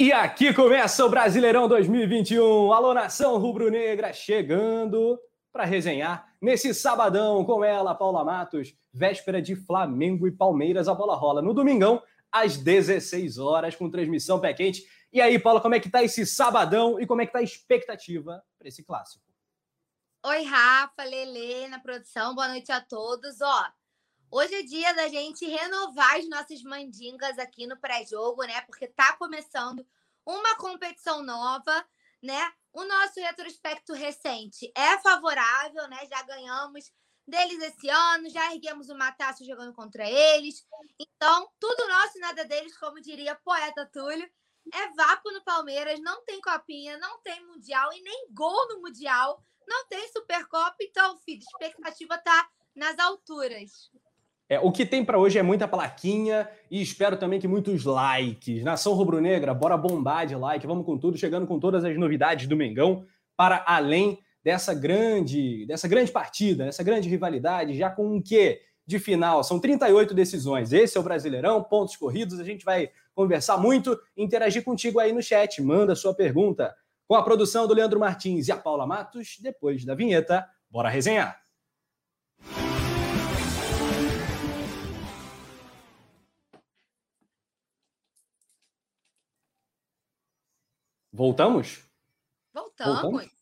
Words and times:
E 0.00 0.14
aqui 0.14 0.54
começa 0.54 1.04
o 1.04 1.10
Brasileirão 1.10 1.68
2021. 1.68 2.72
Alô, 2.72 2.94
nação 2.94 3.36
rubro-negra, 3.36 4.14
chegando 4.14 5.20
para 5.52 5.66
resenhar 5.66 6.34
nesse 6.40 6.72
sabadão 6.72 7.44
com 7.44 7.62
ela, 7.62 7.94
Paula 7.94 8.24
Matos, 8.24 8.74
véspera 8.90 9.42
de 9.42 9.54
Flamengo 9.54 10.26
e 10.26 10.32
Palmeiras. 10.32 10.88
A 10.88 10.94
bola 10.94 11.14
rola 11.14 11.42
no 11.42 11.52
domingão, 11.52 12.02
às 12.32 12.56
16 12.56 13.36
horas, 13.36 13.76
com 13.76 13.90
transmissão 13.90 14.40
pé 14.40 14.54
quente. 14.54 14.86
E 15.12 15.20
aí, 15.20 15.38
Paula, 15.38 15.60
como 15.60 15.74
é 15.74 15.80
que 15.80 15.90
tá 15.90 16.02
esse 16.02 16.24
sabadão 16.24 16.98
e 16.98 17.06
como 17.06 17.20
é 17.20 17.26
que 17.26 17.32
tá 17.34 17.40
a 17.40 17.42
expectativa 17.42 18.42
para 18.58 18.68
esse 18.68 18.82
clássico? 18.82 19.22
Oi, 20.24 20.44
Rafa, 20.44 21.04
Lele, 21.04 21.68
na 21.68 21.78
produção, 21.78 22.34
boa 22.34 22.48
noite 22.48 22.72
a 22.72 22.80
todos. 22.80 23.38
Ó, 23.42 23.64
Hoje 24.32 24.54
é 24.54 24.62
dia 24.62 24.94
da 24.94 25.08
gente 25.08 25.44
renovar 25.44 26.14
as 26.14 26.28
nossas 26.28 26.62
mandingas 26.62 27.36
aqui 27.36 27.66
no 27.66 27.76
pré-jogo, 27.76 28.44
né? 28.44 28.60
Porque 28.60 28.86
tá 28.86 29.16
começando 29.16 29.84
uma 30.24 30.54
competição 30.56 31.20
nova, 31.20 31.84
né? 32.22 32.52
O 32.72 32.84
nosso 32.84 33.18
retrospecto 33.18 33.92
recente 33.92 34.70
é 34.76 34.96
favorável, 34.98 35.88
né? 35.88 36.06
Já 36.08 36.22
ganhamos 36.22 36.92
deles 37.26 37.60
esse 37.60 37.88
ano, 37.88 38.30
já 38.30 38.54
erguemos 38.54 38.88
uma 38.88 39.10
taça 39.10 39.44
jogando 39.44 39.74
contra 39.74 40.08
eles. 40.08 40.64
Então, 40.96 41.50
tudo 41.58 41.88
nosso 41.88 42.16
e 42.16 42.20
nada 42.20 42.44
deles, 42.44 42.78
como 42.78 43.00
diria 43.00 43.34
poeta 43.34 43.84
Túlio. 43.92 44.30
É 44.72 44.88
vácuo 44.94 45.32
no 45.32 45.42
Palmeiras, 45.42 45.98
não 45.98 46.24
tem 46.24 46.40
copinha, 46.40 46.96
não 46.98 47.20
tem 47.22 47.44
mundial 47.46 47.92
e 47.92 48.00
nem 48.00 48.28
gol 48.30 48.68
no 48.68 48.80
mundial, 48.80 49.42
não 49.66 49.88
tem 49.88 50.06
Supercopa. 50.12 50.76
Então, 50.80 51.16
filho, 51.18 51.42
a 51.42 51.64
expectativa 51.64 52.16
tá 52.18 52.48
nas 52.76 52.96
alturas. 53.00 53.90
É, 54.50 54.58
o 54.58 54.72
que 54.72 54.84
tem 54.84 55.04
para 55.04 55.16
hoje 55.16 55.38
é 55.38 55.42
muita 55.44 55.68
plaquinha 55.68 56.48
e 56.68 56.82
espero 56.82 57.16
também 57.16 57.38
que 57.38 57.46
muitos 57.46 57.84
likes. 57.84 58.64
Nação 58.64 58.94
Rubro-Negra, 58.94 59.54
bora 59.54 59.76
bombar 59.76 60.26
de 60.26 60.34
like. 60.34 60.66
Vamos 60.66 60.84
com 60.84 60.98
tudo, 60.98 61.16
chegando 61.16 61.46
com 61.46 61.60
todas 61.60 61.84
as 61.84 61.96
novidades 61.96 62.48
do 62.48 62.56
Mengão 62.56 63.06
para 63.36 63.62
além 63.64 64.18
dessa 64.42 64.74
grande, 64.74 65.64
dessa 65.66 65.86
grande 65.86 66.10
partida, 66.10 66.64
dessa 66.64 66.82
grande 66.82 67.08
rivalidade, 67.08 67.78
já 67.78 67.88
com 67.88 68.16
um 68.16 68.20
quê 68.20 68.60
de 68.84 68.98
final? 68.98 69.44
São 69.44 69.60
38 69.60 70.12
decisões. 70.12 70.72
Esse 70.72 70.98
é 70.98 71.00
o 71.00 71.04
Brasileirão, 71.04 71.62
pontos 71.62 71.96
corridos. 71.96 72.40
A 72.40 72.44
gente 72.44 72.64
vai 72.64 72.90
conversar 73.14 73.56
muito, 73.56 73.96
interagir 74.16 74.64
contigo 74.64 74.98
aí 74.98 75.12
no 75.12 75.22
chat. 75.22 75.62
Manda 75.62 75.94
sua 75.94 76.12
pergunta 76.12 76.74
com 77.06 77.14
a 77.14 77.22
produção 77.22 77.68
do 77.68 77.74
Leandro 77.74 78.00
Martins 78.00 78.48
e 78.48 78.52
a 78.52 78.56
Paula 78.56 78.84
Matos. 78.84 79.38
Depois 79.40 79.84
da 79.84 79.94
vinheta, 79.94 80.44
bora 80.68 80.88
resenhar. 80.88 81.39
Voltamos? 91.12 91.80
Voltamos. 92.52 93.02
Voltamos? 93.02 93.40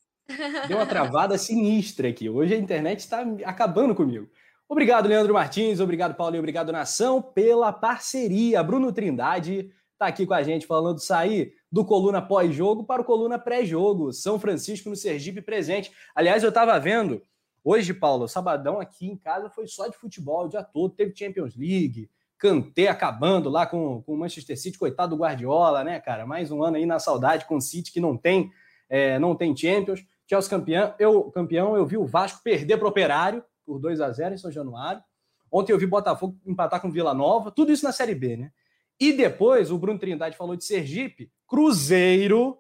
Deu 0.69 0.77
uma 0.77 0.87
travada 0.87 1.39
sinistra 1.39 2.09
aqui. 2.09 2.29
Hoje 2.29 2.55
a 2.55 2.59
internet 2.59 3.01
está 3.01 3.23
acabando 3.45 3.95
comigo. 3.95 4.29
Obrigado, 4.69 5.09
Leandro 5.09 5.33
Martins. 5.33 5.81
Obrigado, 5.81 6.15
Paulo. 6.15 6.37
E 6.37 6.39
obrigado, 6.39 6.73
Nação, 6.73 7.23
pela 7.23 7.73
parceria. 7.73 8.63
Bruno 8.63 8.93
Trindade 8.93 9.73
está 9.93 10.07
aqui 10.07 10.27
com 10.27 10.35
a 10.35 10.43
gente 10.43 10.67
falando 10.67 10.99
sair 10.99 11.55
do 11.73 11.85
coluna 11.85 12.21
pós-jogo 12.21 12.85
para 12.85 13.03
o 13.03 13.05
coluna 13.05 13.39
pré-jogo. 13.39 14.13
São 14.13 14.39
Francisco 14.39 14.91
no 14.91 14.97
Sergipe 14.97 15.41
presente. 15.41 15.91
Aliás, 16.15 16.43
eu 16.43 16.51
estava 16.51 16.79
vendo 16.79 17.23
hoje, 17.65 17.95
Paulo, 17.95 18.29
sabadão 18.29 18.79
aqui 18.79 19.07
em 19.07 19.17
casa 19.17 19.49
foi 19.51 19.67
só 19.67 19.89
de 19.89 19.97
futebol 19.97 20.45
o 20.45 20.49
dia 20.49 20.63
todo. 20.63 20.95
Teve 20.95 21.17
Champions 21.17 21.57
League, 21.57 22.11
Kanté 22.39 22.87
acabando 22.87 23.51
lá 23.51 23.67
com, 23.67 24.01
com 24.03 24.15
o 24.15 24.17
Manchester 24.17 24.57
City, 24.57 24.79
coitado 24.79 25.17
do 25.17 25.21
Guardiola, 25.21 25.83
né, 25.83 25.99
cara? 25.99 26.25
Mais 26.25 26.53
um 26.53 26.63
ano 26.63 26.77
aí 26.77 26.87
na 26.87 27.01
saudade 27.01 27.45
com 27.45 27.57
o 27.57 27.61
City 27.61 27.93
que 27.93 28.01
não 28.01 28.17
tem, 28.17 28.51
é, 28.89 29.19
não 29.19 29.35
tem 29.35 29.57
Champions. 29.57 30.05
Chelsea 30.27 30.49
campeão 30.49 30.95
eu, 31.01 31.25
campeão, 31.33 31.77
eu 31.77 31.85
vi 31.85 31.97
o 31.97 32.07
Vasco 32.07 32.41
perder 32.43 32.77
para 32.77 32.87
o 32.87 32.91
Operário 32.91 33.45
por 33.67 33.81
2 33.81 34.01
a 34.01 34.11
0 34.13 34.35
em 34.35 34.39
São 34.39 34.53
Januário. 34.53 35.03
Ontem 35.51 35.73
eu 35.73 35.79
vi 35.79 35.87
Botafogo 35.87 36.39
empatar 36.47 36.81
com 36.81 36.93
Vila 36.93 37.13
Nova, 37.13 37.51
tudo 37.51 37.73
isso 37.73 37.85
na 37.85 37.93
Série 37.93 38.15
B, 38.15 38.37
né? 38.37 38.53
E 39.01 39.13
depois 39.13 39.71
o 39.71 39.79
Bruno 39.79 39.99
Trindade 39.99 40.37
falou 40.37 40.55
de 40.55 40.65
Sergipe, 40.65 41.33
Cruzeiro, 41.47 42.59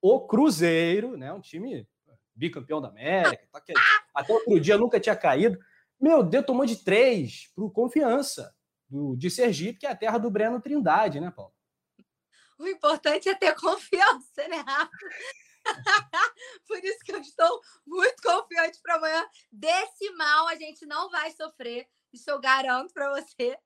o 0.00 0.20
Cruzeiro, 0.20 1.16
né? 1.16 1.32
Um 1.32 1.40
time 1.40 1.86
bicampeão 2.34 2.80
da 2.80 2.88
América, 2.88 3.42
tá 3.50 3.60
até 4.14 4.32
outro 4.32 4.60
dia 4.60 4.78
nunca 4.78 5.00
tinha 5.00 5.16
caído. 5.16 5.58
Meu 5.98 6.22
Deus, 6.22 6.44
tomou 6.44 6.66
de 6.66 6.76
três 6.76 7.50
pro 7.54 7.70
Confiança 7.70 8.54
do, 8.88 9.16
de 9.16 9.30
Sergipe, 9.30 9.80
que 9.80 9.86
é 9.86 9.90
a 9.90 9.96
terra 9.96 10.18
do 10.18 10.30
Breno 10.30 10.60
Trindade, 10.60 11.20
né, 11.20 11.30
Paulo? 11.30 11.54
O 12.58 12.66
importante 12.66 13.28
é 13.28 13.34
ter 13.34 13.54
confiança, 13.54 14.48
né, 14.48 14.56
Rafa? 14.56 14.90
Por 16.66 16.82
isso 16.84 17.00
que 17.04 17.12
eu 17.12 17.20
estou 17.20 17.60
muito 17.86 18.22
confiante 18.22 18.80
para 18.80 18.94
amanhã. 18.94 19.28
Desse 19.50 20.10
mal 20.12 20.48
a 20.48 20.54
gente 20.54 20.86
não 20.86 21.10
vai 21.10 21.32
sofrer, 21.32 21.88
isso 22.12 22.30
eu 22.30 22.40
garanto 22.40 22.92
para 22.92 23.10
você. 23.10 23.58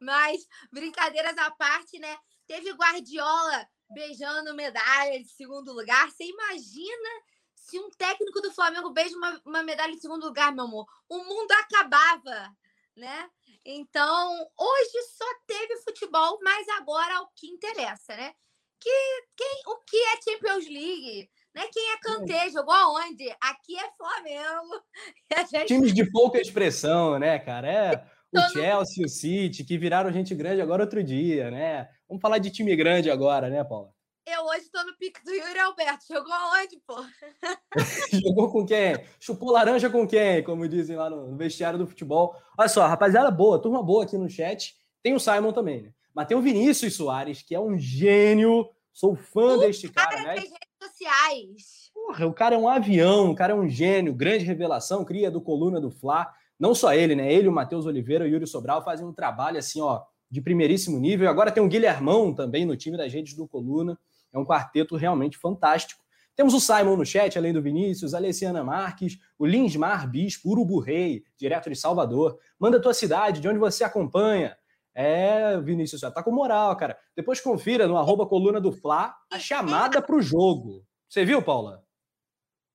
Mas, 0.00 0.46
brincadeiras 0.70 1.38
à 1.38 1.50
parte, 1.52 1.98
né? 1.98 2.18
Teve 2.46 2.72
Guardiola 2.72 3.66
beijando 3.90 4.54
medalha 4.54 5.22
de 5.22 5.28
segundo 5.28 5.72
lugar. 5.72 6.10
Você 6.10 6.24
imagina 6.24 7.08
se 7.54 7.78
um 7.78 7.88
técnico 7.90 8.40
do 8.42 8.52
Flamengo 8.52 8.90
beija 8.90 9.16
uma, 9.16 9.40
uma 9.44 9.62
medalha 9.62 9.94
de 9.94 10.00
segundo 10.00 10.26
lugar, 10.26 10.52
meu 10.52 10.64
amor? 10.64 10.86
O 11.08 11.18
mundo 11.24 11.50
acabava, 11.52 12.54
né? 12.94 13.30
Então, 13.64 14.32
hoje 14.58 15.02
só 15.16 15.24
teve 15.46 15.76
futebol, 15.82 16.38
mas 16.42 16.68
agora 16.80 17.22
o 17.22 17.28
que 17.34 17.46
interessa, 17.46 18.14
né? 18.14 18.32
Que, 18.80 18.90
quem, 19.36 19.62
o 19.66 19.76
que 19.88 19.96
é 19.96 20.22
Champions 20.22 20.66
League? 20.66 21.30
Né? 21.54 21.62
Quem 21.72 21.92
é 21.92 21.98
Kanté? 21.98 22.50
Jogou 22.50 22.74
aonde? 22.74 23.34
Aqui 23.40 23.78
é 23.78 23.90
Flamengo. 23.96 24.82
Gente... 25.50 25.68
Times 25.68 25.94
de 25.94 26.10
pouca 26.10 26.38
expressão, 26.38 27.18
né, 27.18 27.38
cara? 27.38 27.72
É 27.72 28.14
o 28.34 28.48
Chelsea, 28.50 29.06
o 29.06 29.08
City, 29.08 29.64
que 29.64 29.78
viraram 29.78 30.12
gente 30.12 30.34
grande 30.34 30.60
agora 30.60 30.82
outro 30.82 31.02
dia, 31.02 31.50
né? 31.50 31.88
Vamos 32.08 32.20
falar 32.20 32.38
de 32.38 32.50
time 32.50 32.74
grande 32.74 33.08
agora, 33.10 33.48
né, 33.48 33.62
Paula? 33.62 33.93
Eu 34.26 34.42
hoje 34.46 34.70
tô 34.72 34.82
no 34.82 34.96
pique 34.96 35.22
do 35.22 35.30
Yuri 35.30 35.58
Alberto. 35.58 36.06
Jogou 36.08 36.32
aonde, 36.32 36.80
pô? 36.86 36.94
Jogou 38.26 38.50
com 38.50 38.64
quem? 38.64 38.98
Chupou 39.20 39.52
laranja 39.52 39.90
com 39.90 40.06
quem? 40.08 40.42
Como 40.42 40.66
dizem 40.66 40.96
lá 40.96 41.10
no 41.10 41.36
vestiário 41.36 41.78
do 41.78 41.86
futebol. 41.86 42.34
Olha 42.56 42.68
só, 42.68 42.86
rapaziada 42.86 43.30
boa, 43.30 43.60
turma 43.60 43.82
boa 43.82 44.04
aqui 44.04 44.16
no 44.16 44.30
chat. 44.30 44.74
Tem 45.02 45.14
o 45.14 45.20
Simon 45.20 45.52
também, 45.52 45.82
né? 45.82 45.92
Mas 46.14 46.26
tem 46.26 46.36
o 46.36 46.40
Vinícius 46.40 46.96
Soares, 46.96 47.42
que 47.42 47.54
é 47.54 47.60
um 47.60 47.78
gênio. 47.78 48.66
Sou 48.94 49.14
fã 49.14 49.56
o 49.56 49.58
deste 49.58 49.90
cara, 49.90 50.16
cara 50.16 50.22
né? 50.22 50.34
redes 50.36 50.52
sociais. 50.82 51.90
Porra, 51.92 52.26
o 52.26 52.32
cara 52.32 52.54
é 52.54 52.58
um 52.58 52.68
avião, 52.68 53.30
o 53.30 53.34
cara 53.34 53.52
é 53.52 53.56
um 53.56 53.68
gênio, 53.68 54.14
grande 54.14 54.44
revelação, 54.44 55.04
cria 55.04 55.30
do 55.30 55.40
Coluna 55.40 55.78
do 55.78 55.90
Fla. 55.90 56.32
Não 56.58 56.74
só 56.74 56.94
ele, 56.94 57.14
né? 57.14 57.30
Ele, 57.30 57.48
o 57.48 57.52
Matheus 57.52 57.84
Oliveira, 57.84 58.24
o 58.24 58.28
Yuri 58.28 58.46
Sobral 58.46 58.82
fazem 58.82 59.06
um 59.06 59.12
trabalho 59.12 59.58
assim, 59.58 59.82
ó, 59.82 60.02
de 60.30 60.40
primeiríssimo 60.40 60.98
nível. 60.98 61.28
Agora 61.28 61.52
tem 61.52 61.62
o 61.62 61.68
Guilhermão 61.68 62.32
também 62.32 62.64
no 62.64 62.74
time 62.74 62.96
das 62.96 63.12
redes 63.12 63.34
do 63.34 63.46
Coluna. 63.46 63.98
É 64.34 64.38
um 64.38 64.44
quarteto 64.44 64.96
realmente 64.96 65.38
fantástico. 65.38 66.02
Temos 66.34 66.52
o 66.52 66.60
Simon 66.60 66.96
no 66.96 67.06
chat, 67.06 67.38
além 67.38 67.52
do 67.52 67.62
Vinícius, 67.62 68.12
a 68.12 68.16
Alessiana 68.16 68.64
Marques, 68.64 69.18
o 69.38 69.46
Linsmar 69.46 70.10
Bispo, 70.10 70.50
Urubu 70.50 70.80
Rei, 70.80 71.22
direto 71.38 71.70
de 71.70 71.76
Salvador. 71.76 72.36
Manda 72.58 72.78
a 72.78 72.80
tua 72.80 72.92
cidade, 72.92 73.40
de 73.40 73.48
onde 73.48 73.60
você 73.60 73.84
acompanha. 73.84 74.56
É, 74.92 75.60
Vinícius, 75.60 76.00
já 76.00 76.10
tá 76.10 76.22
com 76.22 76.32
moral, 76.32 76.76
cara. 76.76 76.98
Depois 77.14 77.40
confira 77.40 77.86
no 77.86 77.96
arroba 77.96 78.26
coluna 78.26 78.60
do 78.60 78.72
Fla 78.72 79.14
a 79.30 79.38
chamada 79.38 80.02
para 80.02 80.16
o 80.16 80.22
jogo. 80.22 80.84
Você 81.08 81.24
viu, 81.24 81.40
Paula? 81.40 81.84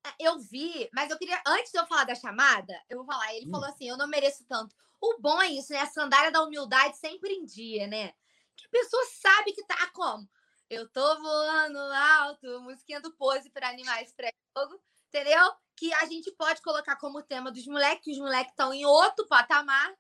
Ah, 0.06 0.14
eu 0.18 0.40
vi, 0.40 0.90
mas 0.94 1.12
eu 1.12 1.18
queria, 1.18 1.42
antes 1.46 1.74
de 1.74 1.78
eu 1.78 1.86
falar 1.86 2.06
da 2.06 2.16
chamada, 2.16 2.74
eu 2.90 3.00
vou 3.00 3.06
falar. 3.06 3.34
Ele 3.36 3.48
hum. 3.48 3.52
falou 3.52 3.68
assim: 3.68 3.90
eu 3.90 3.98
não 3.98 4.08
mereço 4.08 4.46
tanto. 4.48 4.74
O 5.02 5.20
bom 5.20 5.42
é 5.42 5.48
isso, 5.48 5.74
né? 5.74 5.80
A 5.80 5.86
sandália 5.86 6.32
da 6.32 6.44
humildade 6.44 6.98
sempre 6.98 7.34
em 7.34 7.46
dia, 7.46 7.88
né? 7.88 8.14
Que 8.56 8.66
a 8.66 8.70
pessoa 8.70 9.04
sabe 9.22 9.52
que 9.52 9.66
tá 9.66 9.90
como? 9.94 10.28
Eu 10.70 10.88
tô 10.88 11.20
voando 11.20 11.80
alto, 11.80 12.62
musiquinha 12.62 13.02
do 13.02 13.12
pose 13.14 13.50
para 13.50 13.70
animais 13.70 14.14
pré-jogo, 14.14 14.80
entendeu? 15.08 15.52
Que 15.76 15.92
a 15.96 16.06
gente 16.06 16.32
pode 16.34 16.62
colocar 16.62 16.96
como 16.98 17.24
tema 17.24 17.52
dos 17.52 17.66
moleques, 17.66 18.14
os 18.14 18.20
moleques 18.20 18.52
estão 18.52 18.72
em 18.72 18.86
outro 18.86 19.28
patamar, 19.28 19.92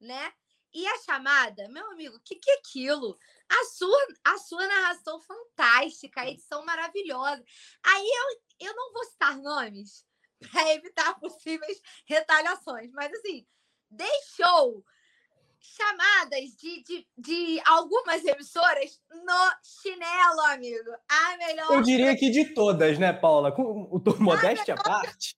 né? 0.00 0.32
E 0.72 0.86
a 0.86 0.98
chamada, 1.02 1.68
meu 1.68 1.90
amigo, 1.92 2.16
o 2.16 2.20
que, 2.20 2.36
que 2.36 2.50
é 2.50 2.54
aquilo? 2.54 3.18
A 3.48 3.64
sua, 3.66 4.06
a 4.24 4.38
sua 4.38 4.66
narração 4.66 5.20
fantástica, 5.20 6.22
a 6.22 6.30
edição 6.30 6.64
maravilhosa. 6.64 7.44
Aí 7.84 8.06
eu, 8.08 8.68
eu 8.68 8.74
não 8.74 8.92
vou 8.94 9.04
citar 9.04 9.36
nomes 9.36 10.04
para 10.50 10.72
evitar 10.72 11.20
possíveis 11.20 11.80
retaliações, 12.06 12.90
mas 12.92 13.12
assim, 13.12 13.46
deixou 13.90 14.84
chamadas 15.64 16.50
de, 16.56 16.82
de, 16.82 17.08
de 17.16 17.62
algumas 17.64 18.22
emissoras 18.24 19.00
no 19.10 19.52
chinelo, 19.62 20.40
amigo. 20.48 20.90
A 21.08 21.36
melhor. 21.38 21.72
Eu 21.72 21.82
diria 21.82 22.16
que 22.16 22.30
de 22.30 22.52
todas, 22.52 22.98
né, 22.98 23.12
Paula? 23.12 23.50
Com 23.50 23.62
o 23.62 24.02
modéstia 24.20 24.74
à 24.74 24.82
parte. 24.82 25.36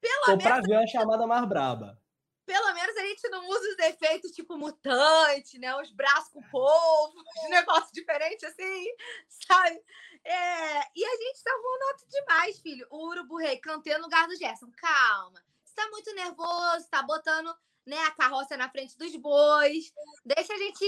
Pelo 0.00 0.24
tô 0.24 0.36
menos... 0.36 0.44
pra 0.44 0.60
ver 0.60 0.76
a 0.76 0.86
chamada 0.86 1.26
mais 1.26 1.48
braba. 1.48 2.00
Pelo 2.44 2.72
menos 2.72 2.96
a 2.96 3.02
gente 3.02 3.28
não 3.28 3.46
usa 3.46 3.68
os 3.72 3.78
efeitos 3.78 4.30
tipo 4.30 4.56
mutante, 4.56 5.58
né? 5.58 5.74
Os 5.76 5.92
braços 5.92 6.32
com 6.32 6.40
o 6.40 6.50
povo, 6.50 7.14
os 7.44 7.50
negócios 7.50 7.92
diferentes 7.92 8.42
assim, 8.44 8.86
sabe? 9.28 9.80
É, 10.24 10.78
e 10.96 11.04
a 11.04 11.16
gente 11.16 11.44
tá 11.44 11.52
voando 11.62 12.08
demais, 12.10 12.58
filho. 12.60 12.86
O 12.90 13.08
Urubu 13.10 13.36
Rei 13.36 13.58
cantei 13.58 13.96
no 13.96 14.04
lugar 14.04 14.26
do 14.26 14.36
Gerson. 14.36 14.70
Calma. 14.76 15.40
Você 15.62 15.74
tá 15.74 15.88
muito 15.90 16.14
nervoso, 16.14 16.88
tá 16.90 17.02
botando 17.02 17.54
né, 17.88 17.98
a 18.04 18.10
carroça 18.10 18.56
na 18.56 18.68
frente 18.68 18.96
dos 18.96 19.16
bois. 19.16 19.90
Deixa 20.24 20.52
a 20.52 20.58
gente. 20.58 20.84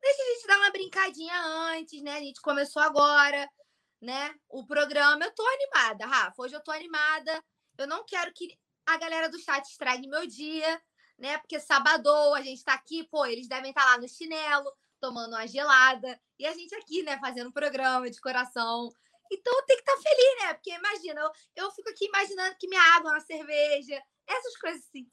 Deixa 0.00 0.22
a 0.22 0.26
gente 0.26 0.46
dar 0.46 0.58
uma 0.58 0.70
brincadinha 0.70 1.40
antes, 1.42 2.00
né? 2.02 2.16
A 2.16 2.20
gente 2.20 2.40
começou 2.40 2.80
agora, 2.80 3.50
né? 4.00 4.34
O 4.48 4.64
programa. 4.64 5.24
Eu 5.24 5.34
tô 5.34 5.44
animada, 5.46 6.06
Rafa. 6.06 6.42
Hoje 6.42 6.54
eu 6.54 6.62
tô 6.62 6.70
animada. 6.70 7.42
Eu 7.76 7.86
não 7.88 8.04
quero 8.04 8.32
que 8.32 8.56
a 8.86 8.96
galera 8.96 9.28
do 9.28 9.38
chat 9.40 9.64
estrague 9.64 10.06
meu 10.06 10.26
dia, 10.26 10.80
né? 11.18 11.36
Porque 11.38 11.58
sabadou, 11.58 12.34
a 12.34 12.42
gente 12.42 12.62
tá 12.62 12.74
aqui, 12.74 13.04
pô, 13.04 13.26
eles 13.26 13.48
devem 13.48 13.70
estar 13.70 13.82
tá 13.82 13.90
lá 13.90 13.98
no 13.98 14.08
chinelo, 14.08 14.72
tomando 15.00 15.34
uma 15.34 15.46
gelada, 15.46 16.20
e 16.38 16.46
a 16.46 16.54
gente 16.54 16.74
aqui, 16.76 17.02
né, 17.02 17.18
fazendo 17.18 17.52
programa 17.52 18.08
de 18.08 18.20
coração. 18.20 18.88
Então 19.30 19.66
tem 19.66 19.76
que 19.76 19.82
estar 19.82 19.96
tá 19.96 20.02
feliz, 20.02 20.42
né? 20.42 20.54
Porque 20.54 20.70
imagina, 20.70 21.20
eu, 21.20 21.64
eu 21.64 21.70
fico 21.72 21.90
aqui 21.90 22.06
imaginando 22.06 22.56
que 22.58 22.68
minha 22.68 22.82
água 22.96 23.10
é 23.10 23.14
uma 23.14 23.20
cerveja, 23.20 24.00
essas 24.26 24.56
coisas 24.56 24.82
assim. 24.86 25.10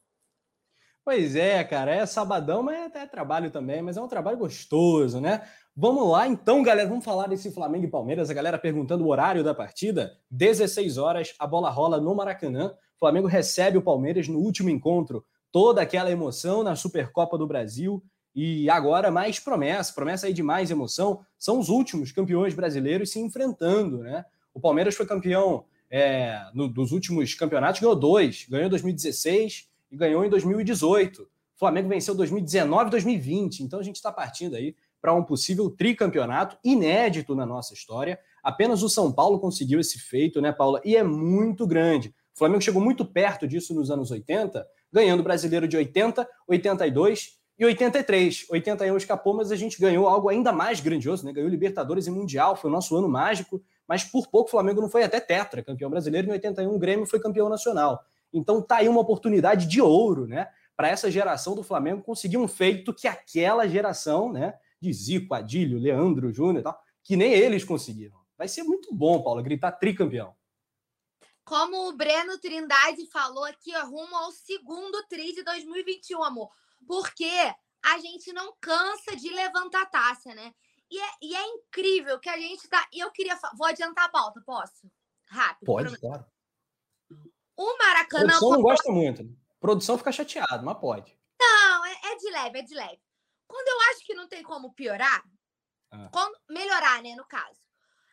Pois 1.06 1.36
é, 1.36 1.62
cara, 1.66 1.94
é 1.94 2.06
sabadão, 2.06 2.64
mas 2.64 2.96
é, 2.96 3.06
trabalho 3.06 3.52
também, 3.52 3.82
mas 3.82 3.98
é 3.98 4.02
um 4.02 4.08
trabalho 4.08 4.38
gostoso, 4.38 5.20
né? 5.20 5.42
Vamos 5.76 6.10
lá, 6.10 6.26
então, 6.26 6.64
galera, 6.64 6.88
vamos 6.88 7.04
falar 7.04 7.28
desse 7.28 7.52
Flamengo 7.52 7.86
e 7.86 7.90
Palmeiras. 7.90 8.30
A 8.30 8.34
galera 8.34 8.58
perguntando 8.58 9.04
o 9.04 9.10
horário 9.10 9.44
da 9.44 9.54
partida. 9.54 10.14
16 10.32 10.98
horas, 10.98 11.34
a 11.38 11.46
bola 11.46 11.70
rola 11.70 12.00
no 12.00 12.16
Maracanã. 12.16 12.68
O 12.96 13.00
Flamengo 13.00 13.28
recebe 13.28 13.78
o 13.78 13.82
Palmeiras 13.82 14.30
no 14.30 14.40
último 14.40 14.70
encontro. 14.70 15.26
Toda 15.52 15.82
aquela 15.82 16.10
emoção 16.10 16.64
na 16.64 16.74
Supercopa 16.74 17.38
do 17.38 17.48
Brasil. 17.48 18.02
E 18.34 18.70
agora 18.70 19.12
mais 19.12 19.40
promessa, 19.40 19.94
promessa 19.94 20.28
aí 20.28 20.34
de 20.34 20.42
mais 20.42 20.72
emoção. 20.72 21.20
São 21.38 21.60
os 21.60 21.68
últimos 21.68 22.14
campeões 22.14 22.54
brasileiros 22.54 23.12
se 23.12 23.20
enfrentando, 23.20 23.98
né? 24.00 24.24
O 24.54 24.60
Palmeiras 24.60 24.96
foi 24.96 25.06
campeão 25.06 25.66
é, 25.92 26.40
no, 26.54 26.70
dos 26.70 26.94
últimos 26.94 27.34
campeonatos, 27.34 27.82
ganhou 27.82 27.96
dois. 27.96 28.46
Ganhou 28.50 28.68
em 28.68 28.70
2016 28.70 29.73
e 29.94 29.96
ganhou 29.96 30.26
em 30.26 30.30
2018. 30.30 31.22
O 31.22 31.28
Flamengo 31.56 31.88
venceu 31.88 32.16
2019 32.16 32.88
e 32.88 32.92
2020. 32.92 33.60
Então 33.62 33.80
a 33.80 33.84
gente 33.84 33.98
está 33.98 34.12
partindo 34.12 34.56
aí 34.56 34.76
para 35.00 35.14
um 35.14 35.24
possível 35.24 35.70
tricampeonato 35.70 36.58
inédito 36.64 37.36
na 37.36 37.46
nossa 37.46 37.76
história. 37.76 38.20
Apenas 38.44 38.82
o 38.82 38.90
São 38.90 39.12
Paulo 39.12 39.40
conseguiu 39.40 39.80
esse 39.80 40.00
feito, 40.00 40.42
né, 40.42 40.52
Paula? 40.52 40.82
E 40.84 40.98
é 40.98 41.04
muito 41.04 41.68
grande. 41.68 42.10
O 42.34 42.40
Flamengo 42.40 42.62
chegou 42.62 42.82
muito 42.82 43.06
perto 43.06 43.48
disso 43.48 43.76
nos 43.76 43.92
anos 43.92 44.10
80, 44.10 44.66
ganhando 44.92 45.20
o 45.20 45.24
brasileiro 45.24 45.68
de 45.68 45.78
80, 45.78 46.28
82 46.48 47.38
e 47.60 47.64
83. 47.64 48.48
81 48.50 48.98
escapou, 48.98 49.36
mas 49.36 49.52
a 49.52 49.56
gente 49.56 49.80
ganhou 49.80 50.08
algo 50.08 50.30
ainda 50.30 50.52
mais 50.52 50.80
grandioso, 50.80 51.24
né? 51.24 51.32
Ganhou 51.32 51.50
Libertadores 51.50 52.08
e 52.08 52.12
Mundial, 52.12 52.56
foi 52.56 52.72
o 52.72 52.74
nosso 52.74 52.96
ano 52.96 53.08
mágico, 53.08 53.62
mas 53.88 54.04
por 54.04 54.28
pouco 54.28 54.48
o 54.48 54.52
Flamengo 54.52 54.82
não 54.82 54.90
foi 54.90 55.04
até 55.04 55.20
tetra, 55.20 55.62
campeão 55.62 55.92
brasileiro, 55.92 56.30
em 56.30 56.32
81 56.32 56.74
o 56.74 56.80
Grêmio 56.80 57.06
foi 57.06 57.20
campeão 57.20 57.48
nacional. 57.48 58.04
Então 58.34 58.62
tá 58.62 58.78
aí 58.78 58.90
uma 58.90 59.02
oportunidade 59.02 59.68
de 59.68 59.82
ouro, 59.82 60.28
né? 60.28 60.50
Para 60.76 60.90
essa 60.90 61.12
geração 61.12 61.54
do 61.54 61.64
Flamengo 61.64 62.02
conseguir 62.02 62.38
um 62.38 62.48
feito 62.48 62.94
que 62.94 63.08
aquela 63.08 63.68
geração, 63.68 64.32
né? 64.32 64.56
De 64.82 64.92
Zico, 64.92 65.34
Adílio, 65.34 65.80
Leandro, 65.80 66.34
Júnior 66.34 66.60
e 66.60 66.64
tal, 66.64 66.82
que 67.04 67.16
nem 67.16 67.32
eles 67.32 67.64
conseguiram. 67.64 68.18
Vai 68.38 68.48
ser 68.48 68.64
muito 68.64 68.94
bom, 68.94 69.22
Paulo, 69.22 69.44
gritar 69.44 69.72
tricampeão. 69.74 70.36
Como 71.46 71.90
o 71.90 71.94
Breno 71.94 72.38
Trindade 72.40 73.06
falou 73.12 73.44
aqui, 73.44 73.72
rumo 73.78 74.16
ao 74.16 74.32
segundo 74.32 75.06
tri 75.08 75.34
de 75.34 75.44
2021, 75.44 76.24
amor. 76.24 76.50
Porque 76.88 77.30
a 77.84 78.00
gente 78.00 78.32
não 78.32 78.54
cansa 78.60 79.16
de 79.16 79.30
levantar 79.30 79.86
taça, 79.88 80.34
né? 80.34 80.54
E 80.90 81.00
é, 81.00 81.10
e 81.22 81.36
é 81.36 81.48
incrível 81.48 82.20
que 82.20 82.30
a 82.30 82.38
gente 82.38 82.68
tá. 82.68 82.88
E 82.94 83.00
eu 83.00 83.12
queria. 83.12 83.38
Vou 83.58 83.68
adiantar 83.68 84.06
a 84.06 84.10
pauta, 84.10 84.42
posso? 84.46 84.90
Rápido. 85.26 85.66
Pode, 85.66 85.98
claro. 86.00 86.26
O 87.56 87.78
Maracanã. 87.78 88.26
Produção 88.28 88.50
não 88.52 88.62
gosta 88.62 88.92
muito. 88.92 89.24
Né? 89.24 89.36
Produção 89.60 89.98
fica 89.98 90.12
chateado, 90.12 90.66
mas 90.66 90.78
pode. 90.78 91.18
Não, 91.40 91.86
é, 91.86 91.92
é, 92.06 92.16
de 92.18 92.30
leve, 92.30 92.60
é 92.60 92.62
de 92.62 92.74
leve. 92.74 93.02
Quando 93.48 93.68
eu 93.68 93.92
acho 93.92 94.06
que 94.06 94.14
não 94.14 94.28
tem 94.28 94.44
como 94.44 94.74
piorar, 94.74 95.24
ah. 95.92 96.10
quando, 96.12 96.38
melhorar, 96.50 97.02
né, 97.02 97.16
no 97.16 97.26
caso. 97.26 97.62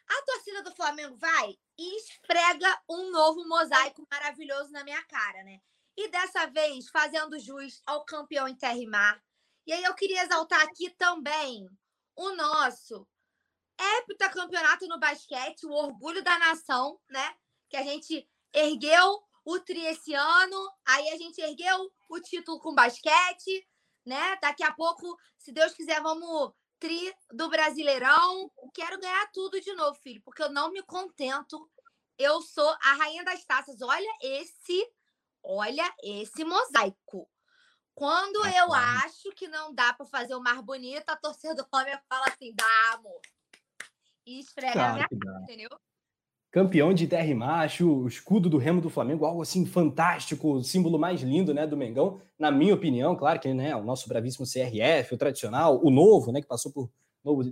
A 0.08 0.22
torcida 0.22 0.62
do 0.62 0.74
Flamengo 0.74 1.16
vai 1.16 1.56
e 1.78 1.96
esfrega 1.96 2.82
um 2.88 3.10
novo 3.10 3.46
mosaico 3.48 4.06
maravilhoso 4.10 4.70
na 4.72 4.82
minha 4.82 5.02
cara, 5.04 5.42
né? 5.44 5.60
E 5.96 6.08
dessa 6.10 6.46
vez 6.46 6.88
fazendo 6.88 7.38
jus 7.38 7.80
ao 7.86 8.04
campeão 8.04 8.48
em 8.48 8.56
terra 8.56 8.76
e 8.76 8.86
mar. 8.86 9.22
E 9.66 9.72
aí 9.72 9.84
eu 9.84 9.94
queria 9.94 10.24
exaltar 10.24 10.60
aqui 10.62 10.90
também 10.90 11.68
o 12.16 12.30
nosso 12.34 13.06
heptacampeonato 13.78 14.86
no 14.88 14.98
basquete, 14.98 15.64
o 15.64 15.72
orgulho 15.72 16.22
da 16.22 16.38
nação, 16.38 17.00
né? 17.08 17.34
Que 17.68 17.76
a 17.76 17.82
gente 17.82 18.28
ergueu 18.52 19.22
o 19.44 19.58
tri 19.60 19.84
esse 19.86 20.14
ano, 20.14 20.72
aí 20.86 21.08
a 21.10 21.16
gente 21.16 21.40
ergueu 21.40 21.90
o 22.08 22.20
título 22.20 22.60
com 22.60 22.74
basquete, 22.74 23.66
né? 24.04 24.36
Daqui 24.40 24.62
a 24.62 24.72
pouco, 24.72 25.16
se 25.38 25.52
Deus 25.52 25.72
quiser, 25.72 26.00
vamos 26.02 26.52
tri 26.78 27.14
do 27.32 27.48
Brasileirão. 27.48 28.50
Quero 28.74 28.98
ganhar 28.98 29.30
tudo 29.32 29.60
de 29.60 29.72
novo, 29.74 29.98
filho, 30.00 30.22
porque 30.24 30.42
eu 30.42 30.50
não 30.50 30.72
me 30.72 30.82
contento. 30.82 31.70
Eu 32.18 32.40
sou 32.42 32.68
a 32.82 32.94
rainha 32.94 33.24
das 33.24 33.44
taças. 33.44 33.80
Olha 33.80 34.18
esse, 34.22 34.86
olha 35.42 35.94
esse 36.02 36.44
mosaico. 36.44 37.28
Quando 37.94 38.46
eu 38.46 38.72
acho 38.72 39.30
que 39.32 39.46
não 39.48 39.74
dá 39.74 39.92
para 39.92 40.06
fazer 40.06 40.34
o 40.34 40.40
mais 40.40 40.60
bonito, 40.62 41.08
a 41.08 41.16
torcida 41.16 41.54
do 41.54 41.68
Flamengo 41.68 42.00
fala 42.08 42.26
assim: 42.28 42.54
dá, 42.54 42.92
amor. 42.92 43.20
E 44.26 44.40
esfrega 44.40 44.72
claro 44.72 44.90
a 44.90 44.94
minha 44.94 45.08
cara, 45.08 45.42
entendeu? 45.42 45.80
Campeão 46.50 46.92
de 46.92 47.06
terra 47.06 47.26
e 47.26 47.34
macho, 47.34 47.88
o 47.88 48.08
escudo 48.08 48.50
do 48.50 48.58
remo 48.58 48.80
do 48.80 48.90
Flamengo, 48.90 49.24
algo 49.24 49.42
assim 49.42 49.64
fantástico, 49.64 50.54
o 50.54 50.64
símbolo 50.64 50.98
mais 50.98 51.20
lindo, 51.22 51.54
né, 51.54 51.66
do 51.66 51.76
Mengão, 51.76 52.20
na 52.38 52.50
minha 52.50 52.74
opinião, 52.74 53.14
claro 53.14 53.38
que, 53.38 53.54
né, 53.54 53.74
o 53.76 53.84
nosso 53.84 54.08
bravíssimo 54.08 54.46
CRF, 54.46 55.14
o 55.14 55.18
tradicional, 55.18 55.80
o 55.84 55.90
novo, 55.90 56.32
né, 56.32 56.40
que 56.40 56.48
passou 56.48 56.72
por, 56.72 56.90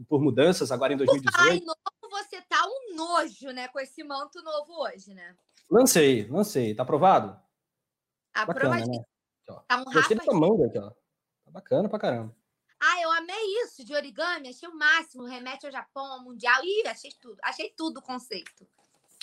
por 0.09 0.21
mudanças 0.21 0.73
agora 0.73 0.93
em 0.93 0.97
2018. 0.97 1.41
Ai, 1.41 1.61
novo, 1.61 1.79
você 2.11 2.41
tá 2.43 2.65
um 2.67 2.97
nojo, 2.97 3.51
né, 3.53 3.69
com 3.69 3.79
esse 3.79 4.03
manto 4.03 4.43
novo 4.43 4.83
hoje, 4.83 5.15
né? 5.15 5.35
Lancei, 5.71 6.27
lancei, 6.29 6.75
tá 6.75 6.83
aprovado? 6.83 7.39
Aprovadinho. 8.35 8.99
Né? 8.99 9.05
Tá 9.67 9.79
um 9.79 9.85
Gostei 9.85 10.17
dessa 10.17 10.33
manga 10.33 10.67
aqui, 10.67 10.79
ó. 10.79 10.91
Tá 10.91 11.51
bacana 11.51 11.89
pra 11.89 11.99
caramba. 11.99 12.35
Ah, 12.81 13.03
eu 13.03 13.11
amei 13.13 13.63
isso 13.65 13.85
de 13.85 13.93
origami, 13.93 14.49
achei 14.49 14.69
o 14.69 14.75
máximo, 14.75 15.25
remete 15.25 15.67
ao 15.67 15.73
Japão, 15.73 16.05
ao 16.05 16.23
Mundial. 16.23 16.63
Ih, 16.65 16.87
achei 16.87 17.11
tudo, 17.21 17.37
achei 17.43 17.73
tudo 17.77 17.99
o 17.99 18.03
conceito. 18.03 18.67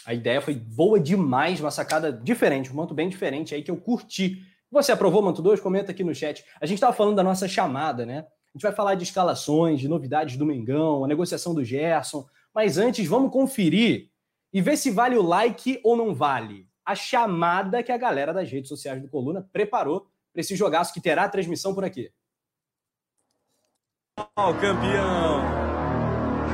A 0.06 0.14
ideia 0.14 0.40
foi 0.40 0.54
boa 0.54 1.00
demais, 1.00 1.60
uma 1.60 1.72
sacada 1.72 2.14
diferente, 2.14 2.72
um 2.72 2.76
manto 2.76 2.94
bem 2.94 3.10
diferente 3.10 3.56
aí 3.56 3.64
que 3.64 3.72
eu 3.72 3.78
curti. 3.78 4.44
Você 4.72 4.92
aprovou 4.92 5.22
o 5.22 5.26
manto 5.26 5.42
2? 5.42 5.60
Comenta 5.60 5.92
aqui 5.92 6.04
no 6.04 6.14
chat. 6.14 6.46
A 6.62 6.66
gente 6.66 6.78
estava 6.78 6.94
falando 6.94 7.16
da 7.16 7.24
nossa 7.24 7.48
chamada, 7.48 8.06
né? 8.06 8.20
A 8.20 8.58
gente 8.58 8.64
vai 8.64 8.72
falar 8.72 8.96
de 8.96 9.04
escalações, 9.04 9.80
de 9.80 9.88
novidades 9.88 10.38
do 10.38 10.46
Mengão, 10.46 11.04
a 11.04 11.08
negociação 11.08 11.54
do 11.54 11.64
Gerson. 11.64 12.26
Mas 12.54 12.78
antes, 12.78 13.06
vamos 13.08 13.32
conferir 13.32 14.10
e 14.54 14.62
ver 14.62 14.78
se 14.78 14.92
vale 14.92 15.18
o 15.18 15.22
like 15.22 15.80
ou 15.84 15.98
não 15.98 16.14
vale. 16.14 16.68
A 16.86 16.94
chamada 16.94 17.82
que 17.82 17.92
a 17.92 17.98
galera 17.98 18.34
das 18.34 18.50
redes 18.50 18.70
sociais 18.70 19.02
do 19.02 19.10
Coluna 19.10 19.48
preparou 19.52 20.08
para 20.32 20.42
esse 20.42 20.56
jogaço 20.56 20.94
que 20.94 21.02
terá 21.02 21.28
transmissão 21.28 21.74
por 21.74 21.84
aqui. 21.84 22.12
Ó, 24.18 24.24
oh, 24.38 24.54
campeão! 24.54 25.42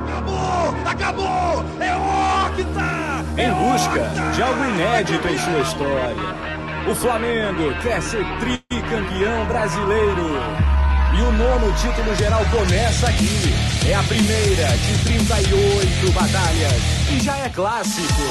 Acabou! 0.03 0.89
Acabou! 0.89 1.83
É 1.83 1.95
o 1.95 2.55
que 2.55 2.63
tá! 2.73 2.90
Em 3.37 3.51
busca 3.53 4.09
de 4.33 4.41
algo 4.41 4.65
inédito 4.65 5.27
em 5.27 5.37
sua 5.37 5.59
história. 5.59 6.51
O 6.89 6.95
Flamengo 6.95 7.73
quer 7.81 8.01
ser 8.01 8.25
tricampeão 8.39 9.45
brasileiro. 9.45 10.71
E 11.13 11.21
o 11.21 11.31
nono 11.33 11.73
título 11.73 12.15
geral 12.15 12.43
começa 12.45 13.07
aqui. 13.07 13.53
É 13.87 13.93
a 13.93 14.03
primeira 14.03 14.67
de 14.77 14.97
38 15.03 16.11
batalhas. 16.13 16.81
E 17.11 17.19
já 17.19 17.37
é 17.37 17.49
clássico. 17.49 18.21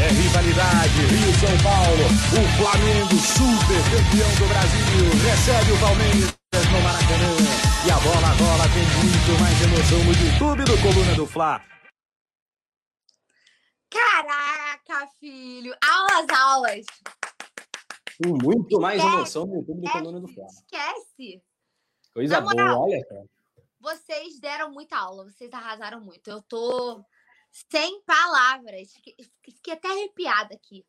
É 0.00 0.08
rivalidade 0.08 1.00
Rio-São 1.06 1.56
Paulo. 1.62 2.04
O 2.32 2.48
Flamengo, 2.56 3.16
super 3.18 3.82
campeão 3.90 4.28
do 4.38 4.48
Brasil, 4.48 5.10
recebe 5.24 5.72
o 5.72 5.78
Palmeiras 5.78 6.34
no 6.70 6.80
Maracanã. 6.82 7.36
E 7.86 7.90
a 7.90 7.96
bola 7.96 8.28
rola 8.28 8.68
tem 8.68 8.84
muito 9.00 9.40
mais 9.40 9.62
emoção 9.62 9.98
no 9.98 10.12
YouTube 10.12 10.64
do 10.64 10.78
Coluna 10.82 11.14
do 11.14 11.26
Fla. 11.26 11.60
Caraca, 13.90 15.08
filho! 15.20 15.74
Aulas, 15.82 16.26
aulas! 16.38 16.86
Com 18.22 18.36
muito 18.42 18.80
mais 18.80 19.02
emoção 19.02 19.46
no 19.46 19.56
YouTube 19.56 19.82
do 19.82 19.90
Coluna 19.90 20.20
do 20.20 20.28
Fla. 20.28 20.46
Esquece! 20.46 21.42
Coisa 22.14 22.40
moral, 22.40 22.76
boa, 22.76 22.88
olha, 22.88 23.06
cara. 23.06 23.24
Vocês 23.78 24.40
deram 24.40 24.72
muita 24.72 24.96
aula, 24.96 25.24
vocês 25.24 25.52
arrasaram 25.52 26.00
muito. 26.00 26.28
Eu 26.28 26.42
tô 26.42 27.04
sem 27.70 28.02
palavras. 28.02 28.92
Fiquei 29.44 29.74
até 29.74 29.88
arrepiada 29.88 30.54
aqui. 30.54 30.84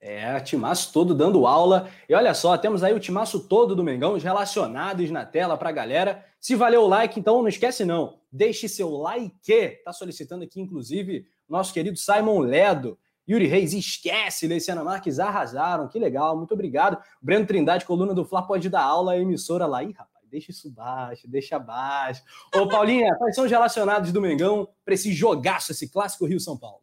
É, 0.00 0.40
timaço 0.40 0.92
todo 0.92 1.14
dando 1.14 1.46
aula. 1.46 1.88
E 2.08 2.14
olha 2.14 2.34
só, 2.34 2.58
temos 2.58 2.82
aí 2.82 2.92
o 2.92 2.98
timaço 2.98 3.46
todo 3.46 3.76
do 3.76 3.84
Mengão, 3.84 4.14
os 4.14 4.22
relacionados 4.22 5.08
na 5.12 5.24
tela 5.24 5.56
para 5.56 5.68
a 5.68 5.72
galera. 5.72 6.26
Se 6.40 6.56
valeu 6.56 6.82
o 6.82 6.88
like, 6.88 7.20
então 7.20 7.40
não 7.40 7.48
esquece 7.48 7.84
não. 7.84 8.20
Deixe 8.30 8.68
seu 8.68 8.90
like. 8.90 9.80
Tá 9.84 9.92
solicitando 9.92 10.42
aqui, 10.42 10.60
inclusive, 10.60 11.24
nosso 11.52 11.72
querido 11.72 11.98
Simon 11.98 12.40
Ledo. 12.40 12.98
Yuri 13.28 13.46
Reis, 13.46 13.72
esquece, 13.72 14.48
Leiciana 14.48 14.82
Marques 14.82 15.20
arrasaram, 15.20 15.86
que 15.86 15.98
legal, 15.98 16.36
muito 16.36 16.54
obrigado. 16.54 17.00
Breno 17.20 17.46
Trindade, 17.46 17.84
coluna 17.84 18.12
do 18.12 18.24
Fla, 18.24 18.44
pode 18.44 18.68
dar 18.68 18.82
aula, 18.82 19.16
emissora 19.16 19.66
lá. 19.66 19.84
Ih, 19.84 19.92
rapaz, 19.92 20.26
deixa 20.28 20.50
isso 20.50 20.68
baixo, 20.70 21.28
deixa 21.28 21.58
baixo. 21.58 22.22
Ô, 22.56 22.66
Paulinha, 22.66 23.14
quais 23.18 23.36
são 23.36 23.44
os 23.44 23.50
relacionados 23.50 24.10
do 24.10 24.20
Mengão 24.20 24.68
para 24.84 24.94
esse 24.94 25.12
jogaço, 25.12 25.70
esse 25.70 25.88
clássico 25.88 26.26
Rio-São 26.26 26.58
Paulo? 26.58 26.82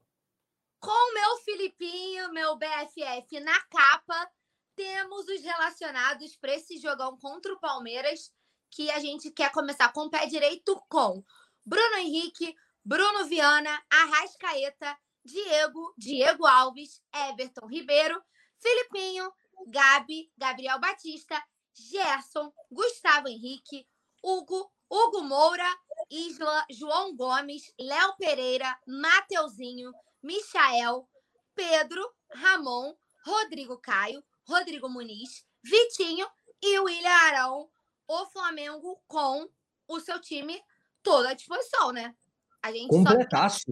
Com 0.79 1.13
meu 1.13 1.38
Filipinho, 1.43 2.31
meu 2.31 2.55
BFF 2.55 3.39
na 3.41 3.59
capa, 3.63 4.29
temos 4.75 5.27
os 5.27 5.41
relacionados 5.41 6.38
para 6.38 6.55
esse 6.55 6.77
jogão 6.77 7.17
contra 7.17 7.51
o 7.51 7.59
Palmeiras, 7.59 8.31
que 8.71 8.89
a 8.91 8.99
gente 8.99 9.29
quer 9.31 9.51
começar 9.51 9.91
com 9.91 10.05
o 10.05 10.09
pé 10.09 10.25
direito 10.25 10.81
com 10.88 11.21
Bruno 11.65 11.97
Henrique, 11.97 12.55
Bruno 12.89 13.24
Viana, 13.25 13.79
Arrascaeta, 13.88 14.98
Diego, 15.24 15.93
Diego 15.96 16.48
Alves, 16.48 17.03
Everton 17.13 17.67
Ribeiro, 17.67 18.19
Filipinho, 18.58 19.31
Gabi, 19.67 20.31
Gabriel 20.36 20.79
Batista, 20.79 21.39
Gerson, 21.72 22.51
Gustavo 22.72 23.27
Henrique, 23.27 23.88
Hugo, 24.24 24.72
Hugo 24.89 25.22
Moura, 25.22 25.72
Isla, 26.10 26.65
João 26.72 27.15
Gomes, 27.15 27.72
Léo 27.79 28.15
Pereira, 28.17 28.75
Mateuzinho, 28.88 29.93
Michael, 30.24 31.08
Pedro, 31.53 32.12
Ramon, 32.34 32.96
Rodrigo 33.24 33.77
Caio, 33.77 34.24
Rodrigo 34.48 34.89
Muniz, 34.89 35.46
Vitinho 35.62 36.27
e 36.60 36.79
William 36.79 37.12
Arão, 37.12 37.69
o 38.08 38.25
Flamengo 38.31 39.00
com 39.05 39.48
o 39.88 40.00
seu 40.00 40.19
time 40.19 40.60
todo 41.03 41.27
à 41.27 41.36
disposição, 41.36 41.91
né? 41.91 42.15
A 42.62 42.72
gente 42.72 42.89
Completaço. 42.89 43.66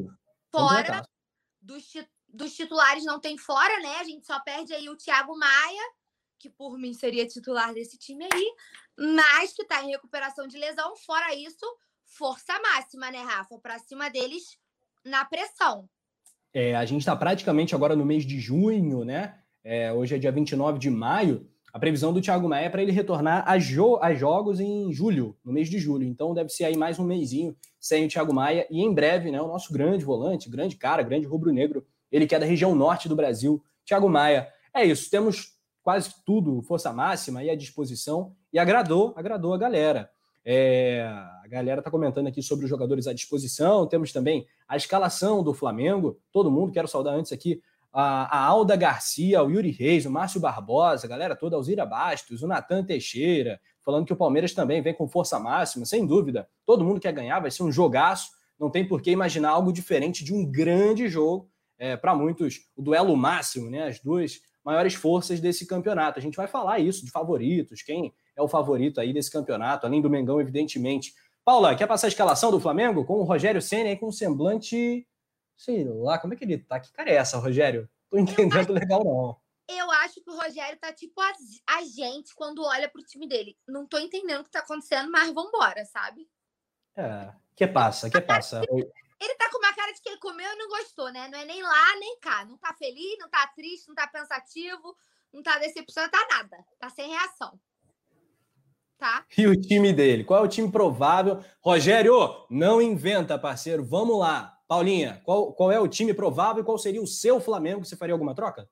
Só... 0.54 0.60
Fora 0.60 0.84
Completaço. 0.84 1.10
Dos, 1.62 1.94
dos 2.28 2.54
titulares 2.56 3.04
não 3.04 3.20
tem 3.20 3.38
fora, 3.38 3.80
né? 3.80 3.98
A 4.00 4.04
gente 4.04 4.26
só 4.26 4.40
perde 4.40 4.74
aí 4.74 4.90
o 4.90 4.96
Thiago 4.96 5.38
Maia, 5.38 5.84
que 6.40 6.50
por 6.50 6.78
mim 6.78 6.94
seria 6.94 7.28
titular 7.28 7.74
desse 7.74 7.98
time 7.98 8.28
aí, 8.32 8.56
mas 8.98 9.54
que 9.54 9.66
tá 9.66 9.84
em 9.84 9.92
recuperação 9.92 10.48
de 10.48 10.58
lesão. 10.58 10.96
Fora 10.96 11.34
isso, 11.36 11.66
força 12.06 12.60
máxima, 12.60 13.12
né, 13.12 13.22
Rafa? 13.22 13.60
Pra 13.60 13.80
cima 13.80 14.10
deles 14.10 14.58
na 15.04 15.26
pressão. 15.26 15.90
É, 16.54 16.76
a 16.76 16.86
gente 16.86 17.02
está 17.02 17.16
praticamente 17.16 17.76
agora 17.76 17.96
no 17.96 18.06
mês 18.06 18.26
de 18.26 18.40
junho, 18.40 19.04
né? 19.04 19.42
É, 19.64 19.92
hoje 19.92 20.16
é 20.16 20.18
dia 20.18 20.32
29 20.32 20.80
de 20.80 20.90
maio. 20.90 21.52
A 21.78 21.80
previsão 21.80 22.12
do 22.12 22.20
Thiago 22.20 22.50
Maia 22.50 22.66
é 22.66 22.70
para 22.70 22.82
ele 22.82 22.92
retornar 22.92 23.44
a, 23.48 23.60
jo 23.60 24.00
a, 24.02 24.12
jogos 24.12 24.60
em 24.60 24.92
julho, 24.92 25.38
no 25.46 25.54
mês 25.54 25.70
de 25.70 25.78
julho. 25.78 26.08
Então 26.08 26.34
deve 26.34 26.50
ser 26.50 26.64
aí 26.64 26.76
mais 26.76 26.98
um 26.98 27.04
mêsinho 27.04 27.56
sem 27.80 28.08
o 28.08 28.10
Thiago 28.10 28.34
Maia. 28.34 28.66
E 28.72 28.82
em 28.82 28.92
breve, 28.92 29.30
né, 29.30 29.40
o 29.40 29.48
nosso 29.48 29.72
grande 29.72 30.04
volante, 30.04 30.50
grande 30.50 30.76
cara, 30.76 31.04
grande 31.04 31.28
rubro-negro, 31.28 31.86
ele 32.12 32.26
que 32.26 32.34
é 32.34 32.40
da 32.40 32.48
região 32.48 32.74
norte 32.74 33.08
do 33.08 33.16
Brasil, 33.16 33.64
Thiago 33.86 34.10
Maia. 34.10 34.48
É 34.74 34.84
isso, 34.84 35.08
temos 35.12 35.56
quase 35.84 36.16
tudo, 36.26 36.64
força 36.64 36.92
máxima 36.92 37.42
aí 37.42 37.50
à 37.52 37.56
disposição. 37.56 38.34
E 38.52 38.58
agradou, 38.58 39.14
agradou 39.16 39.54
a 39.54 39.58
galera. 39.60 40.10
É, 40.44 41.04
a 41.44 41.48
galera 41.48 41.82
está 41.82 41.92
comentando 41.92 42.26
aqui 42.26 42.42
sobre 42.42 42.66
os 42.66 42.70
jogadores 42.72 43.06
à 43.06 43.14
disposição. 43.14 43.86
Temos 43.86 44.12
também 44.12 44.48
a 44.68 44.76
escalação 44.78 45.44
do 45.44 45.54
Flamengo. 45.54 46.18
Todo 46.32 46.50
mundo, 46.50 46.72
quero 46.72 46.88
saudar 46.88 47.14
antes 47.14 47.32
aqui 47.32 47.62
a, 48.00 48.38
a 48.38 48.46
Alda 48.46 48.76
Garcia, 48.76 49.42
o 49.42 49.50
Yuri 49.50 49.72
Reis, 49.72 50.06
o 50.06 50.12
Márcio 50.12 50.40
Barbosa, 50.40 51.08
a 51.08 51.10
galera 51.10 51.36
toda, 51.36 51.56
Alzira 51.56 51.84
Bastos, 51.84 52.44
o 52.44 52.48
Natan 52.48 52.84
Teixeira, 52.84 53.60
falando 53.84 54.06
que 54.06 54.14
o 54.14 54.16
Palmeiras 54.16 54.54
também 54.54 54.84
vem 54.84 54.94
com 54.94 55.08
força 55.08 55.40
máxima, 55.40 55.84
sem 55.84 56.06
dúvida. 56.06 56.48
Todo 56.64 56.86
mundo 56.86 57.00
quer 57.00 57.12
ganhar, 57.12 57.40
vai 57.40 57.50
ser 57.50 57.64
um 57.64 57.72
jogaço. 57.72 58.30
Não 58.60 58.70
tem 58.70 58.88
por 58.88 59.02
que 59.02 59.10
imaginar 59.10 59.50
algo 59.50 59.74
diferente 59.74 60.24
de 60.24 60.32
um 60.32 60.46
grande 60.46 61.08
jogo. 61.08 61.50
É, 61.80 61.98
Para 61.98 62.14
muitos, 62.14 62.68
o 62.76 62.84
duelo 62.84 63.18
máximo, 63.18 63.68
né? 63.68 63.88
As 63.88 64.00
duas 64.00 64.42
maiores 64.64 64.94
forças 64.94 65.40
desse 65.40 65.66
campeonato. 65.66 66.20
A 66.20 66.22
gente 66.22 66.38
vai 66.38 66.46
falar 66.46 66.78
isso 66.78 67.04
de 67.04 67.10
favoritos, 67.10 67.82
quem 67.82 68.14
é 68.36 68.42
o 68.44 68.48
favorito 68.48 69.02
aí 69.02 69.12
desse 69.12 69.32
campeonato, 69.32 69.88
além 69.88 70.04
do 70.04 70.10
Mengão, 70.10 70.40
evidentemente. 70.40 71.16
Paula, 71.44 71.76
quer 71.76 71.88
passar 71.88 72.06
a 72.06 72.10
escalação 72.10 72.52
do 72.52 72.60
Flamengo 72.60 73.04
com 73.06 73.16
o 73.16 73.24
Rogério 73.24 73.60
Senna 73.60 73.90
aí 73.90 73.96
com 73.96 74.10
um 74.10 74.12
semblante, 74.12 75.08
sei 75.58 75.84
lá, 75.86 76.20
como 76.20 76.34
é 76.34 76.38
que 76.38 76.46
ele 76.46 76.60
tá? 76.60 76.80
Que 76.80 76.92
cara 76.92 77.10
é 77.10 77.16
essa, 77.16 77.38
Rogério? 77.38 77.90
Tô 78.10 78.18
entendendo 78.18 78.72
legal 78.72 79.04
não. 79.04 79.42
Eu 79.68 79.92
acho 79.92 80.22
que 80.22 80.30
o 80.30 80.36
Rogério 80.36 80.80
tá 80.80 80.94
tipo 80.94 81.20
a, 81.20 81.34
a 81.76 81.84
gente 81.84 82.34
quando 82.36 82.64
olha 82.64 82.88
pro 82.88 83.04
time 83.04 83.28
dele. 83.28 83.58
Não 83.68 83.86
tô 83.86 83.98
entendendo 83.98 84.42
o 84.42 84.44
que 84.46 84.52
tá 84.52 84.60
acontecendo, 84.60 85.12
mas 85.12 85.34
vambora, 85.34 85.84
sabe? 85.84 86.30
É, 86.96 87.34
que 87.56 87.68
passa, 87.68 88.10
que 88.10 88.22
passa. 88.22 88.62
Ele 89.20 89.36
tá 89.36 89.50
com 89.50 89.58
uma 89.58 89.74
cara 89.74 89.92
de 89.92 90.02
quem 90.02 90.18
comeu 90.20 90.50
e 90.50 90.56
não 90.56 90.70
gostou, 90.70 91.12
né? 91.12 91.28
Não 91.28 91.40
é 91.40 91.44
nem 91.44 91.62
lá, 91.62 91.96
nem 92.00 92.18
cá. 92.20 92.46
Não 92.46 92.58
tá 92.58 92.74
feliz, 92.76 93.18
não 93.20 93.30
tá 93.30 93.46
triste, 93.48 93.88
não 93.88 93.96
tá 93.96 94.08
pensativo, 94.08 94.96
não 95.34 95.44
tá 95.44 95.58
decepcionado, 95.58 96.12
tá 96.12 96.28
nada. 96.32 96.58
Tá 96.80 96.90
sem 96.90 97.10
reação. 97.10 97.60
Tá. 98.98 99.26
E 99.38 99.46
o 99.46 99.60
time 99.60 99.92
dele? 99.92 100.24
Qual 100.24 100.44
é 100.44 100.46
o 100.46 100.50
time 100.50 100.72
provável? 100.72 101.44
Rogério, 101.62 102.48
não 102.50 102.82
inventa, 102.82 103.38
parceiro. 103.38 103.84
Vamos 103.84 104.18
lá. 104.18 104.57
Paulinha, 104.68 105.22
qual, 105.24 105.54
qual 105.54 105.72
é 105.72 105.80
o 105.80 105.88
time 105.88 106.14
provável 106.14 106.62
e 106.62 106.66
qual 106.66 106.78
seria 106.78 107.02
o 107.02 107.08
seu 107.08 107.40
Flamengo? 107.40 107.86
Você 107.86 107.96
faria 107.96 108.14
alguma 108.14 108.36
troca? 108.36 108.70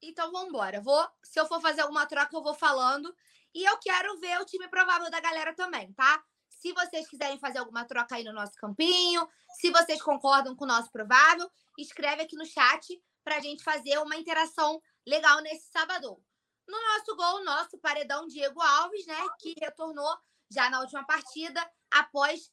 Então 0.00 0.32
vamos 0.32 0.48
embora. 0.48 0.80
Vou, 0.80 1.06
se 1.22 1.38
eu 1.38 1.46
for 1.46 1.60
fazer 1.60 1.82
alguma 1.82 2.06
troca, 2.06 2.34
eu 2.34 2.42
vou 2.42 2.54
falando. 2.54 3.14
E 3.54 3.62
eu 3.62 3.78
quero 3.78 4.18
ver 4.18 4.40
o 4.40 4.44
time 4.46 4.66
provável 4.68 5.10
da 5.10 5.20
galera 5.20 5.54
também, 5.54 5.92
tá? 5.92 6.22
Se 6.48 6.72
vocês 6.72 7.06
quiserem 7.06 7.38
fazer 7.38 7.58
alguma 7.58 7.84
troca 7.84 8.16
aí 8.16 8.24
no 8.24 8.32
nosso 8.32 8.54
campinho, 8.54 9.28
se 9.60 9.70
vocês 9.70 10.00
concordam 10.00 10.56
com 10.56 10.64
o 10.64 10.68
nosso 10.68 10.90
provável, 10.90 11.48
escreve 11.78 12.22
aqui 12.22 12.36
no 12.36 12.46
chat 12.46 13.00
para 13.22 13.36
a 13.36 13.40
gente 13.40 13.62
fazer 13.62 13.98
uma 13.98 14.16
interação 14.16 14.80
legal 15.06 15.40
nesse 15.42 15.70
sábado. 15.70 16.18
No 16.66 16.78
nosso 16.80 17.16
gol, 17.16 17.44
nosso 17.44 17.78
paredão 17.78 18.26
Diego 18.26 18.60
Alves, 18.60 19.06
né, 19.06 19.16
que 19.38 19.54
retornou 19.60 20.16
já 20.50 20.70
na 20.70 20.80
última 20.80 21.04
partida 21.04 21.62
após 21.90 22.50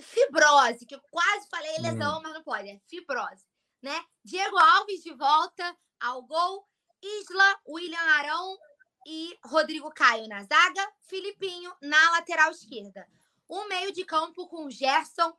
fibrose, 0.00 0.86
que 0.86 0.94
eu 0.94 1.00
quase 1.10 1.48
falei 1.48 1.78
lesão, 1.78 2.18
hum. 2.18 2.20
mas 2.22 2.34
não 2.34 2.42
pode, 2.42 2.68
é 2.68 2.80
fibrose, 2.88 3.44
né? 3.82 4.04
Diego 4.24 4.56
Alves 4.56 5.02
de 5.02 5.12
volta 5.12 5.76
ao 6.00 6.22
gol, 6.22 6.66
Isla, 7.02 7.60
William 7.68 7.98
Arão 7.98 8.58
e 9.06 9.36
Rodrigo 9.44 9.90
Caio 9.90 10.28
na 10.28 10.42
zaga, 10.44 10.92
Filipinho 11.02 11.74
na 11.80 12.10
lateral 12.12 12.50
esquerda. 12.50 13.08
Um 13.48 13.66
meio 13.68 13.92
de 13.92 14.04
campo 14.04 14.48
com 14.48 14.70
Gerson, 14.70 15.36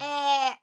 é, 0.00 0.58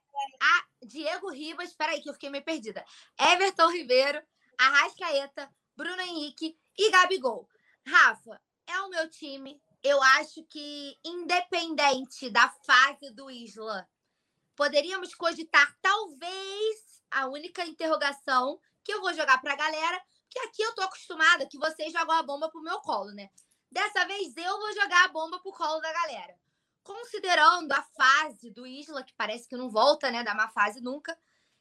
Diego 0.86 1.30
Ribas, 1.30 1.70
espera 1.70 1.92
aí 1.92 2.02
que 2.02 2.08
eu 2.08 2.14
fiquei 2.14 2.30
meio 2.30 2.44
perdida. 2.44 2.84
Everton 3.18 3.70
Ribeiro, 3.70 4.22
Arrascaeta, 4.58 5.50
Bruno 5.76 6.00
Henrique 6.02 6.56
e 6.76 6.90
Gabigol. 6.90 7.48
Rafa, 7.86 8.40
é 8.66 8.80
o 8.80 8.88
meu 8.88 9.08
time. 9.10 9.60
Eu 9.82 10.00
acho 10.00 10.44
que, 10.44 10.96
independente 11.04 12.30
da 12.30 12.48
fase 12.64 13.10
do 13.10 13.28
Isla, 13.28 13.88
poderíamos 14.54 15.12
cogitar 15.14 15.76
talvez 15.82 17.02
a 17.10 17.26
única 17.26 17.64
interrogação 17.64 18.60
que 18.84 18.94
eu 18.94 19.00
vou 19.00 19.12
jogar 19.12 19.40
para 19.40 19.54
a 19.54 19.56
galera, 19.56 20.00
que 20.30 20.38
aqui 20.40 20.62
eu 20.62 20.74
tô 20.74 20.82
acostumada 20.82 21.46
que 21.46 21.58
vocês 21.58 21.92
jogam 21.92 22.14
a 22.14 22.22
bomba 22.22 22.48
pro 22.48 22.62
meu 22.62 22.80
colo, 22.80 23.10
né? 23.10 23.28
Dessa 23.70 24.04
vez 24.06 24.36
eu 24.36 24.58
vou 24.58 24.72
jogar 24.72 25.04
a 25.04 25.08
bomba 25.08 25.40
pro 25.40 25.52
colo 25.52 25.80
da 25.80 25.92
galera. 25.92 26.38
Considerando 26.84 27.72
a 27.72 27.82
fase 27.82 28.50
do 28.50 28.66
Isla, 28.66 29.02
que 29.02 29.14
parece 29.16 29.48
que 29.48 29.56
não 29.56 29.68
volta, 29.68 30.10
né, 30.10 30.22
da 30.22 30.34
má 30.34 30.48
fase 30.48 30.80
nunca, 30.80 31.18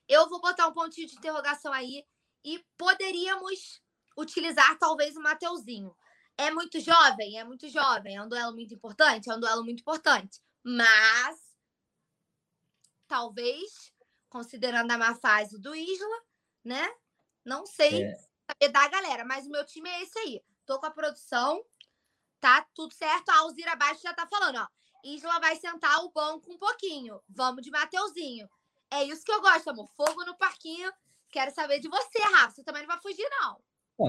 eu 0.08 0.30
vou 0.30 0.42
botar 0.42 0.68
um 0.68 0.74
pontinho 0.74 1.08
de 1.08 1.16
interrogação 1.16 1.74
aí 1.74 2.06
e 2.44 2.64
poderíamos 2.78 3.82
utilizar 4.18 4.78
talvez 4.78 5.16
o 5.16 5.22
Mateuzinho. 5.22 5.96
É 6.42 6.50
muito 6.50 6.80
jovem? 6.80 7.38
É 7.38 7.44
muito 7.44 7.70
jovem. 7.70 8.16
É 8.16 8.22
um 8.24 8.28
duelo 8.28 8.52
muito 8.54 8.74
importante? 8.74 9.30
É 9.30 9.36
um 9.36 9.40
duelo 9.40 9.64
muito 9.64 9.82
importante. 9.82 10.42
Mas, 10.64 11.40
talvez, 13.08 13.94
considerando 14.28 14.90
a 14.90 14.98
má 14.98 15.14
fase 15.14 15.60
do 15.60 15.76
Isla, 15.76 16.22
né? 16.64 16.92
Não 17.46 17.64
sei 17.68 18.06
é. 18.06 18.16
saber 18.50 18.72
da 18.72 18.88
galera, 18.88 19.24
mas 19.24 19.46
o 19.46 19.52
meu 19.52 19.64
time 19.64 19.88
é 19.88 20.02
esse 20.02 20.18
aí. 20.18 20.44
Tô 20.66 20.80
com 20.80 20.88
a 20.88 20.92
produção, 20.92 21.64
tá 22.40 22.66
tudo 22.74 22.92
certo. 22.96 23.30
A 23.30 23.38
Alzira 23.42 23.74
abaixo 23.74 24.02
já 24.02 24.14
tá 24.14 24.26
falando, 24.26 24.58
ó. 24.58 24.68
Isla 25.04 25.40
vai 25.40 25.56
sentar 25.58 26.04
o 26.04 26.12
banco 26.12 26.52
um 26.52 26.58
pouquinho. 26.58 27.22
Vamos 27.30 27.62
de 27.62 27.70
Mateuzinho. 27.70 28.50
É 28.90 29.04
isso 29.04 29.24
que 29.24 29.32
eu 29.32 29.42
gosto, 29.42 29.70
amor. 29.70 29.92
Fogo 29.96 30.26
no 30.26 30.36
parquinho. 30.36 30.92
Quero 31.30 31.54
saber 31.54 31.80
de 31.80 31.88
você, 31.88 32.20
Rafa. 32.20 32.56
Você 32.56 32.64
também 32.64 32.82
não 32.82 32.88
vai 32.88 33.00
fugir, 33.00 33.30
não. 33.30 33.62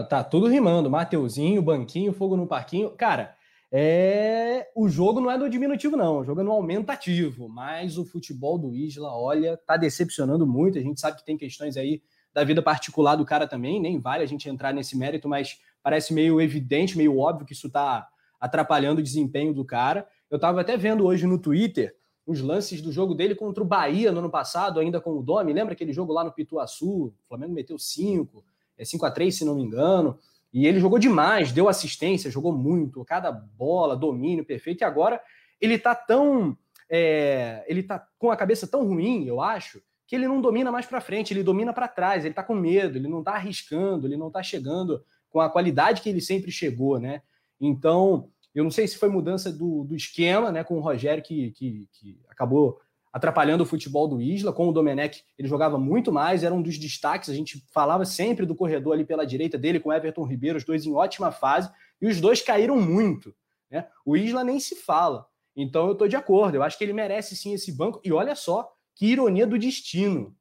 Tá 0.09 0.25
tudo 0.25 0.47
rimando. 0.47 0.91
Mateuzinho, 0.91 1.63
banquinho, 1.63 2.13
fogo 2.13 2.37
no 2.37 2.47
parquinho. 2.47 2.91
Cara, 2.91 3.35
é... 3.71 4.69
o 4.75 4.89
jogo 4.89 5.21
não 5.21 5.31
é 5.31 5.37
no 5.37 5.49
diminutivo, 5.49 5.97
não. 5.97 6.19
O 6.19 6.25
jogo 6.25 6.41
é 6.41 6.45
no 6.45 6.53
aumentativo. 6.53 7.49
Mas 7.49 7.99
o 7.99 8.05
futebol 8.05 8.59
do 8.59 8.75
Isla, 8.75 9.15
olha, 9.15 9.57
tá 9.57 9.77
decepcionando 9.77 10.47
muito. 10.47 10.79
A 10.79 10.83
gente 10.83 11.01
sabe 11.01 11.19
que 11.19 11.25
tem 11.25 11.37
questões 11.37 11.77
aí 11.77 12.03
da 12.33 12.45
vida 12.45 12.63
particular 12.63 13.17
do 13.17 13.25
cara 13.25 13.47
também, 13.47 13.81
nem 13.81 14.01
vale 14.01 14.23
a 14.23 14.27
gente 14.27 14.49
entrar 14.49 14.73
nesse 14.73 14.97
mérito, 14.97 15.29
mas 15.29 15.61
parece 15.83 16.15
meio 16.15 16.41
evidente, 16.41 16.97
meio 16.97 17.19
óbvio 17.19 17.47
que 17.47 17.53
isso 17.53 17.67
está 17.67 18.09
atrapalhando 18.41 19.01
o 19.01 19.05
desempenho 19.05 19.53
do 19.53 19.65
cara. 19.65 20.07
Eu 20.31 20.37
estava 20.37 20.61
até 20.61 20.77
vendo 20.77 21.05
hoje 21.05 21.27
no 21.27 21.39
Twitter 21.39 21.95
os 22.27 22.41
lances 22.41 22.81
do 22.81 22.93
jogo 22.93 23.15
dele 23.15 23.35
contra 23.35 23.63
o 23.63 23.67
Bahia 23.67 24.13
no 24.13 24.21
ano 24.21 24.31
passado, 24.31 24.81
ainda 24.81 25.01
com 25.01 25.19
o 25.19 25.23
Domi. 25.23 25.53
Lembra 25.53 25.75
aquele 25.75 25.93
jogo 25.93 26.13
lá 26.13 26.25
no 26.25 26.33
Pituaçu? 26.33 27.07
O 27.07 27.15
Flamengo 27.29 27.53
meteu 27.53 27.79
5, 27.79 28.45
é 28.77 28.85
5 28.85 29.05
a 29.07 29.11
3 29.11 29.35
se 29.35 29.45
não 29.45 29.55
me 29.55 29.63
engano. 29.63 30.19
E 30.53 30.67
ele 30.67 30.81
jogou 30.81 30.99
demais, 30.99 31.51
deu 31.51 31.69
assistência, 31.69 32.31
jogou 32.31 32.53
muito, 32.53 33.05
cada 33.05 33.33
bola, 33.33 33.97
domínio 33.97 34.45
perfeito. 34.45 34.83
E 34.83 34.85
agora 34.85 35.21
ele 35.61 35.79
tá 35.79 35.95
tão. 35.95 36.57
É, 36.91 37.65
ele 37.67 37.83
tá 37.83 38.07
com 38.19 38.31
a 38.31 38.37
cabeça 38.37 38.67
tão 38.67 38.87
ruim, 38.87 39.25
eu 39.25 39.41
acho, 39.41 39.83
que 40.07 40.15
ele 40.15 40.29
não 40.29 40.43
domina 40.43 40.71
mais 40.71 40.85
para 40.85 41.01
frente, 41.01 41.33
ele 41.33 41.43
domina 41.43 41.73
para 41.73 41.89
trás, 41.89 42.23
ele 42.23 42.35
tá 42.35 42.43
com 42.43 42.55
medo, 42.55 42.99
ele 42.99 43.09
não 43.09 43.23
tá 43.23 43.33
arriscando, 43.33 44.07
ele 44.07 44.17
não 44.17 44.31
tá 44.31 44.43
chegando 44.43 45.03
com 45.31 45.41
a 45.41 45.49
qualidade 45.49 46.03
que 46.03 46.09
ele 46.11 46.21
sempre 46.21 46.53
chegou, 46.53 47.01
né? 47.01 47.23
Então, 47.59 48.29
eu 48.55 48.63
não 48.63 48.71
sei 48.71 48.87
se 48.87 48.99
foi 48.99 49.09
mudança 49.09 49.51
do, 49.51 49.85
do 49.85 49.97
esquema, 49.97 50.53
né, 50.53 50.63
com 50.63 50.77
o 50.77 50.81
Rogério 50.81 51.25
que, 51.25 51.53
que, 51.53 51.89
que 51.93 52.21
acabou 52.29 52.79
atrapalhando 53.13 53.63
o 53.63 53.67
futebol 53.67 54.09
do 54.09 54.21
Isla. 54.21 54.53
Com 54.53 54.69
o 54.69 54.73
Domenech, 54.73 55.23
ele 55.39 55.47
jogava 55.47 55.79
muito 55.79 56.11
mais, 56.11 56.43
era 56.43 56.55
um 56.55 56.63
dos 56.63 56.79
destaques. 56.79 57.29
A 57.29 57.35
gente 57.35 57.63
falava 57.73 58.05
sempre 58.05 58.47
do 58.47 58.55
corredor 58.55 58.95
ali 58.95 59.05
pela 59.05 59.27
direita 59.27 59.59
dele, 59.59 59.79
com 59.79 59.93
Everton 59.93 60.25
Ribeiro, 60.25 60.59
os 60.59 60.65
dois 60.65 60.87
em 60.87 60.93
ótima 60.93 61.31
fase, 61.31 61.71
e 62.01 62.07
os 62.07 62.21
dois 62.21 62.41
caíram 62.41 62.81
muito. 62.81 63.35
Né? 63.71 63.87
O 64.05 64.17
Isla 64.17 64.43
nem 64.43 64.59
se 64.59 64.77
fala. 64.77 65.27
Então 65.55 65.87
eu 65.87 65.93
estou 65.93 66.09
de 66.09 66.17
acordo, 66.17 66.55
eu 66.55 66.63
acho 66.63 66.79
que 66.79 66.85
ele 66.85 66.95
merece 66.95 67.37
sim 67.37 67.53
esse 67.53 67.71
banco. 67.71 68.01
E 68.03 68.13
olha 68.13 68.35
só 68.35 68.73
que 68.95 69.07
ironia 69.07 69.47
do 69.47 69.59
destino. 69.59 70.35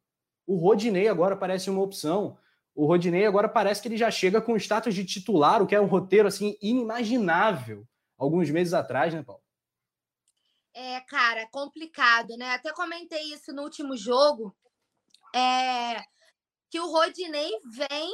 O 0.48 0.56
Rodinei 0.56 1.08
agora 1.08 1.36
parece 1.36 1.70
uma 1.70 1.82
opção. 1.82 2.38
O 2.74 2.86
Rodinei 2.86 3.26
agora 3.26 3.50
parece 3.50 3.82
que 3.82 3.88
ele 3.88 3.98
já 3.98 4.10
chega 4.10 4.42
com 4.42 4.54
o 4.54 4.58
status 4.58 4.96
de 4.96 5.04
titular, 5.04 5.62
o 5.62 5.68
que 5.68 5.76
é 5.76 5.82
um 5.82 5.86
roteiro 5.86 6.28
assim 6.28 6.56
inimaginável 6.62 7.86
alguns 8.18 8.50
meses 8.50 8.74
atrás, 8.74 9.14
né, 9.14 9.24
Paulo? 9.24 9.41
É, 10.74 11.02
cara, 11.02 11.48
complicado, 11.48 12.38
né? 12.38 12.54
Até 12.54 12.72
comentei 12.72 13.34
isso 13.34 13.52
no 13.52 13.64
último 13.64 13.98
jogo, 13.98 14.56
é, 15.36 16.04
que 16.70 16.80
o 16.80 16.88
Rodinei 16.88 17.52
vem 17.66 18.12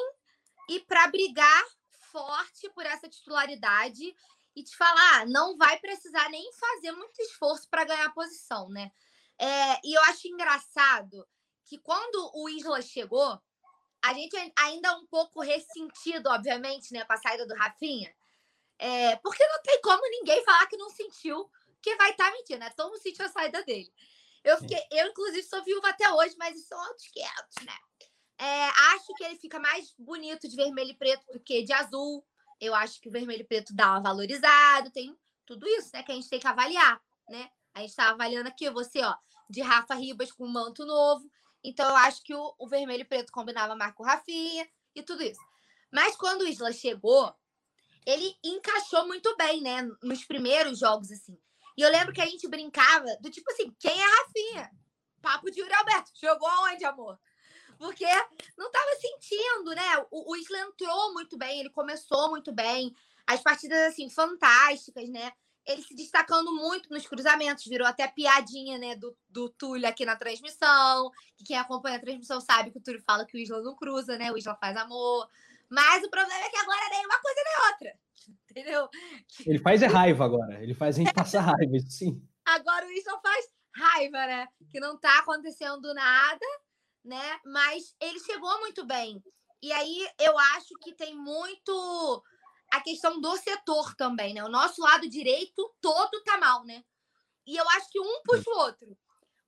e 0.69 0.79
para 0.79 1.07
brigar 1.07 1.63
forte 2.11 2.69
por 2.73 2.85
essa 2.85 3.07
titularidade 3.07 4.15
e 4.55 4.63
te 4.63 4.75
falar, 4.75 5.21
ah, 5.21 5.25
não 5.25 5.55
vai 5.55 5.79
precisar 5.79 6.29
nem 6.29 6.51
fazer 6.53 6.91
muito 6.91 7.21
esforço 7.21 7.69
para 7.69 7.85
ganhar 7.85 8.07
a 8.07 8.11
posição, 8.13 8.69
né? 8.69 8.91
É, 9.39 9.79
e 9.83 9.95
eu 9.95 10.01
acho 10.03 10.27
engraçado 10.27 11.27
que 11.63 11.77
quando 11.77 12.31
o 12.33 12.49
Isla 12.49 12.81
chegou, 12.81 13.39
a 14.01 14.13
gente 14.13 14.35
ainda 14.57 14.89
é 14.89 14.91
um 14.93 15.05
pouco 15.05 15.41
ressentido, 15.41 16.29
obviamente, 16.29 16.91
né, 16.91 17.05
com 17.05 17.13
a 17.13 17.17
saída 17.17 17.45
do 17.45 17.53
Rafinha, 17.53 18.11
é, 18.79 19.15
porque 19.17 19.45
não 19.45 19.61
tem 19.61 19.79
como 19.81 20.01
ninguém 20.09 20.43
falar 20.43 20.65
que 20.67 20.77
não 20.77 20.89
sentiu 20.89 21.49
porque 21.77 21.95
vai 21.95 22.11
estar 22.11 22.25
tá 22.25 22.31
mentindo, 22.31 22.59
né? 22.59 22.69
Todo 22.75 22.89
mundo 22.89 23.01
sentiu 23.01 23.25
a 23.25 23.29
saída 23.29 23.63
dele. 23.63 23.91
Eu, 24.43 24.57
fiquei, 24.57 24.81
eu, 24.91 25.07
inclusive, 25.07 25.43
sou 25.43 25.63
viúva 25.63 25.89
até 25.89 26.09
hoje, 26.11 26.35
mas 26.37 26.57
isso 26.57 26.67
são 26.67 26.79
outros 26.79 27.07
500, 27.09 27.65
né? 27.65 27.77
É, 28.39 28.67
acho 28.93 29.13
que 29.15 29.23
ele 29.23 29.35
fica 29.37 29.59
mais 29.59 29.93
bonito 29.97 30.47
de 30.47 30.55
vermelho 30.55 30.91
e 30.91 30.97
preto 30.97 31.25
do 31.33 31.39
que 31.39 31.63
de 31.63 31.73
azul. 31.73 32.25
Eu 32.59 32.73
acho 32.73 33.01
que 33.01 33.09
o 33.09 33.11
vermelho 33.11 33.41
e 33.41 33.47
preto 33.47 33.75
dá 33.75 33.91
uma 33.91 34.01
valorizado, 34.01 34.91
tem 34.91 35.17
tudo 35.45 35.67
isso, 35.67 35.89
né? 35.93 36.03
Que 36.03 36.11
a 36.11 36.15
gente 36.15 36.29
tem 36.29 36.39
que 36.39 36.47
avaliar, 36.47 37.01
né? 37.27 37.49
A 37.73 37.81
gente 37.81 37.89
está 37.89 38.09
avaliando 38.09 38.49
aqui, 38.49 38.69
você, 38.69 39.01
ó, 39.03 39.15
de 39.49 39.61
Rafa 39.61 39.95
Ribas 39.95 40.31
com 40.31 40.47
manto 40.47 40.85
novo. 40.85 41.29
Então, 41.63 41.87
eu 41.89 41.95
acho 41.97 42.23
que 42.23 42.33
o, 42.33 42.55
o 42.57 42.67
vermelho 42.67 43.01
e 43.01 43.05
preto 43.05 43.31
combinava 43.31 43.75
mais 43.75 43.93
com 43.93 44.03
o 44.03 44.05
Rafinha 44.05 44.67
e 44.95 45.03
tudo 45.03 45.23
isso. 45.23 45.41
Mas 45.91 46.15
quando 46.15 46.41
o 46.41 46.47
Isla 46.47 46.71
chegou, 46.71 47.33
ele 48.05 48.37
encaixou 48.43 49.05
muito 49.07 49.35
bem, 49.35 49.61
né? 49.61 49.81
Nos 50.01 50.23
primeiros 50.23 50.79
jogos, 50.79 51.11
assim. 51.11 51.37
E 51.77 51.81
eu 51.83 51.91
lembro 51.91 52.11
que 52.11 52.21
a 52.21 52.25
gente 52.25 52.47
brincava 52.47 53.05
do 53.21 53.29
tipo 53.29 53.51
assim, 53.51 53.71
quem 53.79 53.91
é 53.91 54.03
Rafinha? 54.03 54.71
Papo 55.21 55.51
de 55.51 55.59
Yuri 55.59 55.73
Alberto. 55.75 56.11
Jogou 56.19 56.49
onde, 56.63 56.83
amor? 56.83 57.19
Porque 57.77 58.05
não 58.57 58.65
estava 58.65 58.95
sentindo, 58.99 59.75
né? 59.75 60.05
O, 60.09 60.31
o 60.31 60.35
Isla 60.35 60.57
entrou 60.61 61.13
muito 61.13 61.37
bem, 61.37 61.59
ele 61.59 61.69
começou 61.69 62.31
muito 62.31 62.51
bem. 62.51 62.95
As 63.27 63.41
partidas, 63.41 63.77
assim, 63.93 64.09
fantásticas, 64.09 65.07
né? 65.09 65.31
Ele 65.67 65.83
se 65.83 65.93
destacando 65.93 66.51
muito 66.55 66.89
nos 66.89 67.05
cruzamentos, 67.05 67.65
virou 67.65 67.85
até 67.85 68.07
piadinha, 68.07 68.77
né, 68.77 68.95
do, 68.95 69.15
do 69.27 69.49
Túlio 69.49 69.87
aqui 69.87 70.05
na 70.05 70.15
transmissão. 70.15 71.11
Que 71.35 71.43
quem 71.43 71.57
acompanha 71.57 71.97
a 71.97 72.01
transmissão 72.01 72.41
sabe 72.41 72.71
que 72.71 72.79
o 72.79 72.81
Túlio 72.81 73.03
fala 73.05 73.25
que 73.25 73.37
o 73.37 73.39
Isla 73.39 73.61
não 73.61 73.75
cruza, 73.75 74.17
né? 74.17 74.31
O 74.31 74.37
Isla 74.37 74.55
faz 74.55 74.75
amor. 74.77 75.29
Mas 75.69 76.03
o 76.03 76.09
problema 76.09 76.43
é 76.43 76.49
que 76.49 76.57
agora 76.57 76.89
nem 76.89 77.05
uma 77.05 77.19
coisa 77.19 77.41
nem 77.43 77.71
outra 77.71 78.06
entendeu? 78.49 78.89
Ele 79.45 79.59
faz 79.59 79.81
é 79.81 79.87
raiva 79.87 80.25
agora, 80.25 80.61
ele 80.61 80.73
faz 80.73 80.95
a 80.95 80.99
gente 80.99 81.13
passar 81.13 81.41
raiva, 81.41 81.79
sim. 81.89 82.21
Agora 82.45 82.85
o 82.85 82.89
Wilson 82.89 83.19
faz 83.21 83.45
raiva, 83.75 84.25
né? 84.25 84.47
Que 84.71 84.79
não 84.79 84.97
tá 84.97 85.19
acontecendo 85.19 85.93
nada, 85.93 86.45
né? 87.03 87.39
Mas 87.45 87.95
ele 87.99 88.19
chegou 88.19 88.59
muito 88.59 88.85
bem. 88.85 89.21
E 89.61 89.71
aí 89.71 90.07
eu 90.19 90.37
acho 90.37 90.73
que 90.81 90.93
tem 90.93 91.15
muito 91.15 92.23
a 92.71 92.81
questão 92.81 93.19
do 93.19 93.35
setor 93.37 93.95
também, 93.95 94.33
né? 94.33 94.43
O 94.43 94.49
nosso 94.49 94.81
lado 94.81 95.09
direito 95.09 95.73
todo 95.81 96.23
tá 96.23 96.37
mal, 96.37 96.63
né? 96.65 96.83
E 97.45 97.55
eu 97.55 97.67
acho 97.69 97.89
que 97.89 97.99
um 97.99 98.21
puxa 98.23 98.49
o 98.49 98.57
outro. 98.57 98.97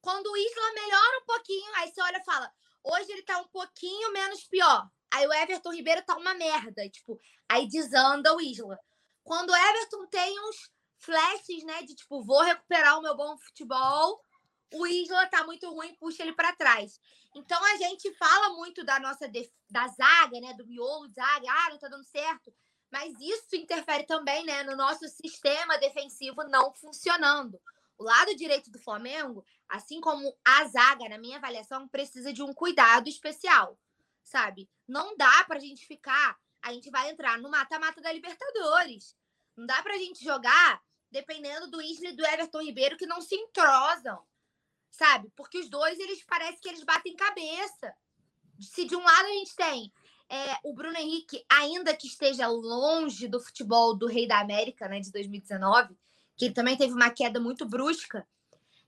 Quando 0.02 0.28
o 0.28 0.38
Isla 0.38 0.74
melhora 0.74 1.20
um 1.22 1.26
pouquinho, 1.26 1.72
aí 1.76 1.90
você 1.90 2.02
olha 2.02 2.18
e 2.18 2.24
fala: 2.24 2.52
hoje 2.84 3.12
ele 3.12 3.24
tá 3.24 3.38
um 3.40 3.48
pouquinho 3.48 4.12
menos 4.14 4.46
pior. 4.46 4.90
Aí 5.12 5.26
o 5.28 5.34
Everton 5.34 5.74
Ribeiro 5.74 6.04
tá 6.04 6.16
uma 6.16 6.34
merda. 6.34 6.88
Tipo, 6.90 7.20
aí 7.48 7.68
desanda 7.68 8.36
o 8.36 8.42
Isla. 8.42 8.80
Quando 9.24 9.50
o 9.50 9.56
Everton 9.56 10.08
tem 10.08 10.40
uns 10.48 10.70
flashes, 10.98 11.64
né, 11.64 11.84
de 11.84 11.96
tipo, 11.96 12.24
vou 12.24 12.42
recuperar 12.42 12.98
o 12.98 13.02
meu 13.02 13.16
bom 13.16 13.38
futebol, 13.38 14.22
o 14.74 14.86
Isla 14.86 15.28
tá 15.28 15.44
muito 15.46 15.70
ruim, 15.70 15.96
puxa 15.96 16.24
ele 16.24 16.34
para 16.34 16.56
trás. 16.56 17.00
Então 17.36 17.64
a 17.64 17.78
gente 17.78 18.14
fala 18.16 18.56
muito 18.56 18.84
da 18.84 19.00
nossa 19.00 19.28
def... 19.28 19.50
da 19.70 19.88
zaga, 19.88 20.40
né, 20.42 20.54
do 20.54 20.68
miolo 20.68 21.08
zaga, 21.10 21.48
ah, 21.48 21.70
não 21.70 21.80
tá 21.80 21.88
dando 21.88 22.04
certo, 22.06 22.54
mas 22.92 23.14
isso 23.20 23.56
interfere 23.56 24.04
também, 24.06 24.44
né, 24.46 24.64
no 24.64 24.76
nosso 24.76 25.08
sistema 25.08 25.78
defensivo 25.78 26.44
não 26.46 26.74
funcionando. 26.74 27.60
O 27.98 28.04
lado 28.04 28.36
direito 28.36 28.72
do 28.72 28.80
Flamengo, 28.80 29.46
assim 29.68 30.00
como 30.02 30.34
a 30.46 30.66
zaga, 30.66 31.08
na 31.10 31.18
minha 31.18 31.38
avaliação, 31.38 31.88
precisa 31.88 32.32
de 32.32 32.42
um 32.42 32.54
cuidado 32.54 33.10
especial, 33.10 33.78
sabe? 34.24 34.70
Não 34.90 35.16
dá 35.16 35.44
pra 35.46 35.60
gente 35.60 35.86
ficar, 35.86 36.36
a 36.64 36.74
gente 36.74 36.90
vai 36.90 37.12
entrar 37.12 37.38
no 37.38 37.48
mata-mata 37.48 38.02
da 38.02 38.12
Libertadores. 38.12 39.16
Não 39.56 39.68
dá 39.68 39.84
pra 39.84 40.00
gente 40.00 40.24
jogar 40.24 40.82
dependendo 41.12 41.70
do 41.70 41.80
Isla 41.80 42.10
e 42.10 42.16
do 42.16 42.26
Everton 42.26 42.62
Ribeiro 42.62 42.98
que 42.98 43.06
não 43.06 43.22
se 43.22 43.36
entrosam, 43.36 44.20
sabe? 44.90 45.32
Porque 45.36 45.60
os 45.60 45.70
dois, 45.70 46.00
eles 46.00 46.24
parecem 46.24 46.60
que 46.60 46.70
eles 46.70 46.84
batem 46.84 47.16
cabeça. 47.16 47.96
Se 48.60 48.86
de 48.86 48.96
um 48.96 49.04
lado 49.04 49.28
a 49.28 49.34
gente 49.34 49.56
tem 49.56 49.94
é, 50.28 50.58
o 50.64 50.74
Bruno 50.74 50.98
Henrique, 50.98 51.46
ainda 51.48 51.96
que 51.96 52.08
esteja 52.08 52.48
longe 52.48 53.28
do 53.28 53.40
futebol 53.40 53.96
do 53.96 54.08
Rei 54.08 54.28
da 54.28 54.40
América, 54.40 54.88
né, 54.88 55.00
de 55.00 55.12
2019, 55.12 55.96
que 56.36 56.46
ele 56.46 56.54
também 56.56 56.76
teve 56.76 56.94
uma 56.94 57.12
queda 57.12 57.40
muito 57.40 57.68
brusca, 57.68 58.28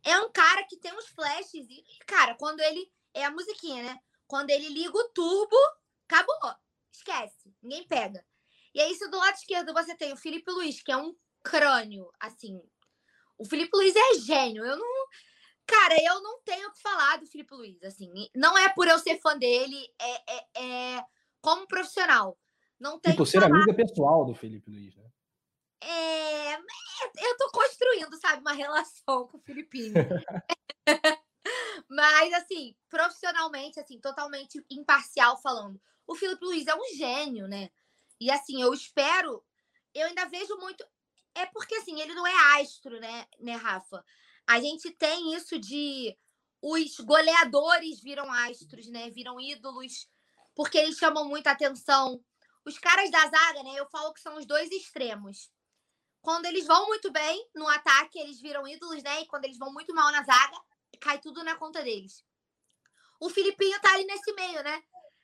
é 0.04 0.20
um 0.20 0.32
cara 0.32 0.64
que 0.64 0.78
tem 0.78 0.92
uns 0.98 1.08
flashes 1.10 1.68
e, 1.70 1.84
cara, 2.08 2.34
quando 2.36 2.60
ele 2.60 2.92
é 3.14 3.24
a 3.24 3.32
musiquinha, 3.32 3.84
né? 3.84 4.00
Quando 4.26 4.50
ele 4.50 4.70
liga 4.70 4.98
o 4.98 5.10
turbo, 5.10 5.56
acabou. 6.12 6.56
Esquece, 6.92 7.56
ninguém 7.62 7.88
pega. 7.88 8.24
E 8.74 8.82
aí, 8.82 8.94
se 8.96 9.08
do 9.10 9.18
lado 9.18 9.36
esquerdo 9.36 9.74
você 9.74 9.96
tem 9.96 10.14
o 10.14 10.18
Felipe 10.18 10.52
Luiz, 10.52 10.82
que 10.82 10.92
é 10.92 10.98
um 10.98 11.16
crânio, 11.44 12.10
assim. 12.20 12.62
O 13.38 13.46
Felipe 13.46 13.76
Luiz 13.76 13.96
é 13.96 14.14
gênio. 14.20 14.66
Eu 14.66 14.78
não. 14.78 15.08
Cara, 15.66 15.96
eu 16.04 16.22
não 16.22 16.42
tenho 16.44 16.68
o 16.68 16.74
que 16.74 16.82
falar 16.82 17.18
do 17.18 17.26
Felipe 17.26 17.54
Luiz, 17.54 17.82
assim. 17.84 18.12
Não 18.36 18.58
é 18.58 18.70
por 18.70 18.88
eu 18.88 19.00
ser 19.00 19.20
fã 19.20 19.38
dele, 19.38 19.78
é, 20.00 20.36
é, 20.36 20.98
é 20.98 21.06
como 21.42 21.68
profissional. 21.68 22.38
Não 22.80 23.00
tem. 23.00 23.14
E 23.14 23.18
por 23.18 23.26
ser 23.26 23.44
amiga 23.44 23.74
pessoal 23.74 24.26
do 24.26 24.36
Felipe 24.36 24.70
Luiz, 24.70 24.96
né? 24.96 25.10
É, 25.84 26.56
eu 26.56 27.38
tô 27.38 27.50
construindo, 27.52 28.16
sabe, 28.20 28.42
uma 28.42 28.54
relação 28.54 29.28
com 29.28 29.38
o 29.38 29.42
Filipinho. 29.42 29.94
Mas, 31.90 32.34
assim, 32.34 32.76
profissionalmente, 32.90 33.80
assim, 33.80 34.00
totalmente 34.00 34.64
imparcial 34.70 35.42
falando. 35.42 35.82
O 36.12 36.16
Felipe 36.16 36.44
Luiz 36.44 36.68
é 36.68 36.76
um 36.76 36.98
gênio, 36.98 37.48
né? 37.48 37.72
E 38.20 38.30
assim, 38.30 38.62
eu 38.62 38.74
espero, 38.74 39.42
eu 39.94 40.08
ainda 40.08 40.26
vejo 40.26 40.58
muito. 40.58 40.86
É 41.34 41.46
porque 41.46 41.74
assim, 41.76 42.02
ele 42.02 42.14
não 42.14 42.28
é 42.28 42.62
astro, 42.62 43.00
né, 43.00 43.26
né, 43.40 43.56
Rafa? 43.56 44.04
A 44.46 44.60
gente 44.60 44.92
tem 44.92 45.34
isso 45.34 45.58
de 45.58 46.14
os 46.62 47.00
goleadores 47.00 48.02
viram 48.02 48.30
astros, 48.30 48.88
né? 48.88 49.10
Viram 49.10 49.40
ídolos, 49.40 50.10
porque 50.54 50.78
eles 50.78 50.98
chamam 50.98 51.30
muita 51.30 51.52
atenção. 51.52 52.22
Os 52.66 52.78
caras 52.78 53.10
da 53.10 53.22
zaga, 53.30 53.64
né? 53.64 53.72
Eu 53.76 53.86
falo 53.86 54.14
que 54.14 54.20
são 54.20 54.36
os 54.36 54.46
dois 54.46 54.70
extremos. 54.70 55.50
Quando 56.22 56.46
eles 56.46 56.68
vão 56.68 56.88
muito 56.88 57.10
bem 57.10 57.50
no 57.56 57.70
ataque, 57.70 58.20
eles 58.20 58.42
viram 58.42 58.68
ídolos, 58.68 59.02
né? 59.02 59.22
E 59.22 59.28
quando 59.28 59.46
eles 59.46 59.58
vão 59.58 59.72
muito 59.72 59.96
mal 59.96 60.12
na 60.12 60.24
zaga, 60.24 60.60
cai 61.00 61.22
tudo 61.22 61.42
na 61.42 61.56
conta 61.56 61.82
deles. 61.82 62.22
O 63.18 63.30
Filipinho 63.30 63.80
tá 63.80 63.94
ali 63.94 64.04
nesse 64.04 64.34
meio, 64.34 64.62
né? 64.62 64.84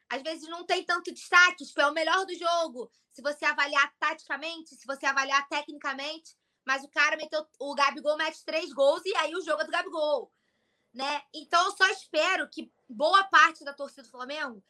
Às 0.10 0.22
vezes 0.22 0.48
não 0.50 0.66
tem 0.66 0.84
tanto 0.84 1.14
destaque, 1.14 1.66
tipo, 1.66 1.82
é 1.82 1.88
o 1.88 1.94
melhor 1.94 2.26
do 2.26 2.36
jogo. 2.36 2.92
Se 3.12 3.22
você 3.22 3.46
avaliar 3.46 3.94
taticamente, 4.00 4.76
se 4.76 4.86
você 4.86 5.06
avaliar 5.06 5.48
tecnicamente, 5.48 6.36
mas 6.66 6.84
o 6.84 6.90
cara 6.90 7.16
meteu. 7.16 7.46
O 7.60 7.74
Gabigol 7.74 8.18
mete 8.18 8.44
três 8.44 8.72
gols 8.74 9.02
e 9.06 9.16
aí 9.16 9.34
o 9.34 9.42
jogo 9.42 9.62
é 9.62 9.66
do 9.66 9.72
Gabigol. 9.72 10.32
Né? 10.94 11.22
Então 11.34 11.64
eu 11.66 11.72
só 11.72 11.88
espero 11.90 12.50
que 12.50 12.72
boa 12.90 13.24
parte 13.26 13.64
da 13.64 13.74
torcida 13.74 14.04
do 14.04 14.10
Flamengo 14.10 14.64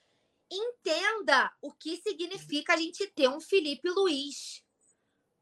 entenda 0.52 1.52
o 1.62 1.74
que 1.74 1.98
significa 1.98 2.74
a 2.74 2.78
gente 2.78 3.06
ter 3.08 3.28
um 3.28 3.40
Felipe 3.40 3.90
Luiz 3.90 4.64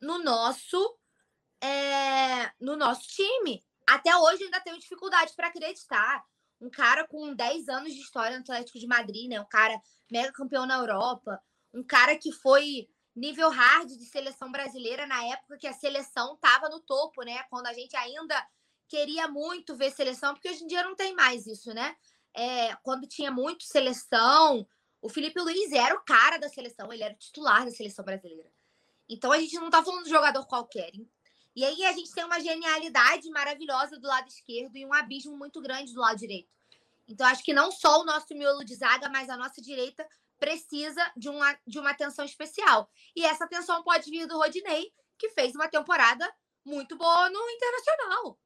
no 0.02 0.24
nosso 0.24 0.98
é, 1.62 2.52
no 2.60 2.76
nosso 2.76 3.08
time. 3.08 3.64
Até 3.88 4.16
hoje 4.16 4.44
ainda 4.44 4.62
tenho 4.62 4.80
dificuldade 4.80 5.34
para 5.36 5.48
acreditar. 5.48 6.24
Um 6.65 6.69
cara 6.71 7.08
com 7.08 7.34
10 7.34 7.69
anos 7.69 7.93
de 7.93 7.99
história 7.99 8.38
no 8.38 8.41
Atlético 8.41 8.80
de 8.80 8.88
Madrid, 8.88 9.30
né? 9.30 9.39
Um 9.39 9.47
cara 9.47 9.80
mega 10.12 10.32
campeão 10.32 10.65
na 10.65 10.78
Europa, 10.78 11.39
um 11.71 11.84
cara 11.84 12.17
que 12.17 12.32
foi 12.32 12.88
nível 13.15 13.49
hard 13.49 13.88
de 13.88 14.06
seleção 14.06 14.51
brasileira 14.51 15.06
na 15.06 15.23
época 15.25 15.58
que 15.58 15.67
a 15.67 15.73
seleção 15.73 16.34
estava 16.34 16.67
no 16.69 16.80
topo, 16.80 17.21
né? 17.23 17.43
Quando 17.49 17.67
a 17.67 17.73
gente 17.73 17.95
ainda 17.95 18.36
queria 18.88 19.28
muito 19.28 19.75
ver 19.75 19.91
seleção, 19.91 20.34
porque 20.34 20.49
hoje 20.49 20.63
em 20.63 20.67
dia 20.67 20.84
não 20.84 20.95
tem 20.95 21.13
mais 21.13 21.45
isso, 21.45 21.71
né? 21.71 21.95
É, 22.34 22.75
quando 22.78 23.08
tinha 23.08 23.32
muito 23.32 23.63
seleção, 23.63 24.67
o 25.01 25.08
Felipe 25.08 25.39
Luiz 25.39 25.71
era 25.71 25.93
o 25.93 26.04
cara 26.04 26.38
da 26.38 26.49
seleção, 26.49 26.91
ele 26.91 27.04
era 27.04 27.13
o 27.13 27.17
titular 27.17 27.63
da 27.63 27.71
seleção 27.71 28.04
brasileira. 28.04 28.51
Então 29.08 29.32
a 29.32 29.39
gente 29.39 29.54
não 29.56 29.69
tá 29.69 29.84
falando 29.84 30.04
de 30.04 30.10
jogador 30.10 30.45
qualquer. 30.47 30.91
E 31.56 31.63
aí 31.63 31.86
a 31.86 31.93
gente 31.93 32.12
tem 32.12 32.25
uma 32.25 32.39
genialidade 32.39 33.30
maravilhosa 33.30 33.97
do 33.97 34.08
lado 34.08 34.28
esquerdo 34.28 34.75
e 34.75 34.86
um 34.86 34.93
abismo 34.93 35.38
muito 35.38 35.62
grande 35.62 35.93
do 35.93 36.01
lado 36.01 36.17
direito. 36.17 36.55
Então 37.08 37.26
acho 37.28 37.44
que 37.44 37.54
não 37.54 37.72
só 37.72 38.02
o 38.02 38.06
nosso 38.06 38.34
miolo 38.34 38.63
de 38.63 38.76
zaga, 38.76 39.10
mas 39.10 39.30
a 39.30 39.38
nossa 39.38 39.62
direita 39.62 40.06
precisa 40.39 41.02
de 41.15 41.30
uma, 41.30 41.58
de 41.65 41.80
uma 41.80 41.91
atenção 41.91 42.26
especial. 42.26 42.89
E 43.15 43.26
essa 43.26 43.46
atenção 43.46 43.84
pode 43.84 44.10
vir 44.10 44.28
do 44.28 44.38
Rodinei, 44.38 44.91
que 45.18 45.30
fez 45.30 45.56
uma 45.56 45.68
temporada 45.68 46.30
muito 46.65 46.98
boa 46.98 47.30
no 47.30 47.39
Internacional. 47.50 48.38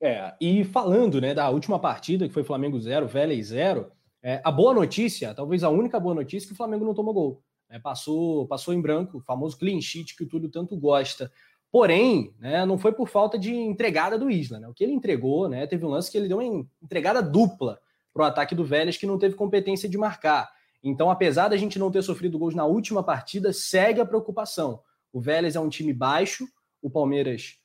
É, 0.00 0.36
e 0.40 0.64
falando 0.64 1.20
né, 1.20 1.34
da 1.34 1.48
última 1.50 1.78
partida, 1.78 2.28
que 2.28 2.34
foi 2.34 2.44
Flamengo 2.44 2.78
0, 2.78 3.08
Vélez 3.08 3.48
0, 3.48 3.90
é, 4.22 4.40
a 4.44 4.50
boa 4.50 4.74
notícia, 4.74 5.34
talvez 5.34 5.64
a 5.64 5.70
única 5.70 5.98
boa 5.98 6.14
notícia, 6.14 6.46
é 6.46 6.48
que 6.48 6.54
o 6.54 6.56
Flamengo 6.56 6.84
não 6.84 6.94
tomou 6.94 7.14
gol. 7.14 7.42
É, 7.68 7.78
passou, 7.78 8.46
passou 8.46 8.72
em 8.72 8.80
branco, 8.80 9.18
o 9.18 9.20
famoso 9.20 9.58
clean 9.58 9.80
sheet 9.80 10.16
que 10.16 10.24
o 10.24 10.28
Túlio 10.28 10.48
tanto 10.48 10.76
gosta. 10.76 11.30
Porém, 11.70 12.34
né, 12.38 12.64
não 12.64 12.78
foi 12.78 12.92
por 12.92 13.08
falta 13.08 13.38
de 13.38 13.54
entregada 13.54 14.18
do 14.18 14.30
Isla. 14.30 14.58
Né? 14.58 14.68
O 14.68 14.74
que 14.74 14.82
ele 14.82 14.92
entregou, 14.92 15.48
né, 15.48 15.66
teve 15.66 15.84
um 15.84 15.90
lance 15.90 16.10
que 16.10 16.16
ele 16.16 16.28
deu 16.28 16.38
uma 16.38 16.66
entregada 16.82 17.22
dupla 17.22 17.78
para 18.12 18.22
o 18.22 18.26
ataque 18.26 18.54
do 18.54 18.64
Vélez, 18.64 18.96
que 18.96 19.06
não 19.06 19.18
teve 19.18 19.34
competência 19.34 19.88
de 19.88 19.98
marcar. 19.98 20.50
Então, 20.82 21.10
apesar 21.10 21.48
da 21.48 21.56
gente 21.56 21.78
não 21.78 21.90
ter 21.90 22.02
sofrido 22.02 22.38
gols 22.38 22.54
na 22.54 22.64
última 22.64 23.02
partida, 23.02 23.52
segue 23.52 24.00
a 24.00 24.06
preocupação. 24.06 24.80
O 25.12 25.20
Vélez 25.20 25.56
é 25.56 25.60
um 25.60 25.68
time 25.68 25.92
baixo, 25.92 26.46
o 26.80 26.88
Palmeiras 26.88 27.58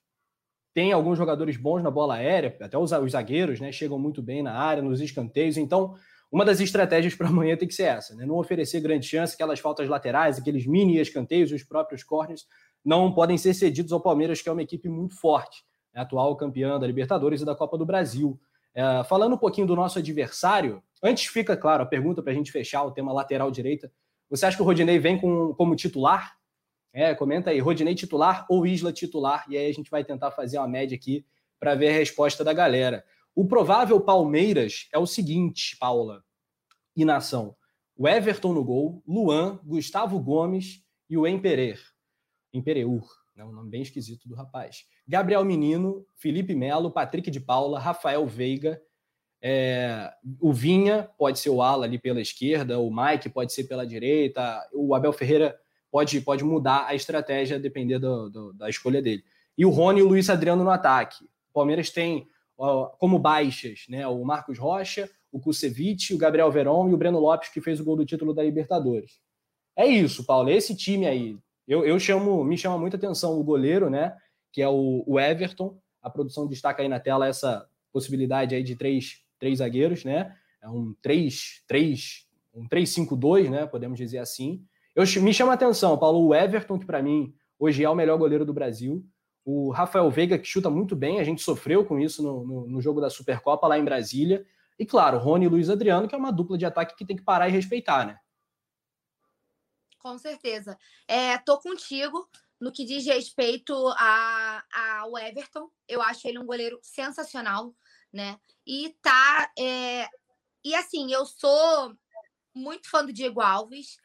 tem 0.73 0.91
alguns 0.91 1.17
jogadores 1.17 1.55
bons 1.55 1.83
na 1.83 1.91
bola 1.91 2.15
aérea, 2.15 2.57
até 2.59 2.77
os, 2.77 2.91
os 2.91 3.11
zagueiros 3.11 3.59
né, 3.59 3.71
chegam 3.71 3.99
muito 3.99 4.21
bem 4.21 4.41
na 4.41 4.53
área, 4.53 4.81
nos 4.81 4.99
escanteios. 4.99 5.55
Então, 5.55 5.95
uma 6.31 6.43
das 6.43 6.59
estratégias 6.59 7.13
para 7.13 7.27
amanhã 7.27 7.55
tem 7.55 7.67
que 7.67 7.75
ser 7.75 7.83
essa, 7.83 8.15
né? 8.15 8.25
Não 8.25 8.37
oferecer 8.37 8.81
grande 8.81 9.05
chance, 9.05 9.35
aquelas 9.35 9.59
faltas 9.59 9.87
laterais, 9.87 10.39
aqueles 10.39 10.65
mini 10.65 10.97
escanteios, 10.97 11.51
os 11.51 11.63
próprios 11.63 12.03
corners, 12.03 12.47
não 12.83 13.11
podem 13.11 13.37
ser 13.37 13.53
cedidos 13.53 13.91
ao 13.91 14.01
Palmeiras, 14.01 14.41
que 14.41 14.49
é 14.49 14.51
uma 14.51 14.61
equipe 14.61 14.89
muito 14.89 15.15
forte, 15.15 15.63
é 15.93 16.01
atual 16.01 16.35
campeã 16.35 16.79
da 16.79 16.87
Libertadores 16.87 17.41
e 17.41 17.45
da 17.45 17.55
Copa 17.55 17.77
do 17.77 17.85
Brasil. 17.85 18.39
É, 18.73 19.03
falando 19.03 19.35
um 19.35 19.37
pouquinho 19.37 19.67
do 19.67 19.75
nosso 19.75 19.99
adversário, 19.99 20.81
antes 21.01 21.27
fica 21.27 21.55
claro 21.55 21.83
a 21.83 21.85
pergunta 21.85 22.21
para 22.21 22.31
a 22.31 22.35
gente 22.35 22.51
fechar 22.51 22.83
o 22.83 22.91
tema 22.91 23.13
lateral 23.13 23.51
direita. 23.51 23.91
Você 24.29 24.45
acha 24.45 24.57
que 24.57 24.63
o 24.63 24.65
Rodinei 24.65 24.97
vem 24.97 25.19
com, 25.19 25.53
como 25.53 25.75
titular? 25.75 26.35
É, 26.91 27.13
comenta 27.13 27.51
aí, 27.51 27.59
Rodinei 27.59 27.95
titular 27.95 28.45
ou 28.49 28.65
Isla 28.65 28.91
titular? 28.91 29.45
E 29.47 29.57
aí 29.57 29.69
a 29.69 29.73
gente 29.73 29.89
vai 29.89 30.03
tentar 30.03 30.31
fazer 30.31 30.57
uma 30.57 30.67
média 30.67 30.95
aqui 30.95 31.25
para 31.59 31.75
ver 31.75 31.89
a 31.89 31.93
resposta 31.93 32.43
da 32.43 32.53
galera. 32.53 33.05
O 33.35 33.45
provável 33.45 33.99
Palmeiras 34.01 34.87
é 34.91 34.97
o 34.97 35.05
seguinte, 35.05 35.77
Paula 35.79 36.23
e 36.95 37.05
nação: 37.05 37.55
o 37.95 38.07
Everton 38.07 38.53
no 38.53 38.63
gol, 38.63 39.03
Luan, 39.07 39.59
Gustavo 39.63 40.19
Gomes 40.19 40.83
e 41.09 41.17
o 41.17 41.27
Emperer. 41.27 41.79
Empereur, 42.53 43.03
né, 43.35 43.43
um 43.43 43.51
nome 43.51 43.69
bem 43.69 43.81
esquisito 43.81 44.27
do 44.27 44.35
rapaz. 44.35 44.85
Gabriel 45.07 45.43
Menino, 45.43 46.05
Felipe 46.15 46.55
Melo, 46.55 46.91
Patrick 46.91 47.31
de 47.31 47.39
Paula, 47.39 47.79
Rafael 47.79 48.25
Veiga, 48.25 48.81
é, 49.45 50.09
o 50.39 50.53
Vinha 50.53 51.09
pode 51.17 51.37
ser 51.39 51.49
o 51.49 51.61
ala 51.61 51.85
ali 51.85 51.99
pela 51.99 52.21
esquerda, 52.21 52.79
o 52.79 52.89
Mike 52.89 53.27
pode 53.29 53.51
ser 53.51 53.65
pela 53.65 53.85
direita, 53.85 54.65
o 54.73 54.95
Abel 54.95 55.11
Ferreira 55.11 55.59
pode, 55.91 56.21
pode 56.21 56.45
mudar 56.45 56.85
a 56.87 56.95
estratégia 56.95 57.59
depender 57.59 57.99
do, 57.99 58.29
do, 58.29 58.53
da 58.53 58.69
escolha 58.69 59.01
dele. 59.01 59.21
E 59.57 59.65
o 59.65 59.69
Rony 59.69 59.99
e 59.99 60.03
o 60.03 60.07
Luiz 60.07 60.29
Adriano 60.29 60.63
no 60.63 60.69
ataque. 60.69 61.25
O 61.25 61.53
Palmeiras 61.53 61.89
tem 61.89 62.25
como 62.97 63.19
baixas, 63.19 63.85
né? 63.89 64.07
O 64.07 64.23
Marcos 64.23 64.57
Rocha, 64.57 65.09
o 65.31 65.39
Kusevich, 65.39 66.13
o 66.13 66.17
Gabriel 66.17 66.49
Veron 66.49 66.89
e 66.89 66.93
o 66.93 66.97
Breno 66.97 67.19
Lopes, 67.19 67.49
que 67.49 67.59
fez 67.59 67.79
o 67.79 67.83
gol 67.83 67.97
do 67.97 68.05
título 68.05 68.33
da 68.33 68.43
Libertadores. 68.43 69.19
É 69.75 69.85
isso, 69.85 70.23
Paulo. 70.23 70.49
É 70.49 70.55
esse 70.55 70.75
time 70.75 71.05
aí. 71.05 71.37
Eu, 71.67 71.85
eu 71.85 71.99
chamo, 71.99 72.43
me 72.43 72.57
chama 72.57 72.77
muita 72.77 72.97
atenção 72.97 73.39
o 73.39 73.43
goleiro, 73.43 73.89
né? 73.89 74.15
Que 74.51 74.61
é 74.61 74.67
o, 74.67 75.03
o 75.07 75.19
Everton. 75.19 75.77
A 76.01 76.09
produção 76.09 76.47
destaca 76.47 76.81
aí 76.81 76.89
na 76.89 76.99
tela 76.99 77.27
essa 77.27 77.67
possibilidade 77.91 78.55
aí 78.55 78.63
de 78.63 78.75
três, 78.75 79.23
três 79.39 79.59
zagueiros, 79.59 80.03
né? 80.03 80.35
É 80.61 80.69
um 80.69 80.95
3, 81.01 81.63
3, 81.67 82.27
um 82.53 82.67
3-5-2, 82.67 83.49
né? 83.49 83.65
Podemos 83.65 83.97
dizer 83.97 84.19
assim. 84.19 84.63
Eu, 84.95 85.03
me 85.21 85.33
chama 85.33 85.53
atenção, 85.53 85.97
Paulo, 85.97 86.27
o 86.27 86.35
Everton, 86.35 86.77
que 86.77 86.85
para 86.85 87.01
mim 87.01 87.33
hoje 87.57 87.83
é 87.83 87.89
o 87.89 87.95
melhor 87.95 88.17
goleiro 88.17 88.45
do 88.45 88.53
Brasil. 88.53 89.05
O 89.45 89.71
Rafael 89.71 90.09
Veiga, 90.09 90.37
que 90.37 90.47
chuta 90.47 90.69
muito 90.69 90.95
bem, 90.95 91.19
a 91.19 91.23
gente 91.23 91.41
sofreu 91.41 91.83
com 91.83 91.99
isso 91.99 92.23
no, 92.23 92.45
no, 92.45 92.67
no 92.67 92.81
jogo 92.81 93.01
da 93.01 93.09
Supercopa 93.09 93.67
lá 93.67 93.77
em 93.77 93.83
Brasília. 93.83 94.45
E 94.79 94.85
claro, 94.85 95.17
Rony 95.17 95.45
e 95.45 95.49
Luiz 95.49 95.69
Adriano, 95.69 96.07
que 96.07 96.15
é 96.15 96.17
uma 96.17 96.31
dupla 96.31 96.57
de 96.57 96.65
ataque 96.65 96.95
que 96.95 97.05
tem 97.05 97.15
que 97.15 97.23
parar 97.23 97.49
e 97.49 97.51
respeitar, 97.51 98.05
né? 98.05 98.17
Com 100.03 100.17
certeza. 100.17 100.77
É, 101.07 101.37
tô 101.37 101.57
contigo 101.61 102.29
no 102.59 102.73
que 102.73 102.83
diz 102.83 103.05
respeito 103.05 103.73
a, 103.97 104.61
ao 104.99 105.17
Everton. 105.17 105.71
Eu 105.87 106.01
acho 106.01 106.27
ele 106.27 106.39
um 106.39 106.45
goleiro 106.45 106.77
sensacional, 106.83 107.73
né? 108.11 108.37
E 108.67 108.95
tá. 109.01 109.49
É... 109.57 110.09
E 110.61 110.75
assim, 110.75 111.11
eu 111.13 111.25
sou 111.25 111.97
muito 112.53 112.89
fã 112.89 113.05
do 113.05 113.13
Diego 113.13 113.39
Alves. 113.39 113.97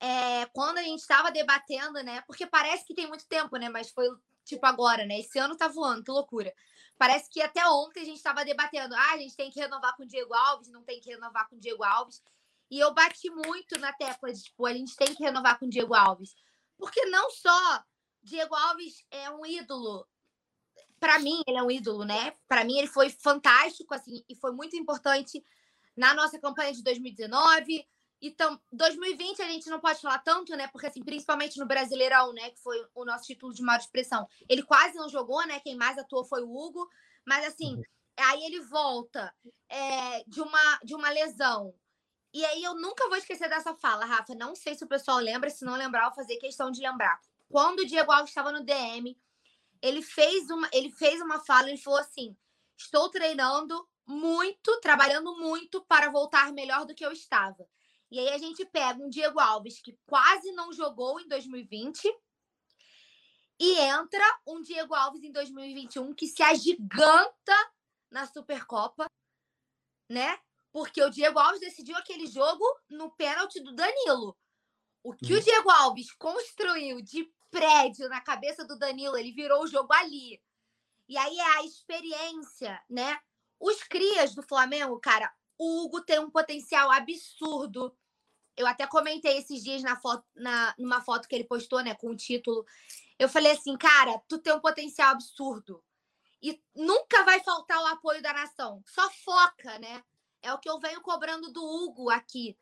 É, 0.00 0.46
quando 0.46 0.78
a 0.78 0.82
gente 0.82 1.00
estava 1.00 1.30
debatendo, 1.30 2.02
né? 2.02 2.22
Porque 2.26 2.46
parece 2.46 2.86
que 2.86 2.94
tem 2.94 3.06
muito 3.06 3.26
tempo, 3.28 3.56
né? 3.58 3.68
Mas 3.68 3.90
foi 3.90 4.06
tipo 4.46 4.64
agora, 4.64 5.04
né? 5.04 5.20
Esse 5.20 5.38
ano 5.38 5.56
tá 5.58 5.68
voando, 5.68 6.04
que 6.04 6.10
loucura. 6.10 6.54
Parece 6.96 7.28
que 7.28 7.42
até 7.42 7.66
ontem 7.68 8.00
a 8.00 8.04
gente 8.04 8.16
estava 8.16 8.46
debatendo, 8.46 8.94
ah, 8.94 9.12
a 9.12 9.18
gente 9.18 9.36
tem 9.36 9.50
que 9.50 9.60
renovar 9.60 9.94
com 9.94 10.04
o 10.04 10.06
Diego 10.06 10.32
Alves, 10.32 10.70
não 10.70 10.82
tem 10.84 11.00
que 11.00 11.10
renovar 11.10 11.48
com 11.50 11.56
o 11.56 11.60
Diego 11.60 11.84
Alves. 11.84 12.22
E 12.74 12.80
eu 12.80 12.92
bati 12.92 13.30
muito 13.30 13.78
na 13.78 13.92
tecla 13.92 14.32
de, 14.32 14.42
tipo, 14.42 14.66
a 14.66 14.74
gente 14.74 14.96
tem 14.96 15.14
que 15.14 15.22
renovar 15.22 15.60
com 15.60 15.66
o 15.66 15.70
Diego 15.70 15.94
Alves. 15.94 16.34
Porque 16.76 17.04
não 17.04 17.30
só 17.30 17.84
Diego 18.20 18.52
Alves 18.52 19.06
é 19.12 19.30
um 19.30 19.46
ídolo, 19.46 20.04
para 20.98 21.20
mim 21.20 21.40
ele 21.46 21.56
é 21.56 21.62
um 21.62 21.70
ídolo, 21.70 22.04
né? 22.04 22.34
Para 22.48 22.64
mim 22.64 22.76
ele 22.76 22.88
foi 22.88 23.10
fantástico, 23.10 23.94
assim, 23.94 24.24
e 24.28 24.34
foi 24.34 24.50
muito 24.50 24.74
importante 24.74 25.40
na 25.96 26.14
nossa 26.14 26.36
campanha 26.36 26.72
de 26.72 26.82
2019, 26.82 27.86
então, 28.20 28.60
2020 28.72 29.40
a 29.40 29.48
gente 29.48 29.70
não 29.70 29.78
pode 29.78 30.00
falar 30.00 30.18
tanto, 30.18 30.56
né? 30.56 30.66
Porque, 30.66 30.88
assim, 30.88 31.04
principalmente 31.04 31.60
no 31.60 31.66
Brasileirão, 31.66 32.32
né? 32.32 32.50
Que 32.50 32.60
foi 32.60 32.84
o 32.92 33.04
nosso 33.04 33.26
título 33.26 33.54
de 33.54 33.62
maior 33.62 33.78
expressão. 33.78 34.26
Ele 34.48 34.64
quase 34.64 34.96
não 34.96 35.08
jogou, 35.08 35.46
né? 35.46 35.60
Quem 35.60 35.76
mais 35.76 35.96
atuou 35.96 36.24
foi 36.24 36.42
o 36.42 36.50
Hugo. 36.50 36.88
Mas, 37.24 37.46
assim, 37.46 37.76
uhum. 37.76 37.82
aí 38.18 38.42
ele 38.46 38.60
volta 38.62 39.32
é, 39.68 40.24
de, 40.26 40.40
uma, 40.40 40.80
de 40.82 40.94
uma 40.94 41.10
lesão. 41.10 41.72
E 42.34 42.44
aí 42.44 42.64
eu 42.64 42.74
nunca 42.74 43.08
vou 43.08 43.16
esquecer 43.16 43.48
dessa 43.48 43.72
fala, 43.76 44.04
Rafa. 44.04 44.34
Não 44.34 44.56
sei 44.56 44.74
se 44.74 44.82
o 44.82 44.88
pessoal 44.88 45.18
lembra, 45.18 45.48
se 45.48 45.64
não 45.64 45.76
lembrar, 45.76 46.00
eu 46.00 46.06
vou 46.06 46.16
fazer 46.16 46.36
questão 46.38 46.68
de 46.68 46.80
lembrar. 46.80 47.20
Quando 47.48 47.78
o 47.78 47.86
Diego 47.86 48.10
Alves 48.10 48.30
estava 48.30 48.50
no 48.50 48.64
DM, 48.64 49.16
ele 49.80 50.02
fez 50.02 50.50
uma, 50.50 50.68
ele 50.72 50.90
fez 50.90 51.20
uma 51.20 51.38
fala, 51.38 51.68
ele 51.68 51.78
falou 51.78 52.00
assim: 52.00 52.36
estou 52.76 53.08
treinando 53.08 53.88
muito, 54.04 54.80
trabalhando 54.80 55.36
muito 55.36 55.80
para 55.84 56.10
voltar 56.10 56.52
melhor 56.52 56.84
do 56.84 56.92
que 56.92 57.06
eu 57.06 57.12
estava. 57.12 57.68
E 58.10 58.18
aí 58.18 58.30
a 58.30 58.38
gente 58.38 58.66
pega 58.66 59.00
um 59.00 59.08
Diego 59.08 59.38
Alves 59.38 59.80
que 59.80 59.96
quase 60.04 60.50
não 60.52 60.72
jogou 60.72 61.20
em 61.20 61.28
2020 61.28 62.02
e 63.60 63.78
entra 63.78 64.24
um 64.44 64.60
Diego 64.60 64.92
Alves 64.92 65.22
em 65.22 65.30
2021 65.30 66.12
que 66.14 66.26
se 66.26 66.42
agiganta 66.42 67.72
na 68.10 68.26
Supercopa, 68.26 69.06
né? 70.10 70.36
Porque 70.74 71.00
o 71.00 71.08
Diego 71.08 71.38
Alves 71.38 71.60
decidiu 71.60 71.96
aquele 71.96 72.26
jogo 72.26 72.64
no 72.90 73.08
pênalti 73.12 73.60
do 73.60 73.72
Danilo. 73.76 74.36
O 75.04 75.14
que 75.14 75.32
uhum. 75.32 75.38
o 75.38 75.40
Diego 75.40 75.70
Alves 75.70 76.10
construiu 76.14 77.00
de 77.00 77.32
prédio 77.48 78.08
na 78.08 78.20
cabeça 78.20 78.64
do 78.64 78.76
Danilo, 78.76 79.16
ele 79.16 79.30
virou 79.30 79.62
o 79.62 79.68
jogo 79.68 79.92
ali. 79.92 80.42
E 81.08 81.16
aí 81.16 81.38
é 81.38 81.58
a 81.58 81.62
experiência, 81.62 82.82
né? 82.90 83.20
Os 83.60 83.84
crias 83.84 84.34
do 84.34 84.42
Flamengo, 84.42 84.98
cara, 84.98 85.32
o 85.56 85.84
Hugo 85.84 86.00
tem 86.00 86.18
um 86.18 86.28
potencial 86.28 86.90
absurdo. 86.90 87.96
eu 88.56 88.66
até 88.66 88.84
comentei 88.84 89.38
esses 89.38 89.62
dias 89.62 89.80
na 89.80 89.94
foto, 89.94 90.26
na, 90.34 90.74
numa 90.76 91.00
foto 91.02 91.28
que 91.28 91.36
ele 91.36 91.44
postou, 91.44 91.84
né, 91.84 91.94
com 91.94 92.10
o 92.10 92.16
título. 92.16 92.66
Eu 93.16 93.28
falei 93.28 93.52
assim, 93.52 93.76
cara, 93.76 94.20
tu 94.26 94.40
tem 94.40 94.52
um 94.52 94.60
potencial 94.60 95.12
absurdo. 95.12 95.80
E 96.42 96.60
nunca 96.74 97.22
vai 97.22 97.38
faltar 97.44 97.80
o 97.80 97.86
apoio 97.86 98.20
da 98.20 98.32
nação. 98.32 98.82
Só 98.88 99.08
foca, 99.10 99.78
né? 99.78 100.02
É 100.44 100.52
o 100.52 100.58
que 100.58 100.68
eu 100.68 100.78
venho 100.78 101.00
cobrando 101.00 101.50
do 101.50 101.64
Hugo 101.64 102.10
aqui. 102.10 102.56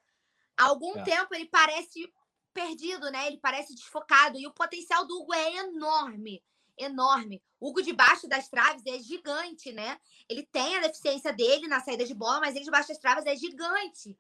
Há 0.57 0.67
algum 0.67 0.97
é. 0.99 1.03
tempo 1.03 1.35
ele 1.35 1.47
parece 1.47 2.13
perdido, 2.55 3.11
né? 3.11 3.27
Ele 3.27 3.39
parece 3.39 3.75
desfocado. 3.75 4.39
E 4.39 4.47
o 4.47 4.53
potencial 4.53 5.05
do 5.05 5.21
Hugo 5.21 5.35
é 5.35 5.57
enorme. 5.57 6.41
Enorme. 6.79 7.43
O 7.59 7.71
Hugo 7.71 7.83
debaixo 7.83 8.29
das 8.29 8.49
traves 8.49 8.87
é 8.87 9.01
gigante, 9.01 9.73
né? 9.73 9.99
Ele 10.29 10.47
tem 10.47 10.77
a 10.77 10.81
deficiência 10.81 11.33
dele 11.33 11.67
na 11.67 11.81
saída 11.81 12.05
de 12.05 12.15
bola, 12.15 12.39
mas 12.41 12.55
ele 12.55 12.65
debaixo 12.65 12.89
das 12.89 12.99
traves 12.99 13.27
é 13.27 13.35
gigante. 13.35 14.17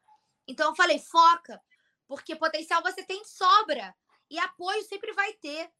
Então 0.48 0.70
eu 0.70 0.74
falei, 0.74 0.98
foca, 0.98 1.60
porque 2.08 2.34
potencial 2.34 2.82
você 2.82 3.04
tem 3.04 3.24
sobra. 3.24 3.94
E 4.28 4.40
apoio 4.40 4.82
sempre 4.82 5.12
vai 5.12 5.32
ter. 5.34 5.70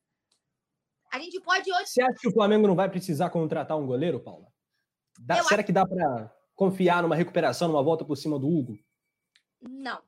A 1.12 1.18
gente 1.18 1.40
pode 1.40 1.71
hoje. 1.73 1.88
Você 1.88 2.03
acha 2.03 2.18
que 2.21 2.29
o 2.29 2.33
Flamengo 2.33 2.68
não 2.68 2.77
vai 2.77 2.88
precisar 2.88 3.29
contratar 3.31 3.77
um 3.77 3.87
goleiro, 3.87 4.21
Paula? 4.21 4.47
Dá, 5.18 5.42
será 5.42 5.57
acho... 5.57 5.66
que 5.66 5.73
dá 5.73 5.85
para 5.85 6.33
confiar 6.54 7.02
numa 7.02 7.16
recuperação, 7.16 7.68
numa 7.68 7.82
volta 7.82 8.04
por 8.04 8.16
cima 8.16 8.38
do 8.38 8.48
Hugo? 8.48 8.78
Não. 9.60 10.02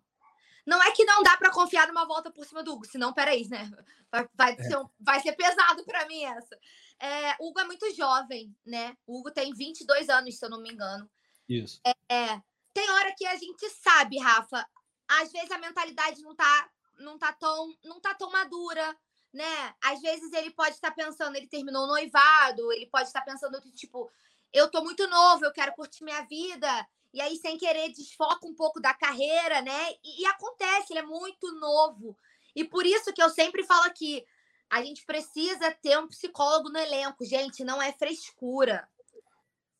Não 0.66 0.82
é 0.82 0.90
que 0.92 1.04
não 1.04 1.22
dá 1.22 1.36
para 1.36 1.52
confiar 1.52 1.86
numa 1.88 2.06
volta 2.06 2.30
por 2.30 2.44
cima 2.46 2.62
do 2.62 2.72
Hugo, 2.72 2.86
senão, 2.86 3.12
peraí, 3.12 3.46
né? 3.48 3.70
Vai, 4.10 4.28
vai, 4.34 4.52
é. 4.52 4.62
ser, 4.62 4.78
vai 4.98 5.20
ser 5.20 5.32
pesado 5.32 5.84
para 5.84 6.06
mim 6.06 6.24
essa. 6.24 6.58
É, 6.98 7.36
o 7.38 7.50
Hugo 7.50 7.60
é 7.60 7.64
muito 7.64 7.94
jovem, 7.94 8.54
né? 8.64 8.96
O 9.06 9.18
Hugo 9.18 9.30
tem 9.30 9.52
22 9.52 10.08
anos, 10.08 10.38
se 10.38 10.44
eu 10.44 10.48
não 10.48 10.60
me 10.60 10.72
engano. 10.72 11.08
Isso. 11.48 11.80
É, 11.84 12.14
é, 12.14 12.42
tem 12.72 12.90
hora 12.90 13.14
que 13.16 13.26
a 13.26 13.36
gente 13.36 13.68
sabe, 13.70 14.18
Rafa, 14.18 14.66
às 15.06 15.30
vezes 15.30 15.50
a 15.50 15.58
mentalidade 15.58 16.22
não 16.22 16.34
tá, 16.34 16.70
não 16.98 17.18
tá, 17.18 17.32
tão, 17.32 17.76
não 17.84 18.00
tá 18.00 18.14
tão 18.14 18.30
madura, 18.30 18.96
né? 19.32 19.74
Às 19.82 20.00
vezes 20.00 20.32
ele 20.32 20.50
pode 20.50 20.76
estar 20.76 20.92
pensando, 20.92 21.36
ele 21.36 21.46
terminou 21.46 21.86
noivado, 21.86 22.72
ele 22.72 22.86
pode 22.86 23.08
estar 23.08 23.20
pensando, 23.22 23.60
tipo, 23.72 24.10
eu 24.54 24.70
tô 24.70 24.82
muito 24.82 25.06
novo, 25.08 25.44
eu 25.44 25.52
quero 25.52 25.74
curtir 25.74 26.04
minha 26.04 26.22
vida, 26.22 26.88
e 27.12 27.20
aí, 27.20 27.36
sem 27.36 27.58
querer, 27.58 27.92
desfoca 27.92 28.46
um 28.46 28.54
pouco 28.54 28.80
da 28.80 28.94
carreira, 28.94 29.60
né? 29.60 29.92
E, 30.02 30.22
e, 30.22 30.26
acontece, 30.26 30.92
ele 30.92 31.00
é 31.00 31.06
muito 31.06 31.52
novo. 31.60 32.16
E 32.56 32.64
por 32.64 32.86
isso 32.86 33.12
que 33.12 33.22
eu 33.22 33.30
sempre 33.30 33.64
falo 33.64 33.84
aqui: 33.84 34.24
a 34.70 34.82
gente 34.82 35.04
precisa 35.04 35.72
ter 35.82 35.98
um 35.98 36.08
psicólogo 36.08 36.70
no 36.70 36.78
elenco, 36.78 37.24
gente, 37.24 37.64
não 37.64 37.82
é 37.82 37.92
frescura. 37.92 38.88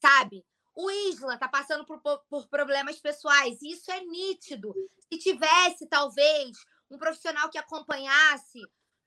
Sabe? 0.01 0.45
O 0.75 0.91
Isla 0.91 1.39
tá 1.39 1.49
passando 1.49 1.85
por, 1.85 2.01
por 2.29 2.49
problemas 2.49 3.01
pessoais, 3.01 3.63
e 3.63 3.73
isso 3.73 3.91
é 3.91 4.01
nítido. 4.01 4.75
Se 5.13 5.19
tivesse, 5.19 5.89
talvez, 5.89 6.57
um 6.91 6.99
profissional 6.99 7.49
que 7.49 7.59
acompanhasse, 7.59 8.61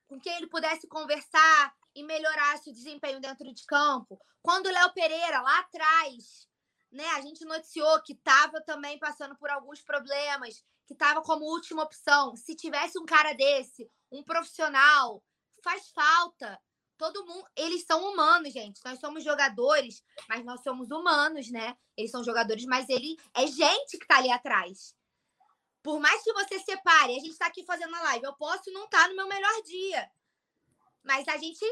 com 0.07 0.19
quem 0.19 0.35
ele 0.35 0.47
pudesse 0.47 0.87
conversar 0.87 1.73
e 1.97 2.03
melhorasse 2.03 2.69
o 2.69 2.73
desempenho 2.73 3.19
dentro 3.19 3.51
de 3.51 3.65
campo. 3.65 4.19
Quando 4.41 4.67
o 4.67 4.71
Léo 4.71 4.93
Pereira, 4.93 5.41
lá 5.41 5.59
atrás, 5.59 6.47
né? 6.91 7.05
A 7.15 7.21
gente 7.21 7.43
noticiou 7.43 8.01
que 8.03 8.13
estava 8.13 8.61
também 8.61 8.99
passando 8.99 9.35
por 9.35 9.49
alguns 9.49 9.81
problemas, 9.81 10.63
que 10.85 10.93
estava 10.93 11.21
como 11.21 11.45
última 11.45 11.83
opção. 11.83 12.35
Se 12.35 12.55
tivesse 12.55 12.97
um 12.99 13.05
cara 13.05 13.33
desse, 13.33 13.89
um 14.11 14.23
profissional, 14.23 15.23
faz 15.63 15.89
falta. 15.89 16.59
Todo 16.97 17.25
mundo, 17.25 17.47
eles 17.55 17.83
são 17.85 18.11
humanos, 18.11 18.53
gente. 18.53 18.79
Nós 18.85 18.99
somos 18.99 19.23
jogadores, 19.23 20.03
mas 20.29 20.45
nós 20.45 20.61
somos 20.63 20.89
humanos, 20.89 21.51
né? 21.51 21.75
Eles 21.95 22.11
são 22.11 22.23
jogadores, 22.23 22.65
mas 22.65 22.87
ele 22.89 23.17
é 23.35 23.45
gente 23.45 23.97
que 23.97 24.03
está 24.03 24.17
ali 24.17 24.31
atrás. 24.31 24.95
Por 25.83 25.99
mais 25.99 26.23
que 26.23 26.33
você 26.33 26.59
separe, 26.59 27.15
a 27.15 27.19
gente 27.19 27.31
está 27.31 27.47
aqui 27.47 27.63
fazendo 27.63 27.95
a 27.95 28.01
live, 28.01 28.25
eu 28.25 28.33
posso 28.33 28.71
não 28.71 28.85
estar 28.85 29.03
tá 29.03 29.07
no 29.09 29.15
meu 29.15 29.27
melhor 29.27 29.61
dia. 29.63 30.09
Mas 31.07 31.27
a 31.27 31.37
gente, 31.37 31.65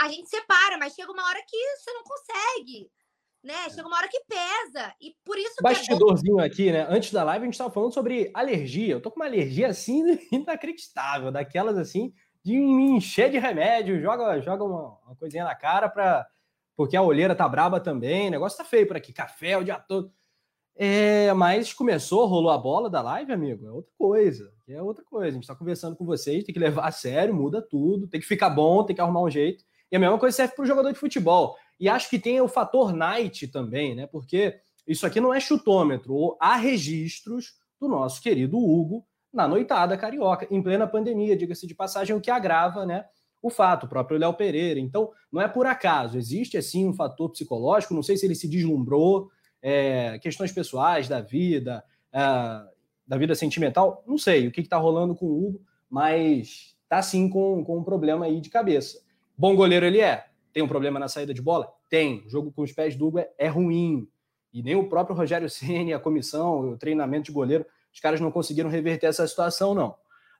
a 0.00 0.08
gente 0.08 0.28
separa, 0.28 0.76
mas 0.76 0.94
chega 0.94 1.10
uma 1.10 1.24
hora 1.24 1.40
que 1.48 1.76
você 1.76 1.92
não 1.92 2.02
consegue 2.02 2.90
né? 3.42 3.54
É. 3.66 3.70
Chega 3.70 3.86
uma 3.86 3.96
hora 3.96 4.08
que 4.08 4.22
pesa. 4.28 4.94
E 5.00 5.14
por 5.24 5.36
isso 5.36 5.54
Bastidorzinho 5.60 6.40
é 6.40 6.46
aqui, 6.46 6.70
né? 6.70 6.86
Antes 6.88 7.12
da 7.12 7.24
live, 7.24 7.42
a 7.42 7.46
gente 7.46 7.54
estava 7.54 7.70
falando 7.70 7.92
sobre 7.92 8.30
alergia. 8.32 8.94
Eu 8.94 9.00
tô 9.00 9.10
com 9.10 9.16
uma 9.16 9.26
alergia 9.26 9.68
assim 9.68 10.18
inacreditável, 10.30 11.32
daquelas 11.32 11.76
assim, 11.76 12.12
de 12.44 12.56
me 12.56 12.90
encher 12.92 13.30
de 13.30 13.38
remédio, 13.38 14.00
joga, 14.00 14.40
joga 14.40 14.64
uma, 14.64 14.98
uma 15.04 15.16
coisinha 15.16 15.44
na 15.44 15.54
cara 15.54 15.88
para 15.88 16.26
porque 16.74 16.96
a 16.96 17.02
olheira 17.02 17.34
tá 17.34 17.46
braba 17.46 17.78
também, 17.78 18.28
o 18.28 18.30
negócio 18.30 18.56
tá 18.56 18.64
feio 18.64 18.86
por 18.86 18.96
aqui, 18.96 19.12
café 19.12 19.58
o 19.58 19.62
dia 19.62 19.78
todo. 19.78 20.10
É, 20.74 21.32
mas 21.34 21.72
começou, 21.72 22.26
rolou 22.26 22.50
a 22.50 22.58
bola 22.58 22.88
da 22.88 23.02
live, 23.02 23.32
amigo, 23.32 23.66
é 23.66 23.70
outra 23.70 23.92
coisa. 23.98 24.52
É 24.66 24.82
outra 24.82 25.04
coisa. 25.04 25.28
A 25.28 25.32
gente 25.32 25.46
tá 25.46 25.54
conversando 25.54 25.96
com 25.96 26.04
vocês, 26.04 26.44
tem 26.44 26.52
que 26.52 26.60
levar 26.60 26.86
a 26.86 26.90
sério, 26.90 27.34
muda 27.34 27.60
tudo, 27.60 28.08
tem 28.08 28.20
que 28.20 28.26
ficar 28.26 28.50
bom, 28.50 28.84
tem 28.84 28.96
que 28.96 29.02
arrumar 29.02 29.22
um 29.22 29.30
jeito. 29.30 29.64
E 29.90 29.96
a 29.96 29.98
mesma 29.98 30.18
coisa 30.18 30.34
serve 30.34 30.54
para 30.54 30.62
o 30.62 30.66
jogador 30.66 30.92
de 30.92 30.98
futebol. 30.98 31.56
E 31.78 31.88
acho 31.88 32.08
que 32.08 32.18
tem 32.18 32.40
o 32.40 32.48
fator 32.48 32.92
night 32.92 33.48
também, 33.48 33.94
né? 33.94 34.06
Porque 34.06 34.58
isso 34.86 35.06
aqui 35.06 35.20
não 35.20 35.34
é 35.34 35.40
chutômetro. 35.40 36.36
Há 36.40 36.56
registros 36.56 37.54
do 37.78 37.88
nosso 37.88 38.22
querido 38.22 38.56
Hugo 38.58 39.04
na 39.32 39.48
noitada 39.48 39.96
carioca, 39.96 40.46
em 40.50 40.62
plena 40.62 40.86
pandemia, 40.86 41.36
diga-se 41.36 41.66
de 41.66 41.74
passagem, 41.74 42.14
o 42.14 42.20
que 42.20 42.30
agrava, 42.30 42.84
né? 42.84 43.04
O 43.40 43.50
fato, 43.50 43.84
o 43.84 43.88
próprio 43.88 44.18
Léo 44.18 44.34
Pereira. 44.34 44.78
Então, 44.78 45.10
não 45.32 45.40
é 45.40 45.48
por 45.48 45.66
acaso, 45.66 46.18
existe 46.18 46.56
assim 46.56 46.86
um 46.86 46.92
fator 46.92 47.30
psicológico, 47.30 47.94
não 47.94 48.02
sei 48.02 48.16
se 48.16 48.26
ele 48.26 48.34
se 48.34 48.48
deslumbrou, 48.48 49.30
é, 49.62 50.18
questões 50.18 50.52
pessoais 50.52 51.08
da 51.08 51.20
vida, 51.20 51.84
é, 52.12 52.18
da 53.06 53.16
vida 53.16 53.34
sentimental, 53.34 54.02
não 54.06 54.18
sei 54.18 54.48
o 54.48 54.52
que 54.52 54.60
está 54.60 54.76
rolando 54.76 55.14
com 55.14 55.26
o 55.26 55.46
Hugo, 55.46 55.62
mas 55.88 56.76
tá 56.88 57.00
sim 57.00 57.28
com, 57.28 57.64
com 57.64 57.78
um 57.78 57.84
problema 57.84 58.26
aí 58.26 58.40
de 58.40 58.50
cabeça. 58.50 59.00
Bom 59.38 59.54
goleiro 59.54 59.86
ele 59.86 60.00
é, 60.00 60.26
tem 60.52 60.62
um 60.62 60.68
problema 60.68 60.98
na 60.98 61.08
saída 61.08 61.32
de 61.32 61.40
bola? 61.40 61.72
Tem. 61.88 62.24
O 62.26 62.28
jogo 62.28 62.52
com 62.52 62.62
os 62.62 62.72
pés 62.72 62.94
do 62.94 63.06
Hugo 63.06 63.18
é, 63.18 63.30
é 63.38 63.48
ruim. 63.48 64.08
E 64.52 64.62
nem 64.62 64.74
o 64.74 64.88
próprio 64.88 65.16
Rogério 65.16 65.48
Ceni, 65.50 65.94
a 65.94 65.98
comissão, 65.98 66.72
o 66.72 66.76
treinamento 66.76 67.26
de 67.26 67.32
goleiro, 67.32 67.64
os 67.92 68.00
caras 68.00 68.20
não 68.20 68.30
conseguiram 68.30 68.68
reverter 68.68 69.06
essa 69.06 69.26
situação, 69.26 69.74
não. 69.74 69.94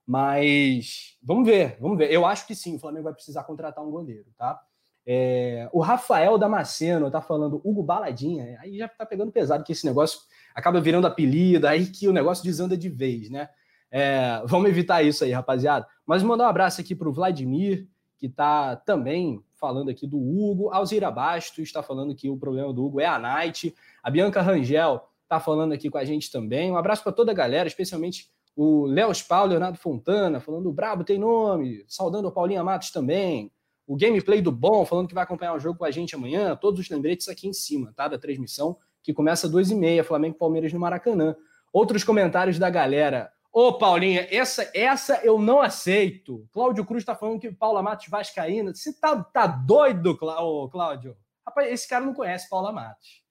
Mas 0.06 1.16
vamos 1.22 1.46
ver, 1.46 1.76
vamos 1.80 1.96
ver. 1.96 2.12
Eu 2.12 2.26
acho 2.26 2.46
que 2.46 2.54
sim, 2.54 2.76
o 2.76 2.78
Flamengo 2.78 3.04
vai 3.04 3.14
precisar 3.14 3.44
contratar 3.44 3.84
um 3.84 3.90
goleiro, 3.90 4.26
tá? 4.36 4.60
É, 5.06 5.68
o 5.72 5.80
Rafael 5.80 6.38
Damasceno 6.38 7.10
tá 7.10 7.20
falando 7.20 7.60
Hugo 7.64 7.82
Baladinha, 7.82 8.58
aí 8.60 8.78
já 8.78 8.88
tá 8.88 9.04
pegando 9.04 9.32
pesado 9.32 9.64
que 9.64 9.72
esse 9.72 9.84
negócio 9.84 10.20
acaba 10.54 10.80
virando 10.80 11.06
apelido, 11.06 11.66
aí 11.66 11.86
que 11.86 12.06
o 12.06 12.12
negócio 12.12 12.44
desanda 12.44 12.76
de 12.76 12.88
vez, 12.88 13.28
né? 13.30 13.48
É, 13.90 14.42
vamos 14.46 14.70
evitar 14.70 15.02
isso 15.02 15.24
aí, 15.24 15.32
rapaziada. 15.32 15.86
Mas 16.06 16.22
mandar 16.22 16.44
um 16.44 16.48
abraço 16.48 16.80
aqui 16.80 16.94
para 16.94 17.08
o 17.08 17.12
Vladimir, 17.12 17.86
que 18.16 18.28
tá 18.28 18.76
também 18.76 19.42
falando 19.54 19.90
aqui 19.90 20.06
do 20.06 20.18
Hugo. 20.18 20.70
Alzira 20.70 21.10
Bastos 21.10 21.64
está 21.64 21.82
falando 21.82 22.14
que 22.14 22.30
o 22.30 22.36
problema 22.36 22.72
do 22.72 22.84
Hugo 22.84 23.00
é 23.00 23.06
a 23.06 23.18
Night. 23.18 23.74
A 24.02 24.10
Bianca 24.10 24.40
Rangel 24.40 25.08
está 25.24 25.38
falando 25.38 25.72
aqui 25.72 25.90
com 25.90 25.98
a 25.98 26.04
gente 26.04 26.30
também. 26.30 26.70
Um 26.70 26.76
abraço 26.76 27.02
para 27.02 27.12
toda 27.12 27.32
a 27.32 27.34
galera, 27.34 27.68
especialmente 27.68 28.30
o 28.56 28.86
Léo 28.86 29.12
Spau, 29.14 29.46
Leonardo 29.46 29.78
Fontana, 29.78 30.40
falando 30.40 30.72
Brabo 30.72 31.04
tem 31.04 31.18
nome, 31.18 31.84
saudando 31.86 32.28
o 32.28 32.32
Paulinha 32.32 32.62
Matos 32.62 32.90
também. 32.90 33.50
O 33.86 33.96
gameplay 33.96 34.40
do 34.40 34.52
Bom, 34.52 34.84
falando 34.86 35.08
que 35.08 35.14
vai 35.14 35.24
acompanhar 35.24 35.54
o 35.54 35.60
jogo 35.60 35.78
com 35.78 35.84
a 35.84 35.90
gente 35.90 36.14
amanhã. 36.14 36.56
Todos 36.56 36.80
os 36.80 36.88
lembretes 36.88 37.28
aqui 37.28 37.48
em 37.48 37.52
cima, 37.52 37.92
tá? 37.96 38.08
Da 38.08 38.18
transmissão, 38.18 38.78
que 39.02 39.12
começa 39.12 39.46
às 39.46 39.52
2h30, 39.52 40.04
Flamengo 40.04 40.36
e 40.36 40.38
Palmeiras 40.38 40.72
no 40.72 40.80
Maracanã. 40.80 41.36
Outros 41.72 42.04
comentários 42.04 42.58
da 42.58 42.70
galera. 42.70 43.32
Ô, 43.52 43.74
Paulinha, 43.74 44.26
essa, 44.30 44.70
essa 44.72 45.20
eu 45.22 45.38
não 45.38 45.60
aceito. 45.60 46.48
Cláudio 46.52 46.86
Cruz 46.86 47.04
tá 47.04 47.14
falando 47.14 47.40
que 47.40 47.52
Paula 47.52 47.82
Matos 47.82 48.08
Vascaína. 48.08 48.74
Você 48.74 48.92
tá, 48.94 49.22
tá 49.22 49.46
doido, 49.46 50.16
Cláudio? 50.16 51.16
Rapaz, 51.46 51.70
esse 51.70 51.86
cara 51.86 52.04
não 52.04 52.14
conhece 52.14 52.48
Paula 52.48 52.72
Matos. 52.72 53.22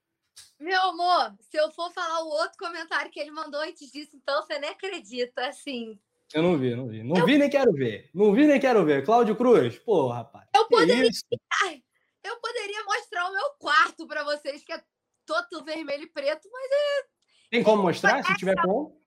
Meu 0.59 0.79
amor, 0.89 1.33
se 1.39 1.57
eu 1.57 1.71
for 1.71 1.91
falar 1.91 2.23
o 2.23 2.29
outro 2.29 2.57
comentário 2.59 3.09
que 3.09 3.19
ele 3.19 3.31
mandou 3.31 3.59
antes 3.61 3.91
disso, 3.91 4.15
então 4.15 4.43
você 4.43 4.59
nem 4.59 4.69
acredita, 4.69 5.47
assim. 5.47 5.99
Eu 6.33 6.43
não 6.43 6.57
vi, 6.57 6.75
não 6.75 6.87
vi. 6.87 7.03
Não 7.03 7.17
eu... 7.17 7.25
vi 7.25 7.37
nem 7.37 7.49
quero 7.49 7.73
ver. 7.73 8.09
Não 8.13 8.33
vi 8.33 8.47
nem 8.47 8.59
quero 8.59 8.85
ver. 8.85 9.03
Cláudio 9.05 9.35
Cruz, 9.35 9.77
pô, 9.79 10.07
rapaz. 10.07 10.47
Eu 10.55 10.67
poderia, 10.67 11.09
eu 12.23 12.39
poderia 12.39 12.83
mostrar 12.85 13.29
o 13.29 13.33
meu 13.33 13.49
quarto 13.59 14.07
para 14.07 14.23
vocês, 14.23 14.63
que 14.63 14.71
é 14.71 14.81
todo 15.25 15.63
vermelho 15.63 16.03
e 16.03 16.09
preto, 16.09 16.47
mas 16.51 16.71
é. 16.71 17.05
Tem 17.49 17.63
como 17.63 17.83
mostrar, 17.83 18.23
se 18.23 18.35
tiver 18.35 18.55
como? 18.61 18.97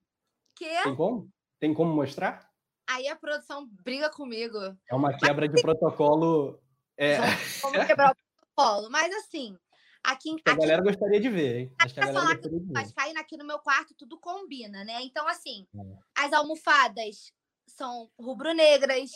Quê? 0.55 0.83
Tem 0.83 0.95
como? 0.95 1.31
Tem 1.59 1.75
como 1.75 1.95
mostrar? 1.95 2.49
Aí 2.87 3.09
a 3.09 3.17
produção 3.17 3.67
briga 3.83 4.11
comigo. 4.11 4.59
É 4.91 4.95
uma 4.95 5.17
quebra 5.17 5.49
de 5.49 5.61
protocolo. 5.61 6.61
É... 6.97 7.17
Como 7.63 7.87
quebrar 7.87 8.13
o 8.13 8.17
protocolo. 8.55 8.91
Mas 8.91 9.15
assim, 9.17 9.57
aqui. 10.05 10.37
A 10.45 10.55
galera 10.55 10.83
gostaria 10.83 11.21
de 11.21 11.29
ver, 11.29 11.57
hein? 11.57 11.75
Acho 11.81 11.95
que 11.95 12.01
a 12.01 12.07
galera 12.07 12.21
falar 12.21 12.39
que 12.39 12.49
mas 12.73 12.93
caindo 12.93 13.19
aqui 13.19 13.37
no 13.37 13.47
meu 13.47 13.59
quarto, 13.59 13.95
tudo 13.95 14.19
combina, 14.21 14.85
né? 14.85 15.01
Então, 15.03 15.27
assim, 15.27 15.67
é. 15.75 16.25
as 16.25 16.33
almofadas 16.33 17.33
são 17.67 18.11
rubro-negras, 18.21 19.11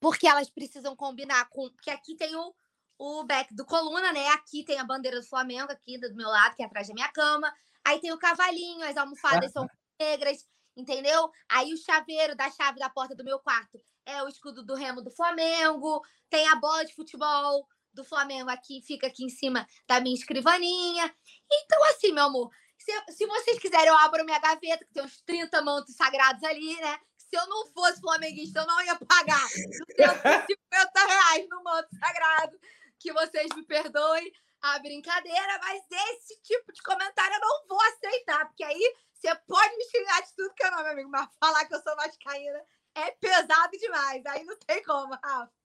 porque 0.00 0.26
elas 0.26 0.50
precisam 0.50 0.96
combinar 0.96 1.48
com. 1.48 1.70
Porque 1.70 1.90
aqui 1.90 2.16
tem 2.16 2.34
o, 2.34 2.54
o 2.98 3.24
back 3.24 3.54
do 3.54 3.64
coluna, 3.64 4.12
né? 4.12 4.28
Aqui 4.28 4.64
tem 4.64 4.78
a 4.78 4.84
bandeira 4.84 5.20
do 5.20 5.26
Flamengo, 5.26 5.70
aqui 5.72 5.98
do 5.98 6.14
meu 6.14 6.28
lado, 6.28 6.56
que 6.56 6.62
é 6.62 6.66
atrás 6.66 6.88
da 6.88 6.94
minha 6.94 7.10
cama. 7.12 7.52
Aí 7.84 8.00
tem 8.00 8.12
o 8.12 8.18
cavalinho, 8.18 8.84
as 8.84 8.96
almofadas 8.96 9.52
são 9.52 9.66
negras. 9.98 10.46
entendeu? 10.76 11.30
Aí 11.48 11.72
o 11.72 11.76
chaveiro 11.76 12.34
da 12.34 12.50
chave 12.50 12.78
da 12.78 12.90
porta 12.90 13.14
do 13.14 13.24
meu 13.24 13.38
quarto 13.38 13.78
é 14.06 14.22
o 14.22 14.28
escudo 14.28 14.64
do 14.64 14.74
Remo 14.74 15.02
do 15.02 15.10
Flamengo, 15.10 16.02
tem 16.28 16.48
a 16.48 16.56
bola 16.56 16.84
de 16.84 16.94
futebol 16.94 17.66
do 18.00 18.08
Flamengo 18.08 18.50
aqui, 18.50 18.82
fica 18.86 19.06
aqui 19.06 19.24
em 19.24 19.28
cima 19.28 19.66
da 19.86 20.00
minha 20.00 20.14
escrivaninha. 20.14 21.14
Então, 21.50 21.84
assim, 21.84 22.12
meu 22.12 22.24
amor, 22.24 22.50
se, 22.78 22.92
se 23.12 23.26
vocês 23.26 23.58
quiserem, 23.58 23.88
eu 23.88 23.98
abro 23.98 24.24
minha 24.24 24.38
gaveta, 24.38 24.84
que 24.84 24.92
tem 24.92 25.04
uns 25.04 25.20
30 25.22 25.62
mantos 25.62 25.94
sagrados 25.94 26.42
ali, 26.44 26.76
né? 26.80 26.98
Se 27.16 27.36
eu 27.36 27.46
não 27.46 27.66
fosse 27.72 28.00
flamenguista, 28.00 28.60
eu 28.60 28.66
não 28.66 28.82
ia 28.82 28.96
pagar 28.96 29.46
250 29.48 31.06
reais 31.06 31.48
no 31.48 31.62
manto 31.62 31.88
sagrado. 31.96 32.58
Que 32.98 33.12
vocês 33.12 33.48
me 33.54 33.64
perdoem 33.64 34.32
a 34.62 34.78
brincadeira, 34.78 35.58
mas 35.62 35.82
esse 35.90 36.40
tipo 36.42 36.72
de 36.72 36.82
comentário 36.82 37.34
eu 37.34 37.40
não 37.40 37.68
vou 37.68 37.80
aceitar, 37.80 38.46
porque 38.46 38.64
aí 38.64 38.94
você 39.14 39.34
pode 39.46 39.76
me 39.76 39.84
xingar 39.84 40.20
de 40.20 40.34
tudo 40.34 40.54
que 40.54 40.64
é 40.64 40.70
não, 40.70 40.82
meu 40.82 40.92
amigo, 40.92 41.10
mas 41.10 41.28
falar 41.38 41.64
que 41.66 41.74
eu 41.74 41.82
sou 41.82 41.96
vascaína 41.96 42.60
é 42.94 43.10
pesado 43.12 43.70
demais. 43.78 44.24
Aí 44.26 44.44
não 44.44 44.56
tem 44.58 44.82
como, 44.82 45.14
Rafa. 45.14 45.59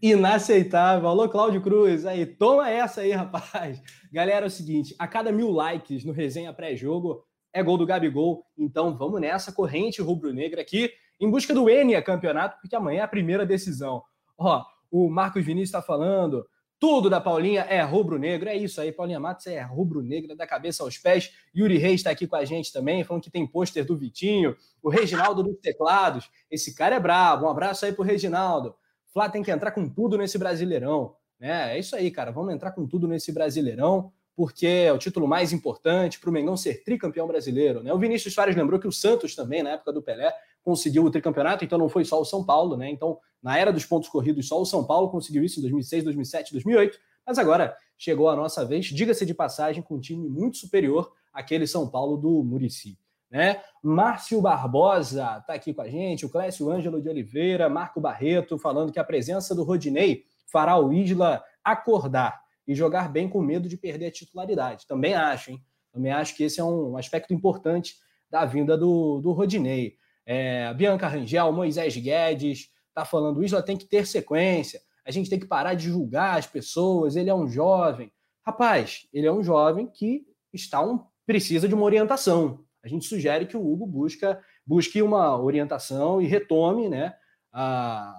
Inaceitável. 0.00 1.08
Alô, 1.08 1.28
Cláudio 1.28 1.60
Cruz. 1.60 2.06
Aí, 2.06 2.24
toma 2.26 2.70
essa 2.70 3.00
aí, 3.00 3.12
rapaz. 3.12 3.82
Galera, 4.12 4.46
é 4.46 4.48
o 4.48 4.50
seguinte: 4.50 4.94
a 4.98 5.06
cada 5.06 5.32
mil 5.32 5.50
likes 5.50 6.04
no 6.04 6.12
resenha 6.12 6.52
pré-jogo 6.52 7.24
é 7.52 7.62
gol 7.62 7.76
do 7.76 7.86
Gabigol. 7.86 8.44
Então 8.56 8.96
vamos 8.96 9.20
nessa 9.20 9.52
corrente 9.52 10.00
rubro-negra 10.00 10.60
aqui, 10.60 10.90
em 11.20 11.30
busca 11.30 11.52
do 11.52 11.68
Enia 11.68 12.02
campeonato, 12.02 12.58
porque 12.60 12.74
amanhã 12.74 13.00
é 13.00 13.04
a 13.04 13.08
primeira 13.08 13.44
decisão. 13.44 14.02
Ó, 14.38 14.64
o 14.90 15.08
Marcos 15.10 15.44
Vinícius 15.44 15.68
está 15.68 15.82
falando. 15.82 16.46
Tudo 16.78 17.08
da 17.08 17.20
Paulinha 17.20 17.60
é 17.60 17.80
rubro-negro. 17.80 18.48
É 18.48 18.56
isso 18.56 18.80
aí, 18.80 18.90
Paulinha 18.90 19.20
Matos 19.20 19.46
é 19.46 19.62
rubro-negra 19.62 20.34
da 20.34 20.44
cabeça 20.44 20.82
aos 20.82 20.98
pés. 20.98 21.32
Yuri 21.54 21.78
Reis 21.78 22.00
está 22.00 22.10
aqui 22.10 22.26
com 22.26 22.34
a 22.34 22.44
gente 22.44 22.72
também, 22.72 23.04
falando 23.04 23.22
que 23.22 23.30
tem 23.30 23.46
pôster 23.46 23.84
do 23.84 23.96
Vitinho. 23.96 24.56
O 24.82 24.90
Reginaldo 24.90 25.44
dos 25.44 25.60
teclados. 25.60 26.28
Esse 26.50 26.74
cara 26.74 26.96
é 26.96 27.00
brabo. 27.00 27.46
Um 27.46 27.50
abraço 27.50 27.86
aí 27.86 27.92
pro 27.92 28.02
Reginaldo. 28.02 28.74
Flá 29.12 29.28
tem 29.28 29.42
que 29.42 29.50
entrar 29.50 29.72
com 29.72 29.88
tudo 29.88 30.16
nesse 30.16 30.38
Brasileirão. 30.38 31.14
Né? 31.38 31.76
É 31.76 31.78
isso 31.78 31.94
aí, 31.94 32.10
cara. 32.10 32.32
Vamos 32.32 32.54
entrar 32.54 32.72
com 32.72 32.86
tudo 32.86 33.06
nesse 33.06 33.30
Brasileirão, 33.30 34.10
porque 34.34 34.66
é 34.66 34.92
o 34.92 34.98
título 34.98 35.28
mais 35.28 35.52
importante 35.52 36.18
para 36.18 36.30
o 36.30 36.32
Mengão 36.32 36.56
ser 36.56 36.82
tricampeão 36.82 37.26
brasileiro. 37.26 37.82
Né? 37.82 37.92
O 37.92 37.98
Vinícius 37.98 38.32
Soares 38.32 38.56
lembrou 38.56 38.80
que 38.80 38.88
o 38.88 38.92
Santos 38.92 39.34
também, 39.34 39.62
na 39.62 39.70
época 39.70 39.92
do 39.92 40.02
Pelé, 40.02 40.32
conseguiu 40.62 41.04
o 41.04 41.10
tricampeonato, 41.10 41.64
então 41.64 41.78
não 41.78 41.88
foi 41.88 42.04
só 42.04 42.20
o 42.20 42.24
São 42.24 42.44
Paulo. 42.44 42.76
Né? 42.76 42.88
Então, 42.90 43.18
na 43.42 43.58
era 43.58 43.72
dos 43.72 43.84
pontos 43.84 44.08
corridos, 44.08 44.48
só 44.48 44.60
o 44.60 44.64
São 44.64 44.84
Paulo 44.84 45.10
conseguiu 45.10 45.44
isso 45.44 45.58
em 45.58 45.62
2006, 45.62 46.04
2007, 46.04 46.52
2008. 46.52 46.98
Mas 47.26 47.38
agora 47.38 47.76
chegou 47.98 48.30
a 48.30 48.36
nossa 48.36 48.64
vez, 48.64 48.86
diga-se 48.86 49.26
de 49.26 49.34
passagem, 49.34 49.82
com 49.82 49.96
um 49.96 50.00
time 50.00 50.28
muito 50.28 50.56
superior 50.56 51.12
àquele 51.32 51.66
São 51.66 51.88
Paulo 51.88 52.16
do 52.16 52.42
Murici 52.42 52.98
né? 53.32 53.62
Márcio 53.82 54.42
Barbosa 54.42 55.38
está 55.40 55.54
aqui 55.54 55.72
com 55.72 55.80
a 55.80 55.88
gente, 55.88 56.26
o 56.26 56.28
Clécio 56.28 56.70
Ângelo 56.70 57.00
de 57.00 57.08
Oliveira, 57.08 57.66
Marco 57.66 57.98
Barreto, 57.98 58.58
falando 58.58 58.92
que 58.92 58.98
a 58.98 59.04
presença 59.04 59.54
do 59.54 59.64
Rodinei 59.64 60.24
fará 60.46 60.76
o 60.76 60.92
Isla 60.92 61.42
acordar 61.64 62.38
e 62.68 62.74
jogar 62.74 63.10
bem 63.10 63.30
com 63.30 63.40
medo 63.40 63.70
de 63.70 63.78
perder 63.78 64.06
a 64.08 64.10
titularidade. 64.10 64.86
Também 64.86 65.14
acho, 65.14 65.50
hein? 65.50 65.64
Também 65.90 66.12
acho 66.12 66.36
que 66.36 66.44
esse 66.44 66.60
é 66.60 66.64
um 66.64 66.96
aspecto 66.98 67.32
importante 67.32 67.94
da 68.30 68.44
vinda 68.44 68.76
do, 68.76 69.20
do 69.22 69.32
Rodinei. 69.32 69.96
É, 70.26 70.72
Bianca 70.74 71.08
Rangel, 71.08 71.50
Moisés 71.52 71.96
Guedes, 71.96 72.68
tá 72.94 73.06
falando, 73.06 73.38
o 73.38 73.44
Isla 73.44 73.62
tem 73.62 73.78
que 73.78 73.86
ter 73.86 74.06
sequência, 74.06 74.78
a 75.06 75.10
gente 75.10 75.30
tem 75.30 75.40
que 75.40 75.46
parar 75.46 75.72
de 75.72 75.88
julgar 75.88 76.38
as 76.38 76.46
pessoas, 76.46 77.16
ele 77.16 77.30
é 77.30 77.34
um 77.34 77.48
jovem. 77.48 78.12
Rapaz, 78.44 79.08
ele 79.10 79.26
é 79.26 79.32
um 79.32 79.42
jovem 79.42 79.86
que 79.86 80.22
está 80.52 80.82
um, 80.82 81.00
precisa 81.24 81.66
de 81.66 81.74
uma 81.74 81.84
orientação 81.84 82.62
a 82.82 82.88
gente 82.88 83.06
sugere 83.06 83.46
que 83.46 83.56
o 83.56 83.64
Hugo 83.64 83.86
busca, 83.86 84.42
busque 84.66 85.00
uma 85.00 85.40
orientação 85.40 86.20
e 86.20 86.26
retome 86.26 86.88
né, 86.88 87.14
a, 87.52 88.12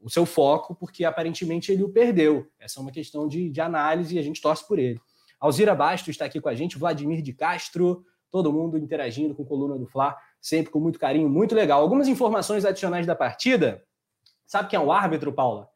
o 0.00 0.08
seu 0.08 0.24
foco, 0.24 0.74
porque 0.74 1.04
aparentemente 1.04 1.72
ele 1.72 1.82
o 1.82 1.88
perdeu. 1.88 2.46
Essa 2.58 2.80
é 2.80 2.82
uma 2.82 2.92
questão 2.92 3.26
de, 3.26 3.50
de 3.50 3.60
análise 3.60 4.14
e 4.14 4.18
a 4.18 4.22
gente 4.22 4.40
torce 4.40 4.66
por 4.66 4.78
ele. 4.78 5.00
Alzira 5.40 5.74
Bastos 5.74 6.10
está 6.10 6.26
aqui 6.26 6.40
com 6.40 6.48
a 6.48 6.54
gente, 6.54 6.78
Vladimir 6.78 7.22
de 7.22 7.32
Castro, 7.32 8.04
todo 8.30 8.52
mundo 8.52 8.78
interagindo 8.78 9.34
com 9.34 9.42
a 9.42 9.46
coluna 9.46 9.78
do 9.78 9.86
Fla, 9.86 10.16
sempre 10.40 10.70
com 10.70 10.78
muito 10.78 10.98
carinho, 10.98 11.28
muito 11.28 11.54
legal. 11.54 11.80
Algumas 11.80 12.08
informações 12.08 12.64
adicionais 12.64 13.06
da 13.06 13.16
partida. 13.16 13.82
Sabe 14.46 14.68
quem 14.68 14.76
é 14.76 14.80
o 14.80 14.92
árbitro, 14.92 15.32
Paula? 15.32 15.68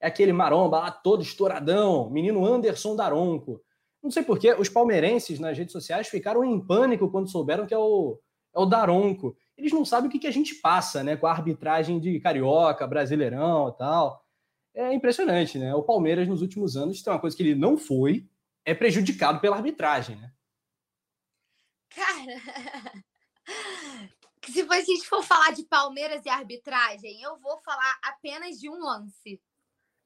É 0.00 0.08
aquele 0.08 0.32
maromba 0.32 0.80
lá 0.80 0.90
todo 0.90 1.22
estouradão, 1.22 2.10
menino 2.10 2.44
Anderson 2.44 2.96
Daronco. 2.96 3.62
Não 4.02 4.10
sei 4.10 4.22
porquê, 4.24 4.52
os 4.54 4.68
palmeirenses 4.68 5.38
nas 5.38 5.56
redes 5.56 5.72
sociais 5.72 6.08
ficaram 6.08 6.44
em 6.44 6.60
pânico 6.60 7.10
quando 7.10 7.30
souberam 7.30 7.66
que 7.66 7.74
é 7.74 7.78
o, 7.78 8.18
é 8.54 8.58
o 8.58 8.66
Daronco. 8.66 9.36
Eles 9.56 9.72
não 9.72 9.84
sabem 9.84 10.08
o 10.08 10.10
que, 10.10 10.18
que 10.18 10.26
a 10.26 10.32
gente 10.32 10.56
passa, 10.56 11.04
né? 11.04 11.16
Com 11.16 11.26
a 11.26 11.30
arbitragem 11.30 12.00
de 12.00 12.18
carioca, 12.18 12.86
brasileirão 12.86 13.68
e 13.68 13.78
tal. 13.78 14.26
É 14.74 14.92
impressionante, 14.92 15.58
né? 15.58 15.74
O 15.74 15.82
Palmeiras, 15.82 16.26
nos 16.26 16.42
últimos 16.42 16.76
anos, 16.76 17.02
tem 17.02 17.12
uma 17.12 17.20
coisa 17.20 17.36
que 17.36 17.42
ele 17.42 17.54
não 17.54 17.76
foi, 17.76 18.26
é 18.64 18.74
prejudicado 18.74 19.38
pela 19.40 19.56
arbitragem, 19.56 20.16
né? 20.16 20.32
Cara, 21.90 23.04
se 24.50 24.62
a 24.62 24.80
gente 24.80 25.06
for 25.06 25.22
falar 25.22 25.52
de 25.52 25.62
Palmeiras 25.64 26.24
e 26.24 26.28
arbitragem, 26.28 27.22
eu 27.22 27.38
vou 27.38 27.60
falar 27.60 27.98
apenas 28.02 28.58
de 28.58 28.68
um 28.68 28.78
lance. 28.78 29.40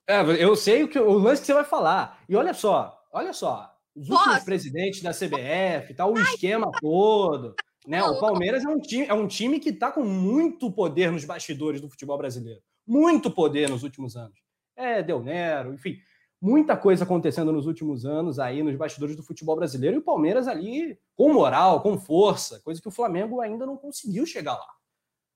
É, 0.08 0.20
eu 0.42 0.54
sei 0.54 0.82
o, 0.82 0.88
que, 0.88 0.98
o 0.98 1.18
lance 1.18 1.40
que 1.40 1.46
você 1.46 1.54
vai 1.54 1.64
falar. 1.64 2.22
E 2.28 2.36
olha 2.36 2.52
só, 2.52 3.04
olha 3.12 3.32
só, 3.32 3.75
os 3.96 4.10
últimos 4.10 4.34
Posso? 4.34 4.44
presidentes 4.44 5.00
da 5.00 5.10
CBF, 5.10 5.94
tá, 5.94 6.06
o 6.06 6.16
Ai, 6.16 6.22
esquema 6.24 6.70
todo. 6.80 7.56
Né? 7.86 8.02
O 8.02 8.20
Palmeiras 8.20 8.64
é 8.64 8.68
um 8.68 8.78
time, 8.78 9.06
é 9.06 9.14
um 9.14 9.26
time 9.26 9.58
que 9.58 9.70
está 9.70 9.90
com 9.90 10.04
muito 10.04 10.70
poder 10.70 11.10
nos 11.10 11.24
bastidores 11.24 11.80
do 11.80 11.88
futebol 11.88 12.18
brasileiro. 12.18 12.60
Muito 12.86 13.30
poder 13.30 13.70
nos 13.70 13.82
últimos 13.82 14.16
anos. 14.16 14.38
É, 14.76 15.02
Del 15.02 15.22
Nero, 15.22 15.72
enfim, 15.72 15.98
muita 16.40 16.76
coisa 16.76 17.04
acontecendo 17.04 17.50
nos 17.50 17.66
últimos 17.66 18.04
anos 18.04 18.38
aí 18.38 18.62
nos 18.62 18.76
bastidores 18.76 19.16
do 19.16 19.22
futebol 19.22 19.56
brasileiro 19.56 19.96
e 19.96 19.98
o 19.98 20.04
Palmeiras 20.04 20.46
ali 20.46 20.98
com 21.14 21.32
moral, 21.32 21.80
com 21.80 21.98
força, 21.98 22.60
coisa 22.60 22.82
que 22.82 22.88
o 22.88 22.92
Flamengo 22.92 23.40
ainda 23.40 23.64
não 23.64 23.78
conseguiu 23.78 24.26
chegar 24.26 24.54
lá. 24.54 24.74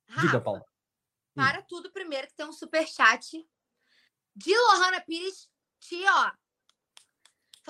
Rafa, 0.09 0.27
Diga, 0.27 0.41
Paulo. 0.41 0.65
Para 1.35 1.61
hum. 1.61 1.65
tudo 1.67 1.91
primeiro 1.91 2.27
que 2.27 2.35
tem 2.35 2.47
um 2.47 2.53
super 2.53 2.87
chat 2.87 3.43
de 4.37 4.55
Lohana 4.55 5.01
Pires, 5.01 5.49
te 5.81 5.97
ó, 6.07 6.31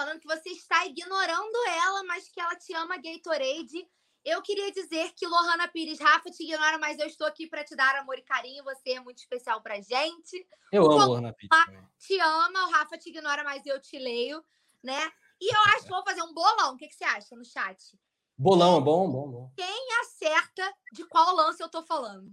falando 0.00 0.18
que 0.18 0.26
você 0.26 0.48
está 0.48 0.86
ignorando 0.86 1.56
ela, 1.68 2.02
mas 2.04 2.26
que 2.30 2.40
ela 2.40 2.56
te 2.56 2.72
ama 2.74 2.96
Gatorade. 2.96 3.86
Eu 4.24 4.40
queria 4.40 4.72
dizer 4.72 5.12
que 5.14 5.26
Lohana 5.26 5.68
Pires, 5.68 6.00
Rafa 6.00 6.30
te 6.30 6.42
ignora, 6.42 6.78
mas 6.78 6.98
eu 6.98 7.06
estou 7.06 7.26
aqui 7.26 7.46
para 7.46 7.64
te 7.64 7.76
dar 7.76 7.96
amor 7.96 8.18
e 8.18 8.22
carinho. 8.22 8.64
Você 8.64 8.92
é 8.92 9.00
muito 9.00 9.18
especial 9.18 9.60
pra 9.60 9.80
gente. 9.80 10.46
Eu 10.72 10.84
o 10.84 10.92
amo 10.92 11.06
Lohana 11.06 11.34
Pires. 11.34 11.50
Te 11.98 12.18
ama, 12.18 12.66
o 12.66 12.70
Rafa 12.70 12.96
te 12.96 13.10
ignora, 13.10 13.44
mas 13.44 13.64
eu 13.66 13.78
te 13.78 13.98
leio, 13.98 14.42
né? 14.82 15.12
E 15.38 15.54
eu 15.54 15.60
acho 15.74 15.84
que 15.84 15.90
vou 15.90 16.02
fazer 16.02 16.22
um 16.22 16.32
bolão. 16.32 16.74
O 16.74 16.76
que, 16.78 16.88
que 16.88 16.94
você 16.94 17.04
acha 17.04 17.36
no 17.36 17.44
chat? 17.44 17.98
Bolão, 18.38 18.82
bom, 18.82 19.10
bom, 19.10 19.30
bom. 19.30 19.52
Quem 19.54 19.88
acerta 20.00 20.74
de 20.92 21.04
qual 21.04 21.34
lance 21.34 21.62
eu 21.62 21.68
tô 21.68 21.82
falando? 21.82 22.30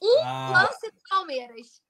Um 0.00 0.20
ah. 0.24 0.62
lance 0.62 0.90
do 0.90 1.00
Palmeiras. 1.08 1.82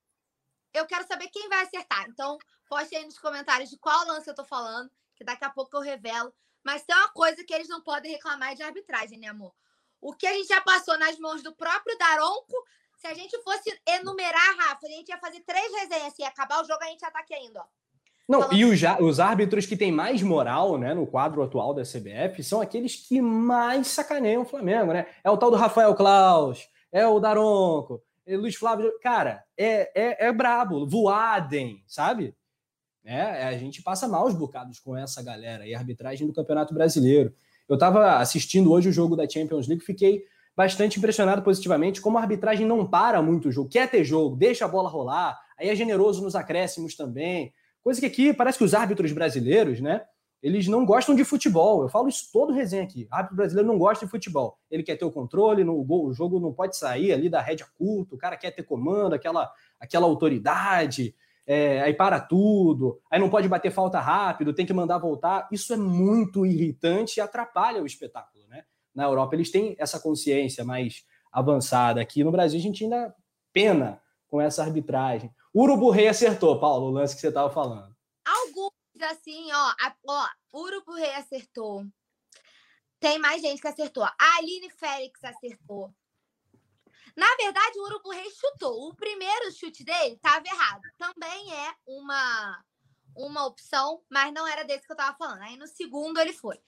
Eu 0.74 0.86
quero 0.86 1.06
saber 1.06 1.28
quem 1.28 1.48
vai 1.48 1.62
acertar. 1.62 2.06
Então, 2.08 2.38
Poste 2.72 2.96
aí 2.96 3.04
nos 3.04 3.18
comentários 3.18 3.68
de 3.68 3.76
qual 3.76 4.06
lance 4.06 4.30
eu 4.30 4.34
tô 4.34 4.46
falando, 4.46 4.90
que 5.14 5.22
daqui 5.22 5.44
a 5.44 5.50
pouco 5.50 5.76
eu 5.76 5.82
revelo. 5.82 6.32
Mas 6.64 6.82
tem 6.82 6.96
uma 6.96 7.10
coisa 7.10 7.44
que 7.44 7.52
eles 7.52 7.68
não 7.68 7.82
podem 7.82 8.10
reclamar 8.10 8.54
de 8.54 8.62
arbitragem, 8.62 9.18
né, 9.18 9.28
amor? 9.28 9.52
O 10.00 10.14
que 10.14 10.26
a 10.26 10.32
gente 10.32 10.48
já 10.48 10.58
passou 10.62 10.98
nas 10.98 11.18
mãos 11.18 11.42
do 11.42 11.54
próprio 11.54 11.98
Daronco, 11.98 12.56
se 12.96 13.06
a 13.06 13.12
gente 13.12 13.38
fosse 13.42 13.78
enumerar, 13.86 14.56
Rafa, 14.56 14.86
a 14.86 14.88
gente 14.88 15.10
ia 15.10 15.18
fazer 15.18 15.40
três 15.40 15.70
resenhas. 15.80 16.14
Se 16.14 16.24
acabar 16.24 16.62
o 16.62 16.64
jogo, 16.64 16.82
a 16.82 16.86
gente 16.86 17.00
já 17.00 17.10
tá 17.10 17.18
aqui 17.18 17.34
ainda, 17.34 17.60
ó. 17.60 17.64
Não, 18.26 18.40
Falando... 18.40 18.56
e 18.56 18.64
os, 18.64 18.80
os 19.00 19.20
árbitros 19.20 19.66
que 19.66 19.76
têm 19.76 19.92
mais 19.92 20.22
moral, 20.22 20.78
né, 20.78 20.94
no 20.94 21.06
quadro 21.06 21.42
atual 21.42 21.74
da 21.74 21.82
CBF, 21.82 22.42
são 22.42 22.62
aqueles 22.62 22.96
que 22.96 23.20
mais 23.20 23.88
sacaneiam 23.88 24.42
o 24.42 24.46
Flamengo, 24.46 24.94
né? 24.94 25.14
É 25.22 25.30
o 25.30 25.36
tal 25.36 25.50
do 25.50 25.58
Rafael 25.58 25.94
Klaus, 25.94 26.66
é 26.90 27.06
o 27.06 27.20
Daronco, 27.20 27.96
é 27.96 27.98
Luiz 28.26 28.54
Flávio. 28.54 28.92
Cara, 29.02 29.44
é, 29.56 29.90
é, 29.94 30.26
é 30.26 30.32
brabo. 30.32 30.86
Voadem, 30.86 31.82
sabe? 31.86 32.34
Né? 33.04 33.42
A 33.42 33.56
gente 33.56 33.82
passa 33.82 34.06
maus 34.06 34.34
bocados 34.34 34.78
com 34.78 34.96
essa 34.96 35.22
galera 35.22 35.66
e 35.66 35.74
a 35.74 35.78
arbitragem 35.78 36.26
do 36.26 36.32
Campeonato 36.32 36.72
Brasileiro. 36.72 37.34
Eu 37.68 37.74
estava 37.74 38.18
assistindo 38.18 38.70
hoje 38.70 38.88
o 38.88 38.92
jogo 38.92 39.16
da 39.16 39.28
Champions 39.28 39.66
League, 39.66 39.84
fiquei 39.84 40.24
bastante 40.56 40.98
impressionado 40.98 41.42
positivamente 41.42 42.00
como 42.00 42.18
a 42.18 42.20
arbitragem 42.20 42.66
não 42.66 42.86
para 42.86 43.22
muito 43.22 43.48
o 43.48 43.52
jogo, 43.52 43.70
quer 43.70 43.90
ter 43.90 44.04
jogo, 44.04 44.36
deixa 44.36 44.64
a 44.64 44.68
bola 44.68 44.88
rolar, 44.88 45.40
aí 45.58 45.68
é 45.68 45.74
generoso 45.74 46.22
nos 46.22 46.36
acréscimos 46.36 46.94
também. 46.94 47.52
Coisa 47.82 48.00
que 48.00 48.06
aqui 48.06 48.32
parece 48.32 48.58
que 48.58 48.64
os 48.64 48.74
árbitros 48.74 49.12
brasileiros, 49.12 49.80
né? 49.80 50.02
Eles 50.42 50.66
não 50.66 50.84
gostam 50.84 51.14
de 51.14 51.24
futebol. 51.24 51.82
Eu 51.82 51.88
falo 51.88 52.08
isso 52.08 52.30
todo 52.32 52.52
resenha 52.52 52.82
aqui. 52.82 53.06
O 53.10 53.14
árbitro 53.14 53.36
brasileiro 53.36 53.68
não 53.68 53.78
gosta 53.78 54.04
de 54.04 54.10
futebol. 54.10 54.58
Ele 54.70 54.82
quer 54.82 54.96
ter 54.96 55.04
o 55.04 55.10
controle, 55.10 55.62
no, 55.62 55.84
o 55.88 56.12
jogo 56.12 56.40
não 56.40 56.52
pode 56.52 56.76
sair 56.76 57.12
ali 57.12 57.28
da 57.28 57.40
rédea 57.40 57.66
curta, 57.78 58.14
o 58.14 58.18
cara 58.18 58.36
quer 58.36 58.50
ter 58.50 58.64
comando, 58.64 59.14
aquela, 59.14 59.50
aquela 59.78 60.06
autoridade 60.06 61.14
é, 61.46 61.80
aí 61.82 61.94
para 61.94 62.20
tudo, 62.20 63.00
aí 63.10 63.20
não 63.20 63.30
pode 63.30 63.48
bater 63.48 63.70
falta 63.70 64.00
rápido, 64.00 64.52
tem 64.52 64.66
que 64.66 64.72
mandar 64.72 64.98
voltar. 64.98 65.48
Isso 65.52 65.72
é 65.72 65.76
muito 65.76 66.44
irritante 66.44 67.18
e 67.18 67.20
atrapalha 67.20 67.82
o 67.82 67.86
espetáculo, 67.86 68.44
né? 68.48 68.64
na 68.94 69.04
Europa 69.04 69.34
eles 69.34 69.50
têm 69.50 69.74
essa 69.78 69.98
consciência 69.98 70.64
mais 70.64 71.04
avançada. 71.32 72.00
Aqui 72.00 72.22
no 72.22 72.30
Brasil 72.30 72.58
a 72.58 72.62
gente 72.62 72.84
ainda 72.84 73.14
pena 73.52 74.00
com 74.28 74.40
essa 74.40 74.62
arbitragem. 74.62 75.30
Urubu 75.54 75.90
Rei 75.90 76.08
acertou, 76.08 76.58
Paulo, 76.58 76.86
o 76.86 76.90
lance 76.90 77.14
que 77.14 77.20
você 77.20 77.28
estava 77.28 77.50
falando. 77.50 77.94
Alguns, 78.24 78.72
assim, 79.04 79.50
ó, 79.52 79.74
a, 79.80 79.96
ó, 80.06 80.28
Urubu 80.52 80.94
Rei 80.94 81.14
acertou. 81.14 81.86
Tem 83.00 83.18
mais 83.18 83.42
gente 83.42 83.60
que 83.60 83.68
acertou. 83.68 84.04
A 84.04 84.36
Aline 84.38 84.70
Félix 84.70 85.22
acertou. 85.24 85.92
Na 87.16 87.26
verdade, 87.36 87.78
o 87.78 87.84
Urubu 87.84 88.10
Rei 88.10 88.30
chutou. 88.30 88.88
O 88.88 88.94
primeiro 88.94 89.52
chute 89.52 89.84
dele 89.84 90.14
estava 90.14 90.46
errado. 90.46 90.82
Também 90.98 91.52
é 91.52 91.74
uma 91.86 92.64
uma 93.14 93.44
opção, 93.46 94.02
mas 94.08 94.32
não 94.32 94.46
era 94.46 94.64
desse 94.64 94.86
que 94.86 94.92
eu 94.92 94.96
estava 94.96 95.16
falando. 95.16 95.42
Aí 95.42 95.56
no 95.56 95.66
segundo 95.66 96.18
ele 96.18 96.32
foi. 96.32 96.58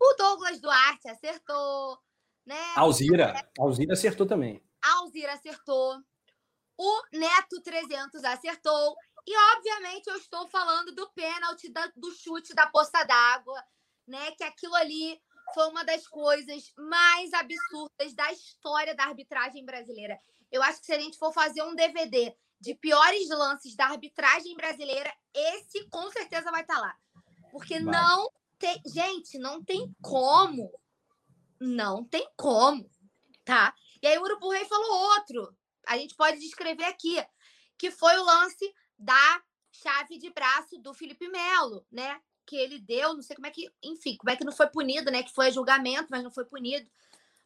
O 0.00 0.14
Douglas 0.14 0.60
Duarte 0.60 1.08
acertou, 1.08 1.98
né? 2.46 2.74
Alzira, 2.76 3.50
Alzira 3.58 3.94
acertou 3.94 4.26
também. 4.26 4.62
Alzira 4.80 5.32
acertou. 5.32 6.00
O 6.76 7.02
Neto 7.12 7.60
300 7.60 8.22
acertou. 8.22 8.96
E, 9.28 9.36
obviamente, 9.56 10.06
eu 10.06 10.16
estou 10.16 10.48
falando 10.48 10.90
do 10.94 11.06
pênalti, 11.10 11.70
do 11.94 12.10
chute 12.12 12.54
da 12.54 12.66
poça 12.66 13.04
d'água, 13.04 13.62
né? 14.06 14.30
Que 14.30 14.42
aquilo 14.42 14.74
ali 14.74 15.20
foi 15.52 15.68
uma 15.68 15.84
das 15.84 16.06
coisas 16.06 16.72
mais 16.78 17.30
absurdas 17.34 18.14
da 18.14 18.32
história 18.32 18.94
da 18.94 19.04
arbitragem 19.04 19.66
brasileira. 19.66 20.18
Eu 20.50 20.62
acho 20.62 20.80
que 20.80 20.86
se 20.86 20.94
a 20.94 20.98
gente 20.98 21.18
for 21.18 21.30
fazer 21.30 21.62
um 21.62 21.74
DVD 21.74 22.34
de 22.58 22.74
piores 22.74 23.28
lances 23.28 23.76
da 23.76 23.88
arbitragem 23.88 24.56
brasileira, 24.56 25.14
esse 25.34 25.86
com 25.90 26.10
certeza 26.10 26.50
vai 26.50 26.62
estar 26.62 26.76
tá 26.76 26.80
lá. 26.80 26.96
Porque 27.50 27.78
vai. 27.80 27.92
não 27.92 28.30
tem. 28.58 28.80
Gente, 28.86 29.38
não 29.38 29.62
tem 29.62 29.94
como. 30.00 30.72
Não 31.60 32.02
tem 32.02 32.26
como. 32.34 32.90
Tá? 33.44 33.74
E 34.00 34.06
aí 34.06 34.16
o 34.16 34.22
Urubu 34.22 34.48
Rei 34.48 34.64
falou 34.64 34.90
outro. 35.16 35.54
A 35.86 35.98
gente 35.98 36.14
pode 36.14 36.38
descrever 36.38 36.84
aqui. 36.84 37.22
Que 37.76 37.90
foi 37.90 38.16
o 38.16 38.24
lance 38.24 38.74
da 38.98 39.42
chave 39.70 40.18
de 40.18 40.30
braço 40.30 40.78
do 40.78 40.92
Felipe 40.92 41.28
Melo, 41.28 41.86
né? 41.90 42.20
Que 42.44 42.56
ele 42.56 42.78
deu, 42.78 43.14
não 43.14 43.22
sei 43.22 43.36
como 43.36 43.46
é 43.46 43.50
que, 43.50 43.70
enfim, 43.82 44.16
como 44.16 44.30
é 44.30 44.36
que 44.36 44.44
não 44.44 44.52
foi 44.52 44.66
punido, 44.66 45.10
né? 45.10 45.22
Que 45.22 45.32
foi 45.32 45.52
julgamento, 45.52 46.08
mas 46.10 46.22
não 46.22 46.30
foi 46.30 46.44
punido. 46.44 46.90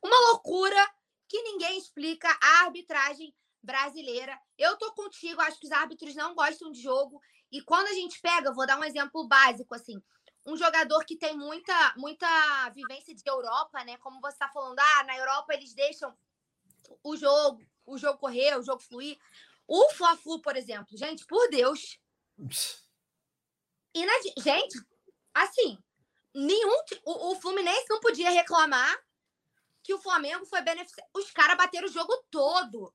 Uma 0.02 0.18
loucura 0.30 0.90
que 1.28 1.42
ninguém 1.42 1.78
explica 1.78 2.28
a 2.40 2.64
arbitragem 2.64 3.34
brasileira. 3.62 4.38
Eu 4.58 4.76
tô 4.76 4.92
contigo, 4.92 5.40
acho 5.40 5.58
que 5.58 5.66
os 5.66 5.72
árbitros 5.72 6.14
não 6.14 6.34
gostam 6.34 6.70
de 6.72 6.82
jogo. 6.82 7.20
E 7.50 7.60
quando 7.60 7.88
a 7.88 7.92
gente 7.92 8.20
pega, 8.20 8.52
vou 8.52 8.66
dar 8.66 8.78
um 8.78 8.84
exemplo 8.84 9.26
básico, 9.26 9.74
assim, 9.74 10.02
um 10.44 10.56
jogador 10.56 11.04
que 11.04 11.16
tem 11.16 11.36
muita, 11.36 11.94
muita 11.96 12.26
vivência 12.70 13.14
de 13.14 13.22
Europa, 13.26 13.84
né? 13.84 13.96
Como 13.98 14.20
você 14.20 14.34
está 14.34 14.48
falando, 14.48 14.78
ah, 14.78 15.04
na 15.04 15.16
Europa 15.16 15.54
eles 15.54 15.72
deixam 15.72 16.12
o 17.02 17.16
jogo, 17.16 17.62
o 17.86 17.96
jogo 17.96 18.18
correr, 18.18 18.58
o 18.58 18.62
jogo 18.62 18.82
fluir. 18.82 19.18
O 19.74 19.88
Fla-Flu, 19.88 20.42
por 20.42 20.54
exemplo, 20.54 20.98
gente, 20.98 21.24
por 21.24 21.48
Deus. 21.48 21.98
Inad... 23.94 24.22
Gente, 24.36 24.78
assim, 25.32 25.78
nenhum. 26.34 26.76
O, 27.06 27.30
o 27.30 27.40
Fluminense 27.40 27.86
não 27.88 27.98
podia 27.98 28.28
reclamar 28.28 29.02
que 29.82 29.94
o 29.94 29.98
Flamengo 29.98 30.44
foi 30.44 30.60
beneficiado. 30.60 31.08
Os 31.14 31.30
caras 31.30 31.56
bateram 31.56 31.88
o 31.88 31.90
jogo 31.90 32.14
todo. 32.30 32.94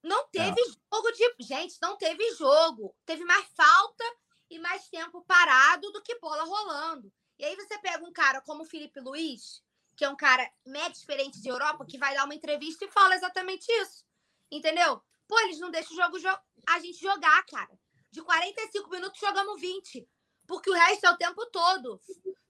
Não 0.00 0.20
é. 0.20 0.28
teve 0.30 0.62
jogo 0.64 1.10
de. 1.10 1.34
Gente, 1.40 1.76
não 1.82 1.96
teve 1.96 2.36
jogo. 2.36 2.96
Teve 3.04 3.24
mais 3.24 3.44
falta 3.56 4.04
e 4.48 4.60
mais 4.60 4.88
tempo 4.88 5.24
parado 5.24 5.90
do 5.90 6.00
que 6.00 6.20
bola 6.20 6.44
rolando. 6.44 7.12
E 7.36 7.44
aí 7.44 7.56
você 7.56 7.80
pega 7.80 8.04
um 8.04 8.12
cara 8.12 8.40
como 8.42 8.62
o 8.62 8.66
Felipe 8.66 9.00
Luiz, 9.00 9.60
que 9.96 10.04
é 10.04 10.08
um 10.08 10.16
cara 10.16 10.48
mega 10.64 10.92
experiente 10.92 11.42
de 11.42 11.48
Europa, 11.48 11.84
que 11.84 11.98
vai 11.98 12.14
dar 12.14 12.26
uma 12.26 12.34
entrevista 12.36 12.84
e 12.84 12.92
fala 12.92 13.16
exatamente 13.16 13.66
isso. 13.72 14.04
Entendeu? 14.52 15.02
Pô, 15.28 15.38
eles 15.40 15.58
não 15.58 15.70
deixam 15.70 15.92
o 15.92 16.00
jogo 16.00 16.18
jo 16.18 16.28
a 16.68 16.78
gente 16.80 17.00
jogar, 17.00 17.44
cara. 17.46 17.78
De 18.10 18.22
45 18.22 18.90
minutos 18.90 19.20
jogamos 19.20 19.60
20. 19.60 20.08
Porque 20.46 20.70
o 20.70 20.74
resto 20.74 21.06
é 21.06 21.10
o 21.10 21.16
tempo 21.16 21.44
todo. 21.46 22.00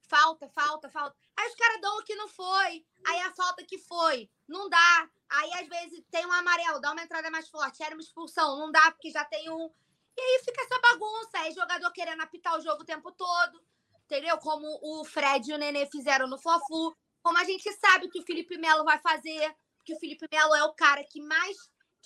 Falta, 0.09 0.49
falta, 0.49 0.89
falta. 0.89 1.17
Aí 1.37 1.49
os 1.49 1.55
caras 1.55 1.81
dão 1.81 1.99
o 1.99 2.05
que 2.05 2.15
não 2.15 2.29
foi. 2.29 2.85
Aí 3.07 3.21
a 3.21 3.33
falta 3.33 3.65
que 3.65 3.79
foi. 3.79 4.31
Não 4.47 4.69
dá. 4.69 5.11
Aí, 5.29 5.53
às 5.55 5.69
vezes, 5.69 6.05
tem 6.11 6.25
um 6.25 6.33
amarelo, 6.33 6.81
dá 6.81 6.93
uma 6.93 7.03
entrada 7.03 7.31
mais 7.31 7.49
forte, 7.49 7.83
era 7.83 7.95
uma 7.95 8.01
expulsão, 8.01 8.57
não 8.59 8.71
dá, 8.71 8.93
porque 8.93 9.11
já 9.11 9.25
tem 9.25 9.51
um. 9.51 9.69
E 10.17 10.21
aí 10.21 10.43
fica 10.45 10.63
essa 10.63 10.81
bagunça. 10.81 11.39
Aí 11.39 11.53
jogador 11.53 11.91
querendo 11.93 12.23
apitar 12.23 12.57
o 12.57 12.61
jogo 12.61 12.83
o 12.83 12.87
tempo 12.87 13.11
todo. 13.13 13.61
Entendeu? 14.05 14.39
Como 14.39 14.67
o 14.83 15.05
Fred 15.05 15.51
e 15.51 15.55
o 15.55 15.59
Nenê 15.59 15.87
fizeram 15.87 16.29
no 16.29 16.39
Fla-Flu. 16.39 16.97
Como 17.23 17.39
a 17.39 17.45
gente 17.45 17.71
sabe 17.73 18.09
que 18.09 18.21
o 18.21 18.23
Felipe 18.23 18.57
Melo 18.57 18.85
vai 18.85 18.99
fazer. 19.01 19.55
Que 19.85 19.95
o 19.95 19.99
Felipe 19.99 20.29
Melo 20.31 20.55
é 20.55 20.65
o 20.65 20.73
cara 20.73 21.03
que 21.03 21.21
mais 21.21 21.57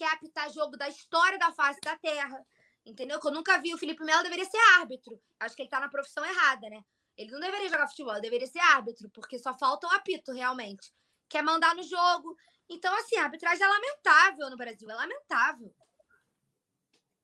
quer 0.01 0.14
apitar 0.14 0.51
jogo 0.51 0.78
da 0.78 0.88
história 0.88 1.38
da 1.38 1.53
face 1.53 1.78
da 1.84 1.94
Terra. 1.98 2.42
Entendeu? 2.86 3.20
Que 3.20 3.28
eu 3.28 3.32
nunca 3.32 3.61
vi 3.61 3.74
o 3.74 3.78
Felipe 3.78 4.03
Melo 4.03 4.22
deveria 4.22 4.46
ser 4.46 4.59
árbitro. 4.78 5.20
Acho 5.38 5.55
que 5.55 5.61
ele 5.61 5.68
tá 5.68 5.78
na 5.78 5.90
profissão 5.90 6.24
errada, 6.24 6.70
né? 6.70 6.80
Ele 7.18 7.30
não 7.30 7.38
deveria 7.38 7.68
jogar 7.68 7.86
futebol, 7.86 8.14
ele 8.14 8.22
deveria 8.22 8.46
ser 8.46 8.61
árbitro, 8.61 9.11
porque 9.11 9.38
só 9.38 9.55
falta 9.59 9.86
um 9.86 9.90
apito, 9.90 10.32
realmente. 10.32 10.90
Quer 11.28 11.42
mandar 11.42 11.74
no 11.74 11.82
jogo. 11.82 12.34
Então, 12.70 12.96
assim, 12.96 13.16
a 13.18 13.24
arbitragem 13.24 13.62
é 13.62 13.68
lamentável 13.68 14.48
no 14.48 14.57
Brasil, 14.57 14.90
é 14.90 14.94
lamentável. 14.94 15.70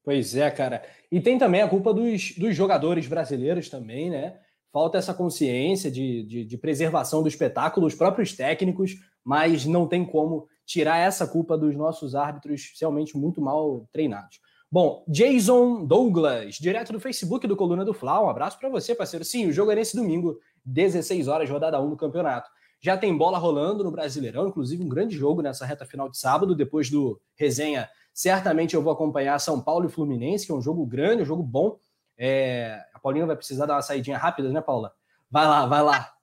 Pois 0.04 0.36
é, 0.36 0.50
cara. 0.50 0.86
E 1.10 1.18
tem 1.18 1.38
também 1.38 1.62
a 1.62 1.68
culpa 1.68 1.94
dos, 1.94 2.36
dos 2.36 2.54
jogadores 2.54 3.06
brasileiros 3.06 3.70
também, 3.70 4.10
né? 4.10 4.38
Falta 4.70 4.98
essa 4.98 5.14
consciência 5.14 5.90
de, 5.90 6.24
de, 6.24 6.44
de, 6.44 6.58
preservação 6.58 7.22
do 7.22 7.28
espetáculo, 7.28 7.86
os 7.86 7.94
próprios 7.94 8.36
técnicos, 8.36 8.94
mas 9.24 9.64
não 9.64 9.88
tem 9.88 10.04
como 10.04 10.46
tirar 10.66 10.98
essa 10.98 11.26
culpa 11.26 11.56
dos 11.56 11.74
nossos 11.76 12.14
árbitros 12.14 12.72
realmente 12.78 13.16
muito 13.16 13.40
mal 13.40 13.88
treinados. 13.92 14.40
Bom, 14.70 15.04
Jason 15.06 15.84
Douglas, 15.84 16.56
direto 16.56 16.92
do 16.92 16.98
Facebook 16.98 17.46
do 17.46 17.56
Coluna 17.56 17.84
do 17.84 17.94
Fla, 17.94 18.20
um 18.20 18.28
abraço 18.28 18.58
para 18.58 18.68
você, 18.68 18.94
parceiro. 18.94 19.24
Sim, 19.24 19.46
o 19.46 19.52
jogo 19.52 19.70
é 19.70 19.76
nesse 19.76 19.94
domingo, 19.94 20.38
16 20.64 21.28
horas, 21.28 21.48
rodada 21.48 21.80
1 21.80 21.88
do 21.88 21.96
campeonato. 21.96 22.50
Já 22.80 22.98
tem 22.98 23.16
bola 23.16 23.38
rolando 23.38 23.84
no 23.84 23.92
Brasileirão, 23.92 24.48
inclusive 24.48 24.82
um 24.82 24.88
grande 24.88 25.16
jogo 25.16 25.40
nessa 25.40 25.64
reta 25.64 25.86
final 25.86 26.10
de 26.10 26.18
sábado, 26.18 26.54
depois 26.54 26.90
do 26.90 27.20
resenha. 27.36 27.88
Certamente 28.12 28.74
eu 28.74 28.82
vou 28.82 28.92
acompanhar 28.92 29.38
São 29.38 29.60
Paulo 29.60 29.86
e 29.86 29.88
Fluminense, 29.88 30.44
que 30.44 30.52
é 30.52 30.54
um 30.54 30.60
jogo 30.60 30.84
grande, 30.84 31.22
um 31.22 31.26
jogo 31.26 31.42
bom. 31.42 31.78
É... 32.18 32.84
A 32.92 32.98
Paulinha 32.98 33.24
vai 33.24 33.36
precisar 33.36 33.66
dar 33.66 33.74
uma 33.74 33.82
saidinha 33.82 34.18
rápida, 34.18 34.50
né, 34.50 34.60
Paula? 34.60 34.92
Vai 35.30 35.46
lá, 35.46 35.66
vai 35.66 35.82
lá. 35.82 36.15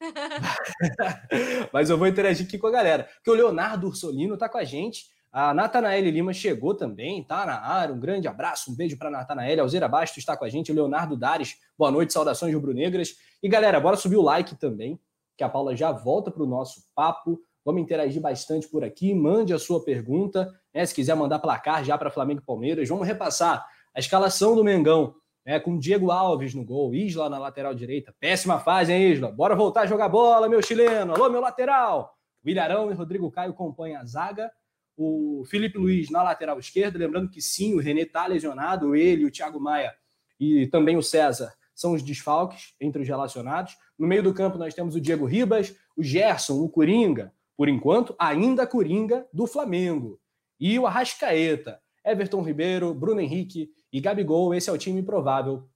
Mas 1.72 1.90
eu 1.90 1.98
vou 1.98 2.06
interagir 2.06 2.46
aqui 2.46 2.58
com 2.58 2.66
a 2.66 2.70
galera. 2.70 3.08
Porque 3.14 3.30
o 3.30 3.34
Leonardo 3.34 3.86
Ursolino 3.86 4.34
está 4.34 4.48
com 4.48 4.58
a 4.58 4.64
gente. 4.64 5.06
A 5.30 5.52
Natanael 5.52 6.04
Lima 6.04 6.32
chegou 6.32 6.74
também, 6.74 7.22
tá 7.22 7.44
na 7.44 7.60
área. 7.60 7.94
Um 7.94 8.00
grande 8.00 8.26
abraço, 8.26 8.70
um 8.70 8.74
beijo 8.74 8.96
para 8.96 9.10
Natanael. 9.10 9.60
Alzeira 9.60 9.88
Bastos 9.88 10.18
está 10.18 10.36
com 10.36 10.44
a 10.44 10.48
gente. 10.48 10.72
O 10.72 10.74
Leonardo 10.74 11.16
Dares, 11.16 11.56
boa 11.76 11.90
noite, 11.90 12.12
saudações 12.12 12.54
rubro-negras. 12.54 13.16
E 13.42 13.48
galera, 13.48 13.78
bora 13.78 13.96
subir 13.96 14.16
o 14.16 14.22
like 14.22 14.56
também 14.56 14.98
que 15.38 15.44
a 15.44 15.48
Paula 15.48 15.74
já 15.76 15.92
volta 15.92 16.30
para 16.32 16.42
o 16.42 16.46
nosso 16.46 16.82
papo. 16.94 17.40
Vamos 17.64 17.80
interagir 17.80 18.20
bastante 18.20 18.66
por 18.66 18.82
aqui. 18.82 19.14
Mande 19.14 19.54
a 19.54 19.58
sua 19.58 19.84
pergunta. 19.84 20.52
Né? 20.74 20.84
Se 20.84 20.92
quiser 20.92 21.14
mandar 21.14 21.38
placar 21.38 21.84
já 21.84 21.96
para 21.96 22.10
Flamengo 22.10 22.40
e 22.40 22.44
Palmeiras, 22.44 22.88
vamos 22.88 23.06
repassar 23.06 23.64
a 23.94 24.00
escalação 24.00 24.56
do 24.56 24.64
Mengão. 24.64 25.14
Né? 25.48 25.58
Com 25.58 25.78
Diego 25.78 26.10
Alves 26.10 26.52
no 26.52 26.62
gol, 26.62 26.94
Isla 26.94 27.30
na 27.30 27.38
lateral 27.38 27.74
direita. 27.74 28.14
Péssima 28.20 28.60
fase, 28.60 28.92
hein, 28.92 29.12
Isla? 29.12 29.32
Bora 29.32 29.56
voltar 29.56 29.80
a 29.80 29.86
jogar 29.86 30.10
bola, 30.10 30.46
meu 30.46 30.62
chileno. 30.62 31.14
Alô, 31.14 31.30
meu 31.30 31.40
lateral. 31.40 32.14
William 32.44 32.90
e 32.90 32.94
Rodrigo 32.94 33.30
Caio 33.30 33.54
compõem 33.54 33.96
a 33.96 34.04
zaga. 34.04 34.52
O 34.94 35.44
Felipe 35.46 35.78
Luiz 35.78 36.10
na 36.10 36.22
lateral 36.22 36.58
esquerda. 36.58 36.98
Lembrando 36.98 37.30
que 37.30 37.40
sim, 37.40 37.72
o 37.72 37.80
René 37.80 38.02
está 38.02 38.26
lesionado. 38.26 38.94
Ele, 38.94 39.24
o 39.24 39.30
Thiago 39.30 39.58
Maia 39.58 39.94
e 40.38 40.66
também 40.66 40.98
o 40.98 41.02
César 41.02 41.54
são 41.74 41.94
os 41.94 42.02
desfalques 42.02 42.74
entre 42.78 43.00
os 43.00 43.08
relacionados. 43.08 43.74
No 43.98 44.06
meio 44.06 44.22
do 44.22 44.34
campo, 44.34 44.58
nós 44.58 44.74
temos 44.74 44.94
o 44.96 45.00
Diego 45.00 45.24
Ribas, 45.24 45.74
o 45.96 46.02
Gerson, 46.02 46.60
o 46.60 46.68
Coringa, 46.68 47.32
por 47.56 47.70
enquanto, 47.70 48.14
ainda 48.18 48.66
Coringa 48.66 49.26
do 49.32 49.46
Flamengo. 49.46 50.20
E 50.60 50.78
o 50.78 50.86
Arrascaeta, 50.86 51.80
Everton 52.10 52.42
Ribeiro, 52.42 52.94
Bruno 52.94 53.20
Henrique 53.20 53.70
e 53.92 54.00
Gabigol. 54.00 54.54
Esse 54.54 54.70
é 54.70 54.72
o 54.72 54.78
time 54.78 55.02
provável 55.02 55.68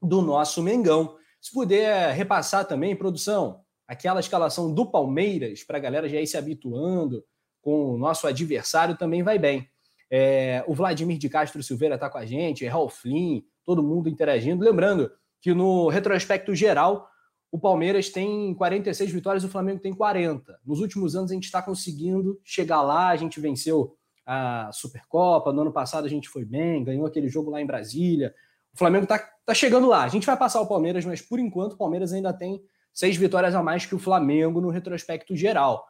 do 0.00 0.22
nosso 0.22 0.62
Mengão. 0.62 1.16
Se 1.40 1.52
puder 1.52 2.14
repassar 2.14 2.66
também, 2.66 2.94
produção, 2.94 3.60
aquela 3.86 4.20
escalação 4.20 4.72
do 4.72 4.86
Palmeiras, 4.86 5.64
para 5.64 5.78
a 5.78 5.80
galera 5.80 6.08
já 6.08 6.20
ir 6.20 6.26
se 6.26 6.36
habituando 6.36 7.24
com 7.60 7.94
o 7.94 7.98
nosso 7.98 8.26
adversário, 8.26 8.96
também 8.96 9.22
vai 9.22 9.38
bem. 9.38 9.68
É, 10.10 10.64
o 10.66 10.74
Vladimir 10.74 11.18
de 11.18 11.28
Castro 11.28 11.62
Silveira 11.62 11.94
está 11.94 12.10
com 12.10 12.18
a 12.18 12.26
gente, 12.26 12.66
Ralf 12.66 13.02
Flynn, 13.02 13.42
todo 13.64 13.82
mundo 13.82 14.08
interagindo. 14.08 14.64
Lembrando 14.64 15.10
que 15.40 15.54
no 15.54 15.88
retrospecto 15.88 16.54
geral, 16.54 17.08
o 17.50 17.58
Palmeiras 17.58 18.08
tem 18.10 18.54
46 18.54 19.10
vitórias, 19.10 19.44
o 19.44 19.48
Flamengo 19.48 19.80
tem 19.80 19.92
40. 19.92 20.60
Nos 20.64 20.80
últimos 20.80 21.16
anos 21.16 21.30
a 21.30 21.34
gente 21.34 21.44
está 21.44 21.60
conseguindo 21.62 22.40
chegar 22.44 22.82
lá, 22.82 23.08
a 23.08 23.16
gente 23.16 23.40
venceu 23.40 23.96
a 24.32 24.70
Supercopa, 24.70 25.52
no 25.52 25.62
ano 25.62 25.72
passado 25.72 26.04
a 26.04 26.08
gente 26.08 26.28
foi 26.28 26.44
bem, 26.44 26.84
ganhou 26.84 27.04
aquele 27.04 27.28
jogo 27.28 27.50
lá 27.50 27.60
em 27.60 27.66
Brasília. 27.66 28.32
O 28.72 28.78
Flamengo 28.78 29.02
está 29.02 29.18
tá 29.18 29.52
chegando 29.52 29.88
lá. 29.88 30.04
A 30.04 30.08
gente 30.08 30.24
vai 30.24 30.36
passar 30.36 30.60
o 30.60 30.68
Palmeiras, 30.68 31.04
mas 31.04 31.20
por 31.20 31.40
enquanto 31.40 31.72
o 31.72 31.76
Palmeiras 31.76 32.12
ainda 32.12 32.32
tem 32.32 32.62
seis 32.94 33.16
vitórias 33.16 33.56
a 33.56 33.62
mais 33.62 33.86
que 33.86 33.94
o 33.94 33.98
Flamengo 33.98 34.60
no 34.60 34.70
retrospecto 34.70 35.34
geral. 35.34 35.84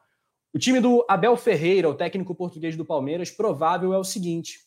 O 0.55 0.59
time 0.59 0.80
do 0.80 1.05
Abel 1.07 1.36
Ferreira, 1.36 1.91
o 1.91 1.95
técnico 1.95 2.34
português 2.34 2.78
do 2.78 2.84
Palmeiras, 2.84 3.30
provável 3.30 3.93
é 3.93 3.99
o 3.99 4.05
seguinte: 4.05 4.61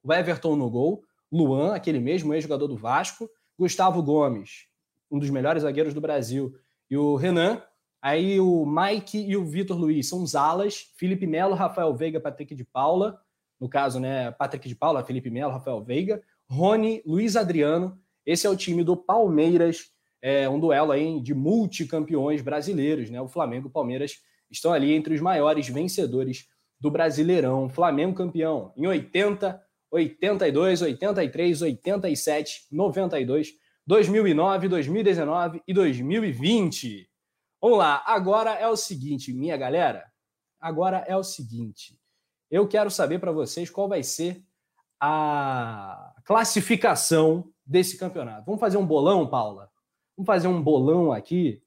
o 0.00 0.12
Everton 0.12 0.54
no 0.54 0.70
gol, 0.70 1.02
Luan, 1.32 1.74
aquele 1.74 1.98
mesmo 1.98 2.32
ex-jogador 2.32 2.68
do 2.68 2.76
Vasco, 2.76 3.28
Gustavo 3.58 4.00
Gomes, 4.04 4.68
um 5.10 5.18
dos 5.18 5.30
melhores 5.30 5.64
zagueiros 5.64 5.94
do 5.94 6.00
Brasil, 6.00 6.54
e 6.88 6.96
o 6.96 7.16
Renan. 7.16 7.60
Aí 8.04 8.38
o 8.38 8.66
Mike 8.66 9.16
e 9.16 9.34
o 9.34 9.46
Vitor 9.46 9.78
Luiz 9.78 10.10
são 10.10 10.22
os 10.22 10.34
alas, 10.34 10.92
Felipe 10.94 11.26
Melo, 11.26 11.54
Rafael 11.54 11.96
Veiga, 11.96 12.20
Patrick 12.20 12.54
de 12.54 12.62
Paula, 12.62 13.18
no 13.58 13.66
caso, 13.66 13.98
né, 13.98 14.30
Patrick 14.32 14.68
de 14.68 14.74
Paula, 14.74 15.02
Felipe 15.02 15.30
Melo, 15.30 15.54
Rafael 15.54 15.82
Veiga, 15.82 16.22
Rony, 16.46 17.02
Luiz 17.06 17.34
Adriano. 17.34 17.98
Esse 18.26 18.46
é 18.46 18.50
o 18.50 18.56
time 18.56 18.84
do 18.84 18.94
Palmeiras, 18.94 19.90
é 20.20 20.46
um 20.46 20.60
duelo 20.60 20.92
aí 20.92 21.18
de 21.18 21.32
multicampeões 21.32 22.42
brasileiros, 22.42 23.08
né? 23.08 23.22
O 23.22 23.28
Flamengo 23.28 23.68
e 23.68 23.70
o 23.70 23.72
Palmeiras 23.72 24.18
estão 24.50 24.74
ali 24.74 24.92
entre 24.92 25.14
os 25.14 25.20
maiores 25.22 25.66
vencedores 25.66 26.46
do 26.78 26.90
Brasileirão. 26.90 27.70
Flamengo 27.70 28.14
campeão 28.14 28.70
em 28.76 28.86
80, 28.86 29.58
82, 29.90 30.82
83, 30.82 31.62
87, 31.62 32.66
92, 32.70 33.54
2009, 33.86 34.68
2019 34.68 35.62
e 35.66 35.72
2020. 35.72 37.13
Vamos 37.64 37.78
lá, 37.78 38.02
agora 38.04 38.50
é 38.50 38.68
o 38.68 38.76
seguinte, 38.76 39.32
minha 39.32 39.56
galera. 39.56 40.12
Agora 40.60 40.98
é 41.08 41.16
o 41.16 41.24
seguinte. 41.24 41.98
Eu 42.50 42.68
quero 42.68 42.90
saber 42.90 43.18
para 43.18 43.32
vocês 43.32 43.70
qual 43.70 43.88
vai 43.88 44.02
ser 44.02 44.44
a 45.00 46.14
classificação 46.26 47.50
desse 47.64 47.96
campeonato. 47.96 48.44
Vamos 48.44 48.60
fazer 48.60 48.76
um 48.76 48.84
bolão, 48.84 49.26
Paula? 49.26 49.72
Vamos 50.14 50.26
fazer 50.26 50.46
um 50.46 50.62
bolão 50.62 51.10
aqui. 51.10 51.62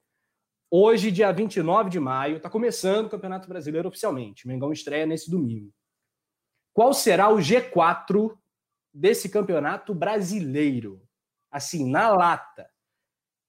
Hoje, 0.70 1.10
dia 1.10 1.32
29 1.32 1.90
de 1.90 2.00
maio, 2.00 2.38
está 2.38 2.48
começando 2.48 3.08
o 3.08 3.10
Campeonato 3.10 3.50
Brasileiro 3.50 3.88
oficialmente. 3.88 4.46
O 4.46 4.50
Mengão 4.50 4.72
estreia 4.72 5.08
nesse 5.08 5.32
domingo. 5.32 5.74
Qual 6.76 6.94
será 6.94 7.28
o 7.30 7.38
G4 7.38 8.38
desse 8.94 9.30
Campeonato 9.30 9.96
Brasileiro? 9.96 11.02
Assim, 11.50 11.90
na 11.90 12.10
lata. 12.10 12.70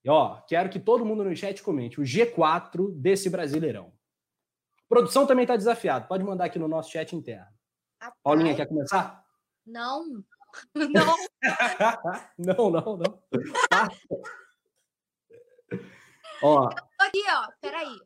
Ó, 0.08 0.40
quero 0.42 0.70
que 0.70 0.80
todo 0.80 1.04
mundo 1.04 1.22
no 1.22 1.36
chat 1.36 1.62
comente 1.62 2.00
o 2.00 2.04
G4 2.04 2.90
desse 2.94 3.28
Brasileirão. 3.28 3.92
Produção 4.88 5.26
também 5.26 5.44
está 5.44 5.56
desafiado. 5.56 6.08
Pode 6.08 6.24
mandar 6.24 6.46
aqui 6.46 6.58
no 6.58 6.66
nosso 6.66 6.90
chat 6.90 7.14
interno. 7.14 7.46
Rapaz. 8.00 8.18
Paulinha, 8.22 8.56
quer 8.56 8.66
começar? 8.66 9.22
Não. 9.66 10.06
Não. 12.38 12.40
não, 12.56 12.70
não, 12.70 12.96
não. 12.96 13.22
ó. 16.42 16.70
Aqui, 16.98 17.22
ó. 17.28 17.52
Peraí. 17.60 18.00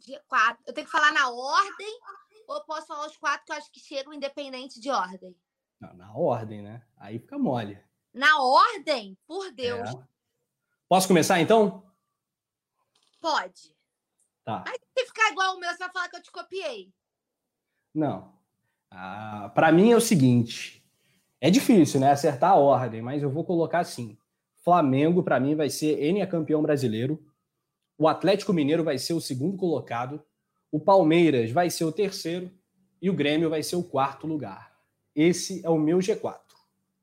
G4. 0.00 0.58
Eu 0.66 0.72
tenho 0.72 0.86
que 0.86 0.92
falar 0.92 1.12
na 1.12 1.28
ordem 1.28 2.00
ou 2.46 2.64
posso 2.64 2.86
falar 2.86 3.06
os 3.06 3.16
quatro 3.16 3.44
que 3.44 3.52
eu 3.52 3.56
acho 3.56 3.72
que 3.72 3.80
chegam 3.80 4.14
independente 4.14 4.80
de 4.80 4.90
ordem? 4.90 5.36
Não, 5.80 5.92
na 5.94 6.14
ordem, 6.14 6.62
né? 6.62 6.86
Aí 6.96 7.18
fica 7.18 7.36
mole. 7.38 7.78
Na 8.14 8.40
ordem? 8.40 9.18
Por 9.26 9.50
Deus. 9.52 9.90
É. 9.90 10.17
Posso 10.88 11.06
começar 11.06 11.40
então? 11.40 11.82
Pode. 13.20 13.76
Tá. 14.44 14.64
Mas 14.66 14.78
se 14.96 15.06
ficar 15.06 15.30
igual 15.30 15.56
o 15.56 15.60
meu, 15.60 15.70
você 15.70 15.78
vai 15.78 15.90
falar 15.90 16.08
que 16.08 16.16
eu 16.16 16.22
te 16.22 16.30
copiei. 16.30 16.92
Não. 17.94 18.32
Ah, 18.90 19.50
para 19.54 19.70
mim 19.70 19.92
é 19.92 19.96
o 19.96 20.00
seguinte: 20.00 20.82
é 21.40 21.50
difícil, 21.50 22.00
né? 22.00 22.10
Acertar 22.10 22.52
a 22.52 22.56
ordem, 22.56 23.02
mas 23.02 23.22
eu 23.22 23.30
vou 23.30 23.44
colocar 23.44 23.80
assim. 23.80 24.16
Flamengo, 24.64 25.22
para 25.22 25.38
mim, 25.38 25.54
vai 25.54 25.68
ser 25.68 26.02
N 26.02 26.26
campeão 26.26 26.62
brasileiro. 26.62 27.22
O 27.98 28.08
Atlético 28.08 28.52
Mineiro 28.52 28.84
vai 28.84 28.98
ser 28.98 29.12
o 29.12 29.20
segundo 29.20 29.56
colocado. 29.56 30.22
O 30.70 30.80
Palmeiras 30.80 31.50
vai 31.50 31.70
ser 31.70 31.84
o 31.84 31.92
terceiro. 31.92 32.50
E 33.00 33.08
o 33.08 33.14
Grêmio 33.14 33.50
vai 33.50 33.62
ser 33.62 33.76
o 33.76 33.82
quarto 33.82 34.26
lugar. 34.26 34.72
Esse 35.14 35.64
é 35.64 35.70
o 35.70 35.78
meu 35.78 35.98
G4. 35.98 36.40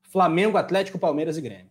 Flamengo, 0.02 0.58
Atlético, 0.58 0.98
Palmeiras 0.98 1.36
e 1.36 1.40
Grêmio. 1.40 1.70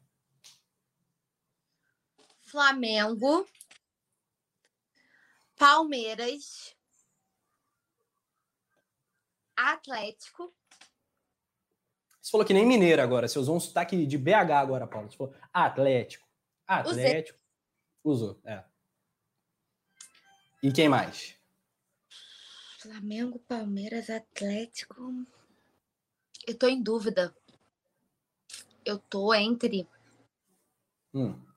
Flamengo, 2.55 3.45
Palmeiras, 5.57 6.73
Atlético. 9.57 10.55
Você 12.21 12.31
falou 12.31 12.47
que 12.47 12.53
nem 12.53 12.65
mineiro 12.65 13.01
agora. 13.01 13.27
Você 13.27 13.37
usou 13.37 13.57
um 13.57 13.59
sotaque 13.59 14.05
de 14.05 14.17
BH 14.17 14.51
agora, 14.53 14.87
Paulo. 14.87 15.11
Você 15.11 15.17
falou 15.17 15.35
Atlético. 15.51 16.25
Atlético. 16.65 17.37
Usei. 18.05 18.31
Usou, 18.31 18.41
é. 18.45 18.63
E 20.63 20.71
quem 20.71 20.87
mais? 20.87 21.37
Flamengo, 22.79 23.37
Palmeiras, 23.39 24.09
Atlético. 24.09 25.13
Eu 26.47 26.57
tô 26.57 26.69
em 26.69 26.81
dúvida. 26.81 27.35
Eu 28.85 28.97
tô 28.97 29.33
entre. 29.33 29.85
Hum. 31.13 31.53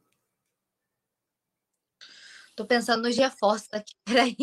Tô 2.59 2.67
pensando 2.67 3.05
nos 3.05 3.17
reforços 3.17 3.73
aqui. 3.73 3.95
Peraí. 4.05 4.35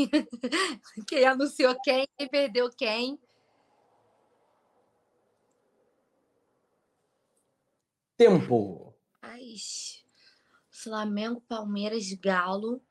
Quem 1.06 1.26
anunciou 1.26 1.78
quem, 1.82 2.08
quem 2.18 2.30
perdeu 2.30 2.70
quem. 2.70 3.20
Tempo. 8.16 8.96
Ai, 9.22 9.56
Flamengo, 10.72 11.42
Palmeiras, 11.42 12.10
Galo. 12.14 12.82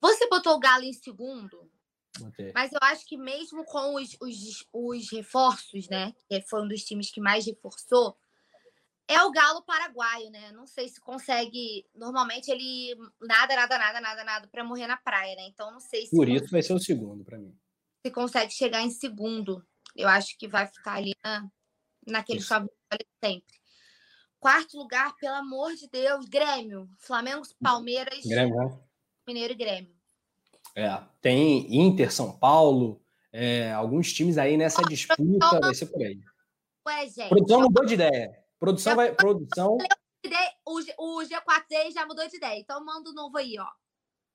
Você 0.00 0.28
botou 0.28 0.56
o 0.56 0.58
Galo 0.58 0.82
em 0.82 0.92
segundo? 0.92 1.70
Botei. 2.18 2.50
Mas 2.52 2.72
eu 2.72 2.80
acho 2.82 3.06
que 3.06 3.16
mesmo 3.16 3.64
com 3.64 3.94
os, 3.94 4.16
os, 4.20 4.66
os 4.72 5.12
reforços, 5.12 5.88
né? 5.88 6.12
Que 6.28 6.42
foi 6.42 6.62
um 6.62 6.68
dos 6.68 6.82
times 6.82 7.12
que 7.12 7.20
mais 7.20 7.46
reforçou, 7.46 8.18
é 9.06 9.22
o 9.22 9.30
galo 9.30 9.62
paraguaio, 9.62 10.30
né? 10.30 10.52
Não 10.52 10.66
sei 10.66 10.88
se 10.88 11.00
consegue. 11.00 11.84
Normalmente 11.94 12.50
ele 12.50 12.96
nada, 13.20 13.54
nada, 13.54 13.78
nada, 13.78 14.00
nada, 14.00 14.24
nada 14.24 14.48
para 14.48 14.64
morrer 14.64 14.86
na 14.86 14.96
praia, 14.96 15.34
né? 15.36 15.46
Então 15.48 15.70
não 15.70 15.80
sei 15.80 16.06
se. 16.06 16.16
Por 16.16 16.28
isso 16.28 16.50
vai 16.50 16.62
ser 16.62 16.72
o 16.72 16.78
segundo 16.78 17.24
para 17.24 17.38
mim. 17.38 17.54
Se 18.04 18.10
consegue 18.10 18.52
chegar 18.52 18.82
em 18.82 18.90
segundo. 18.90 19.64
Eu 19.94 20.08
acho 20.08 20.36
que 20.38 20.48
vai 20.48 20.66
ficar 20.66 20.94
ali 20.94 21.14
na, 21.24 21.48
naquele 22.06 22.40
chave 22.40 22.68
sempre. 23.22 23.54
Quarto 24.40 24.76
lugar, 24.76 25.14
pelo 25.16 25.34
amor 25.36 25.74
de 25.74 25.88
Deus, 25.88 26.26
Grêmio. 26.26 26.88
Flamengo, 26.98 27.42
Palmeiras, 27.62 28.24
Grêmio, 28.24 28.56
né? 28.56 28.78
Mineiro 29.26 29.52
e 29.52 29.56
Grêmio. 29.56 29.94
É, 30.76 31.00
tem 31.20 31.74
Inter, 31.80 32.12
São 32.12 32.36
Paulo, 32.36 33.00
é, 33.32 33.72
alguns 33.72 34.12
times 34.12 34.36
aí 34.36 34.56
nessa 34.56 34.82
disputa, 34.82 35.60
vai 35.60 35.74
ser 35.74 35.86
por 35.86 36.02
aí. 36.02 36.20
Ué, 36.86 37.08
gente. 37.08 37.28
Produção 37.28 37.62
mudou 37.62 37.86
de 37.86 37.94
ideia. 37.94 38.43
Produção 38.58 38.96
vai. 38.96 39.12
Produção. 39.12 39.78
O, 40.66 40.78
o 40.78 41.22
G4 41.22 41.92
já 41.92 42.06
mudou 42.06 42.26
de 42.28 42.36
ideia, 42.36 42.58
então 42.58 42.82
manda 42.84 43.10
o 43.10 43.12
um 43.12 43.14
novo 43.14 43.36
aí, 43.36 43.56
ó. 43.58 43.66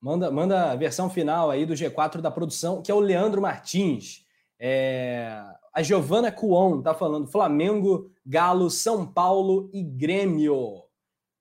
Manda, 0.01 0.32
manda 0.32 0.72
a 0.72 0.76
versão 0.76 1.09
final 1.09 1.49
aí 1.49 1.65
do 1.65 1.74
G4 1.74 2.22
da 2.22 2.32
produção, 2.32 2.82
que 2.82 2.91
é 2.91 2.93
o 2.93 2.99
Leandro 2.99 3.41
Martins. 3.41 4.26
É... 4.57 5.43
A 5.74 5.82
Giovana 5.82 6.32
Cuon 6.32 6.82
tá 6.82 6.93
falando 6.93 7.28
Flamengo, 7.28 8.11
Galo, 8.26 8.70
São 8.70 9.05
Paulo 9.05 9.70
e 9.74 9.84
Grêmio. 9.84 10.84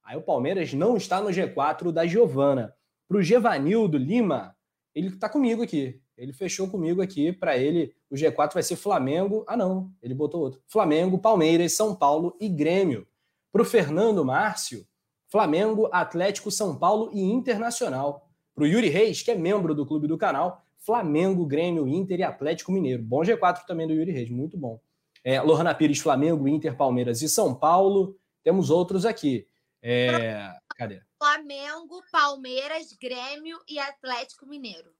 Aí 0.03 0.17
o 0.17 0.23
Palmeiras 0.23 0.73
não 0.73 0.97
está 0.97 1.21
no 1.21 1.29
G4 1.29 1.93
da 1.93 2.07
Giovana. 2.07 2.75
Para 3.07 3.19
o 3.19 3.23
Gevanildo 3.23 3.97
Lima, 3.97 4.57
ele 4.95 5.17
tá 5.17 5.29
comigo 5.29 5.63
aqui. 5.63 6.01
Ele 6.19 6.33
fechou 6.33 6.69
comigo 6.69 7.01
aqui. 7.01 7.33
Para 7.33 7.57
ele, 7.57 7.95
o 8.11 8.15
G4 8.15 8.53
vai 8.53 8.63
ser 8.63 8.77
Flamengo. 8.77 9.45
Ah, 9.47 9.57
não, 9.57 9.91
ele 10.03 10.15
botou 10.15 10.41
outro. 10.41 10.61
Flamengo, 10.67 11.19
Palmeiras, 11.19 11.73
São 11.75 11.95
Paulo 11.95 12.37
e 12.41 12.49
Grêmio. 12.49 13.07
Para 13.53 13.63
o 13.63 13.65
Fernando 13.65 14.25
Márcio, 14.25 14.85
Flamengo, 15.29 15.89
Atlético, 15.93 16.51
São 16.51 16.77
Paulo 16.77 17.11
e 17.13 17.21
Internacional. 17.21 18.29
Para 18.55 18.65
o 18.65 18.67
Yuri 18.67 18.89
Reis, 18.89 19.23
que 19.23 19.31
é 19.31 19.37
membro 19.37 19.75
do 19.75 19.87
clube 19.87 20.09
do 20.09 20.19
canal, 20.19 20.65
Flamengo, 20.79 21.47
Grêmio, 21.47 21.87
Inter 21.87 22.19
e 22.19 22.23
Atlético 22.25 22.73
Mineiro. 22.73 23.03
Bom 23.03 23.21
G4 23.21 23.65
também 23.67 23.87
do 23.87 23.93
Yuri 23.95 24.11
Reis, 24.11 24.29
muito 24.29 24.59
bom. 24.59 24.81
É, 25.25 25.39
Pires, 25.75 26.01
Flamengo, 26.01 26.49
Inter, 26.49 26.77
Palmeiras 26.77 27.23
e 27.23 27.29
São 27.29 27.55
Paulo. 27.55 28.19
Temos 28.43 28.71
outros 28.71 29.05
aqui. 29.05 29.47
É, 29.83 30.51
cadê? 30.77 31.01
Flamengo, 31.19 32.03
Palmeiras, 32.11 32.93
Grêmio 33.01 33.59
e 33.69 33.79
Atlético 33.79 34.47
Mineiro. 34.47 34.98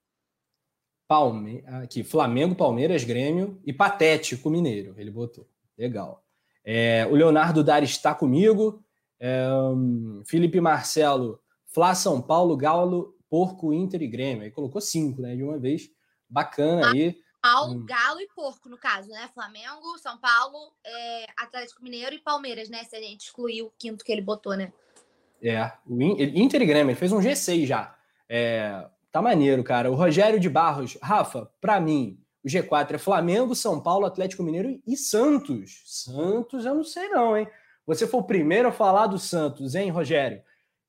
Palme... 1.09 1.65
Aqui, 1.67 2.05
Flamengo, 2.05 2.55
Palmeiras, 2.55 3.03
Grêmio 3.03 3.59
e 3.65 3.73
Patético 3.73 4.51
Mineiro. 4.51 4.95
Ele 4.99 5.11
botou. 5.11 5.49
Legal. 5.77 6.23
É, 6.63 7.07
o 7.11 7.15
Leonardo 7.15 7.65
Dar 7.65 7.83
está 7.83 8.15
comigo. 8.15 8.85
É, 9.19 9.49
Felipe 10.27 10.61
Marcelo, 10.61 11.41
Flá 11.67 11.95
São 11.95 12.21
Paulo, 12.21 12.57
Galo, 12.57 13.17
Porco, 13.29 13.73
Inter 13.73 14.03
e 14.03 14.07
Grêmio. 14.07 14.43
Aí 14.43 14.51
colocou 14.51 14.81
cinco, 14.81 15.23
né? 15.23 15.35
De 15.35 15.43
uma 15.43 15.59
vez. 15.59 15.91
Bacana 16.29 16.91
aí. 16.91 17.19
Paulo, 17.41 17.75
hum. 17.75 17.87
Galo 17.87 18.21
e 18.21 18.29
Porco, 18.35 18.69
no 18.69 18.77
caso, 18.77 19.09
né? 19.09 19.31
Flamengo, 19.33 19.97
São 19.99 20.19
Paulo, 20.19 20.73
é, 20.85 21.27
Atlético 21.37 21.83
Mineiro 21.83 22.15
e 22.15 22.19
Palmeiras, 22.19 22.69
né? 22.69 22.85
Se 22.85 22.97
a 22.97 23.01
gente 23.01 23.23
excluir 23.23 23.63
o 23.63 23.73
quinto 23.79 24.05
que 24.05 24.13
ele 24.13 24.21
botou, 24.21 24.55
né? 24.55 24.73
É, 25.43 25.73
o 25.87 26.03
Inter 26.03 26.61
e 26.63 26.67
Grêmio, 26.67 26.91
ele 26.91 26.99
fez 26.99 27.13
um 27.13 27.21
G6 27.21 27.65
já. 27.65 27.97
É, 28.29 28.87
tá 29.11 29.23
maneiro, 29.23 29.63
cara. 29.65 29.91
O 29.91 29.95
Rogério 29.95 30.39
de 30.39 30.49
Barros, 30.49 30.99
Rafa, 31.03 31.51
para 31.61 31.81
mim, 31.81 32.19
o 32.45 32.49
G4 32.49 32.95
é 32.95 32.99
Flamengo, 32.99 33.55
São 33.55 33.81
Paulo, 33.81 34.07
Atlético 34.07 34.43
Mineiro 34.43 34.81
e 34.87 34.97
Santos. 34.97 35.83
Santos, 35.85 36.65
eu 36.65 36.75
não 36.75 36.85
sei 36.85 37.09
não, 37.09 37.37
hein? 37.37 37.49
Você 37.87 38.07
foi 38.07 38.21
o 38.21 38.25
primeiro 38.25 38.69
a 38.69 38.73
falar 38.73 39.07
do 39.07 39.19
Santos, 39.19 39.75
hein, 39.75 39.91
Rogério? 39.91 40.43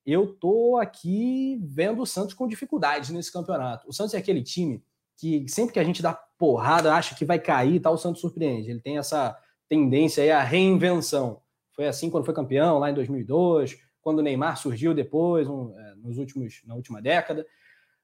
Eu 0.05 0.33
tô 0.33 0.77
aqui 0.77 1.59
vendo 1.63 2.01
o 2.01 2.05
Santos 2.05 2.33
com 2.33 2.47
dificuldades 2.47 3.09
nesse 3.09 3.31
campeonato. 3.31 3.87
O 3.87 3.93
Santos 3.93 4.13
é 4.13 4.17
aquele 4.17 4.43
time 4.43 4.83
que 5.17 5.45
sempre 5.47 5.73
que 5.73 5.79
a 5.79 5.83
gente 5.83 6.01
dá 6.01 6.13
porrada, 6.13 6.93
acha 6.93 7.13
que 7.13 7.25
vai 7.25 7.37
cair 7.37 7.75
e 7.75 7.79
tal, 7.79 7.93
o 7.93 7.97
Santos 7.97 8.21
surpreende. 8.21 8.69
Ele 8.69 8.79
tem 8.79 8.97
essa 8.97 9.37
tendência 9.67 10.23
aí 10.23 10.31
à 10.31 10.41
reinvenção. 10.41 11.41
Foi 11.73 11.87
assim 11.87 12.09
quando 12.09 12.25
foi 12.25 12.33
campeão, 12.33 12.79
lá 12.79 12.89
em 12.89 12.93
2002, 12.93 13.77
quando 14.01 14.19
o 14.19 14.21
Neymar 14.21 14.57
surgiu 14.57 14.93
depois, 14.93 15.47
um, 15.47 15.77
é, 15.77 15.95
nos 15.95 16.17
últimos, 16.17 16.61
na 16.65 16.75
última 16.75 17.01
década. 17.01 17.45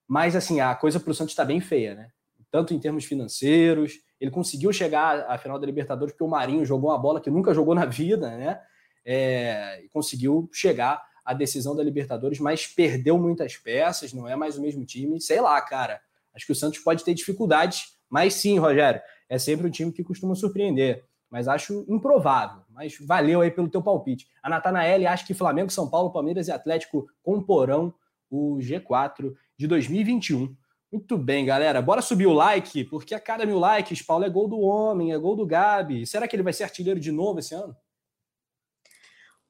Mas, 0.08 0.36
assim, 0.36 0.60
a 0.60 0.74
coisa 0.76 1.00
para 1.00 1.12
o 1.12 1.14
Santos 1.14 1.32
está 1.32 1.44
bem 1.44 1.60
feia, 1.60 1.96
né? 1.96 2.10
Tanto 2.52 2.74
em 2.74 2.80
termos 2.80 3.06
financeiros, 3.06 4.00
ele 4.20 4.32
conseguiu 4.32 4.72
chegar 4.72 5.26
à 5.30 5.38
final 5.38 5.60
da 5.60 5.66
Libertadores 5.66 6.14
porque 6.14 6.24
o 6.24 6.28
Marinho 6.28 6.66
jogou 6.66 6.90
uma 6.90 6.98
bola 6.98 7.20
que 7.20 7.30
nunca 7.30 7.54
jogou 7.54 7.76
na 7.76 7.86
vida, 7.86 8.30
né? 8.38 8.62
É, 9.06 9.82
e 9.84 9.90
conseguiu 9.90 10.50
chegar 10.54 11.04
à 11.24 11.34
decisão 11.34 11.76
da 11.76 11.84
Libertadores, 11.84 12.40
mas 12.40 12.68
perdeu 12.68 13.18
muitas 13.18 13.58
peças, 13.58 14.14
não 14.14 14.28
é 14.28 14.36
mais 14.36 14.58
o 14.58 14.62
mesmo 14.62 14.86
time. 14.86 15.20
Sei 15.20 15.42
lá, 15.42 15.60
cara. 15.62 16.00
Acho 16.34 16.46
que 16.46 16.52
o 16.52 16.56
Santos 16.56 16.80
pode 16.80 17.04
ter 17.04 17.14
dificuldades, 17.14 17.98
mas 18.10 18.34
sim, 18.34 18.60
Rogério, 18.60 19.02
é 19.30 19.38
sempre 19.38 19.68
um 19.68 19.72
time 19.72 19.92
que 19.92 20.04
costuma 20.04 20.36
surpreender 20.36 21.04
mas 21.36 21.50
acho 21.50 21.86
improvável. 21.90 22.62
Mas 22.70 22.98
valeu 22.98 23.42
aí 23.42 23.52
pelo 23.52 23.68
teu 23.68 23.82
palpite. 23.82 24.26
A 24.42 24.50
Natanael 24.50 25.06
acha 25.10 25.26
que 25.26 25.34
Flamengo, 25.34 25.70
São 25.70 25.90
Paulo, 25.90 26.12
Palmeiras 26.12 26.48
e 26.48 26.52
Atlético 26.52 27.08
comporão 27.22 27.94
o 28.30 28.58
G4 28.60 29.34
de 29.58 29.68
2021. 29.68 30.56
Muito 30.92 31.18
bem, 31.18 31.46
galera. 31.46 31.82
Bora 31.82 32.02
subir 32.02 32.28
o 32.28 32.34
like, 32.34 32.84
porque 32.86 33.14
a 33.14 33.20
cada 33.20 33.46
mil 33.46 33.60
likes, 33.60 34.02
Paulo, 34.02 34.24
é 34.24 34.30
gol 34.30 34.48
do 34.48 34.60
homem, 34.60 35.12
é 35.12 35.18
gol 35.18 35.36
do 35.36 35.46
Gabi. 35.46 36.06
Será 36.06 36.28
que 36.28 36.36
ele 36.36 36.44
vai 36.44 36.54
ser 36.54 36.64
artilheiro 36.64 37.00
de 37.00 37.12
novo 37.12 37.40
esse 37.40 37.54
ano? 37.54 37.76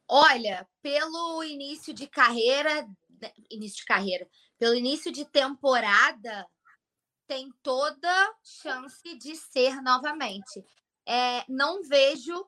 Olha, 0.07 0.67
pelo 0.81 1.43
início 1.43 1.93
de 1.93 2.07
carreira, 2.07 2.87
né, 3.21 3.31
início 3.49 3.77
de 3.77 3.85
carreira, 3.85 4.27
pelo 4.57 4.75
início 4.75 5.11
de 5.11 5.25
temporada, 5.25 6.47
tem 7.27 7.51
toda 7.63 8.33
chance 8.43 9.17
de 9.17 9.35
ser 9.35 9.81
novamente 9.81 10.63
é, 11.05 11.45
não 11.47 11.83
vejo 11.83 12.45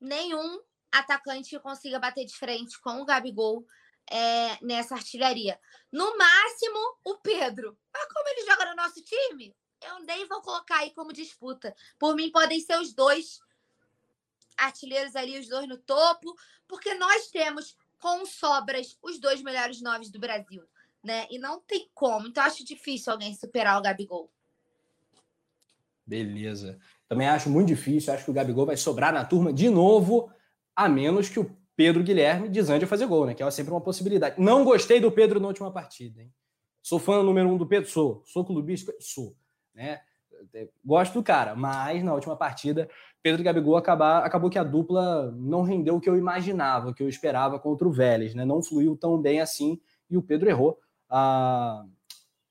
nenhum 0.00 0.60
atacante 0.90 1.50
que 1.50 1.60
consiga 1.60 1.98
bater 1.98 2.24
de 2.24 2.34
frente 2.34 2.80
com 2.80 3.02
o 3.02 3.04
Gabigol 3.04 3.64
é, 4.10 4.64
nessa 4.64 4.94
artilharia. 4.94 5.58
No 5.92 6.16
máximo, 6.16 6.78
o 7.04 7.16
Pedro. 7.16 7.76
Mas 7.92 8.06
como 8.12 8.28
ele 8.28 8.46
joga 8.46 8.70
no 8.70 8.76
nosso 8.76 9.02
time, 9.02 9.54
eu 9.86 10.00
nem 10.00 10.26
vou 10.26 10.40
colocar 10.40 10.78
aí 10.78 10.90
como 10.90 11.12
disputa. 11.12 11.74
Por 11.98 12.14
mim, 12.14 12.30
podem 12.30 12.60
ser 12.60 12.78
os 12.78 12.92
dois 12.92 13.40
artilheiros 14.56 15.14
ali, 15.14 15.38
os 15.38 15.48
dois 15.48 15.68
no 15.68 15.78
topo, 15.78 16.34
porque 16.66 16.94
nós 16.94 17.28
temos 17.28 17.76
com 17.98 18.26
sobras 18.26 18.96
os 19.02 19.18
dois 19.18 19.42
melhores 19.42 19.80
noves 19.80 20.10
do 20.10 20.18
Brasil, 20.18 20.64
né? 21.02 21.26
E 21.30 21.38
não 21.38 21.60
tem 21.60 21.88
como. 21.94 22.26
Então 22.26 22.42
acho 22.42 22.64
difícil 22.64 23.12
alguém 23.12 23.34
superar 23.34 23.78
o 23.78 23.82
Gabigol. 23.82 24.30
Beleza. 26.06 26.78
Também 27.08 27.28
acho 27.28 27.50
muito 27.50 27.68
difícil, 27.68 28.12
acho 28.12 28.24
que 28.24 28.30
o 28.30 28.34
Gabigol 28.34 28.66
vai 28.66 28.76
sobrar 28.76 29.12
na 29.12 29.24
turma 29.24 29.52
de 29.52 29.68
novo, 29.68 30.32
a 30.74 30.88
menos 30.88 31.28
que 31.28 31.38
o 31.38 31.56
Pedro 31.78 32.02
Guilherme 32.02 32.48
desande 32.48 32.84
a 32.84 32.88
fazer 32.88 33.06
gol, 33.06 33.24
né? 33.24 33.34
Que 33.34 33.42
é 33.44 33.50
sempre 33.52 33.72
uma 33.72 33.80
possibilidade. 33.80 34.34
Não 34.36 34.64
gostei 34.64 34.98
do 34.98 35.12
Pedro 35.12 35.38
na 35.38 35.46
última 35.46 35.70
partida, 35.70 36.20
hein? 36.20 36.32
Sou 36.82 36.98
fã 36.98 37.22
número 37.22 37.48
um 37.48 37.56
do 37.56 37.64
Pedro? 37.64 37.88
Sou. 37.88 38.20
Sou 38.26 38.44
clubista? 38.44 38.92
Sou. 38.98 39.36
Né? 39.72 40.00
Gosto 40.84 41.14
do 41.14 41.22
cara, 41.22 41.54
mas 41.54 42.02
na 42.02 42.12
última 42.12 42.34
partida, 42.34 42.90
Pedro 43.22 43.42
e 43.42 43.44
Gabigol 43.44 43.76
acabar, 43.76 44.24
acabou 44.24 44.50
que 44.50 44.58
a 44.58 44.64
dupla 44.64 45.30
não 45.36 45.62
rendeu 45.62 45.94
o 45.94 46.00
que 46.00 46.10
eu 46.10 46.16
imaginava, 46.16 46.90
o 46.90 46.94
que 46.94 47.00
eu 47.00 47.08
esperava 47.08 47.60
contra 47.60 47.86
o 47.86 47.92
Vélez, 47.92 48.34
né? 48.34 48.44
Não 48.44 48.60
fluiu 48.60 48.96
tão 48.96 49.16
bem 49.16 49.40
assim 49.40 49.80
e 50.10 50.16
o 50.16 50.22
Pedro 50.22 50.50
errou. 50.50 50.80
Ah, 51.08 51.84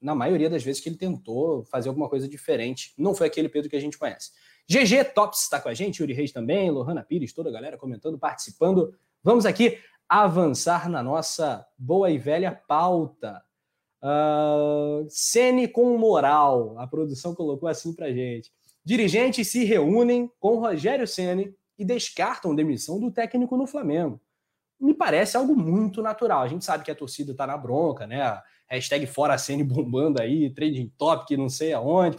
na 0.02 0.16
maioria 0.16 0.50
das 0.50 0.64
vezes 0.64 0.82
que 0.82 0.88
ele 0.88 0.96
tentou 0.96 1.66
fazer 1.66 1.90
alguma 1.90 2.08
coisa 2.08 2.30
diferente. 2.30 2.94
Não 2.98 3.14
foi 3.14 3.28
aquele 3.28 3.50
Pedro 3.50 3.70
que 3.70 3.76
a 3.76 3.82
gente 3.82 3.98
conhece. 3.98 4.32
GG 4.70 5.12
Tops 5.14 5.42
está 5.42 5.60
com 5.60 5.68
a 5.68 5.74
gente, 5.74 6.00
Yuri 6.00 6.14
Reis 6.14 6.32
também, 6.32 6.72
Lohana 6.72 7.04
Pires, 7.04 7.34
toda 7.34 7.50
a 7.50 7.52
galera 7.52 7.78
comentando, 7.78 8.18
participando. 8.18 8.96
Vamos 9.28 9.46
aqui 9.46 9.78
avançar 10.08 10.88
na 10.88 11.04
nossa 11.04 11.68
boa 11.78 12.10
e 12.10 12.18
velha 12.18 12.50
pauta. 12.50 13.44
Uh, 14.02 15.06
com 15.74 15.98
moral, 15.98 16.80
a 16.80 16.88
produção 16.88 17.36
colocou 17.36 17.68
assim 17.68 17.94
pra 17.94 18.10
gente. 18.10 18.50
Dirigentes 18.86 19.50
se 19.50 19.66
reúnem 19.66 20.32
com 20.40 20.60
Rogério 20.60 21.06
Ceni 21.06 21.54
e 21.78 21.84
descartam 21.84 22.56
demissão 22.56 23.02
do 23.02 23.12
técnico 23.12 23.58
no 23.58 23.68
Flamengo. 23.68 24.18
Me 24.80 24.94
parece 24.94 25.36
algo 25.36 25.54
muito 25.54 26.02
natural. 26.02 26.44
A 26.44 26.48
gente 26.48 26.64
sabe 26.64 26.86
que 26.86 26.92
a 26.92 26.96
torcida 26.96 27.34
está 27.34 27.46
na 27.46 27.58
bronca, 27.58 28.08
né? 28.08 28.42
Hashtag 28.70 29.06
fora 29.08 29.38
Ceni 29.38 29.62
bombando 29.62 30.22
aí, 30.22 30.50
trading 30.52 30.90
topic, 30.98 31.38
não 31.38 31.50
sei 31.50 31.74
aonde. 31.74 32.18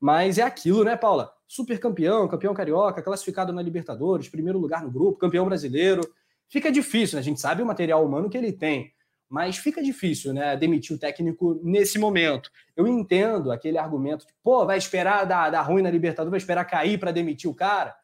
Mas 0.00 0.38
é 0.38 0.42
aquilo, 0.42 0.84
né, 0.84 0.94
Paula? 0.96 1.34
super 1.46 1.78
campeão, 1.78 2.26
campeão 2.26 2.54
carioca, 2.54 3.02
classificado 3.02 3.52
na 3.52 3.62
Libertadores, 3.62 4.28
primeiro 4.28 4.58
lugar 4.58 4.82
no 4.82 4.90
grupo, 4.90 5.18
campeão 5.18 5.44
brasileiro. 5.44 6.02
Fica 6.48 6.70
difícil, 6.70 7.16
né? 7.16 7.20
a 7.20 7.24
gente 7.24 7.40
sabe 7.40 7.62
o 7.62 7.66
material 7.66 8.04
humano 8.04 8.30
que 8.30 8.36
ele 8.36 8.52
tem, 8.52 8.92
mas 9.28 9.56
fica 9.56 9.82
difícil, 9.82 10.32
né, 10.32 10.56
demitir 10.56 10.94
o 10.94 10.98
técnico 10.98 11.60
nesse 11.64 11.98
momento. 11.98 12.50
Eu 12.76 12.86
entendo 12.86 13.50
aquele 13.50 13.78
argumento 13.78 14.26
de, 14.26 14.32
pô, 14.42 14.64
vai 14.64 14.78
esperar 14.78 15.24
dar, 15.24 15.50
dar 15.50 15.62
ruim 15.62 15.82
na 15.82 15.90
Libertadores, 15.90 16.30
vai 16.30 16.38
esperar 16.38 16.64
cair 16.64 16.98
para 16.98 17.10
demitir 17.10 17.50
o 17.50 17.54
cara. 17.54 17.96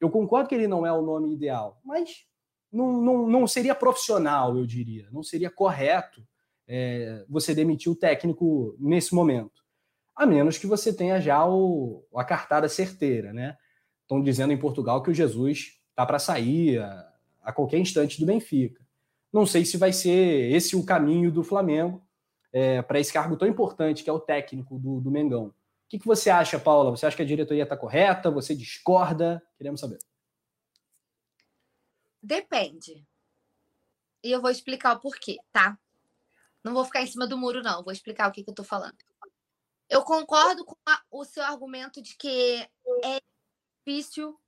Eu 0.00 0.08
concordo 0.08 0.48
que 0.48 0.54
ele 0.54 0.68
não 0.68 0.86
é 0.86 0.92
o 0.92 1.02
nome 1.02 1.34
ideal, 1.34 1.78
mas 1.84 2.24
não, 2.72 2.92
não, 3.02 3.28
não 3.28 3.46
seria 3.46 3.74
profissional, 3.74 4.56
eu 4.56 4.64
diria. 4.64 5.08
Não 5.12 5.22
seria 5.22 5.50
correto 5.50 6.26
é, 6.66 7.24
você 7.28 7.54
demitir 7.54 7.92
o 7.92 7.96
técnico 7.96 8.74
nesse 8.78 9.14
momento 9.14 9.60
a 10.20 10.26
menos 10.26 10.58
que 10.58 10.66
você 10.66 10.92
tenha 10.92 11.18
já 11.18 11.46
o, 11.46 12.04
a 12.14 12.22
cartada 12.22 12.68
certeira, 12.68 13.32
né? 13.32 13.56
Estão 14.02 14.22
dizendo 14.22 14.52
em 14.52 14.58
Portugal 14.58 15.02
que 15.02 15.10
o 15.10 15.14
Jesus 15.14 15.78
está 15.88 16.04
para 16.04 16.18
sair 16.18 16.78
a, 17.50 17.52
qualquer 17.52 17.78
instante 17.78 18.18
do 18.18 18.26
Benfica. 18.26 18.84
Não 19.32 19.46
sei 19.46 19.64
se 19.64 19.76
vai 19.76 19.92
ser 19.92 20.52
esse 20.52 20.74
o 20.74 20.84
caminho 20.84 21.30
do 21.30 21.44
Flamengo 21.44 22.02
é, 22.52 22.82
para 22.82 22.98
esse 22.98 23.12
cargo 23.12 23.36
tão 23.36 23.46
importante 23.46 24.02
que 24.02 24.10
é 24.10 24.12
o 24.12 24.20
técnico 24.20 24.78
do, 24.78 25.00
do 25.00 25.10
Mengão. 25.10 25.46
O 25.46 25.54
que, 25.88 25.98
que 25.98 26.06
você 26.06 26.30
acha, 26.30 26.58
Paula? 26.58 26.90
Você 26.90 27.06
acha 27.06 27.16
que 27.16 27.22
a 27.22 27.26
diretoria 27.26 27.64
está 27.64 27.76
correta? 27.76 28.30
Você 28.30 28.54
discorda? 28.54 29.42
Queremos 29.56 29.80
saber. 29.80 29.98
Depende. 32.22 33.06
E 34.22 34.30
eu 34.30 34.40
vou 34.40 34.50
explicar 34.50 34.96
o 34.96 35.00
porquê, 35.00 35.38
tá? 35.52 35.78
Não 36.62 36.74
vou 36.74 36.84
ficar 36.84 37.02
em 37.02 37.06
cima 37.06 37.26
do 37.26 37.38
muro, 37.38 37.62
não. 37.62 37.82
Vou 37.82 37.92
explicar 37.92 38.28
o 38.28 38.32
que, 38.32 38.44
que 38.44 38.50
eu 38.50 38.54
tô 38.54 38.62
falando. 38.62 38.96
Eu 39.88 40.02
concordo 40.02 40.64
com 40.64 40.76
a, 40.86 41.02
o 41.10 41.24
seu 41.24 41.42
argumento 41.42 42.00
de 42.00 42.16
que 42.16 42.68
é 43.04 43.20
difícil 43.78 44.38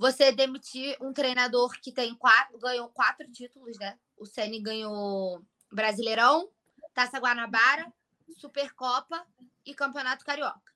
você 0.00 0.32
demitir 0.32 0.96
um 0.98 1.12
treinador 1.12 1.78
que 1.78 1.92
tem 1.92 2.14
quatro, 2.14 2.58
ganhou 2.58 2.88
quatro 2.88 3.30
títulos, 3.30 3.78
né? 3.78 3.98
O 4.16 4.24
Ceni 4.24 4.58
ganhou 4.58 5.44
Brasileirão, 5.70 6.48
Taça 6.94 7.18
Guanabara, 7.18 7.92
Supercopa 8.38 9.22
e 9.62 9.74
Campeonato 9.74 10.24
Carioca, 10.24 10.72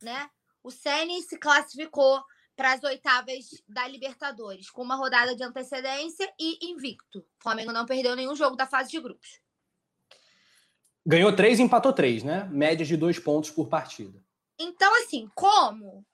né? 0.00 0.30
O 0.62 0.70
Ceni 0.70 1.20
se 1.22 1.36
classificou 1.36 2.22
para 2.54 2.74
as 2.74 2.84
oitavas 2.84 3.60
da 3.68 3.88
Libertadores 3.88 4.70
com 4.70 4.82
uma 4.82 4.94
rodada 4.94 5.34
de 5.34 5.42
antecedência 5.42 6.32
e 6.38 6.70
invicto. 6.70 7.18
O 7.18 7.42
Flamengo 7.42 7.72
não 7.72 7.84
perdeu 7.84 8.14
nenhum 8.14 8.36
jogo 8.36 8.54
da 8.54 8.68
fase 8.68 8.92
de 8.92 9.00
grupos. 9.00 9.40
Ganhou 11.04 11.34
três 11.34 11.58
e 11.58 11.62
empatou 11.62 11.92
três, 11.92 12.22
né? 12.22 12.44
Médias 12.44 12.86
de 12.86 12.96
dois 12.96 13.18
pontos 13.18 13.50
por 13.50 13.66
partida. 13.66 14.22
Então, 14.56 14.94
assim, 15.02 15.28
como 15.34 16.06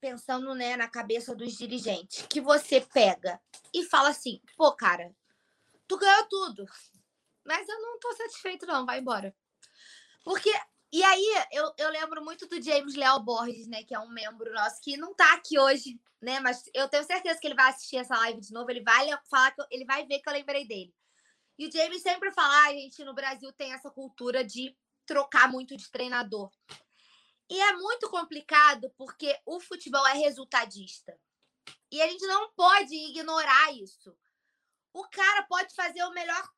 pensando 0.00 0.54
né, 0.54 0.76
na 0.76 0.88
cabeça 0.88 1.34
dos 1.34 1.56
dirigentes, 1.56 2.26
que 2.26 2.40
você 2.40 2.80
pega 2.80 3.40
e 3.72 3.84
fala 3.84 4.10
assim, 4.10 4.40
pô, 4.56 4.72
cara, 4.72 5.14
tu 5.88 5.96
ganhou 5.96 6.26
tudo, 6.28 6.66
mas 7.44 7.68
eu 7.68 7.80
não 7.80 7.98
tô 7.98 8.12
satisfeito, 8.14 8.66
não, 8.66 8.84
vai 8.84 8.98
embora. 8.98 9.34
Porque. 10.24 10.52
E 10.92 11.02
aí, 11.02 11.44
eu, 11.52 11.72
eu 11.78 11.90
lembro 11.90 12.24
muito 12.24 12.46
do 12.46 12.62
James 12.62 12.94
Leal 12.94 13.22
Borges, 13.22 13.66
né? 13.66 13.82
Que 13.82 13.94
é 13.94 13.98
um 13.98 14.08
membro 14.08 14.52
nosso 14.52 14.80
que 14.80 14.96
não 14.96 15.14
tá 15.14 15.34
aqui 15.34 15.58
hoje, 15.58 16.00
né? 16.20 16.40
Mas 16.40 16.62
eu 16.74 16.88
tenho 16.88 17.04
certeza 17.04 17.38
que 17.38 17.46
ele 17.46 17.54
vai 17.54 17.70
assistir 17.70 17.96
essa 17.96 18.16
live 18.16 18.40
de 18.40 18.52
novo. 18.52 18.70
Ele 18.70 18.82
vai 18.82 19.08
falar 19.28 19.52
que 19.52 19.60
eu, 19.60 19.66
ele 19.70 19.84
vai 19.84 20.06
ver 20.06 20.20
que 20.20 20.28
eu 20.28 20.32
lembrei 20.32 20.66
dele. 20.66 20.94
E 21.58 21.66
o 21.66 21.72
James 21.72 22.02
sempre 22.02 22.32
fala, 22.32 22.66
a 22.66 22.72
gente 22.72 23.04
no 23.04 23.14
Brasil 23.14 23.52
tem 23.52 23.72
essa 23.72 23.90
cultura 23.90 24.44
de 24.44 24.76
trocar 25.06 25.50
muito 25.50 25.76
de 25.76 25.90
treinador. 25.90 26.50
E 27.48 27.60
é 27.60 27.72
muito 27.76 28.10
complicado 28.10 28.92
porque 28.96 29.38
o 29.44 29.60
futebol 29.60 30.06
é 30.08 30.14
resultadista. 30.14 31.18
E 31.90 32.02
a 32.02 32.08
gente 32.08 32.26
não 32.26 32.50
pode 32.52 32.94
ignorar 32.94 33.72
isso. 33.72 34.16
O 34.92 35.04
cara 35.08 35.42
pode 35.44 35.74
fazer 35.74 36.02
o 36.04 36.12
melhor 36.12 36.48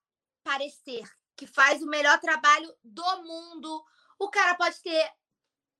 parecer 0.43 1.05
que 1.37 1.47
faz 1.47 1.83
o 1.83 1.87
melhor 1.87 2.19
trabalho 2.21 2.75
do 2.83 3.23
mundo. 3.23 3.85
O 4.19 4.29
cara 4.31 4.55
pode 4.55 4.81
ter 4.83 5.13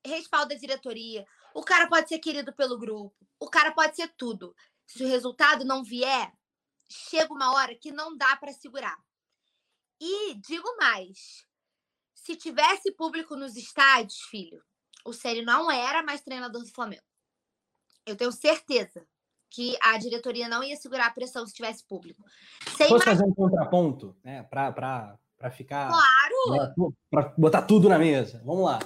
respaldo 0.05 0.51
da 0.51 0.61
diretoria, 0.61 1.27
o 1.55 1.63
cara 1.63 1.89
pode 1.89 2.09
ser 2.09 2.19
querido 2.21 2.55
pelo 2.55 2.79
grupo, 2.79 3.17
o 3.39 3.51
cara 3.51 3.73
pode 3.73 3.97
ser 3.97 4.09
tudo. 4.17 4.55
Se 4.87 5.03
o 5.03 5.09
resultado 5.09 5.65
não 5.65 5.83
vier, 5.83 6.33
chega 6.89 7.33
uma 7.33 7.53
hora 7.53 7.75
que 7.75 7.91
não 7.91 8.17
dá 8.17 8.37
para 8.37 8.53
segurar. 8.53 8.97
E 10.01 10.35
digo 10.35 10.77
mais: 10.77 11.45
se 12.15 12.37
tivesse 12.37 12.93
público 12.93 13.37
nos 13.37 13.57
estádios, 13.57 14.21
filho, 14.31 14.65
o 15.05 15.13
Ceni 15.13 15.43
não 15.43 15.71
era 15.71 16.03
mais 16.03 16.21
treinador 16.21 16.63
do 16.63 16.69
Flamengo. 16.69 17.03
Eu 18.07 18.17
tenho 18.17 18.33
certeza 18.33 19.07
que 19.51 19.77
a 19.83 19.97
diretoria 19.99 20.49
não 20.49 20.63
ia 20.63 20.77
segurar 20.77 21.07
a 21.07 21.11
pressão 21.11 21.47
se 21.47 21.55
tivesse 21.55 21.85
público. 21.87 22.23
Sem 22.77 22.89
Posso 22.89 23.05
fazer 23.05 23.25
um 23.25 23.35
contraponto, 23.35 24.17
né? 24.23 24.43
Para 24.45 25.19
ficar. 25.51 25.89
Claro! 25.89 26.75
Para 27.11 27.35
botar 27.37 27.63
tudo 27.63 27.89
na 27.89 27.99
mesa. 27.99 28.43
Vamos 28.45 28.65
lá. 28.65 28.79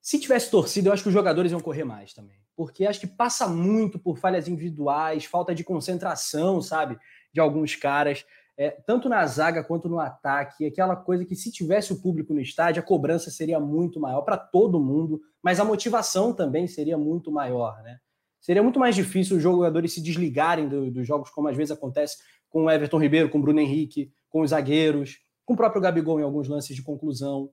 Se 0.00 0.18
tivesse 0.18 0.50
torcida, 0.50 0.88
eu 0.88 0.92
acho 0.92 1.02
que 1.02 1.08
os 1.08 1.14
jogadores 1.14 1.52
iam 1.52 1.60
correr 1.60 1.84
mais 1.84 2.12
também. 2.12 2.40
Porque 2.54 2.86
acho 2.86 3.00
que 3.00 3.06
passa 3.06 3.48
muito 3.48 3.98
por 3.98 4.18
falhas 4.18 4.46
individuais, 4.46 5.24
falta 5.24 5.54
de 5.54 5.64
concentração, 5.64 6.60
sabe? 6.60 6.98
De 7.32 7.40
alguns 7.40 7.74
caras 7.74 8.24
é, 8.56 8.70
tanto 8.70 9.08
na 9.08 9.24
zaga 9.26 9.64
quanto 9.64 9.88
no 9.88 9.98
ataque, 9.98 10.66
aquela 10.66 10.94
coisa 10.94 11.24
que 11.24 11.34
se 11.34 11.50
tivesse 11.50 11.92
o 11.92 12.00
público 12.00 12.34
no 12.34 12.40
estádio, 12.40 12.82
a 12.82 12.86
cobrança 12.86 13.30
seria 13.30 13.58
muito 13.58 13.98
maior 13.98 14.22
para 14.22 14.36
todo 14.36 14.80
mundo, 14.80 15.20
mas 15.42 15.58
a 15.58 15.64
motivação 15.64 16.34
também 16.34 16.66
seria 16.66 16.98
muito 16.98 17.32
maior, 17.32 17.82
né? 17.82 17.98
Seria 18.40 18.62
muito 18.62 18.80
mais 18.80 18.94
difícil 18.94 19.36
os 19.36 19.42
jogadores 19.42 19.94
se 19.94 20.02
desligarem 20.02 20.68
do, 20.68 20.90
dos 20.90 21.06
jogos, 21.06 21.30
como 21.30 21.48
às 21.48 21.56
vezes 21.56 21.70
acontece 21.70 22.18
com 22.50 22.64
o 22.64 22.70
Everton 22.70 22.98
Ribeiro, 22.98 23.30
com 23.30 23.38
o 23.38 23.42
Bruno 23.42 23.60
Henrique, 23.60 24.12
com 24.28 24.42
os 24.42 24.50
zagueiros, 24.50 25.20
com 25.44 25.54
o 25.54 25.56
próprio 25.56 25.80
Gabigol 25.80 26.20
em 26.20 26.24
alguns 26.24 26.48
lances 26.48 26.74
de 26.74 26.82
conclusão. 26.82 27.50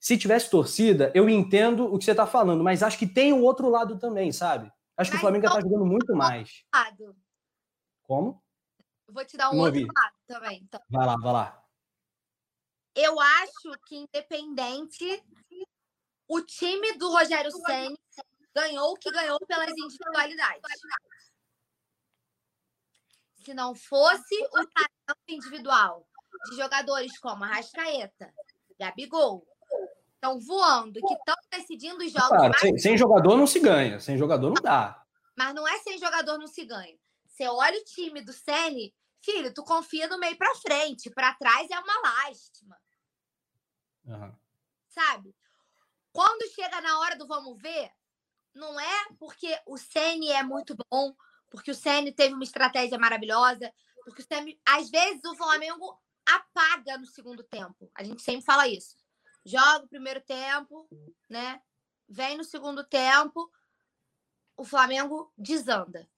Se 0.00 0.18
tivesse 0.18 0.50
torcida, 0.50 1.12
eu 1.14 1.28
entendo 1.30 1.84
o 1.84 1.96
que 1.96 2.04
você 2.04 2.10
está 2.10 2.26
falando, 2.26 2.64
mas 2.64 2.82
acho 2.82 2.98
que 2.98 3.06
tem 3.06 3.32
o 3.32 3.36
um 3.36 3.42
outro 3.44 3.68
lado 3.68 3.98
também, 3.98 4.32
sabe? 4.32 4.70
Acho 4.96 5.10
que 5.10 5.16
mas 5.16 5.20
o 5.20 5.20
Flamengo 5.20 5.46
está 5.46 5.60
jogando 5.60 5.86
muito 5.86 6.14
mais. 6.14 6.64
Lado. 6.74 7.16
Como? 8.02 8.41
Vou 9.12 9.24
te 9.24 9.36
dar 9.36 9.50
um 9.50 9.56
Não 9.56 9.64
outro 9.64 9.80
lado 9.80 10.14
também. 10.26 10.60
Então. 10.62 10.80
Vai 10.88 11.06
lá, 11.06 11.16
vai 11.16 11.32
lá. 11.32 11.64
Eu 12.94 13.18
acho 13.20 13.72
que, 13.86 13.96
independente, 13.96 15.22
o 16.28 16.40
time 16.42 16.92
do 16.94 17.10
Rogério 17.10 17.50
Senna 17.50 17.96
ganhou 18.54 18.92
o 18.92 18.96
que 18.96 19.10
ganhou 19.10 19.38
pelas 19.46 19.70
individualidades. 19.70 20.62
Se 23.36 23.54
não 23.54 23.74
fosse 23.74 24.34
o 24.44 24.66
talento 24.66 25.20
individual 25.28 26.06
de 26.50 26.56
jogadores 26.56 27.18
como 27.18 27.44
Arrascaeta, 27.44 28.32
Gabigol, 28.78 29.46
estão 30.14 30.38
voando, 30.38 31.00
que 31.00 31.14
estão 31.14 31.34
decidindo 31.50 32.04
os 32.04 32.12
jogos. 32.12 32.28
Claro, 32.28 32.58
sem, 32.60 32.78
sem, 32.78 32.96
jogador 32.96 33.36
não 33.36 33.46
se 33.46 33.58
ganha, 33.58 33.98
sem 33.98 34.16
jogador 34.16 34.48
não 34.48 34.62
dá. 34.62 35.04
Mas 35.36 35.54
não 35.54 35.66
é 35.66 35.78
sem 35.78 35.98
jogador 35.98 36.38
não 36.38 36.46
se 36.46 36.64
ganha. 36.64 36.96
Você 37.26 37.48
olha 37.48 37.78
o 37.78 37.84
time 37.84 38.20
do 38.22 38.32
Sene, 38.32 38.94
filho, 39.22 39.54
tu 39.54 39.62
confia 39.64 40.08
no 40.08 40.18
meio 40.18 40.36
para 40.36 40.54
frente, 40.56 41.10
para 41.10 41.34
trás 41.34 41.70
é 41.70 41.78
uma 41.78 42.00
lástima. 42.00 42.78
Uhum. 44.04 44.34
Sabe? 44.88 45.34
Quando 46.12 46.50
chega 46.54 46.80
na 46.80 46.98
hora 46.98 47.16
do 47.16 47.26
vamos 47.26 47.60
ver, 47.60 47.90
não 48.54 48.78
é 48.78 49.06
porque 49.18 49.58
o 49.66 49.78
Ceni 49.78 50.30
é 50.30 50.42
muito 50.42 50.76
bom, 50.90 51.14
porque 51.48 51.70
o 51.70 51.74
Ceni 51.74 52.12
teve 52.12 52.34
uma 52.34 52.44
estratégia 52.44 52.98
maravilhosa, 52.98 53.72
porque 54.04 54.22
o 54.22 54.26
Ceni, 54.26 54.60
às 54.66 54.90
vezes 54.90 55.24
o 55.24 55.36
Flamengo 55.36 55.98
apaga 56.26 56.98
no 56.98 57.06
segundo 57.06 57.42
tempo. 57.42 57.90
A 57.94 58.04
gente 58.04 58.22
sempre 58.22 58.44
fala 58.44 58.68
isso. 58.68 58.96
Joga 59.44 59.84
o 59.84 59.88
primeiro 59.88 60.20
tempo, 60.20 60.88
né? 61.28 61.60
Vem 62.08 62.36
no 62.36 62.44
segundo 62.44 62.84
tempo, 62.84 63.50
o 64.56 64.64
Flamengo 64.64 65.32
desanda. 65.36 66.08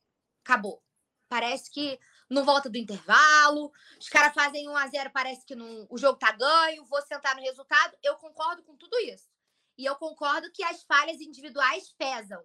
Acabou. 0.43 0.83
Parece 1.29 1.71
que 1.71 1.99
não 2.29 2.45
volta 2.45 2.71
do 2.71 2.79
intervalo, 2.79 3.71
os 3.99 4.09
caras 4.09 4.35
fazem 4.35 4.69
1 4.69 4.77
a 4.77 4.87
0 4.89 5.11
parece 5.13 5.45
que 5.45 5.55
não, 5.55 5.87
o 5.91 5.99
jogo 5.99 6.19
tá 6.19 6.33
ganho, 6.33 6.85
vou 6.85 7.01
sentar 7.03 7.35
no 7.37 7.43
resultado. 7.43 7.97
Eu 8.03 8.17
concordo 8.17 8.63
com 8.63 8.77
tudo 8.77 8.99
isso. 9.01 9.29
E 9.77 9.85
eu 9.85 9.97
concordo 9.97 10.51
que 10.53 10.63
as 10.63 10.83
falhas 10.85 11.21
individuais 11.21 11.93
pesam. 11.99 12.41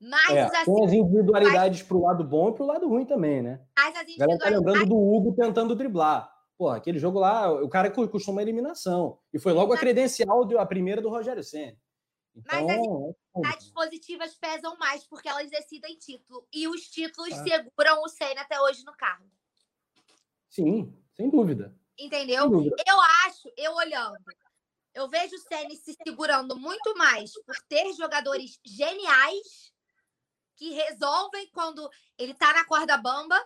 Mas 0.00 0.30
é, 0.30 0.42
assim, 0.42 0.74
tem 0.74 0.84
as 0.84 0.92
individualidades 0.92 1.82
para 1.82 1.96
o 1.96 2.02
lado 2.02 2.22
bom 2.22 2.50
e 2.50 2.54
para 2.54 2.62
o 2.62 2.66
lado 2.66 2.88
ruim 2.88 3.04
também, 3.04 3.42
né? 3.42 3.60
Mas 3.76 3.96
as 3.96 4.02
individualidades... 4.02 4.38
tá 4.38 4.50
lembrando 4.50 4.86
do 4.86 4.96
Hugo 4.96 5.34
tentando 5.34 5.74
driblar. 5.74 6.32
Pô, 6.56 6.68
aquele 6.68 6.98
jogo 6.98 7.18
lá, 7.18 7.50
o 7.50 7.68
cara 7.68 7.90
costuma 7.90 8.42
eliminação. 8.42 9.18
E 9.32 9.38
foi 9.38 9.52
logo 9.52 9.72
a 9.72 9.78
credencial, 9.78 10.48
a 10.58 10.66
primeira 10.66 11.00
do 11.00 11.08
Rogério 11.08 11.42
Senna. 11.42 11.76
Então, 12.38 12.66
Mas 12.66 12.70
as 12.70 12.76
individualidades 12.76 13.68
é 13.68 13.72
positivas 13.72 14.34
pesam 14.34 14.76
mais 14.78 15.04
porque 15.04 15.28
elas 15.28 15.50
decidem 15.50 15.96
título. 15.96 16.46
E 16.52 16.68
os 16.68 16.88
títulos 16.88 17.32
ah. 17.32 17.44
seguram 17.44 18.02
o 18.02 18.08
Senna 18.08 18.42
até 18.42 18.60
hoje 18.60 18.84
no 18.84 18.96
carro. 18.96 19.30
Sim, 20.48 20.96
sem 21.14 21.28
dúvida. 21.28 21.76
Entendeu? 21.98 22.42
Sem 22.42 22.50
dúvida. 22.50 22.76
Eu 22.86 23.00
acho, 23.26 23.52
eu 23.56 23.74
olhando, 23.74 24.18
eu 24.94 25.08
vejo 25.08 25.34
o 25.34 25.38
Senna 25.38 25.74
se 25.74 25.96
segurando 26.02 26.56
muito 26.56 26.96
mais 26.96 27.32
por 27.42 27.56
ter 27.68 27.92
jogadores 27.94 28.58
geniais 28.64 29.72
que 30.56 30.70
resolvem 30.70 31.48
quando 31.52 31.88
ele 32.16 32.34
tá 32.34 32.52
na 32.52 32.64
corda 32.64 32.96
bamba 32.96 33.38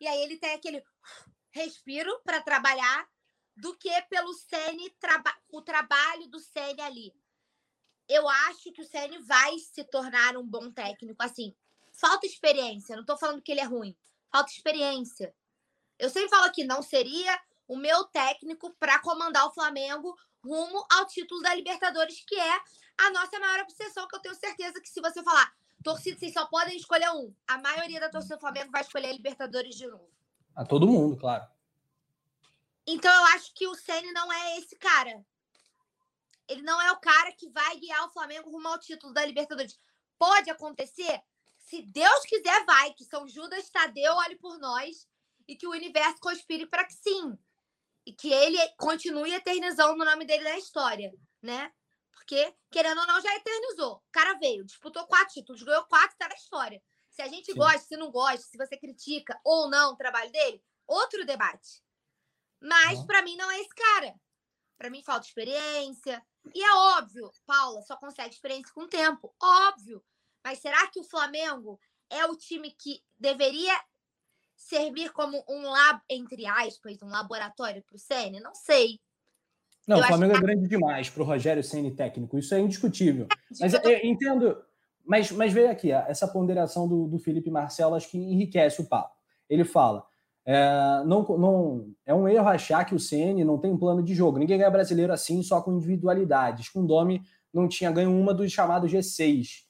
e 0.00 0.06
aí 0.06 0.22
ele 0.22 0.36
tem 0.36 0.52
aquele 0.52 0.82
respiro 1.50 2.20
para 2.24 2.42
trabalhar 2.42 3.08
do 3.56 3.76
que 3.76 3.90
pelo 4.02 4.32
Sene 4.34 4.90
traba 4.98 5.34
o 5.48 5.62
trabalho 5.62 6.26
do 6.28 6.40
Sene 6.40 6.80
ali 6.80 7.21
eu 8.08 8.28
acho 8.28 8.72
que 8.72 8.82
o 8.82 8.84
Ceni 8.84 9.18
vai 9.18 9.58
se 9.58 9.84
tornar 9.84 10.36
um 10.36 10.46
bom 10.46 10.70
técnico. 10.70 11.22
Assim, 11.22 11.54
falta 11.92 12.26
experiência. 12.26 12.96
Não 12.96 13.02
estou 13.02 13.16
falando 13.16 13.42
que 13.42 13.52
ele 13.52 13.60
é 13.60 13.64
ruim. 13.64 13.96
Falta 14.30 14.50
experiência. 14.50 15.34
Eu 15.98 16.10
sempre 16.10 16.30
falo 16.30 16.44
aqui, 16.44 16.64
não 16.64 16.82
seria 16.82 17.38
o 17.68 17.76
meu 17.76 18.04
técnico 18.04 18.74
para 18.78 18.98
comandar 18.98 19.46
o 19.46 19.52
Flamengo 19.52 20.16
rumo 20.44 20.84
ao 20.90 21.06
título 21.06 21.40
da 21.40 21.54
Libertadores, 21.54 22.24
que 22.26 22.34
é 22.34 22.60
a 22.98 23.10
nossa 23.10 23.38
maior 23.38 23.60
obsessão, 23.60 24.08
que 24.08 24.16
eu 24.16 24.20
tenho 24.20 24.34
certeza 24.34 24.80
que 24.80 24.88
se 24.88 25.00
você 25.00 25.22
falar, 25.22 25.54
torcida, 25.82 26.18
vocês 26.18 26.32
só 26.32 26.46
podem 26.46 26.76
escolher 26.76 27.10
um. 27.10 27.32
A 27.46 27.58
maioria 27.58 28.00
da 28.00 28.10
torcida 28.10 28.36
do 28.36 28.40
Flamengo 28.40 28.70
vai 28.70 28.82
escolher 28.82 29.08
a 29.08 29.12
Libertadores 29.12 29.76
de 29.76 29.86
novo. 29.86 30.10
A 30.54 30.64
todo 30.64 30.88
mundo, 30.88 31.16
claro. 31.16 31.46
Então 32.86 33.14
eu 33.14 33.24
acho 33.36 33.54
que 33.54 33.66
o 33.66 33.74
Ceni 33.74 34.12
não 34.12 34.32
é 34.32 34.58
esse 34.58 34.76
cara 34.76 35.24
ele 36.52 36.62
não 36.62 36.80
é 36.80 36.92
o 36.92 37.00
cara 37.00 37.32
que 37.32 37.48
vai 37.48 37.76
guiar 37.78 38.06
o 38.06 38.10
Flamengo 38.10 38.50
rumo 38.50 38.68
ao 38.68 38.78
título 38.78 39.12
da 39.12 39.24
Libertadores. 39.24 39.78
Pode 40.18 40.50
acontecer? 40.50 41.20
Se 41.56 41.82
Deus 41.82 42.24
quiser, 42.26 42.64
vai. 42.64 42.92
Que 42.94 43.04
São 43.04 43.26
Judas 43.26 43.70
Tadeu 43.70 44.14
olhe 44.14 44.36
por 44.36 44.58
nós 44.58 45.08
e 45.48 45.56
que 45.56 45.66
o 45.66 45.70
universo 45.70 46.18
conspire 46.20 46.66
para 46.66 46.84
que 46.84 46.94
sim. 46.94 47.38
E 48.04 48.12
que 48.12 48.32
ele 48.32 48.58
continue 48.76 49.32
eternizando 49.32 50.00
o 50.00 50.04
nome 50.04 50.24
dele 50.24 50.44
na 50.44 50.58
história, 50.58 51.12
né? 51.40 51.72
Porque, 52.10 52.54
querendo 52.70 53.00
ou 53.00 53.06
não, 53.06 53.20
já 53.20 53.34
eternizou. 53.36 53.94
O 53.96 54.12
cara 54.12 54.34
veio, 54.34 54.64
disputou 54.64 55.06
quatro 55.06 55.34
títulos, 55.34 55.62
ganhou 55.62 55.84
quatro, 55.84 56.16
tá 56.18 56.28
na 56.28 56.34
história. 56.34 56.82
Se 57.10 57.22
a 57.22 57.28
gente 57.28 57.52
sim. 57.52 57.54
gosta, 57.54 57.80
se 57.80 57.96
não 57.96 58.10
gosta, 58.10 58.42
se 58.42 58.56
você 58.56 58.76
critica 58.76 59.40
ou 59.44 59.68
não 59.68 59.92
o 59.92 59.96
trabalho 59.96 60.30
dele, 60.30 60.62
outro 60.86 61.24
debate. 61.24 61.82
Mas, 62.60 63.02
para 63.04 63.22
mim, 63.22 63.36
não 63.36 63.50
é 63.50 63.60
esse 63.60 63.74
cara. 63.74 64.14
Para 64.78 64.90
mim, 64.90 65.02
falta 65.02 65.26
experiência, 65.26 66.24
e 66.54 66.62
é 66.62 66.74
óbvio, 66.98 67.30
Paula 67.46 67.82
só 67.82 67.96
consegue 67.96 68.34
experiência 68.34 68.72
com 68.74 68.82
o 68.82 68.88
tempo. 68.88 69.34
Óbvio. 69.40 70.02
Mas 70.44 70.58
será 70.58 70.86
que 70.88 70.98
o 70.98 71.04
Flamengo 71.04 71.78
é 72.10 72.26
o 72.26 72.36
time 72.36 72.70
que 72.72 73.00
deveria 73.18 73.72
servir 74.56 75.12
como 75.12 75.44
um 75.48 75.62
lab, 75.62 76.00
entre 76.10 76.46
aspas, 76.46 77.00
um 77.02 77.08
laboratório 77.08 77.82
para 77.82 77.96
o 77.96 77.98
Sene? 77.98 78.40
Não 78.40 78.54
sei. 78.54 78.98
Não, 79.86 79.98
eu 79.98 80.04
o 80.04 80.06
Flamengo 80.06 80.32
que... 80.32 80.38
é 80.38 80.42
grande 80.42 80.68
demais 80.68 81.10
para 81.10 81.22
o 81.22 81.26
Rogério 81.26 81.62
Ceni 81.62 81.94
técnico, 81.94 82.38
isso 82.38 82.54
é 82.54 82.60
indiscutível. 82.60 83.26
É, 83.30 83.36
mas 83.60 83.74
eu, 83.74 83.98
entendo, 84.04 84.64
mas, 85.04 85.30
mas 85.32 85.52
veja 85.52 85.70
aqui, 85.70 85.90
essa 85.90 86.28
ponderação 86.28 86.88
do, 86.88 87.06
do 87.08 87.18
Felipe 87.18 87.50
Marcelo 87.50 87.94
acho 87.94 88.08
que 88.08 88.18
enriquece 88.18 88.80
o 88.80 88.88
papo. 88.88 89.16
Ele 89.48 89.64
fala: 89.64 90.06
é, 90.44 91.02
não, 91.06 91.22
não, 91.38 91.94
é 92.04 92.12
um 92.14 92.28
erro 92.28 92.48
achar 92.48 92.84
que 92.84 92.94
o 92.94 92.98
CN 92.98 93.44
não 93.44 93.58
tem 93.58 93.70
um 93.70 93.78
plano 93.78 94.02
de 94.02 94.14
jogo. 94.14 94.38
Ninguém 94.38 94.58
ganha 94.58 94.70
brasileiro 94.70 95.12
assim, 95.12 95.42
só 95.42 95.60
com 95.60 95.72
individualidades. 95.72 96.68
Com 96.68 96.84
Domi 96.84 97.22
não 97.52 97.68
tinha 97.68 97.90
ganho 97.90 98.10
uma 98.10 98.34
dos 98.34 98.50
chamados 98.50 98.90
G6. 98.90 99.62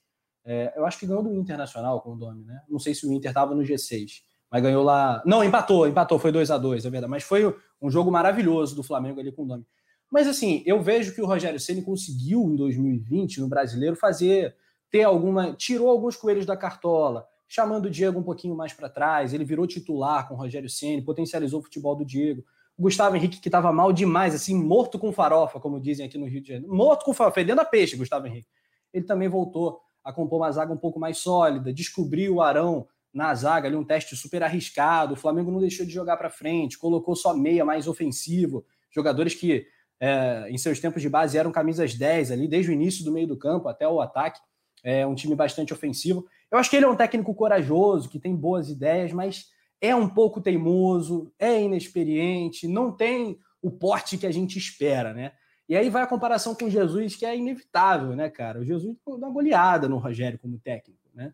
É, 0.44 0.72
eu 0.76 0.86
acho 0.86 0.98
que 0.98 1.06
ganhou 1.06 1.22
do 1.22 1.34
Internacional 1.34 2.00
com 2.00 2.12
o 2.12 2.16
Domi, 2.16 2.44
né? 2.44 2.60
Não 2.68 2.78
sei 2.78 2.94
se 2.94 3.06
o 3.06 3.12
Inter 3.12 3.30
estava 3.30 3.54
no 3.54 3.62
G6, 3.62 4.22
mas 4.50 4.62
ganhou 4.62 4.82
lá. 4.82 5.22
Não, 5.26 5.44
empatou, 5.44 5.86
empatou, 5.86 6.18
foi 6.18 6.32
2 6.32 6.50
a 6.50 6.58
2 6.58 6.84
é 6.84 6.90
verdade. 6.90 7.10
Mas 7.10 7.22
foi 7.22 7.54
um 7.80 7.90
jogo 7.90 8.10
maravilhoso 8.10 8.74
do 8.74 8.82
Flamengo 8.82 9.20
ali 9.20 9.30
com 9.30 9.42
o 9.42 9.46
Domi. 9.46 9.66
Mas 10.10 10.26
assim, 10.26 10.62
eu 10.66 10.82
vejo 10.82 11.14
que 11.14 11.22
o 11.22 11.26
Rogério 11.26 11.60
Ceni 11.60 11.82
conseguiu 11.82 12.42
em 12.44 12.56
2020 12.56 13.40
no 13.40 13.48
brasileiro 13.48 13.96
fazer 13.96 14.54
ter 14.90 15.02
alguma. 15.02 15.54
tirou 15.54 15.88
alguns 15.88 16.16
coelhos 16.16 16.46
da 16.46 16.56
cartola 16.56 17.26
chamando 17.52 17.84
o 17.84 17.90
Diego 17.90 18.18
um 18.18 18.22
pouquinho 18.22 18.56
mais 18.56 18.72
para 18.72 18.88
trás. 18.88 19.34
Ele 19.34 19.44
virou 19.44 19.66
titular 19.66 20.26
com 20.26 20.32
o 20.32 20.38
Rogério 20.38 20.70
Ceni, 20.70 21.02
potencializou 21.02 21.60
o 21.60 21.62
futebol 21.62 21.94
do 21.94 22.02
Diego. 22.02 22.42
O 22.78 22.82
Gustavo 22.84 23.14
Henrique, 23.14 23.38
que 23.38 23.48
estava 23.48 23.70
mal 23.70 23.92
demais, 23.92 24.34
assim, 24.34 24.54
morto 24.54 24.98
com 24.98 25.12
farofa, 25.12 25.60
como 25.60 25.78
dizem 25.78 26.06
aqui 26.06 26.16
no 26.16 26.24
Rio 26.24 26.40
de 26.40 26.48
Janeiro. 26.48 26.74
Morto 26.74 27.04
com 27.04 27.12
farofa, 27.12 27.34
fedendo 27.34 27.60
a 27.60 27.64
peixe, 27.66 27.94
Gustavo 27.94 28.26
Henrique. 28.26 28.48
Ele 28.90 29.04
também 29.04 29.28
voltou 29.28 29.82
a 30.02 30.10
compor 30.10 30.40
uma 30.40 30.50
zaga 30.50 30.72
um 30.72 30.78
pouco 30.78 30.98
mais 30.98 31.18
sólida, 31.18 31.74
descobriu 31.74 32.36
o 32.36 32.42
Arão 32.42 32.88
na 33.12 33.34
zaga, 33.34 33.68
ali 33.68 33.76
um 33.76 33.84
teste 33.84 34.16
super 34.16 34.42
arriscado. 34.42 35.12
O 35.12 35.16
Flamengo 35.16 35.50
não 35.50 35.60
deixou 35.60 35.84
de 35.84 35.92
jogar 35.92 36.16
para 36.16 36.30
frente, 36.30 36.78
colocou 36.78 37.14
só 37.14 37.34
meia 37.34 37.66
mais 37.66 37.86
ofensivo, 37.86 38.64
jogadores 38.90 39.34
que 39.34 39.66
é, 40.00 40.46
em 40.48 40.56
seus 40.56 40.80
tempos 40.80 41.02
de 41.02 41.08
base 41.10 41.36
eram 41.36 41.52
camisas 41.52 41.94
10 41.94 42.30
ali, 42.30 42.48
desde 42.48 42.70
o 42.70 42.72
início 42.72 43.04
do 43.04 43.12
meio 43.12 43.26
do 43.26 43.36
campo 43.36 43.68
até 43.68 43.86
o 43.86 44.00
ataque. 44.00 44.40
É 44.82 45.06
um 45.06 45.14
time 45.14 45.36
bastante 45.36 45.74
ofensivo. 45.74 46.26
Eu 46.52 46.58
acho 46.58 46.68
que 46.68 46.76
ele 46.76 46.84
é 46.84 46.88
um 46.88 46.94
técnico 46.94 47.34
corajoso, 47.34 48.10
que 48.10 48.18
tem 48.18 48.36
boas 48.36 48.68
ideias, 48.68 49.10
mas 49.10 49.46
é 49.80 49.96
um 49.96 50.06
pouco 50.06 50.38
teimoso, 50.38 51.32
é 51.38 51.62
inexperiente, 51.62 52.68
não 52.68 52.92
tem 52.92 53.38
o 53.62 53.70
porte 53.70 54.18
que 54.18 54.26
a 54.26 54.30
gente 54.30 54.58
espera, 54.58 55.14
né? 55.14 55.32
E 55.66 55.74
aí 55.74 55.88
vai 55.88 56.02
a 56.02 56.06
comparação 56.06 56.54
com 56.54 56.68
Jesus, 56.68 57.16
que 57.16 57.24
é 57.24 57.34
inevitável, 57.34 58.14
né, 58.14 58.28
cara? 58.28 58.60
O 58.60 58.64
Jesus 58.64 58.94
dá 59.06 59.14
uma 59.14 59.30
goleada 59.30 59.88
no 59.88 59.96
Rogério 59.96 60.38
como 60.38 60.58
técnico, 60.58 61.00
né? 61.14 61.32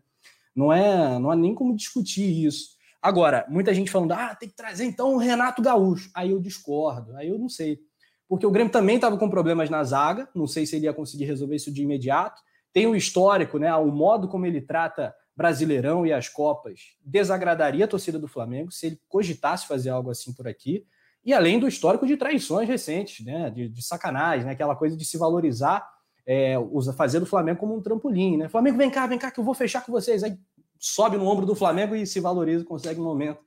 Não 0.55 0.71
é, 0.71 1.19
não 1.19 1.29
há 1.29 1.35
nem 1.35 1.53
como 1.53 1.75
discutir 1.75 2.45
isso. 2.45 2.77
Agora, 3.01 3.45
muita 3.49 3.73
gente 3.73 3.91
falando, 3.91 4.13
ah, 4.13 4.33
tem 4.35 4.47
que 4.47 4.55
trazer 4.55 4.85
então 4.85 5.15
o 5.15 5.17
Renato 5.17 5.61
Gaúcho. 5.61 6.09
Aí 6.15 6.31
eu 6.31 6.39
discordo, 6.39 7.15
aí 7.17 7.27
eu 7.27 7.37
não 7.37 7.49
sei. 7.49 7.79
Porque 8.27 8.45
o 8.45 8.51
Grêmio 8.51 8.71
também 8.71 8.95
estava 8.95 9.17
com 9.17 9.29
problemas 9.29 9.69
na 9.69 9.83
zaga, 9.83 10.29
não 10.33 10.47
sei 10.47 10.65
se 10.65 10.75
ele 10.75 10.85
ia 10.85 10.93
conseguir 10.93 11.25
resolver 11.25 11.55
isso 11.55 11.73
de 11.73 11.81
imediato. 11.81 12.41
Tem 12.73 12.87
o 12.87 12.95
histórico, 12.95 13.57
né? 13.57 13.73
O 13.75 13.87
modo 13.87 14.27
como 14.27 14.45
ele 14.45 14.61
trata 14.61 15.13
Brasileirão 15.35 16.05
e 16.05 16.13
as 16.13 16.27
Copas 16.27 16.81
desagradaria 17.03 17.85
a 17.85 17.87
torcida 17.87 18.19
do 18.19 18.27
Flamengo 18.27 18.71
se 18.71 18.87
ele 18.87 19.01
cogitasse 19.07 19.67
fazer 19.67 19.89
algo 19.89 20.11
assim 20.11 20.33
por 20.33 20.47
aqui. 20.47 20.85
E 21.23 21.33
além 21.33 21.59
do 21.59 21.67
histórico 21.67 22.05
de 22.05 22.17
traições 22.17 22.67
recentes, 22.67 23.25
né? 23.25 23.49
De, 23.49 23.69
de 23.69 23.81
sacanagem, 23.81 24.45
né? 24.45 24.51
Aquela 24.51 24.75
coisa 24.75 24.95
de 24.95 25.05
se 25.05 25.17
valorizar 25.17 25.87
é, 26.31 26.53
fazer 26.95 27.19
do 27.19 27.25
Flamengo 27.25 27.59
como 27.59 27.75
um 27.75 27.81
trampolim, 27.81 28.37
né? 28.37 28.47
Flamengo, 28.47 28.77
vem 28.77 28.91
cá, 28.91 29.07
vem 29.07 29.17
cá, 29.17 29.31
que 29.31 29.39
eu 29.39 29.43
vou 29.43 29.55
fechar 29.55 29.83
com 29.83 29.91
vocês. 29.91 30.23
Aí 30.23 30.37
sobe 30.77 31.17
no 31.17 31.25
ombro 31.25 31.43
do 31.43 31.55
Flamengo 31.55 31.95
e 31.95 32.05
se 32.05 32.19
valoriza, 32.19 32.63
consegue 32.63 32.99
um 32.99 33.03
momento. 33.03 33.39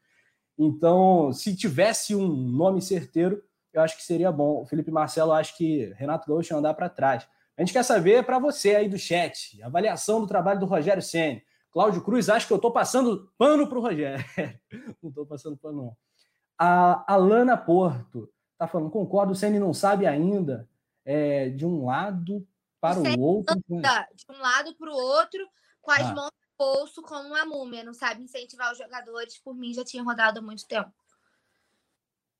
Então, 0.59 1.33
se 1.33 1.57
tivesse 1.57 2.14
um 2.14 2.27
nome 2.27 2.83
certeiro, 2.83 3.41
eu 3.73 3.83
acho 3.83 3.97
que 3.97 4.03
seria 4.03 4.33
bom. 4.33 4.62
O 4.62 4.66
Felipe 4.66 4.91
Marcelo, 4.91 5.31
acho 5.31 5.57
que 5.57 5.93
Renato 5.97 6.29
Gaúcho 6.29 6.53
ia 6.53 6.59
andar 6.59 6.75
para 6.75 6.89
trás. 6.89 7.27
A 7.57 7.62
gente 7.62 7.72
quer 7.72 7.82
saber 7.82 8.24
para 8.24 8.38
você 8.38 8.74
aí 8.74 8.88
do 8.88 8.98
chat, 8.98 9.62
avaliação 9.62 10.20
do 10.20 10.26
trabalho 10.26 10.61
do 10.61 10.66
Rogério 10.66 11.03
Senna. 11.03 11.42
Cláudio 11.70 12.03
Cruz, 12.03 12.28
acho 12.28 12.46
que 12.46 12.53
eu 12.53 12.57
estou 12.57 12.70
passando 12.70 13.32
pano 13.38 13.66
para 13.66 13.78
o 13.78 13.82
Rogério. 13.82 14.24
não 15.03 15.09
estou 15.09 15.26
passando 15.26 15.57
pano, 15.57 15.76
não. 15.76 15.96
A 16.59 17.12
Alana 17.12 17.57
Porto 17.57 18.30
está 18.53 18.66
falando, 18.66 18.90
concordo, 18.90 19.32
o 19.32 19.36
Senna 19.36 19.59
não 19.59 19.72
sabe 19.72 20.07
ainda. 20.07 20.68
É, 21.05 21.48
de 21.48 21.66
um 21.66 21.86
lado, 21.86 22.46
para 22.82 22.98
o 22.98 23.20
outro. 23.20 23.55
De 23.55 23.74
um 24.28 24.40
lado 24.40 24.74
para 24.74 24.90
o 24.90 24.94
outro, 24.94 25.48
com 25.80 25.92
as 25.92 26.00
ah. 26.00 26.14
mãos 26.14 26.30
no 26.30 26.66
bolso, 26.66 27.00
como 27.03 27.28
uma 27.28 27.46
múmia. 27.46 27.84
Não 27.84 27.94
sabe 27.94 28.24
incentivar 28.24 28.72
os 28.72 28.78
jogadores. 28.78 29.38
Por 29.38 29.55
mim, 29.55 29.72
já 29.72 29.84
tinha 29.84 30.03
rodado 30.03 30.40
há 30.40 30.42
muito 30.42 30.66
tempo. 30.66 30.92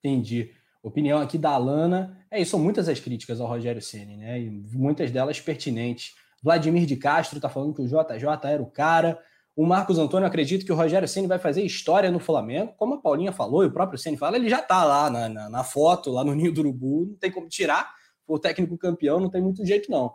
Entendi. 0.01 0.53
Opinião 0.83 1.21
aqui 1.21 1.39
da 1.39 1.51
Alana. 1.51 2.19
É 2.31 2.41
isso, 2.41 2.53
são 2.53 2.61
muitas 2.61 2.89
as 2.89 2.99
críticas 2.99 3.41
ao 3.41 3.47
Rogério 3.47 3.81
Ceni, 3.81 4.17
né? 4.17 4.41
E 4.41 4.51
muitas 4.51 5.11
delas 5.11 5.41
pertinentes. 5.41 6.15
Vladimir 6.43 6.87
de 6.87 6.97
Castro 6.97 7.39
está 7.39 7.49
falando 7.49 7.73
que 7.73 7.83
o 7.83 7.87
JJ 7.87 8.27
era 8.45 8.61
o 8.61 8.67
cara. 8.67 9.19
O 9.55 9.65
Marcos 9.65 9.99
Antônio 9.99 10.27
acredita 10.27 10.65
que 10.65 10.73
o 10.73 10.75
Rogério 10.75 11.07
Ceni 11.07 11.29
vai 11.29 11.39
fazer 11.39 11.63
história 11.63 12.11
no 12.11 12.19
Flamengo, 12.19 12.75
como 12.77 12.95
a 12.95 13.01
Paulinha 13.01 13.33
falou 13.33 13.63
e 13.63 13.67
o 13.67 13.73
próprio 13.73 13.99
Ceni 13.99 14.17
fala, 14.17 14.37
ele 14.37 14.49
já 14.49 14.59
está 14.59 14.83
lá 14.83 15.09
na, 15.11 15.29
na, 15.29 15.49
na, 15.49 15.63
foto, 15.63 16.11
lá 16.11 16.25
no 16.25 16.35
Ninho 16.35 16.53
do 16.53 16.63
Urubu, 16.63 17.07
não 17.11 17.17
tem 17.17 17.31
como 17.31 17.49
tirar. 17.49 17.95
O 18.27 18.39
técnico 18.39 18.79
campeão 18.79 19.21
não 19.21 19.31
tem 19.31 19.43
muito 19.43 19.65
jeito, 19.65 19.91
não. 19.91 20.15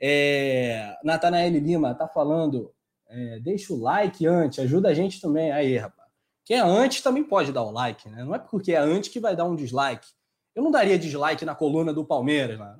É, 0.00 0.94
Natanael 1.02 1.50
Lima 1.50 1.94
tá 1.94 2.06
falando, 2.06 2.72
é, 3.08 3.40
deixa 3.40 3.72
o 3.72 3.80
like 3.80 4.26
antes, 4.26 4.60
ajuda 4.60 4.88
a 4.88 4.94
gente 4.94 5.20
também. 5.20 5.50
Aí, 5.50 5.76
rapaz. 5.76 5.95
Quem 6.46 6.58
é 6.58 6.60
antes 6.60 7.02
também 7.02 7.24
pode 7.24 7.50
dar 7.50 7.64
o 7.64 7.72
like, 7.72 8.08
né? 8.08 8.22
Não 8.22 8.32
é 8.32 8.38
porque 8.38 8.72
é 8.72 8.78
antes 8.78 9.10
que 9.10 9.18
vai 9.18 9.34
dar 9.34 9.44
um 9.44 9.56
dislike. 9.56 10.06
Eu 10.54 10.62
não 10.62 10.70
daria 10.70 10.96
dislike 10.96 11.44
na 11.44 11.56
coluna 11.56 11.92
do 11.92 12.04
Palmeiras, 12.04 12.56
né? 12.56 12.76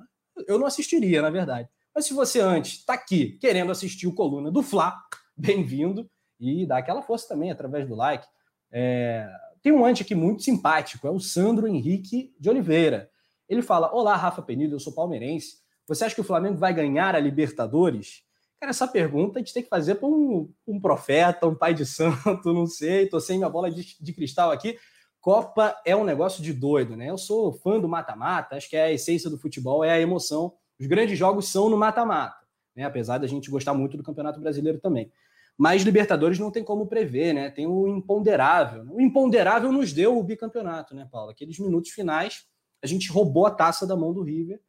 eu 0.47 0.57
não 0.57 0.65
assistiria, 0.65 1.21
na 1.21 1.29
verdade. 1.29 1.67
Mas 1.93 2.05
se 2.05 2.13
você 2.13 2.39
antes 2.39 2.79
está 2.79 2.93
aqui 2.93 3.37
querendo 3.41 3.69
assistir 3.69 4.07
o 4.07 4.13
coluna 4.13 4.49
do 4.49 4.63
Fla, 4.63 4.95
bem-vindo 5.35 6.09
e 6.39 6.65
dá 6.65 6.77
aquela 6.77 7.01
força 7.01 7.27
também 7.27 7.51
através 7.51 7.85
do 7.85 7.93
like. 7.93 8.25
É... 8.71 9.29
Tem 9.61 9.73
um 9.73 9.85
antes 9.85 10.05
aqui 10.05 10.15
muito 10.15 10.43
simpático, 10.43 11.05
é 11.05 11.11
o 11.11 11.19
Sandro 11.19 11.67
Henrique 11.67 12.33
de 12.39 12.49
Oliveira. 12.49 13.11
Ele 13.49 13.61
fala: 13.61 13.93
Olá, 13.93 14.15
Rafa 14.15 14.41
Penido, 14.41 14.75
eu 14.75 14.79
sou 14.79 14.93
palmeirense. 14.93 15.57
Você 15.87 16.05
acha 16.05 16.15
que 16.15 16.21
o 16.21 16.23
Flamengo 16.23 16.55
vai 16.55 16.73
ganhar 16.73 17.15
a 17.15 17.19
Libertadores? 17.19 18.23
Cara, 18.59 18.71
essa 18.71 18.87
pergunta 18.87 19.37
a 19.37 19.41
gente 19.41 19.53
tem 19.53 19.61
que 19.61 19.69
fazer 19.69 19.95
para 19.95 20.07
um, 20.07 20.51
um, 20.67 20.79
profeta, 20.81 21.45
um 21.45 21.53
pai 21.53 21.73
de 21.73 21.85
santo, 21.85 22.17
não 22.53 22.65
sei, 22.65 23.07
tô 23.07 23.19
sem 23.19 23.37
minha 23.37 23.49
bola 23.49 23.69
de, 23.69 23.95
de, 24.01 24.13
cristal 24.13 24.51
aqui. 24.51 24.77
Copa 25.21 25.79
é 25.85 25.95
um 25.95 26.03
negócio 26.03 26.41
de 26.41 26.53
doido, 26.53 26.95
né? 26.95 27.09
Eu 27.09 27.17
sou 27.17 27.53
fã 27.53 27.79
do 27.79 27.87
mata-mata, 27.87 28.55
acho 28.55 28.69
que 28.69 28.75
é 28.75 28.85
a 28.85 28.91
essência 28.91 29.29
do 29.29 29.37
futebol, 29.37 29.83
é 29.83 29.91
a 29.91 29.99
emoção. 29.99 30.53
Os 30.79 30.87
grandes 30.87 31.17
jogos 31.17 31.49
são 31.49 31.69
no 31.69 31.77
mata-mata, 31.77 32.37
né? 32.75 32.85
Apesar 32.85 33.19
da 33.19 33.27
gente 33.27 33.51
gostar 33.51 33.73
muito 33.73 33.95
do 33.95 34.03
Campeonato 34.03 34.39
Brasileiro 34.39 34.79
também. 34.79 35.11
Mas 35.55 35.83
Libertadores 35.83 36.39
não 36.39 36.51
tem 36.51 36.63
como 36.63 36.87
prever, 36.87 37.33
né? 37.33 37.51
Tem 37.51 37.67
o 37.67 37.87
imponderável. 37.87 38.85
O 38.89 39.01
imponderável 39.01 39.71
nos 39.71 39.93
deu 39.93 40.17
o 40.17 40.23
bicampeonato, 40.23 40.95
né, 40.95 41.07
Paulo? 41.11 41.31
Aqueles 41.31 41.59
minutos 41.59 41.91
finais, 41.91 42.45
a 42.81 42.87
gente 42.87 43.11
roubou 43.11 43.45
a 43.45 43.51
taça 43.51 43.85
da 43.85 43.95
mão 43.95 44.13
do 44.13 44.23
River 44.23 44.59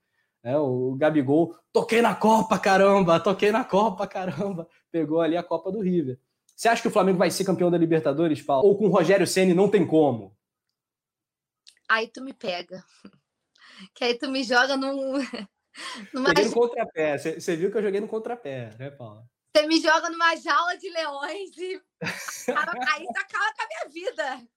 é, 0.49 0.57
o 0.57 0.94
Gabigol, 0.94 1.55
toquei 1.70 2.01
na 2.01 2.14
Copa, 2.14 2.59
caramba, 2.59 3.20
toquei 3.20 3.53
na 3.53 3.64
Copa, 3.64 4.07
caramba. 4.07 4.66
Pegou 4.90 5.20
ali 5.20 5.36
a 5.36 5.42
Copa 5.42 5.70
do 5.70 5.80
River. 5.80 6.18
Você 6.57 6.68
acha 6.68 6.80
que 6.80 6.88
o 6.88 6.90
Flamengo 6.90 7.18
vai 7.18 7.30
ser 7.30 7.44
campeão 7.44 7.70
da 7.70 7.76
Libertadores, 7.76 8.40
Paulo? 8.40 8.66
Ou 8.66 8.76
com 8.76 8.86
o 8.86 8.90
Rogério 8.90 9.26
Ceni 9.26 9.53
não 9.53 9.68
tem 9.68 9.86
como? 9.86 10.34
Aí 11.86 12.09
tu 12.09 12.22
me 12.22 12.32
pega. 12.32 12.82
Que 13.94 14.03
aí 14.03 14.18
tu 14.18 14.28
me 14.28 14.42
joga 14.42 14.76
num. 14.76 15.12
Numa... 16.12 16.30
Joguei 16.30 16.44
no 16.46 16.53
contrapé. 16.53 17.16
Você 17.16 17.55
viu 17.55 17.70
que 17.70 17.78
eu 17.78 17.82
joguei 17.82 18.01
no 18.01 18.09
contrapé, 18.09 18.74
né, 18.76 18.90
Paulo? 18.90 19.22
Você 19.55 19.68
me 19.68 19.80
joga 19.80 20.11
numa 20.11 20.34
jaula 20.34 20.76
de 20.76 20.90
leões 20.90 21.57
e 21.57 21.80
aí 22.03 22.12
você 22.12 22.51
acaba 22.51 23.55
com 23.55 23.62
a 23.62 23.68
minha 23.68 23.88
vida. 23.92 24.49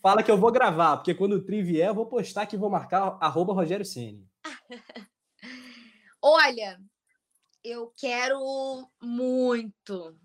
Fala 0.00 0.22
que 0.22 0.30
eu 0.30 0.38
vou 0.38 0.52
gravar, 0.52 0.98
porque 0.98 1.12
quando 1.12 1.32
o 1.32 1.44
Tri 1.44 1.60
vier, 1.60 1.88
eu 1.88 1.94
vou 1.94 2.06
postar 2.06 2.46
que 2.46 2.56
vou 2.56 2.70
marcar 2.70 3.18
arroba 3.20 3.52
Rogério 3.52 3.84
Ceni. 3.84 4.24
Olha, 6.22 6.80
eu 7.62 7.92
quero 7.96 8.38
muito, 9.00 10.18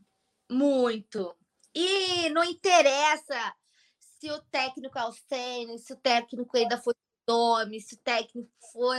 muito. 0.49 1.35
E 1.75 2.29
não 2.29 2.43
interessa 2.43 3.53
se 3.99 4.31
o 4.31 4.41
técnico 4.43 4.97
é 4.97 5.05
o 5.05 5.11
Senna, 5.11 5.77
se 5.77 5.93
o 5.93 5.97
técnico 5.97 6.55
ainda 6.57 6.77
foi 6.77 6.93
o 6.93 7.31
nome, 7.31 7.81
se 7.81 7.95
o 7.95 7.99
técnico 7.99 8.49
foi 8.71 8.97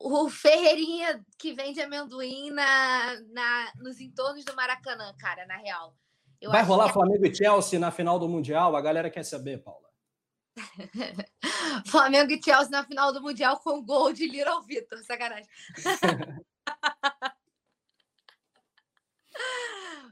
o 0.00 0.28
Ferreirinha 0.30 1.24
que 1.36 1.52
vende 1.52 1.80
amendoim 1.80 2.50
na, 2.50 3.20
na, 3.32 3.72
nos 3.76 4.00
entornos 4.00 4.44
do 4.44 4.54
Maracanã, 4.54 5.12
cara, 5.18 5.44
na 5.46 5.56
real. 5.56 5.96
Eu 6.40 6.52
Vai 6.52 6.62
rolar 6.62 6.84
que... 6.84 6.90
É 6.90 6.92
Flamengo 6.92 7.26
e 7.26 7.34
Chelsea 7.34 7.80
na 7.80 7.90
final 7.90 8.18
do 8.18 8.28
Mundial? 8.28 8.76
A 8.76 8.80
galera 8.80 9.10
quer 9.10 9.24
saber, 9.24 9.58
Paula. 9.58 9.87
Flamengo 11.86 12.32
e 12.32 12.42
Chelsea 12.42 12.70
na 12.70 12.84
final 12.84 13.12
do 13.12 13.22
Mundial 13.22 13.58
com 13.60 13.84
gol 13.84 14.12
de 14.12 14.26
Little 14.26 14.62
Vitor. 14.62 15.02
Sacanagem. 15.04 15.48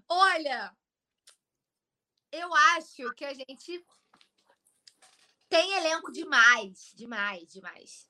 Olha, 0.09 0.72
eu 2.30 2.55
acho 2.55 3.12
que 3.14 3.24
a 3.24 3.34
gente 3.34 3.84
tem 5.49 5.72
elenco 5.72 6.12
demais, 6.12 6.92
demais, 6.94 7.53
demais. 7.53 8.09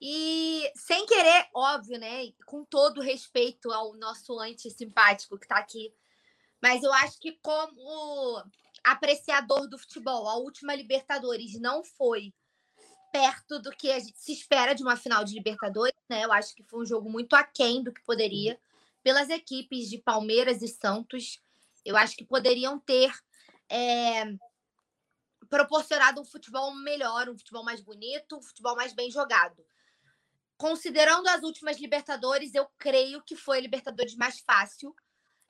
E 0.00 0.70
sem 0.76 1.04
querer, 1.06 1.48
óbvio, 1.52 1.98
né? 1.98 2.32
Com 2.46 2.64
todo 2.64 3.00
respeito 3.00 3.70
ao 3.72 3.94
nosso 3.94 4.38
anti-simpático 4.38 5.38
que 5.38 5.44
está 5.44 5.58
aqui. 5.58 5.92
Mas 6.62 6.82
eu 6.82 6.92
acho 6.92 7.18
que 7.20 7.38
como 7.42 8.42
apreciador 8.84 9.68
do 9.68 9.78
futebol. 9.78 10.28
A 10.28 10.36
última 10.36 10.74
Libertadores 10.74 11.58
não 11.60 11.84
foi 11.84 12.32
perto 13.12 13.58
do 13.58 13.70
que 13.70 13.90
a 13.90 13.98
gente 13.98 14.18
se 14.18 14.32
espera 14.32 14.74
de 14.74 14.82
uma 14.82 14.96
final 14.96 15.24
de 15.24 15.34
Libertadores, 15.34 15.96
né? 16.08 16.24
Eu 16.24 16.32
acho 16.32 16.54
que 16.54 16.62
foi 16.62 16.82
um 16.82 16.86
jogo 16.86 17.10
muito 17.10 17.34
aquém 17.34 17.82
do 17.82 17.92
que 17.92 18.02
poderia. 18.04 18.58
Pelas 19.02 19.30
equipes 19.30 19.88
de 19.88 19.98
Palmeiras 19.98 20.60
e 20.62 20.68
Santos, 20.68 21.40
eu 21.84 21.96
acho 21.96 22.16
que 22.16 22.24
poderiam 22.24 22.78
ter 22.78 23.10
é, 23.70 24.24
proporcionado 25.48 26.20
um 26.20 26.24
futebol 26.24 26.74
melhor, 26.74 27.28
um 27.28 27.38
futebol 27.38 27.64
mais 27.64 27.80
bonito, 27.80 28.36
um 28.36 28.42
futebol 28.42 28.76
mais 28.76 28.92
bem 28.92 29.10
jogado. 29.10 29.64
Considerando 30.56 31.28
as 31.28 31.42
últimas 31.42 31.78
Libertadores, 31.78 32.54
eu 32.54 32.68
creio 32.78 33.22
que 33.22 33.36
foi 33.36 33.58
a 33.58 33.60
Libertadores 33.60 34.16
mais 34.16 34.40
fácil 34.40 34.94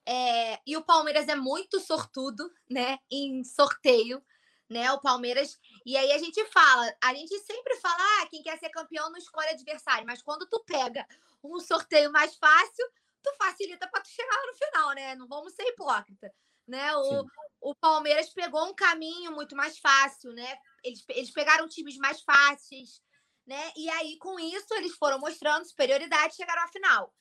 é, 0.09 0.61
e 0.67 0.77
o 0.77 0.83
Palmeiras 0.83 1.29
é 1.29 1.35
muito 1.37 1.79
sortudo, 1.81 2.51
né? 2.71 2.99
Em 3.11 3.45
sorteio. 3.45 4.25
né? 4.69 4.91
O 4.93 5.01
Palmeiras. 5.01 5.59
E 5.85 5.97
aí 5.97 6.13
a 6.13 6.19
gente 6.19 6.45
fala, 6.47 6.95
a 7.03 7.15
gente 7.15 7.39
sempre 7.41 7.77
fala, 7.77 7.97
ah, 8.01 8.27
quem 8.31 8.43
quer 8.43 8.59
ser 8.59 8.71
campeão 8.71 9.11
não 9.11 9.19
escolhe 9.19 9.49
adversário, 9.49 10.07
mas 10.07 10.23
quando 10.23 10.47
tu 10.47 10.63
pega 10.65 11.07
um 11.43 11.59
sorteio 11.61 12.11
mais 12.13 12.37
fácil, 12.37 12.87
tu 13.23 13.31
facilita 13.39 13.89
para 13.89 14.03
tu 14.03 14.09
chegar 14.09 14.47
no 14.47 14.55
final, 14.55 14.95
né? 14.95 15.15
Não 15.15 15.27
vamos 15.29 15.55
ser 15.55 15.65
hipócrita, 15.65 16.33
né? 16.67 16.95
O, 16.97 17.25
o 17.61 17.75
Palmeiras 17.75 18.29
pegou 18.31 18.65
um 18.67 18.75
caminho 18.75 19.33
muito 19.33 19.57
mais 19.57 19.79
fácil, 19.79 20.33
né? 20.33 20.59
Eles, 20.85 21.05
eles 21.09 21.31
pegaram 21.31 21.69
times 21.69 21.97
mais 21.97 22.21
fáceis, 22.23 23.03
né? 23.47 23.73
E 23.77 23.89
aí 23.91 24.19
com 24.19 24.39
isso 24.39 24.73
eles 24.75 24.95
foram 24.97 25.19
mostrando 25.19 25.67
superioridade 25.67 26.33
e 26.35 26.37
chegaram 26.37 26.63
à 26.63 26.69
final. 26.69 27.15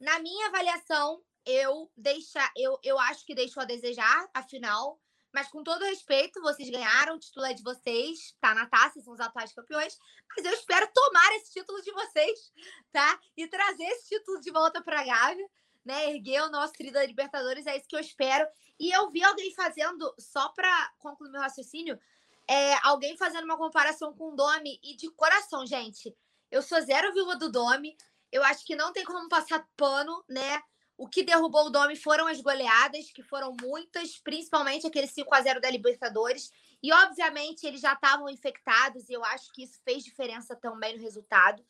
Na 0.00 0.18
minha 0.20 0.48
avaliação, 0.48 1.22
eu 1.46 1.90
deixa, 1.96 2.40
eu, 2.56 2.78
eu 2.82 2.98
acho 2.98 3.24
que 3.24 3.34
deixou 3.34 3.62
a 3.62 3.66
desejar 3.66 4.28
a 4.32 4.42
final. 4.42 5.00
Mas 5.32 5.48
com 5.48 5.64
todo 5.64 5.84
respeito, 5.84 6.42
vocês 6.42 6.68
ganharam, 6.68 7.16
o 7.16 7.18
título 7.18 7.46
é 7.46 7.54
de 7.54 7.62
vocês, 7.62 8.36
tá 8.38 8.54
na 8.54 8.66
taça, 8.66 9.00
são 9.00 9.14
os 9.14 9.20
atuais 9.20 9.52
campeões. 9.52 9.98
Mas 10.36 10.44
eu 10.44 10.52
espero 10.52 10.86
tomar 10.92 11.32
esse 11.36 11.52
título 11.54 11.80
de 11.80 11.90
vocês, 11.90 12.52
tá? 12.92 13.18
E 13.34 13.46
trazer 13.46 13.84
esse 13.84 14.10
título 14.10 14.40
de 14.40 14.50
volta 14.50 14.82
para 14.82 15.00
a 15.00 15.04
Gávea, 15.04 15.48
né? 15.84 16.10
Erguer 16.10 16.42
o 16.42 16.50
nosso 16.50 16.74
tri 16.74 16.90
da 16.90 17.04
Libertadores, 17.04 17.66
é 17.66 17.76
isso 17.76 17.88
que 17.88 17.96
eu 17.96 18.00
espero. 18.00 18.46
E 18.78 18.90
eu 18.90 19.10
vi 19.10 19.24
alguém 19.24 19.54
fazendo, 19.54 20.14
só 20.18 20.50
para 20.50 20.92
concluir 20.98 21.30
meu 21.30 21.40
raciocínio, 21.40 21.98
é, 22.46 22.74
alguém 22.86 23.16
fazendo 23.16 23.44
uma 23.44 23.56
comparação 23.56 24.14
com 24.14 24.32
o 24.32 24.36
Domi 24.36 24.78
e 24.82 24.94
de 24.96 25.10
coração, 25.12 25.66
gente. 25.66 26.14
Eu 26.50 26.60
sou 26.60 26.80
zero 26.82 27.12
viúva 27.14 27.36
do 27.36 27.50
Domi. 27.50 27.96
Eu 28.30 28.42
acho 28.44 28.66
que 28.66 28.76
não 28.76 28.92
tem 28.92 29.04
como 29.04 29.28
passar 29.28 29.66
pano, 29.76 30.22
né? 30.28 30.62
O 31.02 31.08
que 31.08 31.24
derrubou 31.24 31.66
o 31.66 31.70
Domi 31.70 31.96
foram 31.96 32.28
as 32.28 32.40
goleadas, 32.40 33.10
que 33.10 33.24
foram 33.24 33.56
muitas, 33.60 34.20
principalmente 34.20 34.86
aquele 34.86 35.08
5 35.08 35.34
a 35.34 35.42
0 35.42 35.60
da 35.60 35.68
Libertadores. 35.68 36.52
E, 36.80 36.92
obviamente, 36.92 37.66
eles 37.66 37.80
já 37.80 37.94
estavam 37.94 38.28
infectados, 38.28 39.08
e 39.08 39.12
eu 39.12 39.24
acho 39.24 39.52
que 39.52 39.64
isso 39.64 39.80
fez 39.84 40.04
diferença 40.04 40.54
também 40.54 40.96
no 40.96 41.02
resultado. 41.02 41.60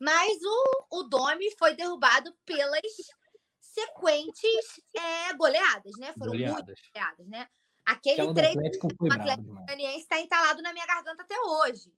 Mas 0.00 0.38
o, 0.44 0.86
o 0.92 1.02
Domi 1.02 1.50
foi 1.58 1.74
derrubado 1.74 2.32
pelas 2.46 2.80
sequentes 3.58 4.80
é, 4.94 5.32
goleadas, 5.34 5.96
né? 5.98 6.12
Foram 6.16 6.30
goleadas. 6.30 6.64
muitas 6.64 6.80
goleadas, 6.94 7.26
né? 7.26 7.48
Aquele 7.84 8.32
treino 8.32 8.62
do 8.62 9.12
Atlético 9.12 9.54
Goianiense 9.54 10.02
está 10.02 10.20
entalado 10.20 10.62
na 10.62 10.72
minha 10.72 10.86
garganta 10.86 11.24
até 11.24 11.34
hoje, 11.40 11.92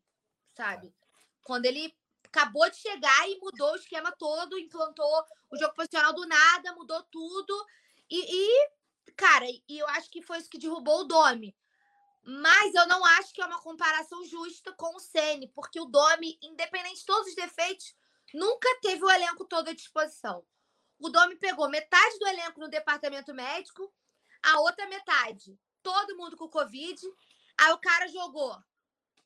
sabe? 0.54 0.94
Quando 1.42 1.66
ele 1.66 1.94
acabou 2.32 2.68
de 2.70 2.76
chegar 2.76 3.28
e 3.28 3.38
mudou 3.38 3.72
o 3.72 3.76
esquema 3.76 4.12
todo, 4.12 4.58
implantou 4.58 5.24
o 5.50 5.56
jogo 5.56 5.74
posicional 5.74 6.14
do 6.14 6.26
nada, 6.26 6.74
mudou 6.74 7.02
tudo. 7.04 7.66
E, 8.08 8.18
e, 8.18 8.70
cara, 9.16 9.44
e 9.46 9.78
eu 9.78 9.86
acho 9.88 10.10
que 10.10 10.22
foi 10.22 10.38
isso 10.38 10.48
que 10.48 10.58
derrubou 10.58 11.00
o 11.00 11.04
Domi. 11.04 11.56
Mas 12.22 12.74
eu 12.74 12.86
não 12.86 13.04
acho 13.04 13.32
que 13.32 13.42
é 13.42 13.46
uma 13.46 13.60
comparação 13.60 14.24
justa 14.24 14.72
com 14.74 14.94
o 14.94 15.00
Ceni, 15.00 15.48
porque 15.48 15.80
o 15.80 15.86
Domi, 15.86 16.38
independente 16.42 17.00
de 17.00 17.06
todos 17.06 17.28
os 17.28 17.34
defeitos, 17.34 17.94
nunca 18.32 18.68
teve 18.80 19.04
o 19.04 19.10
elenco 19.10 19.44
todo 19.44 19.68
à 19.68 19.74
disposição. 19.74 20.44
O 20.98 21.08
Domi 21.08 21.36
pegou 21.36 21.68
metade 21.68 22.18
do 22.18 22.26
elenco 22.28 22.60
no 22.60 22.68
departamento 22.68 23.34
médico, 23.34 23.92
a 24.42 24.60
outra 24.60 24.86
metade, 24.86 25.58
todo 25.82 26.16
mundo 26.16 26.36
com 26.36 26.48
Covid. 26.48 27.00
Aí 27.58 27.72
o 27.72 27.78
cara 27.78 28.06
jogou 28.08 28.56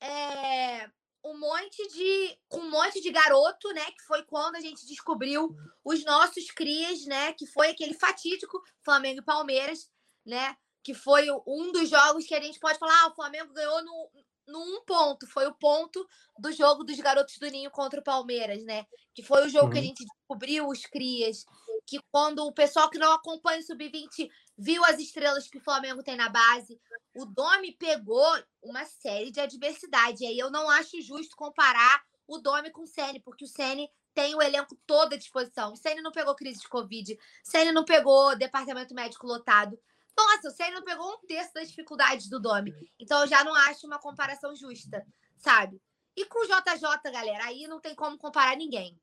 é, 0.00 0.90
um 1.24 1.38
monte 1.38 1.88
de 1.88 2.38
com 2.48 2.58
um 2.58 2.70
monte 2.70 3.00
de 3.00 3.10
garoto, 3.10 3.72
né, 3.72 3.84
que 3.92 4.02
foi 4.06 4.22
quando 4.24 4.56
a 4.56 4.60
gente 4.60 4.86
descobriu 4.86 5.56
os 5.84 6.04
nossos 6.04 6.50
crias, 6.50 7.04
né, 7.06 7.32
que 7.32 7.46
foi 7.46 7.70
aquele 7.70 7.94
fatídico 7.94 8.62
Flamengo 8.84 9.20
e 9.20 9.24
Palmeiras, 9.24 9.90
né, 10.24 10.54
que 10.82 10.92
foi 10.92 11.26
um 11.46 11.72
dos 11.72 11.88
jogos 11.88 12.26
que 12.26 12.34
a 12.34 12.40
gente 12.40 12.60
pode 12.60 12.78
falar, 12.78 13.04
ah, 13.04 13.08
o 13.08 13.14
Flamengo 13.14 13.54
ganhou 13.54 13.82
no, 13.82 14.10
no 14.46 14.58
um 14.58 14.84
ponto, 14.84 15.26
foi 15.26 15.46
o 15.46 15.54
ponto 15.54 16.06
do 16.38 16.52
jogo 16.52 16.84
dos 16.84 16.98
garotos 16.98 17.38
do 17.38 17.46
Ninho 17.48 17.70
contra 17.70 18.00
o 18.00 18.04
Palmeiras, 18.04 18.62
né? 18.64 18.84
Que 19.14 19.22
foi 19.22 19.46
o 19.46 19.48
jogo 19.48 19.66
uhum. 19.66 19.72
que 19.72 19.78
a 19.78 19.80
uhum. 19.80 19.86
gente 19.86 20.04
descobriu 20.04 20.68
os 20.68 20.84
crias, 20.84 21.44
que 21.86 21.98
quando 22.10 22.40
o 22.44 22.52
pessoal 22.52 22.90
que 22.90 22.98
não 22.98 23.12
acompanha 23.12 23.60
o 23.60 23.62
sub-20 23.62 24.28
viu 24.58 24.84
as 24.84 24.98
estrelas 24.98 25.48
que 25.48 25.58
o 25.58 25.64
Flamengo 25.64 26.02
tem 26.02 26.16
na 26.16 26.28
base, 26.28 26.78
o 27.14 27.24
Domi 27.24 27.72
pegou 27.72 28.26
uma 28.62 28.84
série 28.84 29.30
de 29.30 29.40
adversidade. 29.40 30.24
E 30.24 30.26
aí 30.26 30.38
eu 30.38 30.50
não 30.50 30.68
acho 30.68 31.00
justo 31.00 31.36
comparar 31.36 32.04
o 32.26 32.38
Domi 32.38 32.70
com 32.70 32.82
o 32.82 32.86
Ceni, 32.86 33.20
porque 33.20 33.44
o 33.44 33.48
Ceni 33.48 33.88
tem 34.12 34.34
o 34.34 34.42
elenco 34.42 34.76
todo 34.86 35.14
à 35.14 35.16
disposição. 35.16 35.72
O 35.72 35.76
Ceni 35.76 36.00
não 36.00 36.12
pegou 36.12 36.34
crise 36.34 36.60
de 36.60 36.68
Covid, 36.68 37.14
o 37.14 37.18
Ceni 37.42 37.72
não 37.72 37.84
pegou 37.84 38.36
departamento 38.36 38.94
médico 38.94 39.26
lotado. 39.26 39.78
Nossa, 40.16 40.48
o 40.48 40.50
Ceni 40.50 40.74
não 40.74 40.84
pegou 40.84 41.12
um 41.12 41.26
terço 41.26 41.52
das 41.54 41.68
dificuldades 41.68 42.28
do 42.28 42.40
Domi. 42.40 42.72
Então 42.98 43.20
eu 43.22 43.26
já 43.26 43.44
não 43.44 43.54
acho 43.54 43.86
uma 43.86 43.98
comparação 43.98 44.54
justa, 44.54 45.06
sabe? 45.36 45.80
E 46.16 46.24
com 46.26 46.44
o 46.44 46.46
JJ, 46.46 47.12
galera, 47.12 47.44
aí 47.46 47.66
não 47.66 47.80
tem 47.80 47.94
como 47.94 48.16
comparar 48.16 48.56
ninguém. 48.56 48.98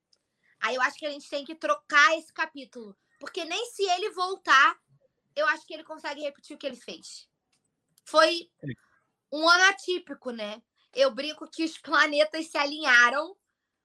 Aí 0.62 0.76
eu 0.76 0.82
acho 0.82 0.97
que 0.97 1.05
a 1.05 1.12
gente 1.12 1.30
tem 1.30 1.43
que 1.43 1.55
trocar 1.55 2.18
esse 2.18 2.32
capítulo. 2.32 2.95
Porque 3.20 3.43
nem 3.43 3.66
se 3.68 3.84
ele 3.84 4.12
voltar, 4.12 4.80
eu 5.36 5.47
acho 5.47 5.66
que 5.66 5.74
ele 5.74 5.84
consegue 5.84 6.22
repetir 6.22 6.55
o 6.55 6.59
que 6.59 6.66
ele 6.66 6.76
fez. 6.76 7.28
Foi 8.12 8.51
um 9.32 9.47
ano 9.47 9.64
atípico, 9.70 10.32
né? 10.32 10.62
Eu 10.93 11.12
brinco 11.12 11.49
que 11.49 11.64
os 11.64 11.78
planetas 11.78 12.47
se 12.47 12.57
alinharam, 12.57 13.38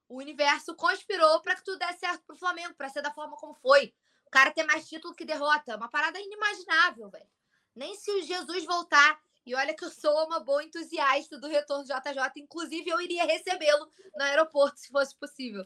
o 0.08 0.16
universo 0.16 0.74
conspirou 0.74 1.40
para 1.40 1.54
que 1.54 1.62
tudo 1.62 1.78
desse 1.78 2.00
certo 2.00 2.24
para 2.26 2.34
o 2.34 2.38
Flamengo, 2.38 2.74
para 2.74 2.88
ser 2.88 3.02
da 3.02 3.12
forma 3.12 3.36
como 3.36 3.54
foi. 3.54 3.94
O 4.26 4.30
cara 4.30 4.50
ter 4.50 4.64
mais 4.64 4.88
título 4.88 5.14
que 5.14 5.24
derrota. 5.24 5.76
Uma 5.76 5.88
parada 5.88 6.20
inimaginável, 6.20 7.08
velho. 7.08 7.28
Nem 7.72 7.94
se 7.94 8.10
o 8.10 8.22
Jesus 8.24 8.64
voltar. 8.64 9.20
E 9.46 9.54
olha 9.54 9.74
que 9.76 9.84
eu 9.84 9.90
sou 9.90 10.26
uma 10.26 10.40
boa 10.40 10.64
entusiasta 10.64 11.38
do 11.38 11.46
retorno 11.46 11.84
do 11.84 11.88
JJ. 11.88 12.42
Inclusive, 12.42 12.90
eu 12.90 13.00
iria 13.00 13.24
recebê-lo 13.24 13.88
no 14.16 14.24
aeroporto, 14.24 14.80
se 14.80 14.88
fosse 14.88 15.14
possível. 15.14 15.64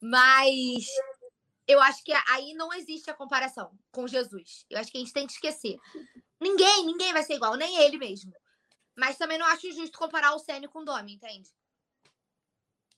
Mas 0.00 0.86
eu 1.68 1.80
acho 1.80 2.02
que 2.02 2.12
aí 2.28 2.52
não 2.54 2.72
existe 2.72 3.08
a 3.08 3.14
comparação 3.14 3.70
com 3.92 4.08
Jesus. 4.08 4.66
Eu 4.68 4.80
acho 4.80 4.90
que 4.90 4.98
a 4.98 5.00
gente 5.00 5.12
tem 5.12 5.26
que 5.26 5.34
esquecer. 5.34 5.78
Ninguém, 6.42 6.84
ninguém 6.84 7.12
vai 7.12 7.22
ser 7.22 7.34
igual, 7.34 7.54
nem 7.54 7.78
ele 7.82 7.96
mesmo. 7.98 8.32
Mas 8.96 9.16
também 9.16 9.38
não 9.38 9.46
acho 9.46 9.72
justo 9.72 9.96
comparar 9.96 10.34
o 10.34 10.38
Sênio 10.40 10.68
com 10.68 10.80
o 10.80 10.84
Domi, 10.84 11.14
entende? 11.14 11.48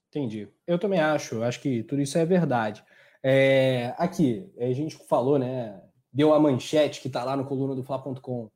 Entendi. 0.09 0.49
Eu 0.67 0.79
também 0.79 0.99
acho. 0.99 1.43
Acho 1.43 1.61
que 1.61 1.83
tudo 1.83 2.01
isso 2.01 2.17
é 2.17 2.25
verdade. 2.25 2.83
É, 3.23 3.95
aqui, 3.99 4.51
a 4.59 4.73
gente 4.73 4.97
falou, 4.97 5.39
né? 5.39 5.83
Deu 6.13 6.33
a 6.33 6.41
manchete 6.41 7.01
que 7.01 7.09
está 7.09 7.23
lá 7.23 7.37
no 7.37 7.45
coluna 7.45 7.75
do 7.75 7.85
Fla.com. 7.85 8.51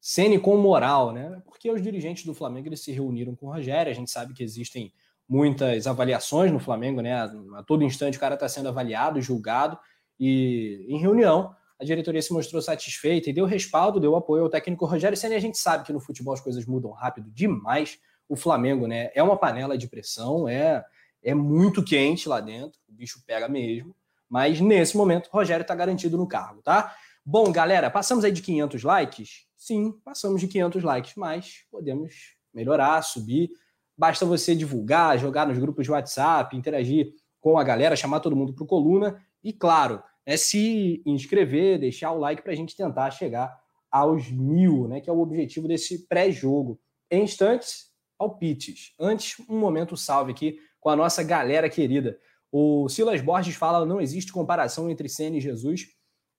Sene 0.00 0.38
com 0.38 0.56
moral, 0.58 1.12
né? 1.12 1.42
Porque 1.46 1.70
os 1.70 1.80
dirigentes 1.80 2.26
do 2.26 2.34
Flamengo 2.34 2.68
eles 2.68 2.80
se 2.80 2.92
reuniram 2.92 3.34
com 3.34 3.46
o 3.46 3.52
Rogério. 3.52 3.90
A 3.90 3.94
gente 3.94 4.10
sabe 4.10 4.34
que 4.34 4.42
existem 4.42 4.92
muitas 5.26 5.86
avaliações 5.86 6.52
no 6.52 6.60
Flamengo, 6.60 7.00
né? 7.00 7.14
A 7.56 7.62
todo 7.62 7.82
instante 7.82 8.18
o 8.18 8.20
cara 8.20 8.34
está 8.34 8.48
sendo 8.48 8.68
avaliado, 8.68 9.22
julgado, 9.22 9.78
e 10.20 10.84
em 10.88 10.98
reunião 10.98 11.54
a 11.80 11.84
diretoria 11.84 12.22
se 12.22 12.32
mostrou 12.32 12.62
satisfeita 12.62 13.30
e 13.30 13.32
deu 13.32 13.44
respaldo, 13.44 13.98
deu 13.98 14.14
apoio 14.14 14.44
ao 14.44 14.50
técnico 14.50 14.86
Rogério 14.86 15.16
Senna. 15.16 15.36
A 15.36 15.40
gente 15.40 15.58
sabe 15.58 15.84
que 15.84 15.92
no 15.92 16.00
futebol 16.00 16.32
as 16.32 16.40
coisas 16.40 16.64
mudam 16.66 16.92
rápido 16.92 17.30
demais. 17.30 17.98
O 18.28 18.36
Flamengo, 18.36 18.86
né? 18.86 19.10
É 19.14 19.22
uma 19.22 19.36
panela 19.36 19.76
de 19.76 19.86
pressão, 19.86 20.48
é, 20.48 20.84
é 21.22 21.34
muito 21.34 21.84
quente 21.84 22.28
lá 22.28 22.40
dentro, 22.40 22.78
o 22.88 22.92
bicho 22.92 23.22
pega 23.26 23.48
mesmo. 23.48 23.94
Mas 24.28 24.60
nesse 24.60 24.96
momento, 24.96 25.28
Rogério 25.30 25.62
está 25.62 25.74
garantido 25.74 26.16
no 26.16 26.26
cargo, 26.26 26.62
tá? 26.62 26.94
Bom, 27.24 27.50
galera, 27.52 27.90
passamos 27.90 28.24
aí 28.24 28.32
de 28.32 28.42
500 28.42 28.82
likes? 28.82 29.46
Sim, 29.56 29.92
passamos 30.04 30.40
de 30.40 30.48
500 30.48 30.82
likes, 30.82 31.14
mas 31.16 31.64
podemos 31.70 32.34
melhorar, 32.52 33.02
subir. 33.02 33.50
Basta 33.96 34.26
você 34.26 34.54
divulgar, 34.54 35.18
jogar 35.18 35.46
nos 35.46 35.58
grupos 35.58 35.84
de 35.84 35.90
WhatsApp, 35.90 36.56
interagir 36.56 37.14
com 37.40 37.58
a 37.58 37.64
galera, 37.64 37.96
chamar 37.96 38.20
todo 38.20 38.36
mundo 38.36 38.54
para 38.54 38.64
o 38.64 38.66
Coluna 38.66 39.22
e, 39.42 39.52
claro, 39.52 40.02
é 40.26 40.36
se 40.36 41.02
inscrever, 41.04 41.78
deixar 41.78 42.12
o 42.12 42.18
like 42.18 42.42
para 42.42 42.52
a 42.52 42.56
gente 42.56 42.76
tentar 42.76 43.10
chegar 43.10 43.54
aos 43.90 44.30
mil, 44.30 44.88
né, 44.88 45.00
que 45.00 45.08
é 45.08 45.12
o 45.12 45.20
objetivo 45.20 45.68
desse 45.68 46.06
pré-jogo. 46.06 46.80
Em 47.10 47.22
instantes, 47.22 47.90
palpites. 48.18 48.92
Antes, 48.98 49.36
um 49.48 49.58
momento 49.58 49.96
salve 49.96 50.32
aqui 50.32 50.58
com 50.80 50.88
a 50.88 50.96
nossa 50.96 51.22
galera 51.22 51.68
querida. 51.68 52.18
O 52.50 52.88
Silas 52.88 53.20
Borges 53.20 53.54
fala 53.54 53.84
não 53.84 54.00
existe 54.00 54.32
comparação 54.32 54.90
entre 54.90 55.08
Senna 55.08 55.36
e 55.36 55.40
Jesus. 55.40 55.86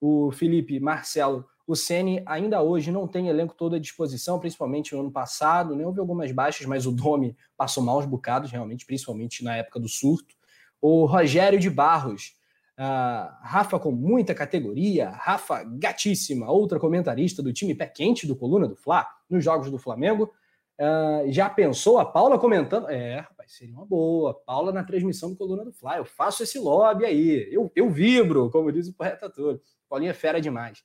O 0.02 0.32
Felipe 0.32 0.80
Marcelo 0.80 1.46
o 1.68 1.76
Ceni 1.76 2.22
ainda 2.28 2.62
hoje 2.62 2.92
não 2.92 3.08
tem 3.08 3.28
elenco 3.28 3.56
todo 3.56 3.76
à 3.76 3.80
disposição, 3.80 4.40
principalmente 4.40 4.94
no 4.94 5.02
ano 5.02 5.12
passado, 5.12 5.76
né? 5.76 5.86
Houve 5.86 6.00
algumas 6.00 6.32
baixas, 6.32 6.68
mas 6.68 6.86
o 6.86 6.92
Domi 6.92 7.36
passou 7.58 7.84
maus 7.84 8.06
bocados, 8.06 8.52
realmente, 8.52 8.86
principalmente 8.86 9.44
na 9.44 9.58
época 9.58 9.80
do 9.80 9.90
surto. 9.90 10.36
O 10.80 11.06
Rogério 11.06 11.60
de 11.60 11.70
Barros, 11.70 12.36
uh, 12.80 13.34
Rafa 13.42 13.80
com 13.80 13.92
muita 13.92 14.34
categoria, 14.34 15.10
Rafa 15.10 15.64
gatíssima, 15.64 16.50
outra 16.50 16.80
comentarista 16.80 17.42
do 17.42 17.54
time 17.54 17.76
pé 17.76 17.88
quente 17.88 18.28
do 18.28 18.36
Coluna 18.36 18.68
do 18.68 18.76
Fla, 18.76 19.08
nos 19.30 19.44
jogos 19.44 19.70
do 19.72 19.78
Flamengo. 19.78 20.32
Uh, 20.80 21.32
já 21.32 21.50
pensou 21.50 21.98
a 22.00 22.06
Paula 22.06 22.38
comentando? 22.38 22.90
É, 22.90 23.20
rapaz, 23.20 23.54
seria 23.54 23.74
uma 23.74 23.86
boa. 23.86 24.34
Paula 24.34 24.74
na 24.74 24.84
transmissão 24.84 25.30
do 25.30 25.38
Coluna 25.38 25.64
do 25.64 25.72
Fla. 25.72 25.98
Eu 25.98 26.06
faço 26.06 26.44
esse 26.44 26.60
lobby 26.60 27.06
aí. 27.06 27.48
Eu, 27.52 27.72
eu 27.76 27.90
vibro, 27.90 28.50
como 28.50 28.72
diz 28.72 28.88
o 28.90 28.94
poeta 28.94 29.30
todo. 29.30 29.62
Paulinha 29.90 30.12
é 30.12 30.14
fera 30.14 30.42
demais. 30.42 30.84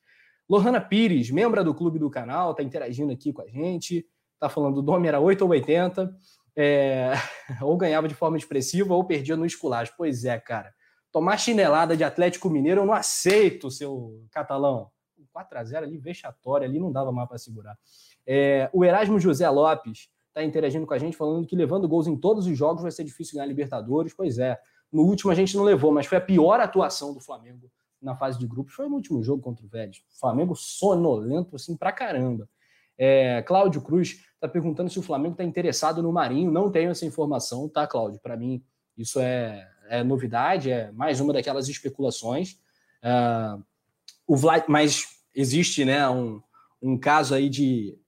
Lohana 0.48 0.80
Pires, 0.80 1.30
membro 1.30 1.62
do 1.64 1.74
clube 1.74 1.98
do 1.98 2.10
canal, 2.10 2.52
está 2.52 2.62
interagindo 2.62 3.12
aqui 3.12 3.32
com 3.32 3.42
a 3.42 3.46
gente. 3.46 4.06
tá 4.38 4.48
falando 4.48 4.78
o 4.78 4.82
nome 4.82 5.06
era 5.06 5.20
8 5.20 5.42
ou 5.42 5.50
80, 5.50 6.12
é, 6.56 7.12
ou 7.62 7.76
ganhava 7.76 8.08
de 8.08 8.14
forma 8.14 8.36
expressiva 8.36 8.94
ou 8.94 9.04
perdia 9.04 9.36
no 9.36 9.46
esculacho. 9.46 9.92
Pois 9.96 10.24
é, 10.24 10.38
cara. 10.38 10.72
Tomar 11.12 11.38
chinelada 11.38 11.96
de 11.96 12.04
Atlético 12.04 12.48
Mineiro 12.48 12.82
eu 12.82 12.86
não 12.86 12.94
aceito, 12.94 13.70
seu 13.70 14.24
catalão. 14.30 14.90
4 15.32 15.58
a 15.58 15.64
0 15.64 15.86
ali, 15.86 15.98
vexatório, 15.98 16.66
ali 16.66 16.78
não 16.78 16.90
dava 16.90 17.12
mais 17.12 17.28
para 17.28 17.38
segurar. 17.38 17.78
É, 18.26 18.68
o 18.72 18.84
Erasmo 18.84 19.18
José 19.18 19.48
Lopes 19.48 20.08
está 20.28 20.44
interagindo 20.44 20.86
com 20.86 20.94
a 20.94 20.98
gente, 20.98 21.16
falando 21.16 21.46
que 21.46 21.56
levando 21.56 21.88
gols 21.88 22.06
em 22.06 22.16
todos 22.16 22.46
os 22.46 22.56
jogos 22.56 22.82
vai 22.82 22.90
ser 22.90 23.04
difícil 23.04 23.34
ganhar 23.34 23.46
Libertadores. 23.46 24.14
Pois 24.14 24.38
é, 24.38 24.58
no 24.92 25.02
último 25.02 25.30
a 25.30 25.34
gente 25.34 25.56
não 25.56 25.64
levou, 25.64 25.92
mas 25.92 26.06
foi 26.06 26.18
a 26.18 26.20
pior 26.20 26.60
atuação 26.60 27.14
do 27.14 27.20
Flamengo 27.20 27.70
na 28.00 28.16
fase 28.16 28.38
de 28.38 28.46
grupos. 28.46 28.74
Foi 28.74 28.88
no 28.88 28.96
último 28.96 29.22
jogo 29.22 29.42
contra 29.42 29.64
o 29.64 29.68
Vélez. 29.68 30.02
Flamengo 30.18 30.54
sonolento, 30.54 31.56
assim, 31.56 31.76
pra 31.76 31.92
caramba. 31.92 32.48
É, 32.96 33.42
Cláudio 33.42 33.80
Cruz 33.80 34.24
está 34.34 34.48
perguntando 34.48 34.90
se 34.90 34.98
o 34.98 35.02
Flamengo 35.02 35.32
está 35.32 35.44
interessado 35.44 36.02
no 36.02 36.12
Marinho. 36.12 36.50
Não 36.50 36.70
tenho 36.70 36.90
essa 36.90 37.04
informação, 37.06 37.68
tá, 37.68 37.86
Cláudio? 37.86 38.20
Para 38.20 38.36
mim, 38.36 38.62
isso 38.96 39.18
é, 39.20 39.68
é, 39.90 40.04
novidade, 40.04 40.70
é 40.70 40.92
mais 40.92 41.20
uma 41.20 41.32
daquelas 41.32 41.68
especulações. 41.68 42.52
Uh, 43.02 43.62
o 44.24 44.36
Vlad, 44.36 44.64
mas 44.68 45.04
existe 45.34 45.84
né, 45.84 46.08
um, 46.08 46.40
um 46.80 46.96
caso 46.96 47.34
aí 47.34 47.48
de, 47.48 47.98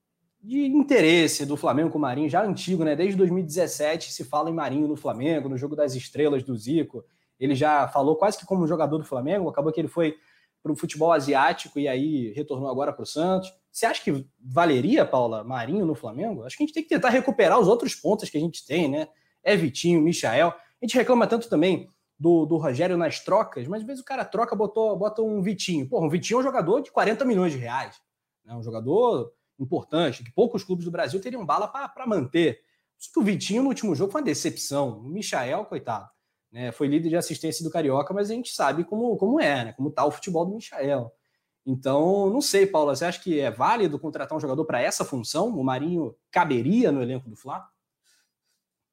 de 0.41 0.65
interesse 0.65 1.45
do 1.45 1.57
Flamengo 1.57 1.89
com 1.89 1.97
o 1.97 2.01
Marinho, 2.01 2.29
já 2.29 2.41
antigo, 2.41 2.85
né? 2.85 2.95
Desde 2.95 3.17
2017 3.17 4.13
se 4.13 4.23
fala 4.23 4.49
em 4.49 4.53
Marinho 4.53 4.87
no 4.87 4.95
Flamengo, 4.95 5.49
no 5.49 5.57
jogo 5.57 5.75
das 5.75 5.93
estrelas 5.93 6.41
do 6.41 6.55
Zico. 6.55 7.03
Ele 7.37 7.53
já 7.53 7.85
falou 7.89 8.15
quase 8.15 8.37
que 8.37 8.45
como 8.45 8.65
jogador 8.65 8.97
do 8.97 9.03
Flamengo, 9.03 9.49
acabou 9.49 9.73
que 9.73 9.81
ele 9.81 9.89
foi 9.89 10.15
para 10.61 10.71
o 10.71 10.77
futebol 10.77 11.11
asiático 11.11 11.77
e 11.77 11.89
aí 11.89 12.31
retornou 12.31 12.69
agora 12.69 12.93
para 12.93 13.03
o 13.03 13.05
Santos. 13.05 13.53
Você 13.69 13.85
acha 13.85 14.01
que 14.01 14.25
valeria, 14.39 15.05
Paula, 15.05 15.43
Marinho 15.43 15.85
no 15.85 15.95
Flamengo? 15.95 16.43
Acho 16.43 16.55
que 16.55 16.63
a 16.63 16.65
gente 16.65 16.73
tem 16.73 16.83
que 16.83 16.89
tentar 16.89 17.09
recuperar 17.09 17.59
os 17.59 17.67
outros 17.67 17.93
pontos 17.93 18.29
que 18.29 18.37
a 18.37 18.39
gente 18.39 18.65
tem, 18.65 18.87
né? 18.87 19.09
É 19.43 19.57
Vitinho, 19.57 20.01
Michael. 20.01 20.53
A 20.83 20.85
gente 20.85 20.97
reclama 20.97 21.25
tanto 21.25 21.47
também 21.47 21.89
do, 22.19 22.45
do 22.45 22.57
Rogério 22.57 22.97
nas 22.97 23.21
trocas, 23.21 23.65
mas 23.69 23.79
às 23.79 23.87
vezes 23.87 24.01
o 24.01 24.05
cara 24.05 24.25
troca, 24.25 24.53
botou, 24.53 24.93
bota 24.97 25.21
um 25.21 25.41
Vitinho. 25.41 25.87
Pô, 25.87 26.03
um 26.05 26.09
Vitinho 26.09 26.35
é 26.35 26.39
um 26.41 26.43
jogador 26.43 26.81
de 26.81 26.91
40 26.91 27.23
milhões 27.23 27.53
de 27.53 27.57
reais. 27.57 28.01
Né? 28.43 28.53
Um 28.53 28.61
jogador 28.61 29.31
importante, 29.57 30.25
que 30.25 30.31
poucos 30.33 30.61
clubes 30.61 30.83
do 30.83 30.91
Brasil 30.91 31.21
teriam 31.21 31.45
bala 31.45 31.69
para 31.69 32.05
manter. 32.05 32.59
O 33.15 33.21
Vitinho 33.21 33.63
no 33.63 33.69
último 33.69 33.95
jogo 33.95 34.11
foi 34.11 34.19
uma 34.19 34.25
decepção. 34.25 34.99
O 34.99 35.03
Michael, 35.03 35.63
coitado, 35.63 36.09
né? 36.51 36.73
foi 36.73 36.87
líder 36.87 37.07
de 37.07 37.15
assistência 37.15 37.63
do 37.63 37.71
Carioca, 37.71 38.13
mas 38.13 38.29
a 38.29 38.33
gente 38.33 38.53
sabe 38.53 38.83
como, 38.83 39.15
como 39.15 39.39
é, 39.39 39.63
né? 39.63 39.71
como 39.71 39.87
está 39.87 40.03
o 40.03 40.11
futebol 40.11 40.45
do 40.45 40.55
Michael. 40.55 41.13
Então, 41.65 42.29
não 42.29 42.41
sei, 42.41 42.67
Paula, 42.67 42.93
você 42.93 43.05
acha 43.05 43.21
que 43.21 43.39
é 43.39 43.49
válido 43.49 43.97
contratar 43.97 44.37
um 44.37 44.41
jogador 44.41 44.65
para 44.65 44.81
essa 44.81 45.05
função? 45.05 45.47
O 45.47 45.63
Marinho 45.63 46.13
caberia 46.29 46.91
no 46.91 47.01
elenco 47.01 47.29
do 47.29 47.37
Fla? 47.37 47.65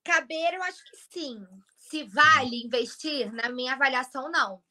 Caber, 0.04 0.54
eu 0.54 0.62
acho 0.62 0.84
que 0.88 0.96
sim 1.10 1.44
se 1.90 2.04
vale 2.04 2.64
investir, 2.64 3.32
na 3.32 3.48
minha 3.48 3.72
avaliação, 3.72 4.30
não. 4.30 4.62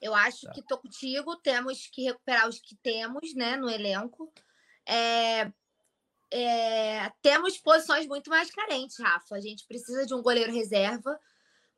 Eu 0.00 0.14
acho 0.14 0.46
tá. 0.46 0.52
que 0.52 0.60
estou 0.60 0.76
contigo, 0.76 1.36
temos 1.36 1.86
que 1.86 2.02
recuperar 2.02 2.46
os 2.46 2.60
que 2.60 2.76
temos 2.76 3.34
né, 3.34 3.56
no 3.56 3.70
elenco. 3.70 4.30
É, 4.86 5.50
é, 6.30 7.10
temos 7.22 7.56
posições 7.56 8.06
muito 8.06 8.28
mais 8.28 8.50
carentes, 8.50 8.98
Rafa. 8.98 9.36
A 9.36 9.40
gente 9.40 9.66
precisa 9.66 10.04
de 10.04 10.14
um 10.14 10.20
goleiro 10.20 10.52
reserva, 10.52 11.18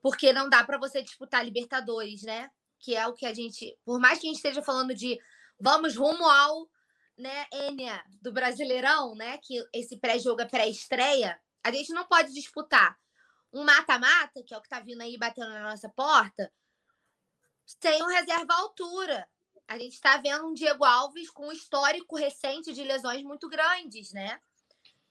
porque 0.02 0.32
não 0.32 0.48
dá 0.48 0.64
para 0.64 0.78
você 0.78 1.00
disputar 1.00 1.44
Libertadores, 1.44 2.22
né? 2.22 2.50
Que 2.80 2.96
é 2.96 3.06
o 3.06 3.14
que 3.14 3.24
a 3.24 3.32
gente. 3.32 3.78
Por 3.84 4.00
mais 4.00 4.18
que 4.18 4.26
a 4.26 4.30
gente 4.30 4.38
esteja 4.38 4.62
falando 4.62 4.94
de 4.94 5.16
vamos 5.60 5.96
rumo 5.96 6.28
ao 6.28 6.68
né, 7.16 7.46
Enia 7.52 8.02
do 8.20 8.32
Brasileirão, 8.32 9.14
né? 9.14 9.38
Que 9.38 9.64
esse 9.72 9.96
pré-jogo 9.96 10.42
é 10.42 10.44
pré-estreia, 10.44 11.38
a 11.62 11.70
gente 11.70 11.92
não 11.92 12.04
pode 12.04 12.32
disputar 12.32 12.98
um 13.52 13.64
mata-mata, 13.64 14.42
que 14.42 14.54
é 14.54 14.56
o 14.56 14.60
que 14.60 14.66
está 14.66 14.80
vindo 14.80 15.00
aí 15.00 15.16
batendo 15.16 15.50
na 15.50 15.62
nossa 15.62 15.88
porta, 15.88 16.52
sem 17.64 18.02
um 18.02 18.06
reserva 18.06 18.54
altura. 18.54 19.28
A 19.66 19.78
gente 19.78 19.94
está 19.94 20.16
vendo 20.16 20.46
um 20.46 20.54
Diego 20.54 20.84
Alves 20.84 21.30
com 21.30 21.48
um 21.48 21.52
histórico 21.52 22.16
recente 22.16 22.72
de 22.72 22.82
lesões 22.82 23.22
muito 23.22 23.48
grandes, 23.48 24.12
né? 24.12 24.40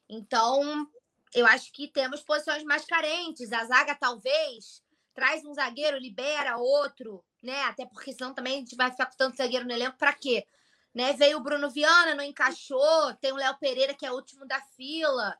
Então, 0.10 0.90
eu 1.34 1.46
acho 1.46 1.72
que 1.72 1.88
temos 1.88 2.22
posições 2.22 2.64
mais 2.64 2.86
carentes. 2.86 3.52
A 3.52 3.66
zaga, 3.66 3.94
talvez, 3.94 4.82
traz 5.14 5.46
um 5.46 5.54
zagueiro, 5.54 5.98
libera 5.98 6.58
outro, 6.58 7.24
né? 7.44 7.64
Até 7.64 7.86
porque 7.86 8.14
senão 8.14 8.34
também 8.34 8.56
a 8.56 8.60
gente 8.60 8.76
vai 8.76 8.90
ficar 8.90 9.08
com 9.08 9.18
tanto 9.18 9.38
zagueiro 9.38 9.66
no 9.66 9.74
elenco 9.74 9.98
para 9.98 10.14
quê? 10.14 10.48
Né? 10.94 11.14
Veio 11.14 11.38
o 11.38 11.44
Bruno 11.44 11.70
Viana, 11.70 12.16
não 12.16 12.24
encaixou. 12.24 13.14
Tem 13.22 13.32
o 13.32 13.36
Léo 13.36 13.56
Pereira, 13.60 13.94
que 13.94 14.06
é 14.06 14.12
o 14.12 14.16
último 14.16 14.48
da 14.48 14.60
fila. 14.76 15.38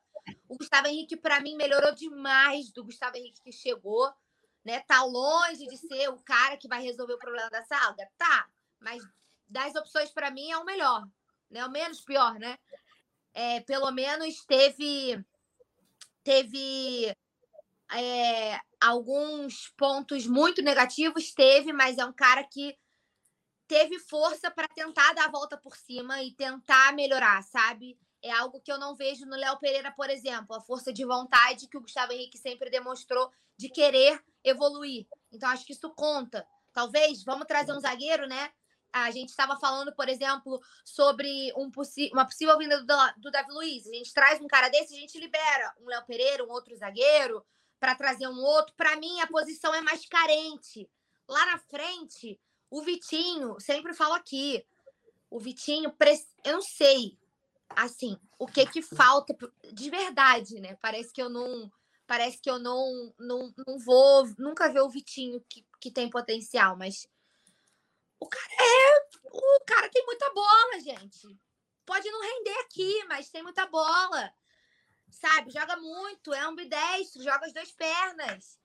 O 0.48 0.56
Gustavo 0.56 0.88
Henrique, 0.88 1.16
para 1.16 1.40
mim, 1.40 1.56
melhorou 1.56 1.94
demais 1.94 2.70
do 2.72 2.84
Gustavo 2.84 3.16
Henrique 3.16 3.42
que 3.42 3.52
chegou. 3.52 4.12
Né? 4.64 4.80
Tá 4.80 5.02
longe 5.02 5.66
de 5.66 5.76
ser 5.76 6.08
o 6.08 6.18
cara 6.18 6.56
que 6.56 6.68
vai 6.68 6.82
resolver 6.82 7.14
o 7.14 7.18
problema 7.18 7.48
da 7.50 7.62
saga? 7.62 8.08
Tá, 8.18 8.48
mas 8.80 9.02
das 9.48 9.74
opções, 9.74 10.10
para 10.10 10.30
mim, 10.30 10.50
é 10.50 10.58
o 10.58 10.64
melhor. 10.64 11.06
Né? 11.50 11.64
O 11.64 11.70
menos 11.70 12.00
pior, 12.00 12.38
né? 12.38 12.58
É, 13.32 13.60
pelo 13.60 13.90
menos 13.90 14.44
teve, 14.44 15.24
teve 16.24 17.14
é, 17.92 18.60
alguns 18.80 19.68
pontos 19.76 20.26
muito 20.26 20.60
negativos, 20.60 21.32
teve, 21.32 21.72
mas 21.72 21.98
é 21.98 22.04
um 22.04 22.12
cara 22.12 22.44
que 22.44 22.76
teve 23.66 23.98
força 23.98 24.50
para 24.50 24.66
tentar 24.68 25.12
dar 25.12 25.26
a 25.26 25.30
volta 25.30 25.56
por 25.56 25.76
cima 25.76 26.22
e 26.22 26.32
tentar 26.34 26.94
melhorar, 26.94 27.42
sabe? 27.42 27.98
É 28.22 28.30
algo 28.30 28.60
que 28.60 28.70
eu 28.70 28.78
não 28.78 28.94
vejo 28.94 29.24
no 29.26 29.36
Léo 29.36 29.58
Pereira, 29.58 29.92
por 29.92 30.10
exemplo, 30.10 30.54
a 30.56 30.60
força 30.60 30.92
de 30.92 31.04
vontade 31.04 31.68
que 31.68 31.76
o 31.76 31.80
Gustavo 31.80 32.12
Henrique 32.12 32.38
sempre 32.38 32.70
demonstrou 32.70 33.30
de 33.56 33.68
querer 33.68 34.22
evoluir. 34.42 35.06
Então, 35.32 35.48
acho 35.50 35.64
que 35.64 35.72
isso 35.72 35.90
conta. 35.90 36.46
Talvez, 36.72 37.24
vamos 37.24 37.46
trazer 37.46 37.72
um 37.72 37.80
zagueiro, 37.80 38.26
né? 38.26 38.50
A 38.92 39.10
gente 39.10 39.28
estava 39.28 39.58
falando, 39.58 39.94
por 39.94 40.08
exemplo, 40.08 40.60
sobre 40.84 41.52
um 41.56 41.70
uma 42.12 42.24
possível 42.24 42.56
vinda 42.56 42.82
do, 42.82 43.20
do 43.20 43.30
Davi 43.30 43.52
Luiz. 43.52 43.86
A 43.86 43.92
gente 43.92 44.12
traz 44.12 44.40
um 44.40 44.46
cara 44.46 44.68
desse, 44.68 44.94
a 44.94 44.98
gente 44.98 45.18
libera 45.18 45.74
um 45.80 45.86
Léo 45.86 46.04
Pereira, 46.06 46.44
um 46.44 46.50
outro 46.50 46.74
zagueiro, 46.76 47.44
para 47.78 47.94
trazer 47.94 48.26
um 48.26 48.38
outro. 48.38 48.74
Para 48.76 48.96
mim, 48.96 49.20
a 49.20 49.26
posição 49.26 49.74
é 49.74 49.80
mais 49.80 50.06
carente. 50.06 50.88
Lá 51.28 51.46
na 51.46 51.58
frente, 51.58 52.40
o 52.70 52.82
Vitinho, 52.82 53.60
sempre 53.60 53.92
falo 53.92 54.14
aqui, 54.14 54.64
o 55.30 55.38
Vitinho, 55.38 55.94
eu 56.44 56.52
não 56.54 56.62
sei, 56.62 57.16
assim, 57.70 58.18
o 58.38 58.46
que 58.46 58.66
que 58.66 58.82
falta 58.82 59.36
de 59.72 59.90
verdade, 59.90 60.60
né? 60.60 60.76
Parece 60.80 61.12
que 61.12 61.22
eu 61.22 61.28
não 61.28 61.70
parece 62.06 62.40
que 62.40 62.50
eu 62.50 62.58
não 62.58 63.14
não, 63.18 63.52
não 63.66 63.78
vou 63.78 64.26
nunca 64.38 64.72
ver 64.72 64.80
o 64.80 64.88
Vitinho 64.88 65.40
que, 65.48 65.64
que 65.80 65.90
tem 65.90 66.08
potencial, 66.08 66.76
mas 66.76 67.06
o 68.20 68.26
cara 68.26 68.52
é 68.58 69.08
o 69.30 69.60
cara 69.66 69.88
tem 69.88 70.04
muita 70.06 70.32
bola, 70.32 70.80
gente. 70.80 71.38
Pode 71.84 72.10
não 72.10 72.20
render 72.20 72.58
aqui, 72.60 73.04
mas 73.08 73.30
tem 73.30 73.42
muita 73.42 73.66
bola. 73.66 74.32
Sabe? 75.10 75.50
Joga 75.50 75.76
muito, 75.76 76.34
é 76.34 76.40
ambidestro, 76.40 77.22
joga 77.22 77.46
as 77.46 77.52
duas 77.52 77.72
pernas. 77.72 78.58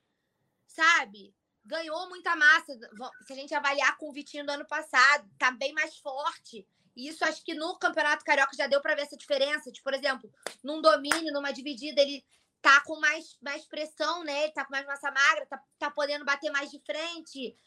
Sabe? 0.67 1.33
Ganhou 1.63 2.09
muita 2.09 2.35
massa. 2.35 2.77
Se 3.25 3.33
a 3.33 3.35
gente 3.35 3.53
avaliar 3.53 3.97
com 3.97 4.09
o 4.09 4.13
Vitinho 4.13 4.45
do 4.45 4.51
ano 4.51 4.67
passado, 4.67 5.29
tá 5.37 5.51
bem 5.51 5.73
mais 5.73 5.97
forte. 5.97 6.67
E 6.95 7.07
isso 7.07 7.23
acho 7.25 7.43
que 7.43 7.53
no 7.53 7.77
Campeonato 7.77 8.23
Carioca 8.23 8.55
já 8.55 8.67
deu 8.67 8.81
para 8.81 8.95
ver 8.95 9.03
essa 9.03 9.17
diferença. 9.17 9.71
Tipo, 9.71 9.83
por 9.83 9.93
exemplo, 9.93 10.31
num 10.63 10.81
domínio, 10.81 11.33
numa 11.33 11.51
dividida, 11.51 12.01
ele 12.01 12.23
tá 12.61 12.81
com 12.81 12.99
mais, 12.99 13.37
mais 13.41 13.65
pressão, 13.65 14.23
né? 14.23 14.43
Ele 14.43 14.53
tá 14.53 14.63
com 14.63 14.71
mais 14.71 14.85
massa 14.85 15.11
magra, 15.11 15.45
tá, 15.45 15.61
tá 15.77 15.91
podendo 15.91 16.23
bater 16.23 16.51
mais 16.51 16.71
de 16.71 16.79
frente. 16.79 17.57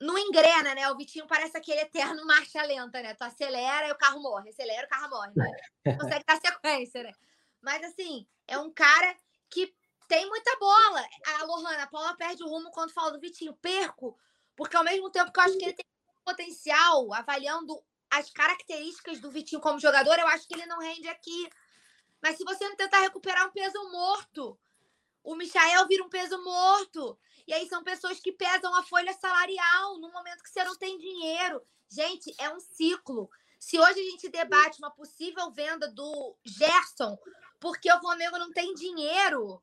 Não 0.00 0.16
engrena, 0.16 0.74
né? 0.74 0.90
O 0.90 0.96
Vitinho 0.96 1.26
parece 1.26 1.56
aquele 1.56 1.80
eterno 1.80 2.24
marcha 2.26 2.62
lenta, 2.62 3.02
né? 3.02 3.14
Tu 3.14 3.22
acelera 3.22 3.88
e 3.88 3.92
o 3.92 3.98
carro 3.98 4.20
morre, 4.20 4.50
acelera, 4.50 4.86
o 4.86 4.90
carro 4.90 5.10
morre. 5.10 5.32
Né? 5.34 5.52
Consegue 6.00 6.24
dar 6.24 6.40
sequência, 6.40 7.02
né? 7.02 7.12
Mas 7.60 7.82
assim, 7.84 8.26
é 8.46 8.58
um 8.58 8.72
cara 8.72 9.16
que 9.50 9.74
tem 10.06 10.26
muita 10.26 10.56
bola. 10.58 11.04
A 11.26 11.44
Lohana, 11.44 11.82
a 11.82 11.86
Paula 11.86 12.16
perde 12.16 12.42
o 12.44 12.48
rumo 12.48 12.70
quando 12.70 12.92
fala 12.92 13.10
do 13.10 13.20
Vitinho. 13.20 13.54
Perco, 13.56 14.16
porque 14.54 14.76
ao 14.76 14.84
mesmo 14.84 15.10
tempo 15.10 15.32
que 15.32 15.40
eu 15.40 15.44
acho 15.44 15.58
que 15.58 15.64
ele 15.64 15.74
tem 15.74 15.86
potencial, 16.24 17.12
avaliando 17.12 17.82
as 18.10 18.30
características 18.30 19.20
do 19.20 19.30
Vitinho 19.30 19.60
como 19.60 19.80
jogador, 19.80 20.18
eu 20.18 20.26
acho 20.28 20.46
que 20.46 20.54
ele 20.54 20.66
não 20.66 20.78
rende 20.78 21.08
aqui. 21.08 21.48
Mas 22.22 22.36
se 22.36 22.44
você 22.44 22.68
não 22.68 22.76
tentar 22.76 23.00
recuperar 23.00 23.46
um 23.46 23.52
peso 23.52 23.78
morto, 23.90 24.58
o 25.22 25.34
Michael 25.34 25.86
vira 25.86 26.04
um 26.04 26.08
peso 26.08 26.42
morto. 26.42 27.18
E 27.46 27.52
aí 27.52 27.68
são 27.68 27.84
pessoas 27.84 28.18
que 28.20 28.32
pesam 28.32 28.74
a 28.74 28.82
folha 28.82 29.12
salarial 29.12 29.98
no 29.98 30.10
momento 30.10 30.42
que 30.42 30.50
você 30.50 30.64
não 30.64 30.76
tem 30.76 30.98
dinheiro. 30.98 31.62
Gente, 31.88 32.34
é 32.38 32.52
um 32.52 32.60
ciclo. 32.60 33.30
Se 33.58 33.78
hoje 33.78 34.00
a 34.00 34.10
gente 34.10 34.28
debate 34.28 34.78
uma 34.78 34.90
possível 34.90 35.50
venda 35.50 35.88
do 35.88 36.36
Gerson 36.44 37.16
porque 37.60 37.90
o 37.90 38.00
Flamengo 38.00 38.38
não 38.38 38.52
tem 38.52 38.74
dinheiro, 38.74 39.62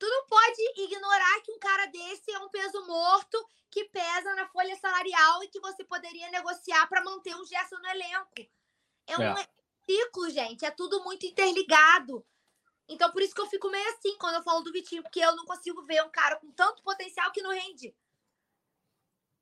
tu 0.00 0.08
não 0.08 0.26
pode 0.26 0.62
ignorar 0.78 1.42
que 1.42 1.52
um 1.52 1.58
cara 1.58 1.84
desse 1.86 2.32
é 2.32 2.38
um 2.38 2.48
peso 2.48 2.86
morto 2.86 3.36
que 3.70 3.84
pesa 3.84 4.34
na 4.34 4.48
folha 4.48 4.74
salarial 4.76 5.44
e 5.44 5.48
que 5.48 5.60
você 5.60 5.84
poderia 5.84 6.30
negociar 6.30 6.88
para 6.88 7.04
manter 7.04 7.36
o 7.36 7.44
Gerson 7.44 7.76
no 7.76 7.88
elenco. 7.88 8.50
É 9.06 9.18
um 9.18 9.22
é. 9.22 9.46
ciclo, 9.84 10.30
gente. 10.30 10.64
É 10.64 10.70
tudo 10.70 11.04
muito 11.04 11.26
interligado. 11.26 12.24
Então, 12.88 13.12
por 13.12 13.20
isso 13.20 13.34
que 13.34 13.40
eu 13.42 13.46
fico 13.46 13.70
meio 13.70 13.88
assim 13.90 14.16
quando 14.18 14.36
eu 14.36 14.42
falo 14.42 14.62
do 14.62 14.72
Vitinho, 14.72 15.02
porque 15.02 15.20
eu 15.20 15.36
não 15.36 15.44
consigo 15.44 15.84
ver 15.84 16.02
um 16.02 16.10
cara 16.10 16.36
com 16.36 16.50
tanto 16.52 16.82
potencial 16.82 17.30
que 17.30 17.42
não 17.42 17.50
rende. 17.50 17.94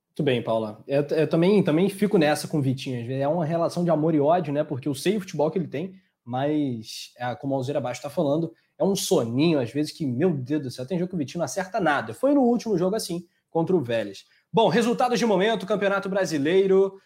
Muito 0.09 0.23
bem, 0.25 0.43
Paula. 0.43 0.83
Eu, 0.89 1.07
eu, 1.17 1.29
também, 1.29 1.63
também 1.63 1.89
fico 1.89 2.19
nessa 2.19 2.49
com 2.49 2.59
o 2.59 2.63
Vitinho. 2.63 3.11
É 3.13 3.29
uma 3.29 3.45
relação 3.45 3.85
de 3.85 3.91
amor 3.91 4.13
e 4.13 4.21
ódio, 4.21 4.53
né? 4.53 4.65
Porque 4.65 4.89
eu 4.89 4.95
sei 4.95 5.17
o 5.17 5.21
futebol 5.21 5.51
que 5.53 5.57
ele 5.57 5.69
tem, 5.69 5.95
mas, 6.25 7.13
é, 7.17 7.35
como 7.37 7.55
a 7.55 7.57
Alzeira 7.57 7.81
Baixo 7.81 8.01
está 8.01 8.11
falando, 8.11 8.53
é 8.79 8.85
um 8.85 8.95
soninho, 8.95 9.59
às 9.59 9.71
vezes, 9.71 9.93
que, 9.93 10.07
meu 10.07 10.31
Deus 10.31 10.63
do 10.63 10.71
céu, 10.71 10.87
tem 10.87 10.99
jogo 10.99 11.11
que 11.11 11.15
o 11.17 11.19
Vitinho 11.19 11.41
não 11.41 11.45
acerta 11.45 11.81
nada. 11.81 12.15
Foi 12.15 12.33
no 12.33 12.43
último 12.43 12.79
jogo 12.79 12.95
assim, 12.95 13.27
contra 13.51 13.75
o 13.75 13.81
Vélez. 13.81 14.25
Bom, 14.53 14.69
resultados 14.69 15.19
de 15.19 15.27
momento: 15.27 15.67
Campeonato 15.67 16.09
Brasileiro. 16.09 17.01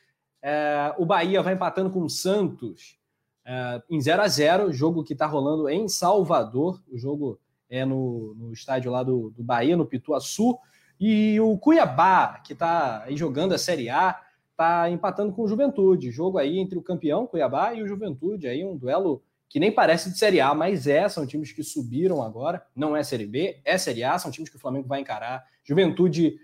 É, 0.45 0.93
o 0.99 1.07
Bahia 1.07 1.41
vai 1.41 1.55
empatando 1.55 1.89
com 1.89 2.03
o 2.03 2.11
Santos 2.11 2.99
é, 3.45 3.81
em 3.89 4.01
0 4.01 4.23
a 4.23 4.29
0 4.29 4.73
jogo 4.73 5.05
que 5.05 5.13
está 5.13 5.25
rolando 5.25 5.69
em 5.69 5.89
Salvador. 5.89 6.83
O 6.91 6.99
jogo 6.99 7.39
é 7.71 7.85
no, 7.85 8.35
no 8.35 8.53
estádio 8.53 8.91
lá 8.91 9.03
do, 9.03 9.31
do 9.31 9.43
Bahia, 9.43 9.77
no 9.77 9.87
Pituaçu. 9.87 10.59
E 11.01 11.41
o 11.41 11.57
Cuiabá, 11.59 12.41
que 12.45 12.53
está 12.53 13.07
jogando 13.11 13.55
a 13.55 13.59
Série 13.59 13.89
A, 13.89 14.21
está 14.51 14.91
empatando 14.91 15.33
com 15.33 15.43
o 15.43 15.49
Juventude. 15.49 16.11
Jogo 16.11 16.39
aí 16.39 16.59
entre 16.59 16.79
o 16.79 16.83
campeão 16.83 17.27
Cuiabá 17.27 17.75
e 17.75 17.83
o 17.83 17.89
Juventude, 17.89 18.47
aí 18.47 18.65
um 18.65 18.77
duelo 18.77 19.23
que 19.53 19.61
nem 19.61 19.71
parece 19.71 20.11
de 20.11 20.17
Série 20.17 20.41
A, 20.41 20.55
mas 20.55 20.87
é, 20.87 21.07
são 21.11 21.27
times 21.27 21.53
que 21.53 21.63
subiram 21.63 22.23
agora, 22.23 22.65
não 22.75 22.97
é 22.97 23.03
Série 23.03 23.27
B, 23.27 23.61
é 23.67 23.77
Série 23.77 24.03
A, 24.03 24.19
são 24.19 24.31
times 24.31 24.49
que 24.49 24.57
o 24.57 24.59
Flamengo 24.59 24.89
vai 24.89 24.99
encarar. 24.99 25.45
Juventude 25.63 26.41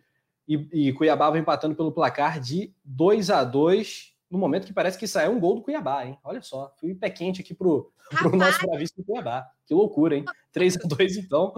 e, 0.47 0.69
e 0.71 0.93
Cuiabá 0.93 1.31
vão 1.31 1.39
empatando 1.39 1.75
pelo 1.75 1.91
placar 1.91 2.39
de 2.39 2.71
2 2.85 3.31
a 3.31 3.45
2 3.45 4.13
no 4.31 4.39
momento 4.39 4.67
que 4.67 4.73
parece 4.73 4.99
que 4.99 5.07
saiu 5.07 5.33
um 5.33 5.41
gol 5.41 5.55
do 5.55 5.63
Cuiabá, 5.63 6.05
hein? 6.05 6.19
Olha 6.23 6.43
só, 6.43 6.75
fui 6.79 6.95
pé 6.95 7.09
quente 7.09 7.41
aqui 7.41 7.55
pro, 7.55 7.91
pro 8.19 8.37
nosso 8.37 8.61
bravista 8.67 9.01
do 9.01 9.07
Cuiabá. 9.07 9.47
Que 9.67 9.75
loucura, 9.75 10.17
hein? 10.17 10.25
3 10.53 10.77
a 10.77 10.87
2 10.87 11.17
então, 11.17 11.55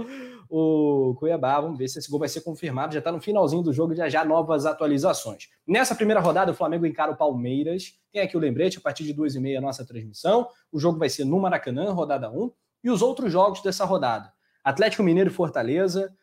o 0.48 1.14
Cuiabá, 1.18 1.60
vamos 1.60 1.78
ver 1.78 1.88
se 1.88 1.98
esse 1.98 2.10
gol 2.10 2.20
vai 2.20 2.28
ser 2.28 2.42
confirmado. 2.42 2.92
Já 2.92 3.00
está 3.00 3.10
no 3.10 3.20
finalzinho 3.20 3.62
do 3.62 3.72
jogo, 3.72 3.94
já 3.94 4.08
já 4.08 4.24
novas 4.24 4.66
atualizações. 4.66 5.48
Nessa 5.66 5.94
primeira 5.94 6.20
rodada, 6.20 6.52
o 6.52 6.54
Flamengo 6.54 6.86
encara 6.86 7.10
o 7.10 7.16
Palmeiras. 7.16 7.98
Tem 8.12 8.22
aqui 8.22 8.36
o 8.36 8.40
lembrete, 8.40 8.78
a 8.78 8.80
partir 8.80 9.04
de 9.04 9.12
2 9.12 9.34
e 9.34 9.40
meia 9.40 9.58
a 9.58 9.62
nossa 9.62 9.84
transmissão. 9.84 10.48
O 10.70 10.78
jogo 10.78 10.98
vai 10.98 11.08
ser 11.08 11.24
no 11.24 11.40
Maracanã, 11.40 11.92
rodada 11.92 12.30
1. 12.30 12.50
E 12.84 12.90
os 12.90 13.02
outros 13.02 13.32
jogos 13.32 13.62
dessa 13.62 13.84
rodada. 13.84 14.32
Atlético 14.62 15.02
Mineiro 15.02 15.30
e 15.30 15.32
Fortaleza, 15.32 16.14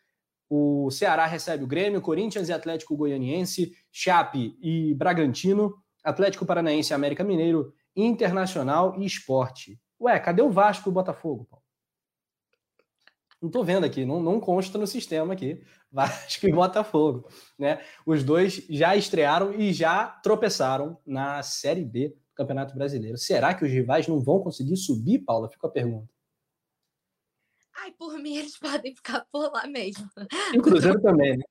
o 0.50 0.90
Ceará 0.92 1.26
recebe 1.26 1.64
o 1.64 1.68
Grêmio, 1.68 2.02
Corinthians 2.02 2.48
e 2.48 2.54
Atlético 2.54 2.96
Goianiense, 2.96 3.74
Chape 3.92 4.58
e 4.62 4.94
Bragantino, 4.94 5.76
Atlético 6.08 6.46
Paranaense, 6.46 6.94
América 6.94 7.22
Mineiro, 7.22 7.74
Internacional 7.94 8.96
e 8.98 9.06
Esporte. 9.06 9.78
Ué, 10.00 10.18
cadê 10.22 10.42
o 10.42 10.50
Vasco 10.50 10.88
e 10.88 10.92
o 10.92 10.94
Botafogo, 10.94 11.46
Paulo? 11.46 11.66
Não 13.42 13.52
tô 13.52 13.62
vendo 13.62 13.86
aqui, 13.86 14.06
não, 14.06 14.22
não 14.22 14.40
consta 14.40 14.78
no 14.78 14.88
sistema 14.88 15.34
aqui. 15.34 15.62
Vasco 15.92 16.48
e 16.48 16.52
Botafogo, 16.52 17.30
né? 17.60 17.84
Os 18.06 18.24
dois 18.24 18.66
já 18.70 18.96
estrearam 18.96 19.54
e 19.54 19.74
já 19.74 20.08
tropeçaram 20.08 20.98
na 21.06 21.44
Série 21.44 21.84
B 21.84 22.10
do 22.10 22.36
Campeonato 22.36 22.74
Brasileiro. 22.74 23.18
Será 23.18 23.54
que 23.54 23.66
os 23.66 23.72
rivais 23.72 24.08
não 24.08 24.22
vão 24.22 24.40
conseguir 24.40 24.78
subir, 24.78 25.20
Paula? 25.20 25.50
Fica 25.50 25.68
a 25.68 25.72
pergunta. 25.72 26.10
Ai, 27.76 27.92
por 27.92 28.18
mim, 28.18 28.38
eles 28.38 28.58
podem 28.58 28.96
ficar 28.96 29.26
por 29.30 29.52
lá 29.52 29.68
mesmo. 29.68 30.10
E 30.54 30.60
o 30.60 30.62
Cruzeiro 30.62 31.00
também, 31.04 31.38
né? 31.38 31.44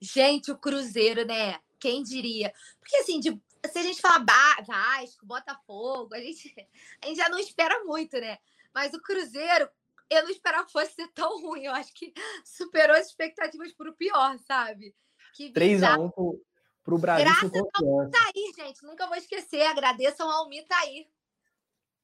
Gente, 0.00 0.50
o 0.50 0.58
Cruzeiro, 0.58 1.26
né? 1.26 1.58
Quem 1.86 2.02
diria? 2.02 2.52
Porque 2.80 2.96
assim, 2.96 3.20
de, 3.20 3.30
se 3.70 3.78
a 3.78 3.82
gente 3.84 4.00
falar 4.00 4.24
Vasco, 4.66 5.24
Botafogo, 5.24 6.12
a 6.14 6.18
gente, 6.18 6.52
a 7.00 7.06
gente 7.06 7.16
já 7.16 7.28
não 7.28 7.38
espera 7.38 7.84
muito, 7.84 8.20
né? 8.20 8.38
Mas 8.74 8.92
o 8.92 9.00
Cruzeiro, 9.00 9.68
eu 10.10 10.24
não 10.24 10.30
esperava 10.30 10.66
que 10.66 10.72
fosse 10.72 10.94
ser 10.94 11.06
tão 11.14 11.40
ruim. 11.40 11.62
Eu 11.62 11.72
acho 11.74 11.94
que 11.94 12.12
superou 12.44 12.96
as 12.96 13.06
expectativas 13.06 13.72
para 13.72 13.88
o 13.88 13.94
pior, 13.94 14.36
sabe? 14.40 14.96
3x1 15.38 16.12
pro, 16.12 16.44
pro 16.82 16.98
Brasil. 16.98 17.24
Graças 17.24 17.52
ao 17.54 18.08
Itaí, 18.08 18.52
gente. 18.56 18.84
Nunca 18.84 19.06
vou 19.06 19.16
esquecer. 19.16 19.62
Agradeçam 19.62 20.28
ao 20.28 20.52
Itaí. 20.52 21.06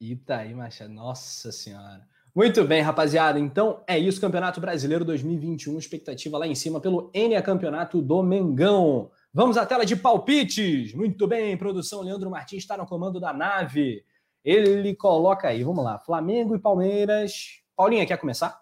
Itaí, 0.01 0.55
Machado. 0.55 0.93
Nossa 0.93 1.51
Senhora. 1.51 2.09
Muito 2.33 2.65
bem, 2.65 2.83
rapaziada. 2.83 3.37
Então 3.37 3.83
é 3.85 3.99
isso, 3.99 4.21
Campeonato 4.21 4.61
Brasileiro 4.61 5.05
2021. 5.05 5.77
Expectativa 5.77 6.39
lá 6.39 6.47
em 6.47 6.55
cima 6.55 6.81
pelo 6.81 7.11
N 7.13 7.43
Campeonato 7.43 8.01
do 8.01 8.23
Mengão. 8.23 9.11
Vamos 9.35 9.57
à 9.57 9.65
tela 9.65 9.87
de 9.87 9.97
palpites. 9.97 10.93
Muito 10.93 11.27
bem, 11.27 11.57
produção. 11.57 12.03
Leandro 12.03 12.31
Martins 12.31 12.63
está 12.63 12.77
no 12.77 12.87
comando 12.87 13.19
da 13.19 13.33
nave. 13.33 14.05
Ele 14.45 14.95
coloca 14.95 15.49
aí, 15.49 15.65
vamos 15.65 15.83
lá. 15.83 15.99
Flamengo 15.99 16.55
e 16.55 16.59
Palmeiras. 16.59 17.63
Paulinha, 17.75 18.07
quer 18.07 18.19
começar? 18.19 18.61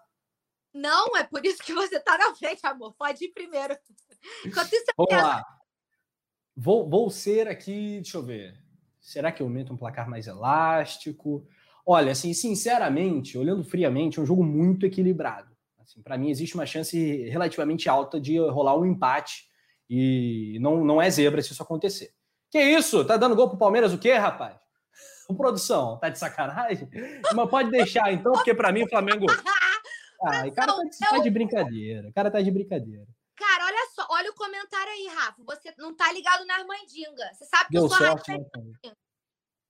Não, 0.73 1.17
é 1.17 1.25
por 1.25 1.45
isso 1.45 1.61
que 1.61 1.73
você 1.73 1.97
está 1.97 2.17
na 2.17 2.33
frente, 2.35 2.65
amor. 2.65 2.95
Pode 2.97 3.25
ir 3.25 3.33
primeiro. 3.33 3.75
Enquanto 4.45 4.71
isso, 4.71 4.85
vamos 4.95 5.11
lá. 5.11 5.43
Vou, 6.55 6.89
vou 6.89 7.09
ser 7.09 7.49
aqui, 7.49 7.95
deixa 7.95 8.17
eu 8.17 8.23
ver. 8.23 8.57
Será 9.01 9.29
que 9.29 9.43
eu 9.43 9.49
meto 9.49 9.73
um 9.73 9.77
placar 9.77 10.09
mais 10.09 10.25
elástico? 10.27 11.45
Olha, 11.85 12.13
assim, 12.13 12.33
sinceramente, 12.33 13.37
olhando 13.37 13.65
friamente, 13.65 14.19
é 14.19 14.21
um 14.21 14.25
jogo 14.25 14.43
muito 14.43 14.85
equilibrado. 14.85 15.53
Assim, 15.79 16.01
para 16.01 16.17
mim 16.17 16.29
existe 16.29 16.55
uma 16.55 16.65
chance 16.65 17.27
relativamente 17.27 17.89
alta 17.89 18.21
de 18.21 18.37
rolar 18.39 18.77
um 18.77 18.85
empate 18.85 19.50
e 19.93 20.57
não, 20.59 20.85
não 20.85 21.01
é 21.01 21.09
zebra 21.09 21.41
se 21.41 21.51
isso 21.51 21.61
acontecer. 21.61 22.13
Que 22.49 22.61
isso? 22.61 23.03
Tá 23.03 23.17
dando 23.17 23.35
gol 23.35 23.49
pro 23.49 23.57
Palmeiras 23.57 23.93
o 23.93 23.97
quê, 23.97 24.13
rapaz? 24.13 24.55
O 25.29 25.35
produção, 25.35 25.97
tá 25.97 26.09
de 26.09 26.19
sacanagem? 26.19 26.89
Mas 27.33 27.49
pode 27.49 27.71
deixar 27.71 28.11
então, 28.11 28.33
porque 28.33 28.53
para 28.53 28.69
mim 28.69 28.83
o 28.83 28.89
Flamengo 28.89 29.25
Ah, 30.23 30.45
o 30.45 30.53
cara 30.53 30.73
tá 30.73 30.83
de, 30.83 30.97
tá 30.99 31.17
de 31.17 31.29
brincadeira. 31.31 32.07
O 32.09 32.13
cara 32.13 32.29
tá 32.29 32.41
de 32.41 32.51
brincadeira. 32.51 33.07
Cara, 33.35 33.65
olha 33.65 33.87
só, 33.95 34.05
olha 34.11 34.29
o 34.29 34.35
comentário 34.35 34.91
aí, 34.91 35.07
Rafa. 35.07 35.41
Você 35.43 35.73
não 35.79 35.95
tá 35.95 36.11
ligado 36.13 36.45
na 36.45 36.63
mandinga. 36.63 37.33
Você 37.33 37.45
sabe 37.45 37.65
que 37.65 37.73
Deu 37.73 37.83
eu 37.83 37.89
sou 37.89 37.97
sorte, 37.97 38.31
né, 38.31 38.93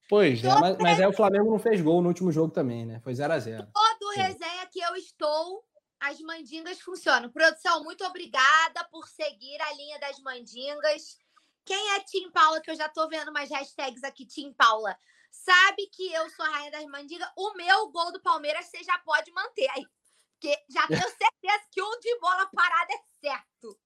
Pois, 0.10 0.43
é, 0.43 0.48
mas, 0.60 0.77
mas 0.77 0.99
aí 0.99 1.07
o 1.07 1.14
Flamengo 1.14 1.49
não 1.49 1.57
fez 1.57 1.80
gol 1.80 2.02
no 2.02 2.10
último 2.10 2.34
jogo 2.34 2.52
também, 2.52 2.85
né? 2.85 2.99
Foi 3.02 3.15
0 3.15 3.31
a 3.31 3.39
0 3.39 3.65
Todo 3.73 4.10
resenha 4.18 4.65
que 4.69 4.81
eu 4.81 4.93
estou, 4.98 5.64
as 6.02 6.19
mandingas 6.19 6.82
funcionam. 6.82 7.30
Produção, 7.30 7.84
muito 7.84 8.03
obrigada 8.03 8.84
por 8.91 9.07
seguir 9.07 9.61
a 9.61 9.73
linha 9.73 9.99
das 9.99 10.19
mandingas. 10.19 11.18
Quem 11.64 11.91
é 11.91 11.99
Tim 11.99 12.32
Paula, 12.32 12.60
que 12.60 12.72
eu 12.72 12.76
já 12.76 12.90
tô 12.90 13.07
vendo 13.07 13.30
umas 13.30 13.49
hashtags 13.52 14.03
aqui, 14.03 14.26
Tim 14.26 14.52
Paula, 14.53 14.98
sabe 15.32 15.88
que 15.94 16.11
eu 16.11 16.28
sou 16.32 16.44
a 16.44 16.49
rainha 16.49 16.72
das 16.72 16.86
mandingas. 16.88 17.30
O 17.38 17.53
meu 17.53 17.91
gol 17.91 18.11
do 18.11 18.19
Palmeiras 18.19 18.65
você 18.65 18.84
já 18.84 18.98
pode 18.99 19.32
manter 19.32 19.69
aí. 19.69 19.86
Porque 20.40 20.57
já 20.72 20.88
tenho 20.88 21.02
certeza 21.06 21.68
que 21.72 21.84
um 21.84 21.99
de 21.99 22.19
bola 22.19 22.48
parada 22.48 22.94
é 22.94 23.28
certo. 23.28 23.78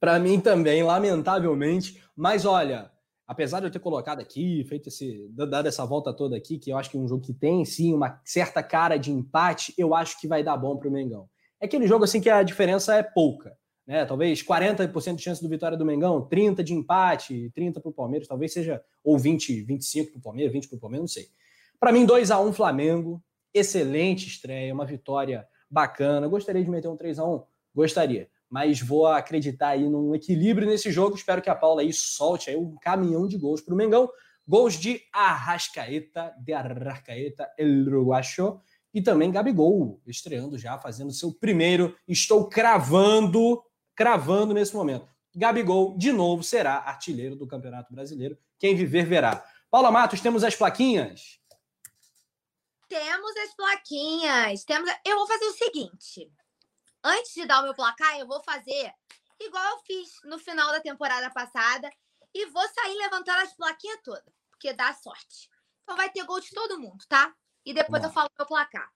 Para 0.00 0.18
mim 0.18 0.40
também, 0.40 0.82
lamentavelmente. 0.82 2.02
Mas 2.16 2.46
olha, 2.46 2.90
apesar 3.26 3.60
de 3.60 3.66
eu 3.66 3.70
ter 3.70 3.80
colocado 3.80 4.20
aqui, 4.20 4.64
feito 4.64 4.88
esse, 4.88 5.28
dado 5.28 5.68
essa 5.68 5.84
volta 5.84 6.10
toda 6.10 6.38
aqui, 6.38 6.58
que 6.58 6.72
eu 6.72 6.78
acho 6.78 6.88
que 6.88 6.96
é 6.96 7.00
um 7.00 7.06
jogo 7.06 7.22
que 7.22 7.34
tem 7.34 7.66
sim 7.66 7.92
uma 7.92 8.18
certa 8.24 8.62
cara 8.62 8.96
de 8.96 9.10
empate, 9.10 9.74
eu 9.76 9.94
acho 9.94 10.18
que 10.18 10.26
vai 10.26 10.42
dar 10.42 10.56
bom 10.56 10.78
para 10.78 10.88
o 10.88 10.90
Mengão. 10.90 11.28
É 11.60 11.66
aquele 11.66 11.86
jogo 11.86 12.04
assim 12.04 12.20
que 12.20 12.30
a 12.30 12.42
diferença 12.42 12.96
é 12.96 13.02
pouca, 13.02 13.56
né? 13.86 14.04
Talvez 14.04 14.42
40% 14.42 15.16
de 15.16 15.22
chance 15.22 15.42
do 15.42 15.48
vitória 15.48 15.76
do 15.76 15.84
Mengão, 15.84 16.22
30 16.22 16.64
de 16.64 16.72
empate, 16.72 17.50
30 17.54 17.80
para 17.80 17.90
o 17.90 17.92
Palmeiras, 17.92 18.26
talvez 18.26 18.52
seja 18.52 18.82
ou 19.04 19.18
20, 19.18 19.62
25 19.62 20.12
para 20.12 20.18
o 20.18 20.22
Palmeiras, 20.22 20.52
20 20.52 20.68
para 20.68 20.76
o 20.76 20.80
Palmeiras, 20.80 21.02
não 21.02 21.08
sei. 21.08 21.28
Para 21.78 21.92
mim 21.92 22.06
2 22.06 22.30
a 22.30 22.40
1 22.40 22.52
Flamengo, 22.52 23.22
excelente 23.52 24.26
estreia, 24.26 24.72
uma 24.72 24.86
vitória 24.86 25.46
bacana. 25.70 26.26
Gostaria 26.28 26.64
de 26.64 26.70
meter 26.70 26.88
um 26.88 26.96
3 26.96 27.18
a 27.18 27.24
1, 27.24 27.42
gostaria 27.74 28.28
mas 28.50 28.80
vou 28.80 29.06
acreditar 29.06 29.68
aí 29.68 29.88
num 29.88 30.12
equilíbrio 30.12 30.66
nesse 30.66 30.90
jogo. 30.90 31.14
Espero 31.14 31.40
que 31.40 31.48
a 31.48 31.54
Paula 31.54 31.82
aí 31.82 31.92
solte 31.92 32.50
aí 32.50 32.56
um 32.56 32.76
caminhão 32.76 33.28
de 33.28 33.38
gols 33.38 33.60
para 33.60 33.72
o 33.72 33.76
Mengão. 33.76 34.10
Gols 34.46 34.74
de 34.74 35.00
Arrascaeta, 35.12 36.34
de 36.40 36.52
Arrascaeta, 36.52 37.48
El 37.56 37.84
e 38.92 39.02
também 39.02 39.30
Gabigol, 39.30 40.00
estreando 40.06 40.58
já, 40.58 40.78
fazendo 40.78 41.12
seu 41.12 41.32
primeiro. 41.32 41.96
Estou 42.06 42.48
cravando, 42.48 43.62
cravando 43.94 44.52
nesse 44.54 44.74
momento. 44.74 45.08
Gabigol, 45.34 45.96
de 45.96 46.12
novo, 46.12 46.42
será 46.42 46.78
artilheiro 46.78 47.36
do 47.36 47.46
Campeonato 47.46 47.92
Brasileiro. 47.92 48.36
Quem 48.58 48.74
viver, 48.74 49.06
verá. 49.06 49.44
Paula 49.70 49.90
Matos, 49.90 50.20
temos 50.20 50.42
as 50.42 50.56
plaquinhas? 50.56 51.38
Temos 52.88 53.36
as 53.36 53.54
plaquinhas. 53.54 54.64
Temos... 54.64 54.90
Eu 55.06 55.16
vou 55.16 55.26
fazer 55.26 55.44
o 55.44 55.52
seguinte 55.52 56.32
antes 57.02 57.32
de 57.34 57.46
dar 57.46 57.60
o 57.60 57.64
meu 57.64 57.74
placar, 57.74 58.18
eu 58.18 58.26
vou 58.26 58.42
fazer 58.42 58.92
igual 59.38 59.64
eu 59.70 59.78
fiz 59.80 60.10
no 60.24 60.38
final 60.38 60.70
da 60.70 60.80
temporada 60.80 61.30
passada 61.30 61.90
e 62.34 62.46
vou 62.46 62.66
sair 62.68 62.94
levantando 62.98 63.42
as 63.42 63.54
plaquinhas 63.54 64.00
todas, 64.04 64.34
porque 64.50 64.72
dá 64.72 64.92
sorte. 64.94 65.48
Então 65.82 65.96
vai 65.96 66.10
ter 66.10 66.24
gol 66.24 66.40
de 66.40 66.50
todo 66.50 66.78
mundo, 66.78 67.04
tá? 67.08 67.34
E 67.70 67.72
depois 67.72 68.02
eu 68.02 68.10
falo 68.10 68.28
meu 68.36 68.44
placar. 68.48 68.92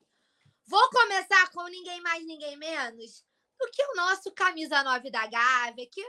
Vou 0.67 0.91
começar 0.91 1.49
com 1.53 1.63
ninguém 1.69 2.01
mais, 2.01 2.27
ninguém 2.27 2.57
menos 2.57 3.25
do 3.57 3.71
que 3.71 3.81
o 3.85 3.95
nosso 3.95 4.33
camisa 4.33 4.83
9 4.83 5.13
da 5.13 5.29
Gávea, 5.29 5.87
que 5.89 6.05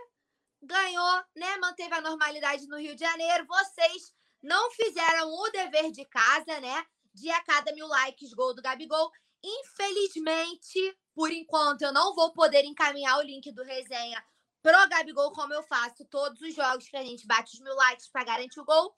ganhou, 0.63 1.23
né? 1.35 1.57
Manteve 1.57 1.93
a 1.93 2.01
normalidade 2.01 2.65
no 2.65 2.79
Rio 2.79 2.95
de 2.95 3.01
Janeiro. 3.01 3.45
Vocês 3.45 4.11
não 4.41 4.71
fizeram 4.71 5.31
o 5.31 5.49
dever 5.51 5.91
de 5.91 6.05
casa, 6.05 6.59
né? 6.59 6.83
De 7.13 7.29
a 7.29 7.39
cada 7.43 7.71
mil 7.71 7.85
likes, 7.85 8.33
gol 8.33 8.55
do 8.55 8.63
Gabigol. 8.63 9.11
Infelizmente, 9.43 10.97
por 11.13 11.31
enquanto, 11.31 11.83
eu 11.83 11.93
não 11.93 12.15
vou 12.15 12.33
poder 12.33 12.65
encaminhar 12.65 13.19
o 13.19 13.21
link 13.21 13.51
do 13.51 13.63
resenha 13.63 14.25
pro 14.63 14.89
Gabigol, 14.89 15.31
como 15.33 15.53
eu 15.53 15.61
faço 15.61 16.03
todos 16.05 16.41
os 16.41 16.55
jogos 16.55 16.89
que 16.89 16.97
a 16.97 17.03
gente 17.03 17.27
bate 17.27 17.53
os 17.53 17.59
mil 17.59 17.75
likes 17.75 18.07
para 18.07 18.23
garantir 18.23 18.59
o 18.59 18.65
gol. 18.65 18.97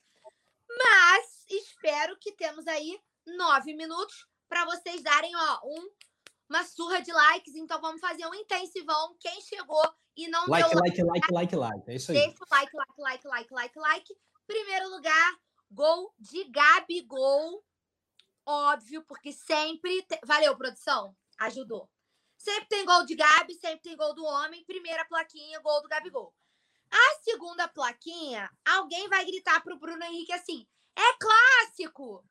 Mas 0.70 1.46
espero 1.50 2.18
que 2.18 2.32
temos 2.32 2.66
aí 2.66 2.98
nove 3.36 3.74
minutos 3.74 4.28
para 4.48 4.66
vocês 4.66 5.02
darem 5.02 5.32
ó, 5.36 5.60
um, 5.66 5.90
uma 6.50 6.64
surra 6.64 7.02
de 7.02 7.12
likes. 7.12 7.56
Então 7.56 7.80
vamos 7.82 8.02
fazer 8.02 8.26
um 8.26 8.34
intensivão. 8.34 9.16
Quem 9.20 9.42
chegou 9.42 9.84
e 10.16 10.28
não 10.28 10.46
like, 10.48 10.70
deu 10.70 10.80
like, 10.80 11.04
like, 11.04 11.32
like, 11.32 11.56
like. 11.56 11.92
É 11.92 11.96
isso 11.96 12.12
aí. 12.12 12.18
Deixa 12.18 12.44
o 12.44 12.48
like, 12.50 12.76
like, 12.76 12.94
like, 12.98 13.28
like, 13.28 13.54
like, 13.54 13.80
like. 13.80 14.18
Primeiro 14.46 14.90
lugar, 14.90 15.40
gol 15.70 16.14
de 16.18 16.44
Gabigol. 16.46 17.64
Óbvio, 18.46 19.04
porque 19.04 19.32
sempre. 19.32 20.02
Te... 20.04 20.20
Valeu, 20.26 20.56
produção. 20.58 21.16
Ajudou. 21.40 21.90
Sempre 22.38 22.68
tem 22.68 22.86
gol 22.86 23.06
de 23.06 23.16
Gabi, 23.16 23.56
sempre 23.56 23.82
tem 23.82 23.98
gol 23.98 24.14
do 24.14 24.24
homem. 24.24 24.64
Primeira 24.66 25.04
plaquinha, 25.06 25.60
gol 25.60 25.82
do 25.82 25.90
Gabigol. 25.90 26.34
A 26.90 27.24
segunda 27.24 27.68
plaquinha, 27.68 28.50
alguém 28.66 29.10
vai 29.10 29.26
gritar 29.26 29.62
pro 29.62 29.78
Bruno 29.78 30.04
Henrique 30.04 30.32
assim: 30.32 30.66
é 30.96 31.14
clássico! 31.20 32.24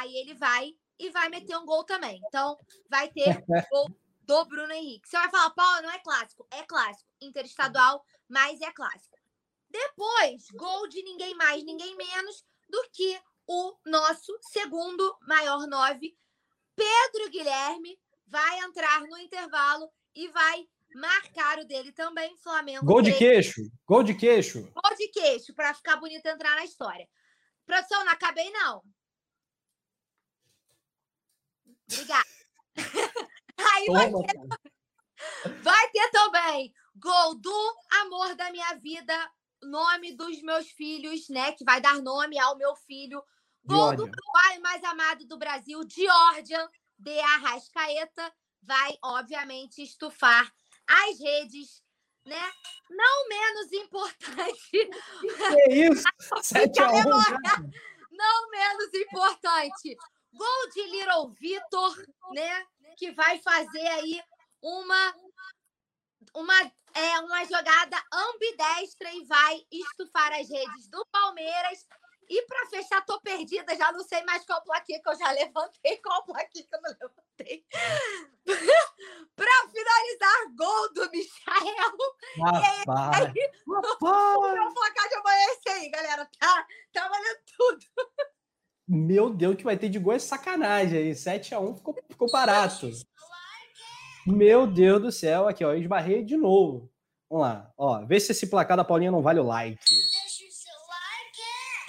Aí 0.00 0.16
ele 0.16 0.34
vai 0.34 0.74
e 0.98 1.10
vai 1.10 1.28
meter 1.28 1.56
um 1.56 1.66
gol 1.66 1.84
também. 1.84 2.20
Então, 2.26 2.58
vai 2.88 3.08
ter 3.08 3.24
gol 3.70 3.88
do 4.22 4.44
Bruno 4.46 4.72
Henrique. 4.72 5.08
Você 5.08 5.16
vai 5.16 5.30
falar, 5.30 5.50
Paulo, 5.50 5.82
não 5.82 5.90
é 5.90 5.98
clássico. 5.98 6.46
É 6.50 6.62
clássico. 6.64 7.08
Interestadual, 7.20 8.04
mas 8.28 8.60
é 8.60 8.72
clássico. 8.72 9.16
Depois, 9.70 10.46
gol 10.52 10.88
de 10.88 11.02
ninguém 11.02 11.34
mais, 11.34 11.64
ninguém 11.64 11.96
menos 11.96 12.44
do 12.68 12.82
que 12.92 13.20
o 13.46 13.76
nosso 13.84 14.36
segundo 14.40 15.16
maior 15.22 15.66
nove, 15.66 16.16
Pedro 16.74 17.30
Guilherme, 17.30 17.98
vai 18.26 18.58
entrar 18.60 19.00
no 19.02 19.18
intervalo 19.18 19.90
e 20.14 20.28
vai 20.28 20.66
marcar 20.94 21.58
o 21.58 21.64
dele 21.64 21.92
também, 21.92 22.36
Flamengo. 22.38 22.84
Gol 22.84 23.02
de 23.02 23.12
queixo, 23.12 23.62
gol 23.86 24.02
de 24.02 24.14
queixo. 24.14 24.62
Gol 24.62 24.96
de 24.96 25.08
queixo, 25.08 25.54
para 25.54 25.74
ficar 25.74 25.96
bonito 25.96 26.26
entrar 26.26 26.56
na 26.56 26.64
história. 26.64 27.06
Produção, 27.64 28.04
não 28.04 28.12
acabei, 28.12 28.50
não. 28.50 28.82
Obrigada. 31.90 32.26
Aí 33.58 33.86
vai 33.86 34.10
ter, 34.10 34.72
vai 35.62 35.90
ter 35.90 36.10
também 36.10 36.74
gol 36.96 37.34
do 37.36 37.76
amor 38.02 38.34
da 38.34 38.50
minha 38.50 38.74
vida, 38.74 39.14
nome 39.62 40.12
dos 40.12 40.42
meus 40.42 40.68
filhos, 40.70 41.28
né? 41.28 41.52
Que 41.52 41.64
vai 41.64 41.80
dar 41.80 42.00
nome 42.02 42.38
ao 42.38 42.56
meu 42.56 42.74
filho. 42.76 43.22
Gol 43.64 43.96
do 43.96 44.08
pai 44.32 44.58
mais 44.60 44.82
amado 44.84 45.26
do 45.26 45.36
Brasil, 45.36 45.80
Georgian 45.88 46.68
de 46.98 47.18
Arrascaeta. 47.18 48.32
Vai, 48.62 48.96
obviamente, 49.02 49.82
estufar 49.82 50.52
as 50.86 51.18
redes, 51.18 51.82
né? 52.24 52.52
Não 52.88 53.28
menos 53.28 53.72
importante. 53.72 54.70
Que 54.70 55.72
isso? 55.72 56.04
7 56.42 56.80
a 56.80 56.90
1. 56.90 57.02
Não 58.12 58.50
menos 58.50 58.94
importante. 58.94 59.96
Gol 60.36 60.70
de 60.72 60.82
Little 60.82 61.28
Vitor, 61.40 62.06
né? 62.32 62.66
Que 62.96 63.12
vai 63.12 63.38
fazer 63.40 63.86
aí 63.86 64.22
uma 64.62 65.14
uma 66.34 66.72
é 66.94 67.20
uma 67.20 67.44
jogada 67.44 68.02
ambidestra 68.12 69.12
e 69.12 69.24
vai 69.24 69.60
estufar 69.70 70.32
as 70.32 70.48
redes 70.48 70.88
do 70.88 71.04
Palmeiras. 71.12 71.86
E 72.28 72.42
para 72.42 72.66
fechar, 72.66 73.04
tô 73.04 73.20
perdida, 73.20 73.76
já 73.76 73.92
não 73.92 74.02
sei 74.02 74.24
mais 74.24 74.44
qual 74.44 74.62
plaquinha 74.64 75.00
que 75.00 75.08
eu 75.08 75.16
já 75.16 75.30
levantei, 75.30 75.96
qual 76.02 76.24
plaquinha 76.24 76.66
que 76.66 76.74
eu 76.74 76.82
não 76.82 76.90
levantei. 76.90 77.64
para 79.36 79.68
finalizar, 79.70 80.54
gol 80.56 80.92
do 80.94 81.10
Michael. 81.10 81.96
Rapaz, 82.40 83.26
aí, 83.26 83.52
rapaz. 83.68 84.36
O 84.36 84.52
meu 84.52 84.74
placar 84.74 85.08
de 85.08 85.14
amanhã 85.14 85.36
é 85.36 85.52
esse 85.52 85.68
aí, 85.68 85.90
galera. 85.90 86.30
Tá, 86.38 86.66
tá 86.92 87.08
valendo 87.08 87.40
tudo. 87.56 87.86
Meu 88.88 89.30
Deus, 89.30 89.56
que 89.56 89.64
vai 89.64 89.76
ter 89.76 89.88
de 89.88 89.98
gol 89.98 90.12
é 90.12 90.18
sacanagem 90.18 90.98
aí. 90.98 91.10
7x1 91.10 91.76
ficou, 91.76 91.94
ficou 92.08 92.30
barato. 92.30 92.90
Meu 94.26 94.66
Deus 94.66 95.02
do 95.02 95.12
céu, 95.12 95.48
aqui, 95.48 95.64
ó, 95.64 95.74
esbarrei 95.74 96.24
de 96.24 96.36
novo. 96.36 96.90
Vamos 97.28 97.46
lá, 97.46 97.72
ó, 97.76 98.04
vê 98.04 98.20
se 98.20 98.32
esse 98.32 98.48
placar 98.48 98.76
da 98.76 98.84
Paulinha 98.84 99.10
não 99.10 99.22
vale 99.22 99.40
o 99.40 99.44
like. 99.44 99.78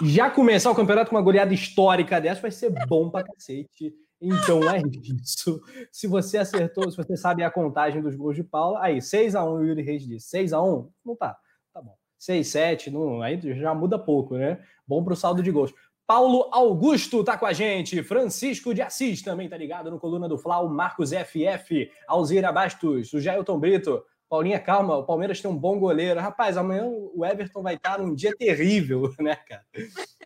Já 0.04 0.30
começar 0.30 0.70
o 0.70 0.76
campeonato 0.76 1.10
com 1.10 1.16
uma 1.16 1.22
goleada 1.22 1.54
histórica 1.54 2.22
dessa 2.22 2.42
vai 2.42 2.52
ser 2.52 2.72
bom 2.88 3.10
pra 3.10 3.24
cacete. 3.24 3.94
Então 4.22 4.70
é 4.70 4.82
isso. 5.22 5.62
Se 5.92 6.08
você 6.08 6.38
acertou, 6.38 6.90
se 6.90 6.98
você 6.98 7.16
sabe 7.16 7.44
a 7.44 7.52
contagem 7.52 8.02
dos 8.02 8.16
gols 8.16 8.36
de 8.36 8.44
Paula, 8.44 8.80
aí 8.84 8.98
6x1 8.98 9.60
o 9.60 9.64
Yuri 9.64 9.82
Reis 9.82 10.04
disse. 10.04 10.38
6x1? 10.38 10.90
Não 11.06 11.16
tá. 11.16 11.38
Tá 11.74 11.82
bom. 11.82 11.96
6, 12.20 12.48
7, 12.48 12.92
não, 12.92 13.22
aí 13.22 13.40
já 13.60 13.74
muda 13.74 13.98
pouco, 13.98 14.38
né? 14.38 14.64
Bom 14.88 15.04
pro 15.04 15.16
saldo 15.16 15.44
de 15.44 15.52
gols. 15.52 15.74
Paulo 16.08 16.48
Augusto 16.54 17.22
tá 17.22 17.38
com 17.38 17.46
a 17.46 17.52
gente, 17.52 18.02
Francisco 18.02 18.74
de 18.74 18.82
Assis 18.82 19.22
também 19.22 19.50
tá 19.50 19.58
ligado 19.58 19.92
no 19.92 20.00
Coluna 20.00 20.30
do 20.30 20.38
Flau, 20.38 20.70
Marcos 20.70 21.12
FF, 21.12 21.92
Alzira 22.08 22.50
Bastos, 22.50 23.12
o 23.12 23.20
Jailton 23.20 23.60
Brito, 23.60 24.02
Paulinha, 24.30 24.58
calma, 24.58 24.96
o 24.96 25.06
Palmeiras 25.06 25.42
tem 25.42 25.52
um 25.52 25.58
bom 25.58 25.78
goleiro. 25.78 26.22
Rapaz, 26.22 26.56
amanhã 26.56 26.86
o 26.86 27.26
Everton 27.26 27.62
vai 27.62 27.76
estar 27.76 28.00
num 28.00 28.16
dia 28.16 28.34
terrível, 28.38 29.14
né, 29.20 29.36
cara? 29.36 29.66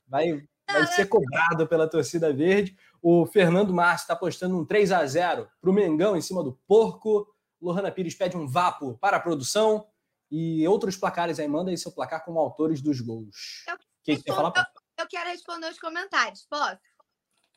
Vai, 0.08 0.44
vai 0.72 0.86
ser 0.86 1.08
cobrado 1.08 1.68
pela 1.68 1.90
torcida 1.90 2.32
verde. 2.32 2.78
O 3.02 3.26
Fernando 3.26 3.74
Márcio 3.74 4.04
está 4.04 4.16
postando 4.16 4.56
um 4.60 4.64
3 4.64 4.92
a 4.92 5.04
0 5.04 5.48
para 5.60 5.70
o 5.70 5.74
Mengão 5.74 6.16
em 6.16 6.22
cima 6.22 6.44
do 6.44 6.60
Porco. 6.68 7.28
Lohana 7.60 7.92
Pires 7.92 8.14
pede 8.14 8.38
um 8.38 8.48
vapo 8.48 9.00
para 9.00 9.18
a 9.18 9.20
produção. 9.20 9.88
E 10.30 10.68
outros 10.68 10.96
placares 10.96 11.40
aí, 11.40 11.48
manda 11.48 11.72
aí 11.72 11.78
seu 11.78 11.92
placar 11.92 12.24
como 12.24 12.40
autores 12.40 12.82
dos 12.82 13.02
gols. 13.02 13.66
O 13.68 14.04
que, 14.04 14.16
que 14.16 14.24
você 14.24 14.34
fala? 14.34 14.54
Eu 15.02 15.08
quero 15.08 15.30
responder 15.30 15.70
os 15.70 15.80
comentários, 15.80 16.46
posso? 16.46 16.82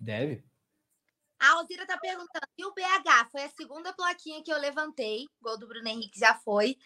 Deve. 0.01 0.45
A 1.39 1.53
Alzira 1.53 1.87
tá 1.87 1.99
perguntando, 1.99 2.47
e 2.57 2.65
o 2.65 2.73
BH? 2.73 3.31
Foi 3.31 3.43
a 3.43 3.51
segunda 3.51 3.93
plaquinha 3.93 4.43
que 4.43 4.53
eu 4.53 4.59
levantei. 4.59 5.27
Gol 5.41 5.59
do 5.59 5.69
Bruno 5.69 5.89
Henrique 5.89 6.19
já 6.19 6.35
foi. 6.37 6.79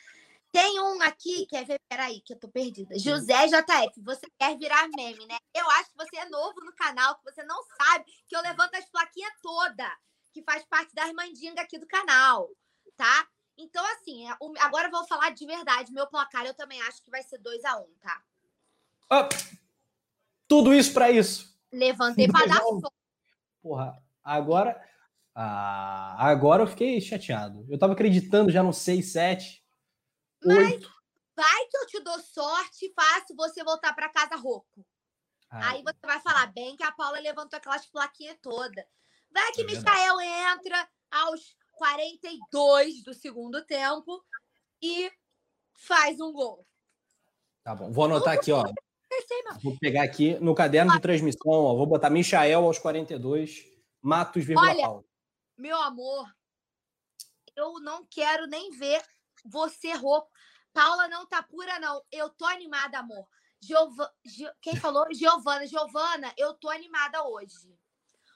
Tem 0.50 0.80
um 0.80 1.02
aqui, 1.02 1.46
quer 1.46 1.64
ver? 1.64 1.78
Peraí, 1.88 2.20
que 2.22 2.32
eu 2.32 2.38
tô 2.38 2.48
perdida. 2.48 2.98
José 2.98 3.46
JF, 3.46 4.00
você 4.02 4.26
quer 4.38 4.56
virar 4.58 4.88
meme, 4.96 5.26
né? 5.26 5.36
Eu 5.54 5.68
acho 5.72 5.90
que 5.90 5.96
você 5.96 6.16
é 6.16 6.28
novo 6.28 6.60
no 6.64 6.74
canal, 6.74 7.16
que 7.16 7.24
você 7.24 7.44
não 7.44 7.62
sabe 7.62 8.04
que 8.26 8.34
eu 8.34 8.40
levanto 8.40 8.74
as 8.74 8.88
plaquinhas 8.88 9.32
toda, 9.42 9.98
que 10.32 10.42
faz 10.42 10.64
parte 10.64 10.94
da 10.94 11.12
mandinga 11.12 11.60
aqui 11.60 11.78
do 11.78 11.86
canal, 11.86 12.50
tá? 12.96 13.28
Então, 13.58 13.84
assim, 13.94 14.26
é, 14.28 14.36
agora 14.60 14.88
eu 14.88 14.90
vou 14.90 15.06
falar 15.06 15.30
de 15.30 15.44
verdade. 15.44 15.92
Meu 15.92 16.06
placar 16.06 16.46
eu 16.46 16.54
também 16.54 16.80
acho 16.82 17.02
que 17.02 17.10
vai 17.10 17.22
ser 17.22 17.38
2 17.38 17.64
a 17.64 17.78
1 17.78 17.82
um, 17.82 17.94
tá? 18.00 18.22
Ah, 19.10 19.28
tudo 20.48 20.74
isso 20.74 20.92
para 20.92 21.10
isso. 21.10 21.54
Levantei 21.70 22.26
para 22.26 22.46
dar 22.46 22.60
soco. 22.60 22.92
Porra, 23.62 24.02
agora. 24.24 24.82
Ah, 25.34 26.16
agora 26.18 26.64
eu 26.64 26.66
fiquei 26.66 27.00
chateado. 27.00 27.64
Eu 27.68 27.78
tava 27.78 27.92
acreditando 27.92 28.50
já 28.50 28.62
no 28.62 28.72
6, 28.72 29.12
7, 29.12 29.64
8. 30.44 30.90
vai 31.36 31.66
que 31.66 31.76
eu 31.76 31.86
te 31.86 32.00
dou 32.00 32.18
sorte 32.18 32.86
e 32.86 32.92
faço 32.92 33.36
você 33.36 33.62
voltar 33.62 33.92
para 33.92 34.08
casa 34.08 34.34
rouco. 34.34 34.84
Ah, 35.50 35.70
Aí 35.70 35.82
você 35.82 35.98
vai 36.04 36.20
falar 36.20 36.46
bem 36.52 36.76
que 36.76 36.82
a 36.82 36.90
Paula 36.90 37.20
levantou 37.20 37.56
aquelas 37.56 37.86
plaquinhas 37.86 38.36
todas. 38.42 38.84
Vai 39.30 39.52
que 39.52 39.62
é 39.62 39.64
Michael 39.64 40.20
entra 40.20 40.88
aos 41.10 41.56
42 41.72 43.04
do 43.04 43.14
segundo 43.14 43.64
tempo 43.64 44.24
e 44.82 45.10
faz 45.74 46.20
um 46.20 46.32
gol. 46.32 46.66
Tá 47.62 47.74
bom. 47.74 47.92
Vou 47.92 48.06
anotar 48.06 48.34
aqui, 48.34 48.50
ó. 48.50 48.64
Vou 49.62 49.76
pegar 49.78 50.02
aqui 50.02 50.38
no 50.40 50.54
caderno 50.54 50.92
de 50.92 51.00
transmissão, 51.00 51.50
ó, 51.50 51.74
vou 51.74 51.86
botar 51.86 52.10
Michael 52.10 52.64
aos 52.64 52.78
42, 52.78 53.64
Matos, 54.00 54.44
Olha, 54.56 54.82
Paulo. 54.82 55.04
Meu 55.56 55.80
amor, 55.82 56.26
eu 57.56 57.80
não 57.80 58.06
quero 58.08 58.46
nem 58.46 58.70
ver 58.70 59.02
você 59.44 59.92
rouco. 59.92 60.30
Paula 60.72 61.08
não 61.08 61.26
tá 61.26 61.42
pura, 61.42 61.78
não. 61.80 62.02
Eu 62.12 62.30
tô 62.30 62.44
animada, 62.44 62.98
amor. 62.98 63.26
Giova... 63.60 64.12
Quem 64.62 64.76
falou? 64.76 65.06
Giovana. 65.12 65.66
Giovana, 65.66 66.32
eu 66.36 66.54
tô 66.54 66.68
animada 66.68 67.24
hoje. 67.24 67.76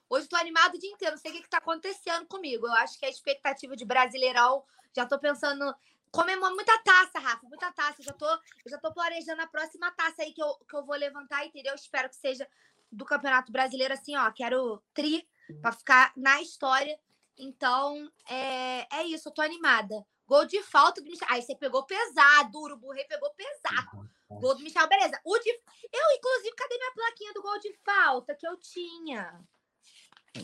Hoje 0.08 0.28
tô 0.28 0.36
animada 0.36 0.76
o 0.76 0.78
dia 0.78 0.90
inteiro. 0.90 1.14
Não 1.14 1.20
sei 1.20 1.30
o 1.30 1.34
que, 1.34 1.42
que 1.42 1.48
tá 1.48 1.58
acontecendo 1.58 2.26
comigo. 2.26 2.66
Eu 2.66 2.72
acho 2.74 2.98
que 2.98 3.06
a 3.06 3.10
expectativa 3.10 3.76
de 3.76 3.84
Brasileirão. 3.84 4.64
Já 4.94 5.06
tô 5.06 5.18
pensando 5.18 5.74
comemora 6.12 6.54
muita 6.54 6.78
taça, 6.80 7.18
Rafa, 7.18 7.46
muita 7.46 7.72
taça. 7.72 8.00
Eu 8.00 8.04
já 8.04 8.12
tô, 8.12 8.28
eu 8.30 8.70
já 8.70 8.78
tô 8.78 8.92
planejando 8.92 9.42
a 9.42 9.46
próxima 9.46 9.90
taça 9.92 10.22
aí 10.22 10.32
que 10.32 10.42
eu, 10.42 10.54
que 10.68 10.76
eu 10.76 10.84
vou 10.84 10.94
levantar, 10.94 11.44
entendeu? 11.44 11.74
Espero 11.74 12.08
que 12.08 12.16
seja 12.16 12.46
do 12.90 13.04
Campeonato 13.04 13.50
Brasileiro, 13.50 13.94
assim, 13.94 14.14
ó. 14.16 14.30
Quero 14.30 14.82
tri 14.92 15.26
para 15.60 15.72
ficar 15.72 16.12
na 16.16 16.40
história. 16.42 16.98
Então, 17.38 18.10
é, 18.28 18.86
é 18.98 19.06
isso, 19.06 19.28
eu 19.28 19.32
tô 19.32 19.40
animada. 19.40 20.06
Gol 20.26 20.44
de 20.44 20.62
falta 20.62 21.00
do 21.00 21.10
Aí 21.28 21.42
você 21.42 21.56
pegou 21.56 21.84
pesado, 21.84 22.58
o 22.58 22.62
Urubu 22.62 22.92
Rei 22.92 23.04
pegou 23.04 23.30
pesado. 23.34 24.08
Gol 24.28 24.54
do 24.54 24.62
Michel, 24.62 24.88
beleza. 24.88 25.20
O 25.24 25.38
de... 25.38 25.50
Eu, 25.50 26.16
inclusive, 26.16 26.54
cadê 26.56 26.76
minha 26.76 26.92
plaquinha 26.92 27.32
do 27.34 27.42
gol 27.42 27.58
de 27.58 27.72
falta 27.84 28.34
que 28.34 28.46
eu 28.46 28.56
tinha? 28.56 29.42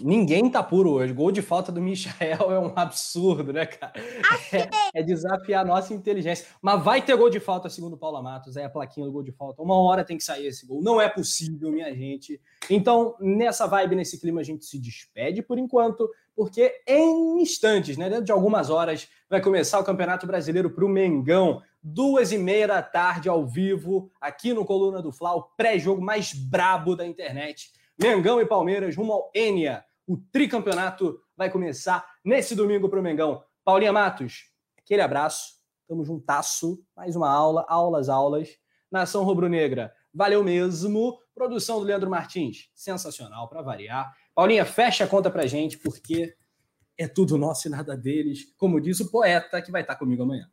Ninguém 0.01 0.51
tá 0.51 0.63
puro 0.63 0.93
hoje. 0.93 1.15
Gol 1.15 1.33
de 1.33 1.41
falta 1.41 1.73
do 1.73 1.81
Michael 1.81 2.53
é 2.53 2.59
um 2.59 2.73
absurdo, 2.77 3.53
né, 3.53 3.65
cara? 3.65 3.93
É, 4.53 5.01
é, 5.01 5.03
desafiar 5.03 5.63
a 5.63 5.67
nossa 5.67 5.95
inteligência. 5.95 6.47
Mas 6.61 6.83
vai 6.83 7.01
ter 7.01 7.17
gol 7.17 7.31
de 7.31 7.41
falta, 7.41 7.71
segundo 7.71 7.97
Paula 7.97 8.23
Matos. 8.23 8.57
É 8.57 8.65
a 8.65 8.71
plaquinha 8.71 9.07
do 9.07 9.13
gol 9.13 9.23
de 9.23 9.33
falta. 9.33 9.63
Uma 9.63 9.81
hora 9.81 10.05
tem 10.05 10.19
que 10.19 10.25
sair 10.25 10.47
esse 10.47 10.67
gol. 10.67 10.83
Não 10.83 11.01
é 11.01 11.09
possível, 11.09 11.73
minha 11.73 11.93
gente. 11.95 12.41
Então, 12.69 13.17
nessa 13.19 13.67
vibe, 13.67 13.97
nesse 13.97 14.21
clima, 14.21 14.41
a 14.41 14.45
gente 14.45 14.67
se 14.67 14.79
despede 14.79 15.43
por 15.43 15.59
enquanto, 15.59 16.09
porque 16.37 16.83
em 16.87 17.41
instantes, 17.41 17.97
né, 17.97 18.11
dentro 18.11 18.25
de 18.25 18.33
algumas 18.33 18.69
horas, 18.69 19.09
vai 19.29 19.41
começar 19.41 19.79
o 19.79 19.85
Campeonato 19.85 20.27
Brasileiro 20.27 20.71
para 20.71 20.85
o 20.85 20.89
Mengão. 20.89 21.63
Duas 21.83 22.31
e 22.31 22.39
meia 22.39 22.69
da 22.69 22.83
tarde, 22.83 23.29
ao 23.29 23.47
vivo, 23.47 24.11
aqui 24.21 24.53
no 24.53 24.65
Coluna 24.65 25.01
do 25.01 25.13
Fla, 25.13 25.35
o 25.35 25.43
pré-jogo 25.43 26.03
mais 26.03 26.35
brabo 26.35 26.95
da 26.95 27.07
internet. 27.07 27.73
Mengão 28.01 28.41
e 28.41 28.47
Palmeiras 28.47 28.95
rumo 28.95 29.13
ao 29.13 29.31
Enia. 29.35 29.85
O 30.07 30.17
tricampeonato 30.17 31.21
vai 31.37 31.51
começar 31.51 32.09
nesse 32.25 32.55
domingo 32.55 32.89
para 32.89 33.01
o 33.01 33.03
Mengão. 33.03 33.45
Paulinha 33.65 33.93
Matos, 33.93 34.53
aquele 34.79 35.03
abraço. 35.03 35.59
Tamo 35.89 36.05
juntasso. 36.05 36.81
Mais 36.95 37.17
uma 37.17 37.29
aula, 37.29 37.67
aulas, 37.69 38.09
aulas. 38.09 38.57
Nação 38.89 39.25
Rubro-Negra, 39.25 39.93
valeu 40.15 40.45
mesmo. 40.45 41.19
Produção 41.35 41.81
do 41.81 41.85
Leandro 41.85 42.09
Martins, 42.09 42.71
sensacional 42.73 43.49
para 43.49 43.63
variar. 43.63 44.15
Paulinha, 44.33 44.65
fecha 44.65 45.05
a 45.05 45.09
conta 45.09 45.29
pra 45.29 45.47
gente, 45.47 45.77
porque 45.79 46.37
é 46.97 47.09
tudo 47.09 47.37
nosso 47.37 47.67
e 47.67 47.71
nada 47.71 47.97
deles. 47.97 48.55
Como 48.57 48.81
diz 48.81 49.01
o 49.01 49.11
poeta 49.11 49.61
que 49.61 49.73
vai 49.73 49.83
estar 49.83 49.97
comigo 49.97 50.23
amanhã. 50.23 50.49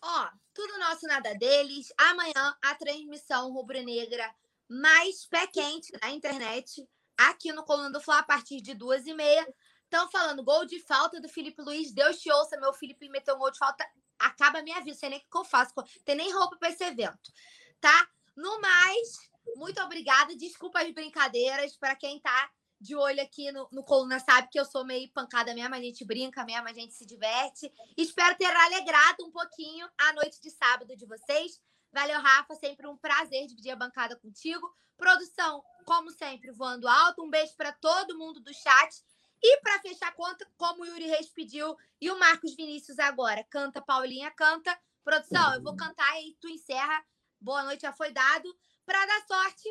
Ó, 0.00 0.28
tudo 0.54 0.78
nosso, 0.78 1.06
nada 1.06 1.34
deles. 1.34 1.92
Amanhã 1.98 2.56
a 2.62 2.74
transmissão 2.76 3.52
rubro-negra 3.52 4.32
mais 4.68 5.26
pé 5.26 5.46
quente 5.46 5.92
na 6.00 6.10
internet, 6.10 6.86
aqui 7.16 7.52
no 7.52 7.64
Coluna 7.64 7.90
do 7.90 8.00
Fla, 8.00 8.18
a 8.18 8.22
partir 8.22 8.60
de 8.60 8.74
duas 8.74 9.06
e 9.06 9.14
meia. 9.14 9.46
Estão 9.84 10.10
falando 10.10 10.42
gol 10.42 10.66
de 10.66 10.80
falta 10.80 11.20
do 11.20 11.28
Felipe 11.28 11.62
Luiz. 11.62 11.92
Deus 11.92 12.18
te 12.18 12.30
ouça, 12.30 12.58
meu 12.58 12.72
Felipe 12.74 13.08
meteu 13.08 13.36
um 13.36 13.38
gol 13.38 13.50
de 13.50 13.58
falta. 13.58 13.86
Acaba 14.18 14.58
a 14.58 14.62
minha 14.62 14.80
vida, 14.80 14.96
sei 14.96 15.10
nem 15.10 15.18
o 15.18 15.22
que 15.22 15.38
eu 15.38 15.44
faço. 15.44 15.72
Tem 16.04 16.16
nem 16.16 16.32
roupa 16.32 16.56
para 16.56 16.70
esse 16.70 16.82
evento, 16.82 17.32
tá? 17.80 18.08
No 18.36 18.60
mais, 18.60 19.08
muito 19.54 19.80
obrigada. 19.82 20.36
Desculpa 20.36 20.80
as 20.80 20.90
brincadeiras 20.92 21.76
para 21.76 21.94
quem 21.94 22.20
tá 22.20 22.50
de 22.80 22.94
olho 22.94 23.22
aqui 23.22 23.50
no, 23.52 23.68
no 23.72 23.82
Coluna 23.82 24.20
sabe 24.20 24.48
que 24.50 24.60
eu 24.60 24.64
sou 24.64 24.84
meio 24.84 25.10
pancada 25.10 25.54
mesmo, 25.54 25.74
a 25.74 25.80
gente 25.80 26.04
brinca 26.04 26.44
mesmo, 26.44 26.68
a 26.68 26.72
gente 26.72 26.92
se 26.92 27.06
diverte. 27.06 27.72
Espero 27.96 28.36
ter 28.36 28.54
alegrado 28.54 29.24
um 29.24 29.30
pouquinho 29.30 29.88
a 29.98 30.12
noite 30.12 30.40
de 30.40 30.50
sábado 30.50 30.94
de 30.94 31.06
vocês. 31.06 31.60
Valeu, 31.96 32.20
Rafa. 32.20 32.54
Sempre 32.56 32.86
um 32.86 32.94
prazer 32.98 33.46
dividir 33.46 33.70
a 33.70 33.76
bancada 33.76 34.16
contigo. 34.16 34.70
Produção, 34.98 35.64
como 35.86 36.10
sempre, 36.10 36.52
voando 36.52 36.86
alto. 36.86 37.24
Um 37.24 37.30
beijo 37.30 37.56
para 37.56 37.72
todo 37.72 38.18
mundo 38.18 38.38
do 38.38 38.52
chat. 38.52 39.02
E 39.42 39.60
para 39.62 39.80
fechar 39.80 40.14
conta, 40.14 40.46
como 40.58 40.82
o 40.82 40.84
Yuri 40.84 41.06
Reis 41.06 41.30
pediu 41.30 41.74
e 41.98 42.10
o 42.10 42.18
Marcos 42.18 42.54
Vinícius 42.54 42.98
agora, 42.98 43.42
canta, 43.44 43.80
Paulinha, 43.80 44.30
canta. 44.30 44.78
Produção, 45.02 45.54
eu 45.54 45.62
vou 45.62 45.74
cantar 45.74 46.20
e 46.20 46.36
tu 46.38 46.50
encerra. 46.50 47.02
Boa 47.40 47.62
noite, 47.62 47.80
já 47.80 47.94
foi 47.94 48.12
dado. 48.12 48.54
Para 48.84 49.06
dar 49.06 49.26
sorte, 49.26 49.66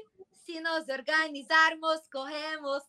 se 0.46 0.60
nos 0.62 0.88
organizarmos, 0.88 2.08
corremos 2.12 2.82